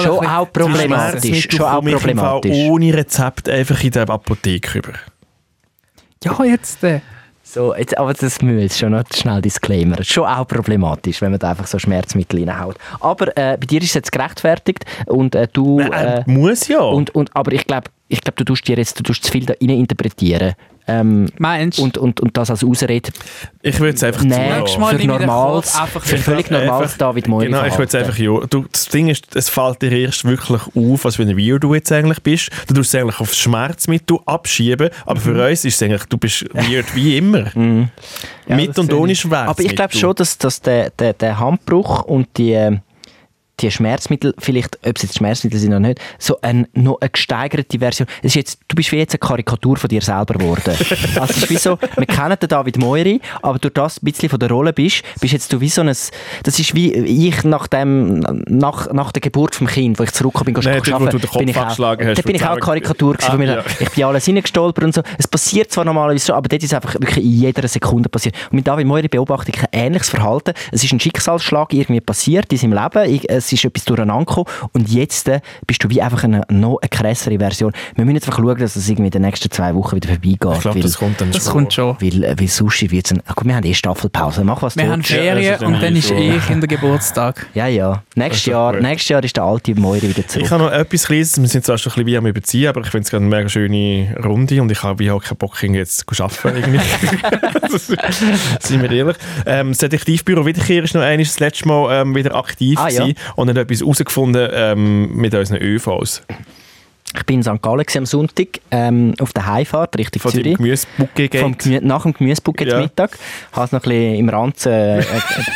Schon 0.02 0.26
auch 0.26 0.52
problematisch. 0.52 1.48
Schon 1.50 1.66
auch 1.66 1.82
problematisch. 1.82 2.56
ohne 2.68 2.94
Rezept 2.94 3.48
einfach 3.48 3.82
in 3.82 3.90
der 3.90 4.08
Apotheke 4.08 4.74
rüber. 4.76 4.92
Ja, 6.24 6.44
jetzt. 6.44 6.82
Äh. 6.84 7.00
So, 7.46 7.74
jetzt, 7.74 7.96
aber 7.98 8.12
das 8.14 8.40
müssen 8.42 8.56
wir 8.56 8.62
jetzt 8.62 8.78
schon 8.78 8.90
noch 8.92 9.04
schnell 9.14 9.40
Disclaimer. 9.42 10.02
Schon 10.02 10.24
auch 10.24 10.48
problematisch, 10.48 11.20
wenn 11.20 11.30
man 11.30 11.38
da 11.38 11.50
einfach 11.50 11.66
so 11.66 11.78
Schmerzmittel 11.78 12.40
reinhaut. 12.48 12.76
Aber 13.00 13.28
äh, 13.36 13.56
bei 13.58 13.66
dir 13.66 13.80
ist 13.80 13.88
es 13.88 13.94
jetzt 13.94 14.12
gerechtfertigt 14.12 14.84
und 15.06 15.34
äh, 15.34 15.46
du... 15.52 15.78
Äh, 15.78 16.20
Äh, 16.20 16.22
muss 16.26 16.66
ja. 16.68 16.80
und, 16.80 17.14
und, 17.14 17.30
aber 17.36 17.52
ich 17.52 17.66
glaube, 17.66 17.90
ich 18.08 18.22
glaub, 18.22 18.34
du 18.36 18.44
tust 18.44 18.66
dir 18.66 18.76
jetzt 18.76 18.98
du 18.98 19.02
tust 19.02 19.24
zu 19.24 19.30
viel 19.30 19.44
da 19.46 19.54
rein 19.60 19.70
interpretieren. 19.70 20.54
Ähm, 20.86 21.30
Meinst 21.38 21.78
du? 21.78 21.82
und, 21.84 21.96
und, 21.96 22.20
und 22.20 22.36
das 22.36 22.50
als 22.50 22.62
Ausrede 22.62 23.10
ich 23.62 23.80
würde 23.80 23.94
es 23.94 24.02
einfach 24.04 24.22
nehmen. 24.22 24.64
Mal 24.78 24.98
für 24.98 25.06
kurz 25.26 25.80
einfach 25.80 26.02
für 26.04 26.18
völlig 26.18 26.50
normales 26.50 26.92
Einfach- 26.92 26.98
David 26.98 27.26
Moiri 27.28 27.46
Genau, 27.46 27.64
ich 27.64 27.72
würde 27.78 27.84
es 27.84 27.94
einfach 27.94 28.18
ja. 28.18 28.38
Du, 28.50 28.66
das 28.70 28.88
Ding 28.88 29.08
ist, 29.08 29.34
es 29.34 29.48
fällt 29.48 29.80
dir 29.80 29.92
erst 29.92 30.24
wirklich 30.26 30.60
auf, 30.74 31.04
was 31.04 31.16
für 31.16 31.22
ein 31.22 31.38
Weird 31.38 31.64
du 31.64 31.72
jetzt 31.72 31.90
eigentlich 31.90 32.22
bist. 32.22 32.50
Du 32.68 32.74
tust 32.74 32.94
es 32.94 33.00
eigentlich 33.00 33.18
aufs 33.18 33.38
Schmerzmittel 33.38 34.18
abschieben, 34.26 34.90
aber 35.06 35.20
für 35.20 35.48
uns 35.48 35.64
ist 35.64 35.76
es 35.76 35.82
eigentlich, 35.82 36.04
du 36.04 36.18
bist 36.18 36.44
weird 36.52 36.94
wie 36.94 37.16
immer. 37.16 37.44
Ja, 38.46 38.56
Mit 38.56 38.78
und 38.78 38.92
ohne. 38.92 39.14
Schmerzmittel. 39.16 39.48
Aber 39.48 39.62
ich 39.62 39.74
glaube 39.74 39.96
schon, 39.96 40.14
dass, 40.16 40.36
dass 40.36 40.60
der, 40.60 40.90
der, 40.90 41.14
der 41.14 41.38
Handbruch 41.40 42.02
und 42.02 42.28
die, 42.36 42.52
äh, 42.52 42.76
die 43.60 43.70
Schmerzmittel, 43.70 44.34
vielleicht, 44.38 44.78
ob 44.86 44.96
es 44.96 45.02
jetzt 45.02 45.16
Schmerzmittel 45.18 45.58
sind 45.60 45.70
oder 45.70 45.80
nicht, 45.80 46.00
so 46.18 46.38
ein, 46.42 46.66
noch 46.74 47.00
eine 47.00 47.10
gesteigerte 47.10 47.78
Version. 47.78 48.08
Es 48.22 48.32
ist 48.32 48.34
jetzt, 48.34 48.58
du 48.68 48.74
bist 48.76 48.90
wie 48.92 48.96
jetzt 48.96 49.12
eine 49.14 49.18
Karikatur 49.20 49.76
von 49.76 49.88
dir 49.88 50.02
selber 50.02 50.34
geworden. 50.34 50.62
also 50.74 51.24
es 51.30 51.36
ist 51.38 51.50
wie 51.50 51.56
so, 51.56 51.78
wir 51.96 52.06
kennen 52.06 52.36
den 52.40 52.48
David 52.48 52.78
Moiri, 52.78 53.20
aber 53.42 53.58
durch 53.58 53.74
das 53.74 53.98
ein 54.02 54.04
bisschen 54.04 54.28
von 54.28 54.38
der 54.38 54.50
Rolle 54.50 54.72
bist, 54.72 55.02
bist 55.20 55.32
jetzt 55.32 55.52
du 55.52 55.60
wie 55.60 55.68
so 55.68 55.82
ein, 55.82 55.88
das 55.88 56.10
ist 56.58 56.74
wie 56.74 56.92
ich 56.92 57.44
nach, 57.44 57.66
dem, 57.68 58.20
nach, 58.48 58.92
nach 58.92 59.12
der 59.12 59.20
Geburt 59.20 59.54
vom 59.54 59.66
Kind, 59.66 59.98
wo 59.98 60.02
ich 60.02 60.12
zurückgekommen 60.12 60.54
bin, 60.54 60.64
Nein, 60.64 60.80
arbeiten, 60.92 61.10
du 61.10 61.18
den 61.18 61.28
Kopf 61.28 61.38
bin 61.38 61.48
ich 61.48 61.56
auch, 61.58 61.76
da 61.76 62.22
bin 62.22 62.34
ich 62.36 62.44
auch 62.44 62.58
Karikatur 62.58 63.16
Ah, 63.22 63.30
von 63.30 63.38
mir. 63.38 63.46
ja. 63.46 63.64
Ich 63.78 63.90
bin 63.90 64.04
alles 64.04 64.26
reingestolpert 64.28 64.84
und 64.84 64.94
so. 64.94 65.02
Es 65.18 65.28
passiert 65.28 65.70
zwar 65.70 65.84
normalerweise 65.84 66.26
so, 66.26 66.34
aber 66.34 66.48
dort 66.48 66.62
ist 66.62 66.74
einfach 66.74 66.94
wirklich 66.94 67.18
in 67.24 67.32
jeder 67.32 67.66
Sekunde 67.68 68.08
passiert. 68.08 68.34
Und 68.50 68.54
mit 68.54 68.66
David 68.66 68.86
Moiri 68.86 69.08
beobachte 69.08 69.52
ich 69.54 69.60
ein 69.60 69.68
ähnliches 69.72 70.08
Verhalten. 70.10 70.52
Es 70.72 70.82
ist 70.82 70.92
ein 70.92 71.00
Schicksalsschlag 71.00 71.72
irgendwie 71.72 72.00
passiert 72.00 72.50
in 72.52 72.58
seinem 72.58 72.72
Leben. 72.72 73.10
Ich, 73.14 73.28
es 73.44 73.52
ist 73.52 73.64
etwas 73.64 73.84
durcheinander 73.84 74.24
gekommen. 74.24 74.46
Und 74.72 74.88
jetzt 74.88 75.28
äh, 75.28 75.40
bist 75.66 75.82
du 75.84 75.90
wie 75.90 76.00
einfach 76.02 76.24
eine 76.24 76.42
noch 76.48 76.78
eine 76.80 76.88
krassere 76.88 77.38
Version. 77.38 77.72
Wir 77.94 78.04
müssen 78.04 78.16
jetzt 78.16 78.26
einfach 78.28 78.42
schauen, 78.42 78.58
dass 78.58 78.76
es 78.76 78.88
irgendwie 78.88 79.06
in 79.08 79.12
den 79.12 79.22
nächsten 79.22 79.50
zwei 79.50 79.74
Wochen 79.74 79.96
wieder 79.96 80.08
vorbeigeht. 80.08 80.54
ich 80.54 80.60
glaube, 80.60 80.80
das 80.80 80.98
kommt 80.98 81.20
dann 81.20 81.30
Das 81.32 81.44
schon. 81.44 81.52
kommt 81.52 81.72
schon. 81.72 81.96
weil, 82.00 82.24
äh, 82.24 82.34
weil 82.38 82.48
Sushi 82.48 82.90
wird 82.90 83.10
es... 83.10 83.34
Gut, 83.34 83.46
wir 83.46 83.54
haben 83.56 83.64
eh 83.66 83.74
Staffelpause. 83.74 84.44
Mach 84.44 84.62
was 84.62 84.76
Wir 84.76 84.84
du 84.84 84.90
haben. 84.92 85.02
Ferien 85.02 85.54
ist 85.54 85.62
und 85.62 85.74
dann 85.80 85.94
eh 85.94 85.98
ist 85.98 86.08
so. 86.08 86.14
eh 86.14 86.38
Kindergeburtstag. 86.46 87.46
Ja, 87.54 87.66
ja. 87.68 88.02
Nächstes 88.16 88.46
Jahr, 88.46 88.72
nächstes 88.80 89.08
Jahr 89.10 89.22
ist 89.22 89.36
der 89.36 89.44
alte 89.44 89.74
Moiri 89.74 90.08
wieder 90.08 90.18
Ich 90.20 90.26
zurück. 90.28 90.50
habe 90.50 90.64
noch 90.64 90.72
etwas 90.72 91.06
Kleines, 91.06 91.40
wir 91.40 91.48
sind 91.48 91.64
zwar 91.64 91.78
schon 91.78 91.92
ein 91.92 91.94
bisschen 91.94 92.06
wie 92.06 92.16
am 92.16 92.26
Überziehen, 92.26 92.68
aber 92.68 92.80
ich 92.80 92.88
finde 92.88 93.04
es 93.04 93.10
gerade 93.10 93.24
eine 93.24 93.34
mega 93.36 93.48
schöne 93.48 94.16
Runde 94.24 94.60
und 94.60 94.72
ich 94.72 94.82
habe 94.82 94.98
wie 94.98 95.10
auch 95.10 95.22
keinen 95.22 95.36
Bock, 95.38 95.62
jetzt 95.62 96.04
zu 96.12 96.24
arbeiten. 96.24 96.56
Irgendwie. 96.56 96.80
Seien 98.60 98.82
wir 98.82 98.90
ehrlich. 98.90 99.16
Ähm, 99.46 99.68
das 99.70 99.78
Detektivbüro 99.78 100.46
Wiederkehr 100.46 100.82
ist 100.84 100.94
noch 100.94 101.02
einmal 101.02 101.24
das 101.24 101.38
letzte 101.40 101.68
Mal 101.68 102.00
ähm, 102.02 102.14
wieder 102.14 102.34
aktiv 102.34 102.78
Ah, 102.78 102.88
ja. 102.88 103.06
Und 103.36 103.48
hat 103.48 103.56
etwas 103.56 103.80
herausgefunden 103.80 104.48
ähm, 104.52 105.16
mit 105.16 105.34
unseren 105.34 105.60
ÖVs. 105.60 106.22
Ich 107.16 107.22
bin 107.26 107.36
in 107.36 107.42
St. 107.44 107.62
Gallen 107.62 107.84
am 107.96 108.06
Sonntag 108.06 108.48
ähm, 108.72 109.14
auf 109.20 109.32
der 109.32 109.46
Heimfahrt 109.46 109.96
Richtung 109.96 110.20
Von 110.20 110.32
Zürich. 110.32 110.56
Vom 111.38 111.56
Gemü 111.56 111.80
nach 111.80 112.02
dem 112.02 112.12
Gemüsebucket 112.12 112.66
Ja. 112.68 112.80
Mittag. 112.80 113.16
Habe 113.52 113.66
es 113.66 113.72
noch 113.72 113.84
ein 113.84 113.88
bisschen 113.88 114.14
im 114.16 114.28
Ranzen 114.28 114.72
äh, 114.72 114.98
äh, 114.98 115.04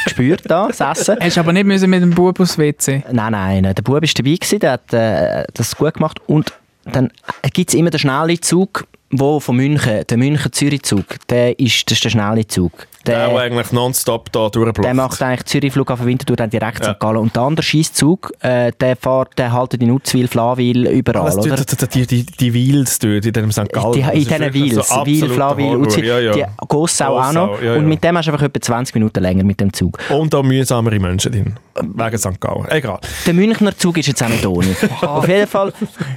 gespürt, 0.04 0.42
da, 0.44 0.68
das 0.68 0.80
Essen. 1.00 1.16
Hast 1.20 1.36
du 1.36 1.40
aber 1.40 1.52
nicht 1.52 1.66
müssen 1.66 1.90
mit 1.90 2.00
dem 2.00 2.10
Bub 2.10 2.38
aufs 2.38 2.58
WC. 2.58 3.02
Nein, 3.10 3.32
nein, 3.32 3.62
der 3.64 3.82
Bub 3.82 3.94
war 3.94 4.00
dabei, 4.00 4.34
gewesen, 4.34 4.58
der 4.60 4.72
hat 4.72 4.92
äh, 4.92 5.44
das 5.52 5.74
gut 5.74 5.94
gemacht. 5.94 6.20
Und 6.28 6.52
dann 6.84 7.10
gibt 7.52 7.70
es 7.70 7.74
immer 7.74 7.90
den 7.90 7.98
schnellen 7.98 8.40
Zug, 8.40 8.86
wo 9.10 9.40
von 9.40 9.56
München, 9.56 10.06
der 10.08 10.16
München-Zürich-Zug, 10.16 11.04
der 11.28 11.58
ist, 11.58 11.90
das 11.90 11.96
ist 11.98 12.04
der 12.04 12.10
schnelle 12.10 12.46
Zug. 12.46 12.86
Der, 13.08 13.28
der 13.28 13.38
eigentlich 13.38 13.72
nonstop 13.72 14.30
da 14.32 14.48
durchblockt. 14.48 14.84
Der 14.84 14.94
macht 14.94 15.22
eigentlich 15.22 15.44
Zürich 15.46 15.72
Flughafen 15.72 16.06
Winterthur 16.06 16.36
dann 16.36 16.50
direkt 16.50 16.84
Ja. 16.84 16.92
St. 16.92 17.00
Gallen. 17.00 17.16
Und 17.18 17.34
der 17.34 17.42
andere 17.42 17.62
Scheisszug, 17.64 18.32
äh, 18.40 18.72
der 18.80 18.96
fährt, 18.96 19.38
der 19.38 19.52
haltet 19.52 19.82
in 19.82 19.90
Utzwil, 19.90 20.28
Flawil, 20.28 20.86
überall, 20.88 21.22
Alles 21.22 21.36
oder? 21.38 21.56
die, 21.56 22.06
die, 22.06 22.26
die 22.26 22.54
Wheels 22.54 22.98
dort 22.98 23.24
in 23.26 23.32
diesem 23.32 23.52
St. 23.52 23.72
Gallen. 23.72 23.92
Die, 23.92 24.02
das 24.02 24.12
in 24.14 24.20
diesen 24.24 24.54
Wheels, 24.54 24.88
so 24.88 24.94
Wil, 25.06 25.14
absoluter 25.14 25.34
Flawil. 25.34 25.76
Utzwil, 25.76 26.04
Ja, 26.04 26.18
ja. 26.20 26.32
die 26.32 26.44
Gossau 26.68 27.18
auch 27.18 27.32
noch. 27.32 27.48
Gossau, 27.48 27.64
ja, 27.64 27.74
Und 27.76 27.86
mit 27.86 28.04
dem 28.04 28.16
hast 28.16 28.26
du 28.28 28.32
einfach 28.32 28.44
etwa 28.46 28.60
20 28.60 28.94
Minuten 28.94 29.20
länger 29.22 29.44
mit 29.44 29.60
dem 29.60 29.72
Zug. 29.72 29.98
Und 30.10 30.34
auch 30.34 30.42
mühsamere 30.42 30.98
Menschen 30.98 31.32
drin. 31.32 31.54
Wegen 31.80 32.18
St. 32.18 32.40
Gallen. 32.40 32.66
Egal. 32.70 32.98
Der 33.26 33.34
Münchner 33.34 33.76
Zug 33.76 33.98
ist 33.98 34.06
jetzt 34.08 34.22
auch 34.22 34.28
nicht 34.28 34.44
ohne. 34.46 34.68
auf 35.02 35.28
jeden 35.28 35.46
Fall, 35.46 35.72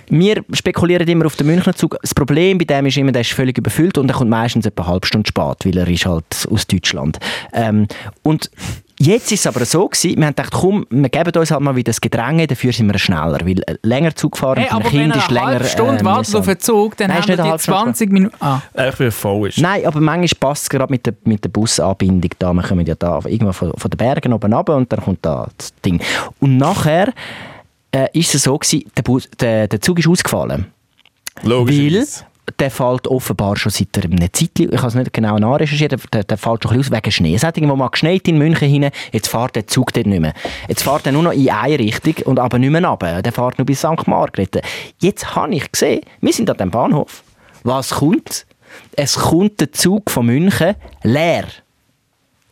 wir 0.10 0.44
spekulieren 0.54 1.08
immer 1.08 1.26
auf 1.26 1.36
den 1.36 1.48
Münchner 1.48 1.74
Zug. 1.76 1.98
Das 2.02 2.14
Problem 2.14 2.58
bei 2.58 2.66
dem 2.66 2.86
ist 2.88 2.98
immer, 2.98 3.12
der 3.12 3.22
ist 3.22 3.32
völlig 3.32 3.58
überfüllt 3.58 3.98
und 3.98 4.10
er 4.10 4.16
kommt 4.16 4.30
meistens 4.30 4.66
etwa 4.66 4.84
eine 4.84 4.92
halbe 4.94 5.08
Stunde 5.08 5.28
spät, 5.28 5.66
weil 5.66 5.78
er 5.78 5.88
ist 5.88 6.06
halt 6.06 6.26
aus 6.52 6.68
Deutschland. 6.68 6.81
Ähm, 7.54 7.88
und 8.24 8.50
jetzt 9.00 9.32
ist 9.32 9.42
es 9.42 9.48
aber 9.48 9.66
so 9.66 9.88
gewesen, 9.88 10.18
wir 10.18 10.26
haben 10.26 10.36
gedacht, 10.36 10.52
komm, 10.52 10.86
wir 10.90 11.10
geben 11.10 11.32
uns 11.36 11.52
halt 11.52 11.62
mal 11.62 11.76
wieder 11.76 11.90
das 11.90 12.02
Gedränge, 12.02 12.48
dafür 12.48 12.72
sind 12.72 12.92
wir 12.92 13.00
schneller, 13.00 13.40
weil 13.44 13.62
äh, 13.64 13.76
länger 13.84 14.16
Zug 14.16 14.38
fahren 14.38 14.58
Hey, 14.58 14.66
mit 14.66 14.72
einem 14.72 14.82
aber 14.82 14.94
wenn 14.94 15.12
Kind 15.12 15.16
ist 15.16 15.30
eine 15.30 15.34
länger 15.34 15.48
halbe 15.48 15.66
Stunde 15.66 16.02
äh, 16.02 16.06
wartet 16.06 16.36
auf 16.36 16.46
den 16.46 16.60
Zug, 16.60 16.98
dann 16.98 17.08
Nein, 17.08 17.20
ist 17.20 17.24
haben 17.24 17.30
nicht 17.30 17.38
wir 17.38 17.44
eine 17.44 17.44
die 17.44 17.52
halbe 17.52 17.64
Stunde. 17.64 17.84
20 17.84 18.12
Minuten... 18.12 18.36
Ah. 18.40 18.62
Einfach 18.74 19.00
weil 19.00 19.08
er 19.08 19.12
voll 19.12 19.50
ist. 19.50 19.58
Nein, 19.60 19.86
aber 19.86 20.00
manchmal 20.02 20.40
passt 20.40 20.64
es 20.64 20.70
gerade 20.70 20.92
mit 20.92 21.06
der, 21.06 21.14
mit 21.24 21.44
der 21.44 21.50
Busanbindung 21.50 22.32
da. 22.38 22.54
Wir 22.54 22.64
kommen 22.64 22.86
ja 22.86 22.96
da 22.96 23.20
irgendwo 23.26 23.54
von, 23.54 23.74
von 23.76 23.92
den 23.92 23.98
Bergen 23.98 24.34
oben 24.34 24.54
runter 24.54 24.76
und 24.76 24.92
dann 24.92 25.02
kommt 25.02 25.20
da 25.22 25.48
das 25.58 25.74
Ding. 25.84 26.00
Und 26.40 26.58
nachher 26.58 27.14
äh, 27.92 28.08
ist 28.14 28.36
es 28.36 28.44
so 28.44 28.58
gewesen, 28.58 28.90
der, 28.96 29.02
Bus, 29.04 29.30
der, 29.40 29.68
der 29.68 29.82
Zug 29.82 30.00
ist 30.00 30.08
ausgefallen. 30.08 30.68
Weil 31.42 31.50
Logisch. 31.50 32.24
Der 32.60 32.72
fällt 32.72 33.08
offenbar 33.08 33.56
schon 33.56 33.72
seit 33.72 33.98
einer 34.04 34.32
Zeit, 34.34 34.60
ich 34.60 34.78
habe 34.78 34.88
es 34.88 34.96
nicht 34.96 35.14
genau 35.14 35.38
nachrecherchiert, 35.38 35.96
der, 36.14 36.24
der 36.24 36.38
fällt 36.38 36.64
schon 36.64 36.72
ein 36.72 36.78
bisschen 36.78 36.94
aus 36.94 37.04
wegen 37.04 37.12
Schnee. 37.12 37.36
Es 37.36 37.44
hat 37.44 37.58
irgendwo 37.58 37.76
mal 37.76 37.90
geschneit 37.90 38.28
in 38.28 38.38
München 38.38 38.68
hinein, 38.68 38.92
jetzt 39.12 39.28
fährt 39.28 39.56
der 39.56 39.68
Zug 39.68 39.94
dort 39.94 40.08
nicht 40.08 40.20
mehr. 40.20 40.34
Jetzt 40.68 40.84
fährt 40.84 41.06
er 41.06 41.12
nur 41.12 41.24
noch 41.24 41.32
in 41.32 41.50
eine 41.50 41.80
Richtung 41.80 42.16
und 42.26 42.40
aber 42.40 42.60
nicht 42.60 42.72
mehr 42.72 42.84
runter. 42.84 43.22
Der 43.22 43.32
fährt 43.32 43.58
nur 43.58 43.66
bis 43.66 43.80
St. 43.80 44.08
Margrethe. 44.08 44.62
Jetzt 45.00 45.36
habe 45.36 45.56
ich 45.56 45.72
gesehen, 45.72 46.02
wir 46.20 46.34
sind 46.34 46.50
an 46.50 46.58
dem 46.58 46.72
Bahnhof. 46.72 47.24
Was 47.64 47.92
kommt? 47.92 48.46
Es 48.94 49.16
kommt 49.16 49.60
der 49.60 49.72
Zug 49.72 50.10
von 50.10 50.26
München 50.26 50.76
leer 51.04 51.46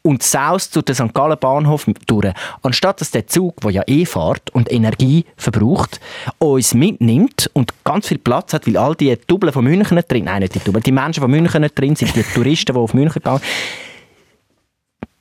und 0.02 0.24
saust 0.24 0.76
durch 0.76 0.86
den 0.86 0.96
St. 0.96 1.14
Gallen 1.14 1.38
Bahnhof 1.40 1.86
durch. 2.08 2.34
Anstatt 2.62 3.02
dass 3.02 3.12
der 3.12 3.28
Zug, 3.28 3.62
der 3.62 3.72
ja 3.72 3.84
eh 3.88 4.06
fährt 4.06 4.50
und 4.52 4.72
Energie 4.72 5.26
verbraucht, 5.38 6.00
uns 6.40 6.74
mitnimmt 6.74 7.50
und 7.54 7.74
ganz 7.84 8.08
viel 8.08 8.18
Platz 8.18 8.54
hat, 8.54 8.68
weil 8.68 8.78
all 8.78 8.96
die 8.96 9.18
Double 9.28 9.52
von 9.52 9.64
München 9.64 9.96
nicht 9.96 10.12
drin, 10.12 10.26
nein, 10.26 10.42
nicht 10.42 10.56
die 10.56 10.60
Double, 10.60 10.82
die 10.82 10.92
Menschen 10.92 11.22
von 11.22 11.32
München 11.32 11.62
nicht 11.62 11.78
drin 11.78 11.96
sind, 11.96 12.16
die 12.16 12.24
Touristen, 12.34 12.74
die 12.74 12.80
auf 12.80 12.94
München 12.94 13.22
gehen, 13.22 13.40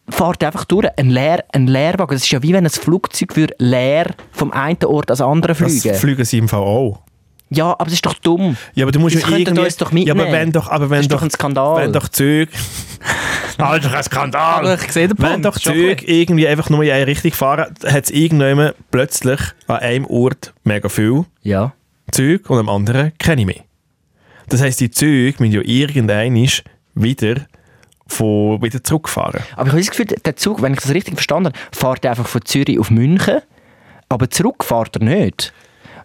fährt 0.08 0.42
einfach 0.44 0.64
durch, 0.64 0.86
ein, 0.96 1.10
leer, 1.10 1.44
ein 1.52 1.66
Leerwagen. 1.66 2.14
Das 2.14 2.24
ist 2.24 2.30
ja 2.30 2.42
wie 2.42 2.52
wenn 2.52 2.64
ein 2.64 2.70
Flugzeug 2.70 3.34
leer 3.58 4.14
vom 4.32 4.52
einen 4.52 4.84
Ort 4.84 5.10
ans 5.10 5.20
andere 5.20 5.54
fliegen. 5.54 5.88
Das 5.88 6.00
fliegen 6.00 6.24
sie 6.24 6.38
im 6.38 6.48
Fall 6.48 6.62
auch. 6.62 7.00
Ja, 7.50 7.70
aber 7.70 7.84
das 7.84 7.94
ist 7.94 8.06
doch 8.06 8.14
dumm. 8.14 8.56
Ja, 8.74 8.84
aber 8.84 8.92
du 8.92 9.00
musst 9.00 9.16
Das 9.16 9.22
ja 9.22 9.36
irgendwie... 9.36 9.60
uns 9.60 9.76
doch 9.76 9.92
ja, 9.92 10.12
aber 10.12 10.24
mitnehmen. 10.24 10.32
wenn 10.32 10.52
doch... 10.52 10.68
Aber 10.68 10.90
wenn 10.90 10.98
Das 10.98 11.06
ist 11.06 11.12
doch, 11.12 11.18
doch 11.18 11.24
ein 11.24 11.30
Skandal. 11.30 11.82
Wenn 11.82 11.92
doch 11.92 12.08
Züge... 12.08 12.52
Alter, 13.58 13.96
ein 13.96 14.02
Skandal! 14.02 14.60
Aber 14.66 14.74
ich 14.74 14.92
sehe 14.92 15.08
den 15.08 15.18
Wenn 15.18 15.42
Punkt, 15.42 15.46
doch 15.46 15.60
schon 15.60 15.72
Züge 15.72 16.04
irgendwie 16.06 16.46
einfach 16.46 16.70
nur 16.70 16.82
in 16.84 16.90
eine 16.90 17.06
Richtung 17.06 17.32
fahren, 17.32 17.74
hat 17.86 18.04
es 18.04 18.10
irgendjemand 18.10 18.74
plötzlich 18.90 19.40
an 19.66 19.76
einem 19.78 20.04
Ort 20.06 20.52
mega 20.64 20.88
viel 20.88 21.24
Ja. 21.42 21.72
Züge 22.12 22.48
und 22.52 22.58
am 22.58 22.68
anderen 22.68 23.12
keine 23.18 23.44
mehr. 23.46 23.62
Das 24.48 24.62
heisst, 24.62 24.80
die 24.80 24.90
Züge 24.90 25.42
müssen 25.42 25.52
ja 25.54 25.60
irgendwann 25.62 26.34
wieder, 26.94 27.46
von, 28.06 28.62
wieder 28.62 28.82
zurückfahren. 28.82 29.42
Aber 29.56 29.66
ich 29.66 29.72
habe 29.72 29.80
das 29.80 29.90
Gefühl, 29.90 30.06
der 30.06 30.36
Zug, 30.36 30.62
wenn 30.62 30.72
ich 30.72 30.80
das 30.80 30.94
richtig 30.94 31.14
verstanden 31.14 31.48
habe, 31.52 31.58
fährt 31.76 32.04
er 32.04 32.12
einfach 32.12 32.26
von 32.26 32.44
Zürich 32.44 32.78
auf 32.78 32.90
München, 32.90 33.40
aber 34.08 34.30
zurück 34.30 34.64
fährt 34.64 34.96
er 34.96 35.04
nicht. 35.04 35.52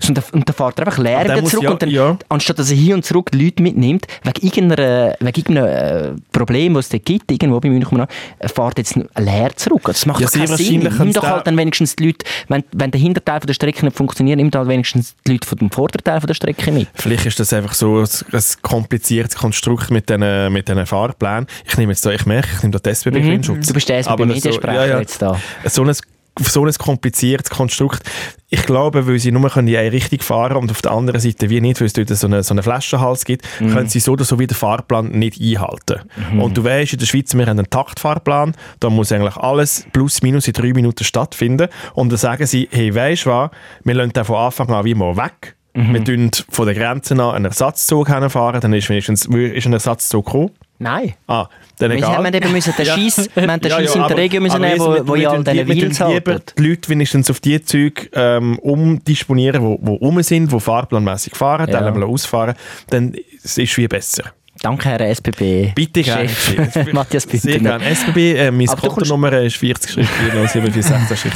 Und 0.07 0.17
dann, 0.17 0.23
und 0.31 0.49
dann 0.49 0.55
fährt 0.55 0.79
er 0.79 0.87
einfach 0.87 0.97
leer 1.01 1.23
wieder 1.23 1.43
zurück. 1.45 1.63
ja- 1.63 1.71
und 1.71 1.81
dann, 1.81 1.89
ja. 1.89 2.17
Anstatt 2.29 2.59
dass 2.59 2.69
er 2.71 2.77
hin 2.77 2.93
und 2.95 3.05
zurück 3.05 3.31
die 3.31 3.43
Leute 3.45 3.61
mitnimmt, 3.63 4.05
wegen 4.23 4.45
irgendeiner, 4.45 5.15
wegen 5.19 5.37
irgendeinem 5.39 6.15
äh, 6.17 6.21
Problem, 6.31 6.73
das 6.75 6.85
es 6.85 6.89
dort 6.89 7.05
gibt, 7.05 7.31
irgendwo 7.31 7.59
bei 7.59 7.69
München, 7.69 7.87
umeinander, 7.89 8.13
äh, 8.39 8.47
fährt 8.47 8.77
jetzt 8.77 8.95
leer 9.17 9.51
zurück. 9.55 9.81
Das 9.85 10.05
macht 10.05 10.21
Ja, 10.21 10.27
doch 10.27 10.33
keinen 10.33 10.57
Sinn. 10.57 10.89
Nimm 10.99 11.13
doch 11.13 11.23
halt 11.23 11.47
dann 11.47 11.57
wenigstens 11.57 11.95
die 11.95 12.07
Leute, 12.07 12.25
wenn, 12.47 12.63
wenn 12.73 12.91
der 12.91 12.99
Hinterteil 13.01 13.39
von 13.39 13.47
der 13.47 13.53
Strecke 13.53 13.85
nicht 13.85 13.95
funktioniert, 13.97 14.37
nimm 14.37 14.51
halt 14.53 14.67
wenigstens 14.67 15.15
die 15.27 15.33
Leute 15.33 15.47
von 15.47 15.57
dem 15.57 15.71
Vorderteil 15.71 16.19
von 16.19 16.27
der 16.27 16.33
Strecke 16.33 16.71
mit. 16.71 16.87
Vielleicht 16.95 17.25
ist 17.25 17.39
das 17.39 17.53
einfach 17.53 17.73
so 17.73 17.99
ein, 18.01 18.07
ein 18.31 18.41
kompliziertes 18.61 19.35
Konstrukt 19.35 19.91
mit 19.91 20.09
diesen 20.09 20.51
mit 20.53 20.69
Fahrplänen. 20.87 21.47
Ich 21.65 21.77
nehme 21.77 21.91
jetzt 21.93 22.05
da, 22.05 22.11
ich 22.11 22.25
merke, 22.25 22.49
ich 22.55 22.61
nehme 22.63 22.71
da 22.71 22.79
die 22.79 22.89
SBB 22.89 23.19
Mhm. 23.23 23.41
Du 23.41 23.73
bist 23.73 23.89
der 23.89 24.03
so- 24.03 24.09
SBB-Mediensprecher 24.11 24.73
ja, 24.73 24.85
ja. 24.85 24.99
jetzt 24.99 25.21
da. 25.21 25.39
so 25.65 25.83
ein, 25.83 25.95
so 26.39 26.65
ein 26.65 26.73
kompliziertes 26.73 27.49
Konstrukt. 27.51 28.01
Ich 28.49 28.63
glaube, 28.63 29.07
weil 29.07 29.19
sie 29.19 29.31
nur 29.31 29.49
können 29.49 29.67
in 29.67 29.75
eine 29.77 29.91
Richtung 29.91 30.19
fahren 30.19 30.57
und 30.57 30.71
auf 30.71 30.81
der 30.81 30.91
anderen 30.91 31.19
Seite 31.19 31.49
wie 31.49 31.61
nicht, 31.61 31.79
weil 31.79 31.87
es 31.87 31.93
dort 31.93 32.09
so 32.09 32.27
einen 32.27 32.43
so 32.43 32.53
eine 32.53 32.63
Flaschenhals 32.63 33.25
gibt, 33.25 33.45
Mhm. 33.59 33.73
können 33.73 33.89
sie 33.89 33.99
so 33.99 34.13
oder 34.13 34.23
so 34.25 34.39
wie 34.39 34.47
den 34.47 34.55
Fahrplan 34.55 35.09
nicht 35.09 35.39
einhalten. 35.41 36.01
Und 36.39 36.57
du 36.57 36.63
weißt, 36.63 36.93
in 36.93 36.99
der 36.99 37.05
Schweiz, 37.05 37.33
wir 37.35 37.45
haben 37.45 37.57
einen 37.59 37.69
Taktfahrplan, 37.69 38.55
da 38.79 38.89
muss 38.89 39.11
eigentlich 39.11 39.37
alles 39.37 39.85
plus 39.93 40.21
minus 40.21 40.47
in 40.47 40.53
drei 40.53 40.73
Minuten 40.73 41.03
stattfinden. 41.03 41.67
Und 41.93 42.09
dann 42.11 42.17
sagen 42.17 42.45
sie, 42.45 42.67
hey, 42.71 42.93
weisst 42.93 43.25
du 43.25 43.29
was, 43.31 43.49
wir 43.83 43.93
lassen 43.95 44.13
den 44.13 44.25
von 44.25 44.35
Anfang 44.37 44.69
an 44.71 44.85
wie 44.85 44.95
mal 44.95 45.15
weg. 45.17 45.55
Mhm. 45.75 45.93
Wir 45.93 46.03
tun 46.03 46.31
von 46.49 46.65
der 46.67 46.75
Grenze 46.75 47.15
an 47.15 47.19
einen 47.35 47.45
Ersatzzug 47.45 48.07
hinfahren, 48.07 48.61
dann 48.61 48.73
ist 48.73 48.89
wenigstens 48.89 49.25
ist 49.25 49.65
ein 49.65 49.73
Ersatzzug 49.73 50.25
gekommen. 50.25 50.51
Nein. 50.83 51.13
Ah, 51.27 51.47
dann 51.79 51.89
Wir 51.91 51.97
egal. 51.97 52.17
haben 52.17 52.25
eben 52.33 52.51
müssen 52.51 52.73
den 52.77 52.85
Ja. 52.85 52.95
Scheiss, 52.95 53.29
wir 53.33 53.47
den 53.47 53.71
Ja, 53.71 53.79
ja, 53.79 53.83
Scheiss 53.85 53.95
in 53.95 54.01
der 54.01 54.05
aber- 54.05 54.17
Regio 54.17 54.41
müssen 54.41 54.61
nehmen, 54.61 54.79
wir- 54.79 54.85
wo, 54.85 54.93
wir- 54.93 55.07
wo 55.07 55.13
wir 55.15 55.21
ja 55.21 55.29
all 55.31 55.43
diesen 55.43 55.57
die- 55.57 55.67
wir 55.67 55.75
Wheels 55.75 55.99
halten. 55.99 56.41
die 56.57 56.67
Leute 56.69 56.89
wenigstens 56.89 57.29
auf 57.31 57.39
die 57.39 57.63
Züge 57.63 58.09
ähm, 58.13 58.59
umdisponieren, 58.59 59.61
die 59.61 59.67
wo, 59.67 59.79
wo 59.81 59.93
rum 59.95 60.21
sind, 60.21 60.51
die 60.51 60.59
fahrplanmäßig 60.59 61.35
fahren, 61.35 61.69
Ja. 61.71 61.81
dann 61.81 62.03
ausfahren, 62.03 62.55
dann 62.89 63.15
es 63.43 63.57
ist 63.57 63.73
viel 63.73 63.87
besser. 63.87 64.23
Danke, 64.61 64.87
Herr 64.89 65.01
SBB. 65.01 65.73
Bitte 65.73 66.01
gerne. 66.03 66.29
Chef 66.29 66.93
Matthias 66.93 67.23
Sehr 67.23 67.53
Bündner. 67.53 67.79
gerne. 67.79 67.85
SBB, 67.95 68.17
äh, 68.37 68.47
Aber 68.47 68.57
kommst- 68.67 68.77
Kontonummer 68.95 69.33
ist 69.41 69.57
40 69.57 69.95
0746 69.95 71.31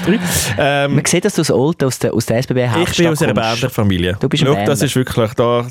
ähm, 0.57 0.95
Man 0.95 1.05
sieht, 1.05 1.25
dass 1.25 1.33
du 1.35 1.41
aus 1.41 1.51
Olten, 1.51 1.85
aus 1.85 1.99
der, 1.99 2.13
aus 2.13 2.25
der 2.27 2.37
SBB 2.37 2.63
Ich 2.65 2.69
Hauptstadt 2.71 2.97
bin 2.97 3.07
aus 3.07 3.21
einer 3.23 3.33
kommst. 3.33 3.49
Bändlerfamilie. 3.51 4.17
Du 4.19 4.29
bist 4.29 4.43
ein 4.43 4.47
Schau, 4.55 4.65
das 4.65 4.81
ist 4.83 4.95
wirklich 4.95 5.33
da... 5.33 5.67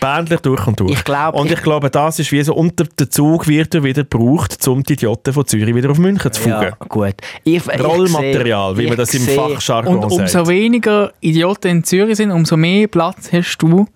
Bändler 0.00 0.38
durch 0.38 0.66
und 0.66 0.80
durch. 0.80 0.92
Ich 0.92 1.04
glaub, 1.04 1.34
und 1.34 1.46
ich, 1.46 1.52
ich- 1.52 1.62
glaube, 1.62 1.90
das 1.90 2.18
ist 2.18 2.30
wie 2.32 2.42
so, 2.42 2.54
und 2.54 2.78
der, 2.98 3.10
Zug 3.10 3.46
wird 3.48 3.74
ja 3.74 3.82
wieder 3.82 4.02
gebraucht, 4.04 4.66
um 4.68 4.82
die 4.82 4.94
Idioten 4.94 5.32
von 5.32 5.46
Zürich 5.46 5.74
wieder 5.74 5.90
auf 5.90 5.98
München 5.98 6.32
zu 6.32 6.40
fugen. 6.42 6.62
Ja, 6.62 6.70
gut. 6.88 7.14
Ich, 7.44 7.56
ich 7.66 7.84
Rollmaterial, 7.84 8.74
sehe- 8.74 8.82
wie 8.82 8.88
man 8.88 8.92
ich 8.92 8.98
das 8.98 9.14
im 9.14 9.22
Fachjargon 9.28 9.96
Und 9.98 10.10
sagt. 10.10 10.20
umso 10.34 10.48
weniger 10.48 11.12
Idioten 11.20 11.68
in 11.68 11.84
Zürich 11.84 12.16
sind, 12.16 12.30
umso 12.30 12.56
mehr 12.56 12.86
Platz 12.88 13.30
hast 13.32 13.58
du 13.58 13.86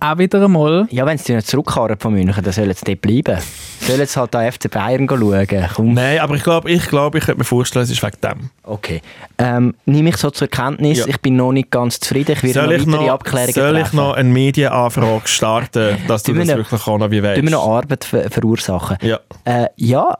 auch 0.00 0.18
wieder 0.18 0.44
einmal. 0.44 0.86
Ja, 0.90 1.06
wenn 1.06 1.16
sie 1.18 1.34
nicht 1.34 1.46
zurückfahren 1.46 1.96
von 1.98 2.12
München, 2.12 2.42
dann 2.42 2.52
sollen 2.52 2.72
sie 2.74 2.84
dort 2.84 3.00
bleiben. 3.02 3.38
Sollen 3.86 3.98
jetzt 4.00 4.16
halt 4.16 4.32
da 4.34 4.50
FC 4.50 4.70
Bayern 4.70 5.08
schauen. 5.08 5.46
Komm. 5.74 5.94
Nein, 5.94 6.20
aber 6.20 6.36
ich 6.36 6.42
glaube, 6.44 6.70
ich, 6.70 6.86
glaub, 6.86 7.14
ich 7.16 7.24
könnte 7.24 7.38
mir 7.40 7.44
vorstellen, 7.44 7.84
es 7.84 7.90
ist 7.90 8.02
wegen 8.02 8.16
dem. 8.22 8.50
Okay. 8.62 9.02
Ähm, 9.38 9.74
nehme 9.86 10.10
ich 10.10 10.16
so 10.18 10.30
zur 10.30 10.46
Kenntnis. 10.46 10.98
Ja. 11.00 11.06
Ich 11.08 11.20
bin 11.20 11.34
noch 11.34 11.50
nicht 11.52 11.70
ganz 11.72 11.98
zufrieden. 11.98 12.32
Ich 12.32 12.42
werde 12.44 12.54
Soll 12.54 12.66
noch 12.66 12.72
ich 12.74 12.86
weitere 12.86 13.04
noch, 13.06 13.12
Abklärungen 13.12 13.52
soll 13.54 13.76
ich 13.76 13.82
treffen. 13.82 13.96
noch 13.96 14.12
eine 14.14 14.28
Medienanfrage 14.28 15.26
starten, 15.26 15.96
dass 16.06 16.22
du 16.22 16.32
das 16.32 16.46
noch- 16.46 16.56
wirklich 16.58 16.86
auch 16.86 16.98
noch 16.98 17.10
wie 17.10 17.22
weißt? 17.22 17.42
Wir 17.42 17.50
noch 17.50 17.66
Arbeit 17.66 18.04
ver 18.04 18.30
verursachen? 18.30 18.98
Ja. 19.02 19.18
Äh, 19.44 19.66
ja, 19.76 20.16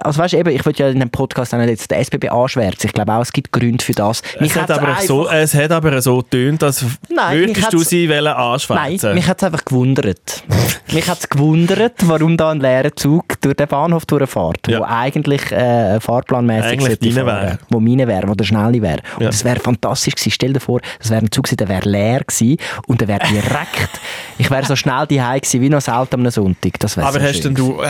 also 0.00 0.20
weißt 0.22 0.34
du, 0.34 0.38
eben, 0.38 0.50
ich 0.54 0.64
würde 0.64 0.78
ja 0.78 0.88
in 0.88 1.00
dem 1.00 1.10
Podcast 1.10 1.52
auch 1.54 1.58
nicht 1.58 1.70
jetzt 1.70 1.90
den 1.90 1.98
SBB 1.98 2.28
anschwärzen. 2.28 2.86
Ich 2.86 2.92
glaube 2.94 3.12
auch, 3.12 3.22
es 3.22 3.32
gibt 3.32 3.50
Gründe 3.50 3.84
für 3.84 3.92
das. 3.94 4.22
Es 4.38 4.54
hat, 4.54 4.70
aber 4.70 4.96
so, 5.04 5.28
es 5.28 5.54
hat 5.54 5.72
aber 5.72 6.00
so 6.02 6.18
getönt, 6.18 6.62
dass 6.62 6.84
Nein, 7.12 7.38
würdest 7.38 7.72
du 7.72 7.78
sie 7.80 8.08
wollen 8.08 8.24
Nein, 8.24 8.34
anschwärzen. 8.36 9.14
mich 9.14 9.26
hat 9.26 9.38
es 9.38 9.44
einfach 9.44 9.64
gewundert. 9.64 10.44
mich 10.92 11.08
hat 11.08 11.18
es 11.18 11.28
gewundert, 11.28 11.94
warum 12.04 12.36
da 12.36 12.50
ein 12.52 12.60
leerer 12.60 12.91
Zug 12.96 13.40
durch 13.40 13.54
den 13.56 13.66
Bahnhof 13.68 14.06
durchfährt, 14.06 14.68
Ja. 14.68 14.80
wo 14.80 14.84
eigentlich 14.84 15.50
äh, 15.52 16.00
fahrplanmäßig 16.00 16.72
Eigentlich 16.72 17.14
fahren, 17.14 17.26
wäre. 17.26 17.58
wo 17.70 17.80
meine 17.80 18.06
wäre, 18.06 18.28
wo 18.28 18.34
der 18.34 18.44
schnelle 18.44 18.80
wäre. 18.82 19.00
Und 19.16 19.22
Ja. 19.22 19.26
das 19.28 19.44
wäre 19.44 19.60
fantastisch 19.60 20.14
gewesen. 20.14 20.30
Stell 20.30 20.52
dir 20.52 20.60
vor, 20.60 20.80
das 20.98 21.10
wäre 21.10 21.22
ein 21.22 21.30
Zug 21.30 21.44
gewesen, 21.44 21.56
der 21.56 21.68
wäre 21.68 21.88
leer 21.88 22.20
gewesen 22.20 22.56
und 22.86 23.00
der 23.00 23.08
wäre 23.08 23.26
direkt, 23.28 24.00
ich 24.38 24.50
wäre 24.50 24.64
so 24.66 24.76
schnell 24.76 25.06
daheim 25.06 25.40
gewesen, 25.40 25.60
wie 25.60 25.68
noch 25.68 25.80
selten 25.80 26.14
am 26.26 26.30
Sonntag. 26.30 26.78
Das 26.80 26.96
wäre 26.96 27.06
aber 27.08 27.20
so 27.20 27.26
hast 27.26 27.40
denn 27.44 27.54
du... 27.54 27.80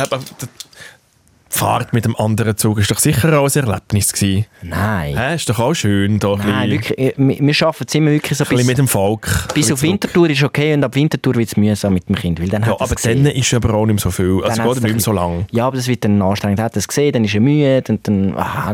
Fahrt 1.54 1.92
mit 1.92 2.06
dem 2.06 2.16
anderen 2.16 2.56
Zug 2.56 2.78
ist 2.78 2.90
doch 2.90 2.98
sicher 2.98 3.38
auch 3.38 3.44
ein 3.44 3.62
Erlebnis 3.62 4.10
gewesen. 4.14 4.46
Nein. 4.62 5.18
Hä, 5.18 5.34
ist 5.34 5.50
doch 5.50 5.58
auch 5.58 5.74
schön, 5.74 6.18
da 6.18 6.32
ein 6.32 6.38
Nein, 6.38 6.70
wirklich, 6.70 6.98
äh, 6.98 7.12
wir, 7.18 7.38
wir 7.40 7.54
schaffen 7.54 7.84
es 7.86 7.94
immer 7.94 8.10
wirklich 8.10 8.38
so 8.38 8.44
ein 8.44 8.48
bisschen 8.48 8.56
bis, 8.56 8.66
mit 8.66 8.78
dem 8.78 8.88
Volk. 8.88 9.48
bis 9.52 9.70
auf. 9.70 9.82
Winterthur 9.82 10.30
ist 10.30 10.42
okay 10.42 10.72
und 10.72 10.82
ab 10.82 10.94
Winterthur 10.94 11.34
wird 11.34 11.48
es 11.48 11.56
mühsam 11.58 11.92
mit 11.92 12.08
dem 12.08 12.16
Kind, 12.16 12.40
weil 12.40 12.48
dann 12.48 12.62
Ja, 12.62 12.72
aber 12.80 12.94
dann 12.94 13.26
ist 13.26 13.52
aber 13.52 13.74
auch 13.74 13.84
nicht 13.84 13.96
mehr 13.96 14.00
so 14.02 14.10
viel. 14.10 14.40
Also 14.42 14.48
Dann 14.48 14.56
geht 14.56 14.64
hat's 14.66 14.80
nicht 14.80 14.92
mehr 14.92 15.00
so 15.00 15.12
lang. 15.12 15.44
Ja, 15.50 15.66
aber 15.66 15.76
das 15.76 15.88
wird 15.88 16.04
dann 16.04 16.22
anstrengend. 16.22 16.58
Er 16.58 16.64
hat 16.64 16.76
es 16.76 16.88
gesehen, 16.88 17.12
dann 17.12 17.24
ist 17.24 17.34
er 17.34 17.40
müde 17.40 17.84
und 17.90 18.08
dann, 18.08 18.34
ah, 18.34 18.72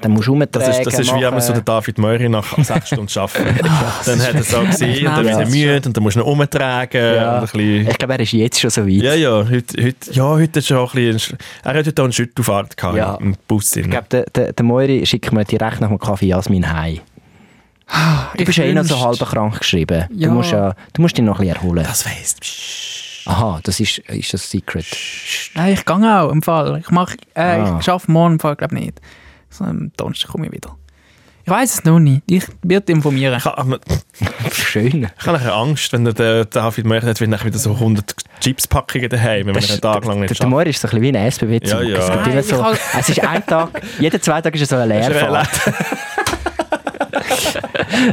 dann 0.00 0.10
musst 0.10 0.28
du 0.28 0.32
umtragen, 0.32 0.50
Das 0.52 0.78
ist, 0.78 0.86
das 0.86 0.98
ist 1.00 1.14
wie 1.14 1.20
wenn 1.20 1.30
man 1.30 1.42
so 1.42 1.52
den 1.52 1.64
David 1.64 1.98
Möri 1.98 2.30
nach 2.30 2.56
sechs 2.64 2.88
Stunden 2.88 3.18
arbeiten. 3.18 3.54
dann 4.06 4.20
hat 4.22 4.34
er 4.34 4.40
es 4.40 4.54
auch 4.54 4.64
gesehen 4.64 5.06
und 5.06 5.14
dann 5.14 5.24
wird 5.26 5.38
er 5.40 5.46
müde 5.46 5.82
und 5.88 5.94
dann 5.94 6.02
musst 6.02 6.16
du 6.16 6.20
ihn 6.20 6.26
umtragen. 6.26 7.00
Ja. 7.14 7.44
Ich 7.44 7.98
glaube, 7.98 8.14
er 8.14 8.20
ist 8.20 8.32
jetzt 8.32 8.60
schon 8.60 8.70
so 8.70 8.86
weit. 8.86 9.02
ja, 9.02 9.14
ja, 9.14 9.44
heute, 9.46 9.84
heute, 9.84 10.12
ja, 10.12 10.24
heute 10.24 10.58
ist 10.60 10.70
er 10.70 10.80
auch 10.80 10.94
ein 10.94 11.12
bisschen, 11.12 11.36
er 11.64 11.74
hat 11.74 11.86
heute 11.86 11.97
auch 11.98 12.04
eine 12.04 12.12
Schüttelfahrt 12.12 12.76
gehabt 12.76 12.96
Ja. 12.96 13.14
im 13.16 13.36
Bus. 13.46 13.74
Ich 13.76 13.88
glaube, 13.88 14.06
der, 14.10 14.24
der, 14.24 14.52
der 14.52 14.64
Moiri 14.64 15.04
schickt 15.06 15.32
mir 15.32 15.44
direkt 15.44 15.80
nach 15.80 15.88
dem 15.88 15.98
Kaffee 15.98 16.26
Jasmin 16.26 16.70
heim. 16.72 17.00
Du 18.34 18.40
Ich 18.40 18.44
bist 18.44 18.58
ja 18.58 18.64
eh 18.64 18.74
noch 18.74 18.84
so 18.84 19.00
halb 19.00 19.18
krank 19.18 19.58
geschrieben. 19.58 20.04
Ja. 20.12 20.28
Du, 20.28 20.34
musst 20.34 20.50
ja, 20.52 20.74
du 20.92 21.02
musst 21.02 21.16
dich 21.16 21.24
noch 21.24 21.38
ein 21.40 21.46
bisschen 21.46 21.62
erholen. 21.62 21.84
das 21.84 22.04
weiss 22.06 22.36
Aha, 23.26 23.60
das 23.62 23.78
ist, 23.80 23.98
ist 23.98 24.32
das 24.32 24.50
Secret. 24.50 24.86
Nein, 25.54 25.74
ich 25.74 25.84
gehe 25.84 26.20
auch 26.20 26.30
im 26.30 26.42
Fall. 26.42 26.78
Ich, 26.80 26.90
mach, 26.90 27.14
äh, 27.34 27.40
Ah. 27.42 27.76
ich 27.78 27.84
schaffe 27.84 28.10
morgen 28.10 28.34
im 28.34 28.40
Fall, 28.40 28.56
glaube 28.56 28.74
nicht. 28.74 29.00
So, 29.50 29.64
am 29.64 29.90
Donnerstag 29.96 30.30
komme 30.30 30.46
ich 30.46 30.52
wieder. 30.52 30.76
Ich 31.44 31.50
weiß 31.50 31.74
es 31.74 31.84
noch 31.84 31.98
nicht. 31.98 32.22
Ich 32.26 32.44
werde 32.62 32.92
informieren. 32.92 33.36
Ich 33.38 33.44
habe 33.44 33.80
Schön. 34.52 35.08
ich 35.18 35.26
habe 35.26 35.52
Angst, 35.52 35.92
wenn 35.94 36.04
der, 36.04 36.44
David 36.44 36.86
hat, 37.04 37.20
wenn 37.20 37.30
nachher 37.30 37.46
wieder 37.46 37.58
so 37.58 37.72
100 37.72 38.14
Chipspackungen 38.40 39.08
daheim, 39.08 39.46
wenn 39.46 39.54
man 39.54 39.64
einen 39.64 39.80
Tag 39.80 40.04
lang 40.04 40.14
der, 40.14 40.20
nicht 40.20 40.30
der 40.30 40.34
schafft. 40.36 40.50
Moiri 40.50 40.70
ist 40.70 40.80
so 40.80 40.88
ein 40.88 41.00
bisschen 41.00 41.14
wie 41.14 41.18
ein 41.18 41.30
SBB-Zug. 41.30 41.82
Ja, 41.82 41.82
ja. 41.82 41.98
Es, 41.98 42.26
Nein, 42.26 42.42
so, 42.42 42.64
es 42.98 43.08
ist 43.08 43.24
ein 43.24 43.46
Tag, 43.46 43.82
jeden 43.98 44.22
zwei 44.22 44.40
Tage 44.40 44.56
ist 44.56 44.62
er 44.62 44.66
so 44.66 44.82
eine 44.82 44.94
er 44.94 45.10
Leerfahrt. 45.10 45.48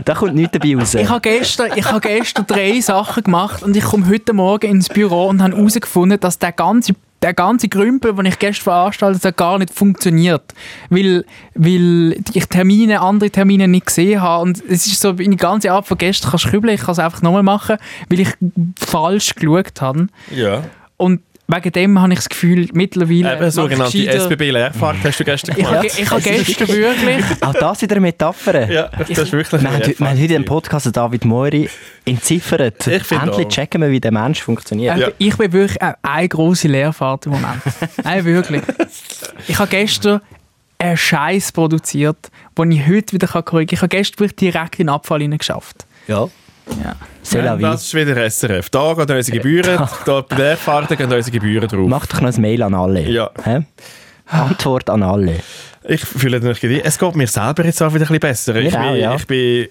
Da 0.03 0.13
kommt 0.13 0.35
nichts 0.35 0.51
dabei 0.53 0.75
raus. 0.75 0.93
Ich 0.95 1.09
habe 1.09 1.21
gestern, 1.21 1.71
ich 1.75 1.85
habe 1.85 2.01
gestern 2.01 2.47
drei 2.47 2.79
Sachen 2.79 3.23
gemacht 3.23 3.63
und 3.63 3.75
ich 3.75 3.83
komme 3.83 4.07
heute 4.07 4.33
Morgen 4.33 4.67
ins 4.71 4.89
Büro 4.89 5.27
und 5.27 5.41
habe 5.41 5.55
herausgefunden, 5.55 6.19
dass 6.19 6.39
der 6.39 6.51
ganze, 6.51 6.93
der 7.25 7.33
ganze 7.33 7.67
Grümpel, 7.69 8.13
den 8.13 8.27
ich 8.27 8.37
gestern 8.37 8.65
veranstaltet 8.65 9.25
habe, 9.25 9.33
gar 9.33 9.57
nicht 9.57 9.73
funktioniert. 9.73 10.43
Weil, 10.91 11.25
weil 11.55 12.23
ich 12.33 12.45
Termine, 12.45 13.01
andere 13.01 13.31
Termine 13.31 13.67
nicht 13.67 13.87
gesehen 13.87 14.21
habe. 14.21 14.43
Und 14.43 14.63
es 14.69 14.85
ist 14.85 15.01
so, 15.01 15.13
meine 15.13 15.35
ganze 15.35 15.71
Art 15.71 15.87
von 15.87 15.97
gestern 15.97 16.29
kannst 16.29 16.45
du 16.45 16.49
kübeln, 16.49 16.75
ich 16.75 16.81
kann 16.81 16.91
es 16.91 16.99
einfach 16.99 17.23
nochmal 17.23 17.41
machen, 17.41 17.77
weil 18.09 18.19
ich 18.19 18.29
falsch 18.77 19.33
geschaut 19.33 19.81
habe. 19.81 20.05
Ja. 20.29 20.65
Und 20.97 21.21
wegen 21.47 21.71
dem 21.73 22.01
habe 22.01 22.13
ich 22.13 22.19
das 22.19 22.29
Gefühl, 22.29 22.67
mittlerweile... 22.73 23.35
Eben, 23.35 23.47
ich 23.47 23.53
sogenannte 23.53 24.07
SBB-Leerfahrt 24.07 24.97
hast 25.03 25.19
du 25.19 25.23
gestern 25.23 25.55
Ich 25.57 25.63
habe, 25.65 25.77
gemacht. 25.79 25.95
ge- 25.95 26.03
ich 26.03 26.09
habe 26.11 26.21
gestern 26.21 26.67
wirklich... 26.67 27.25
Auch 27.41 27.53
das 27.53 27.81
wieder 27.83 27.95
eine 27.95 28.01
Metapher. 28.01 28.71
Ja, 28.71 28.89
das 28.97 29.09
ist 29.09 29.31
wirklich 29.31 29.51
Wir 29.51 29.59
haben, 29.59 29.75
eine 29.75 29.85
heute- 29.85 29.99
wir 29.99 30.09
haben 30.09 30.21
heute 30.21 30.33
im 30.33 30.45
Podcast 30.45 30.97
David 30.97 31.23
Moiri 31.25 31.69
entziffert. 32.03 32.87
Ich 32.87 33.03
finde 33.03 33.25
Endlich 33.25 33.45
auch. 33.45 33.51
checken 33.51 33.81
wir, 33.81 33.91
wie 33.91 33.99
der 33.99 34.11
Mensch 34.11 34.41
funktioniert. 34.41 34.97
Ja. 34.97 35.09
Ich 35.19 35.37
bin 35.37 35.51
wirklich 35.53 35.79
eine, 35.81 35.95
eine 36.01 36.29
grosse 36.29 36.67
Leerfahrt 36.67 37.27
im 37.27 37.33
Moment. 37.33 37.61
Nein, 38.03 38.25
wirklich. 38.25 38.61
Ich 39.47 39.59
habe 39.59 39.69
gestern 39.69 40.21
einen 40.79 40.97
Scheiß 40.97 41.51
produziert, 41.51 42.31
den 42.57 42.71
ich 42.71 42.87
heute 42.87 43.13
wieder 43.13 43.27
korrigieren 43.27 43.67
kann. 43.67 43.75
Ich 43.75 43.81
habe 43.81 43.89
gestern 43.89 44.19
wirklich 44.19 44.51
direkt 44.51 44.79
in 44.79 44.87
den 44.87 44.93
Abfall 44.95 45.27
geschafft. 45.29 45.85
Ja. 46.07 46.27
Ja. 46.83 46.95
Ja, 47.31 47.55
das 47.57 47.83
ist 47.83 47.93
wieder 47.93 48.29
SRF. 48.29 48.69
Da 48.69 48.93
gehen 48.93 49.15
unsere 49.17 49.37
Gebühren, 49.37 49.89
da 50.05 50.21
bei 50.21 50.35
der 50.35 50.57
Fahrt 50.57 50.89
gehen 50.89 51.11
unsere 51.11 51.31
Gebühren 51.31 51.67
drauf. 51.67 51.87
Mach 51.87 52.05
doch 52.05 52.21
noch 52.21 52.33
ein 52.33 52.41
Mail 52.41 52.61
an 52.63 52.73
alle. 52.73 53.01
Ja. 53.09 53.31
Hä? 53.43 53.61
Antwort 54.27 54.89
an 54.89 55.03
alle. 55.03 55.39
Ich 55.87 56.03
fühle 56.03 56.39
mich 56.39 56.63
Es 56.63 56.97
geht 56.97 57.15
mir 57.15 57.27
selber 57.27 57.65
jetzt 57.65 57.81
auch 57.81 57.93
wieder 57.93 58.05
ein 58.05 58.07
bisschen 58.07 58.19
besser. 58.19 58.55
Ich, 58.55 58.73
Mir 58.73 58.79
auch, 58.79 58.91
bin, 58.91 59.01
ja. 59.01 59.15
ich 59.15 59.27
bin 59.27 59.67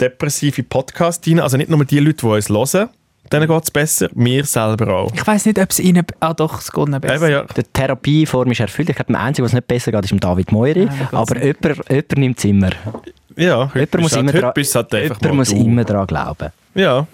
depressiv 0.00 0.58
in 0.58 0.64
Podcast 0.68 1.26
rein. 1.26 1.40
Also 1.40 1.56
nicht 1.56 1.70
nur 1.70 1.84
die 1.84 2.00
Leute, 2.00 2.18
die 2.18 2.26
uns 2.26 2.48
hören, 2.48 2.88
denen 3.32 3.48
geht 3.48 3.62
es 3.62 3.70
besser, 3.70 4.08
mir 4.14 4.44
selber 4.44 4.94
auch. 4.94 5.12
Ich 5.14 5.26
weiß 5.26 5.46
nicht, 5.46 5.58
ob 5.58 5.70
es 5.70 5.78
ihnen... 5.78 6.04
Ah 6.20 6.34
doch, 6.34 6.60
es 6.60 6.72
geht 6.72 6.88
ihnen 6.88 7.00
besser. 7.00 7.26
Eben, 7.26 7.30
ja. 7.30 7.44
Die 7.56 7.62
Therapieform 7.62 8.50
ist 8.50 8.60
erfüllt. 8.60 8.90
Ich 8.90 8.96
glaube, 8.96 9.12
der 9.12 9.22
Einzige, 9.22 9.44
was 9.44 9.52
nicht 9.52 9.66
besser 9.66 9.92
geht, 9.92 10.10
ist 10.10 10.24
David 10.24 10.50
Moiri. 10.52 10.84
Ja, 10.84 11.08
Aber 11.12 11.42
jemand, 11.42 11.88
jemand 11.88 12.18
nimmt 12.18 12.38
es 12.38 12.44
immer. 12.44 12.70
Ja, 13.36 13.68
heute 13.74 13.98
Jemand 13.98 14.00
muss, 14.02 14.12
immer, 14.12 14.32
halt, 14.32 14.54
bist 14.54 14.74
halt 14.74 14.94
einfach 14.94 15.20
jemand 15.20 15.22
mal 15.22 15.34
muss 15.34 15.48
du. 15.50 15.56
immer 15.56 15.84
daran 15.84 16.06
glauben. 16.06 16.50
Ja, 16.74 17.06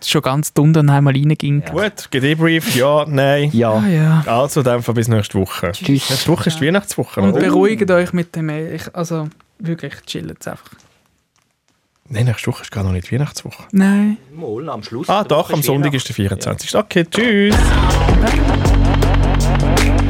Es 0.00 0.06
ist 0.06 0.10
schon 0.10 0.22
ganz 0.22 0.52
dumm, 0.52 0.72
dann 0.72 0.88
einmal 0.90 1.12
reinging. 1.14 1.62
gut. 1.64 2.10
Gedebrieft, 2.10 2.74
ja, 2.76 3.04
nein. 3.08 3.50
Ja. 3.52 3.72
Ah 3.72 3.86
ja. 3.88 4.22
Also, 4.26 4.62
dann 4.62 4.82
bis 4.82 5.08
nächste 5.08 5.38
Woche. 5.38 5.72
Tschüss. 5.72 5.88
Nächste 6.10 6.28
Woche 6.30 6.48
ist 6.48 6.60
die 6.60 6.66
Weihnachtswoche. 6.66 7.20
Und 7.20 7.32
oder? 7.32 7.40
beruhigt 7.40 7.90
euch 7.90 8.12
mit 8.12 8.34
dem... 8.36 8.48
Ich, 8.48 8.94
also, 8.94 9.28
wirklich, 9.58 9.94
chillt 10.06 10.46
einfach. 10.46 10.70
Nein, 12.08 12.24
nächste 12.26 12.48
Woche 12.48 12.62
ist 12.62 12.72
gar 12.72 12.82
noch 12.82 12.92
nicht 12.92 13.12
Weihnachtswoche. 13.12 13.64
Nein. 13.72 14.16
Mal 14.34 14.68
am 14.68 14.82
Schluss. 14.82 15.08
Ah, 15.08 15.22
doch, 15.24 15.50
am 15.52 15.60
ist 15.60 15.66
Sonntag 15.66 15.94
ist 15.94 16.08
der 16.08 16.14
24. 16.14 16.74
Okay, 16.76 17.04
tschüss. 17.08 17.54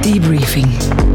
Debriefing. 0.04 1.10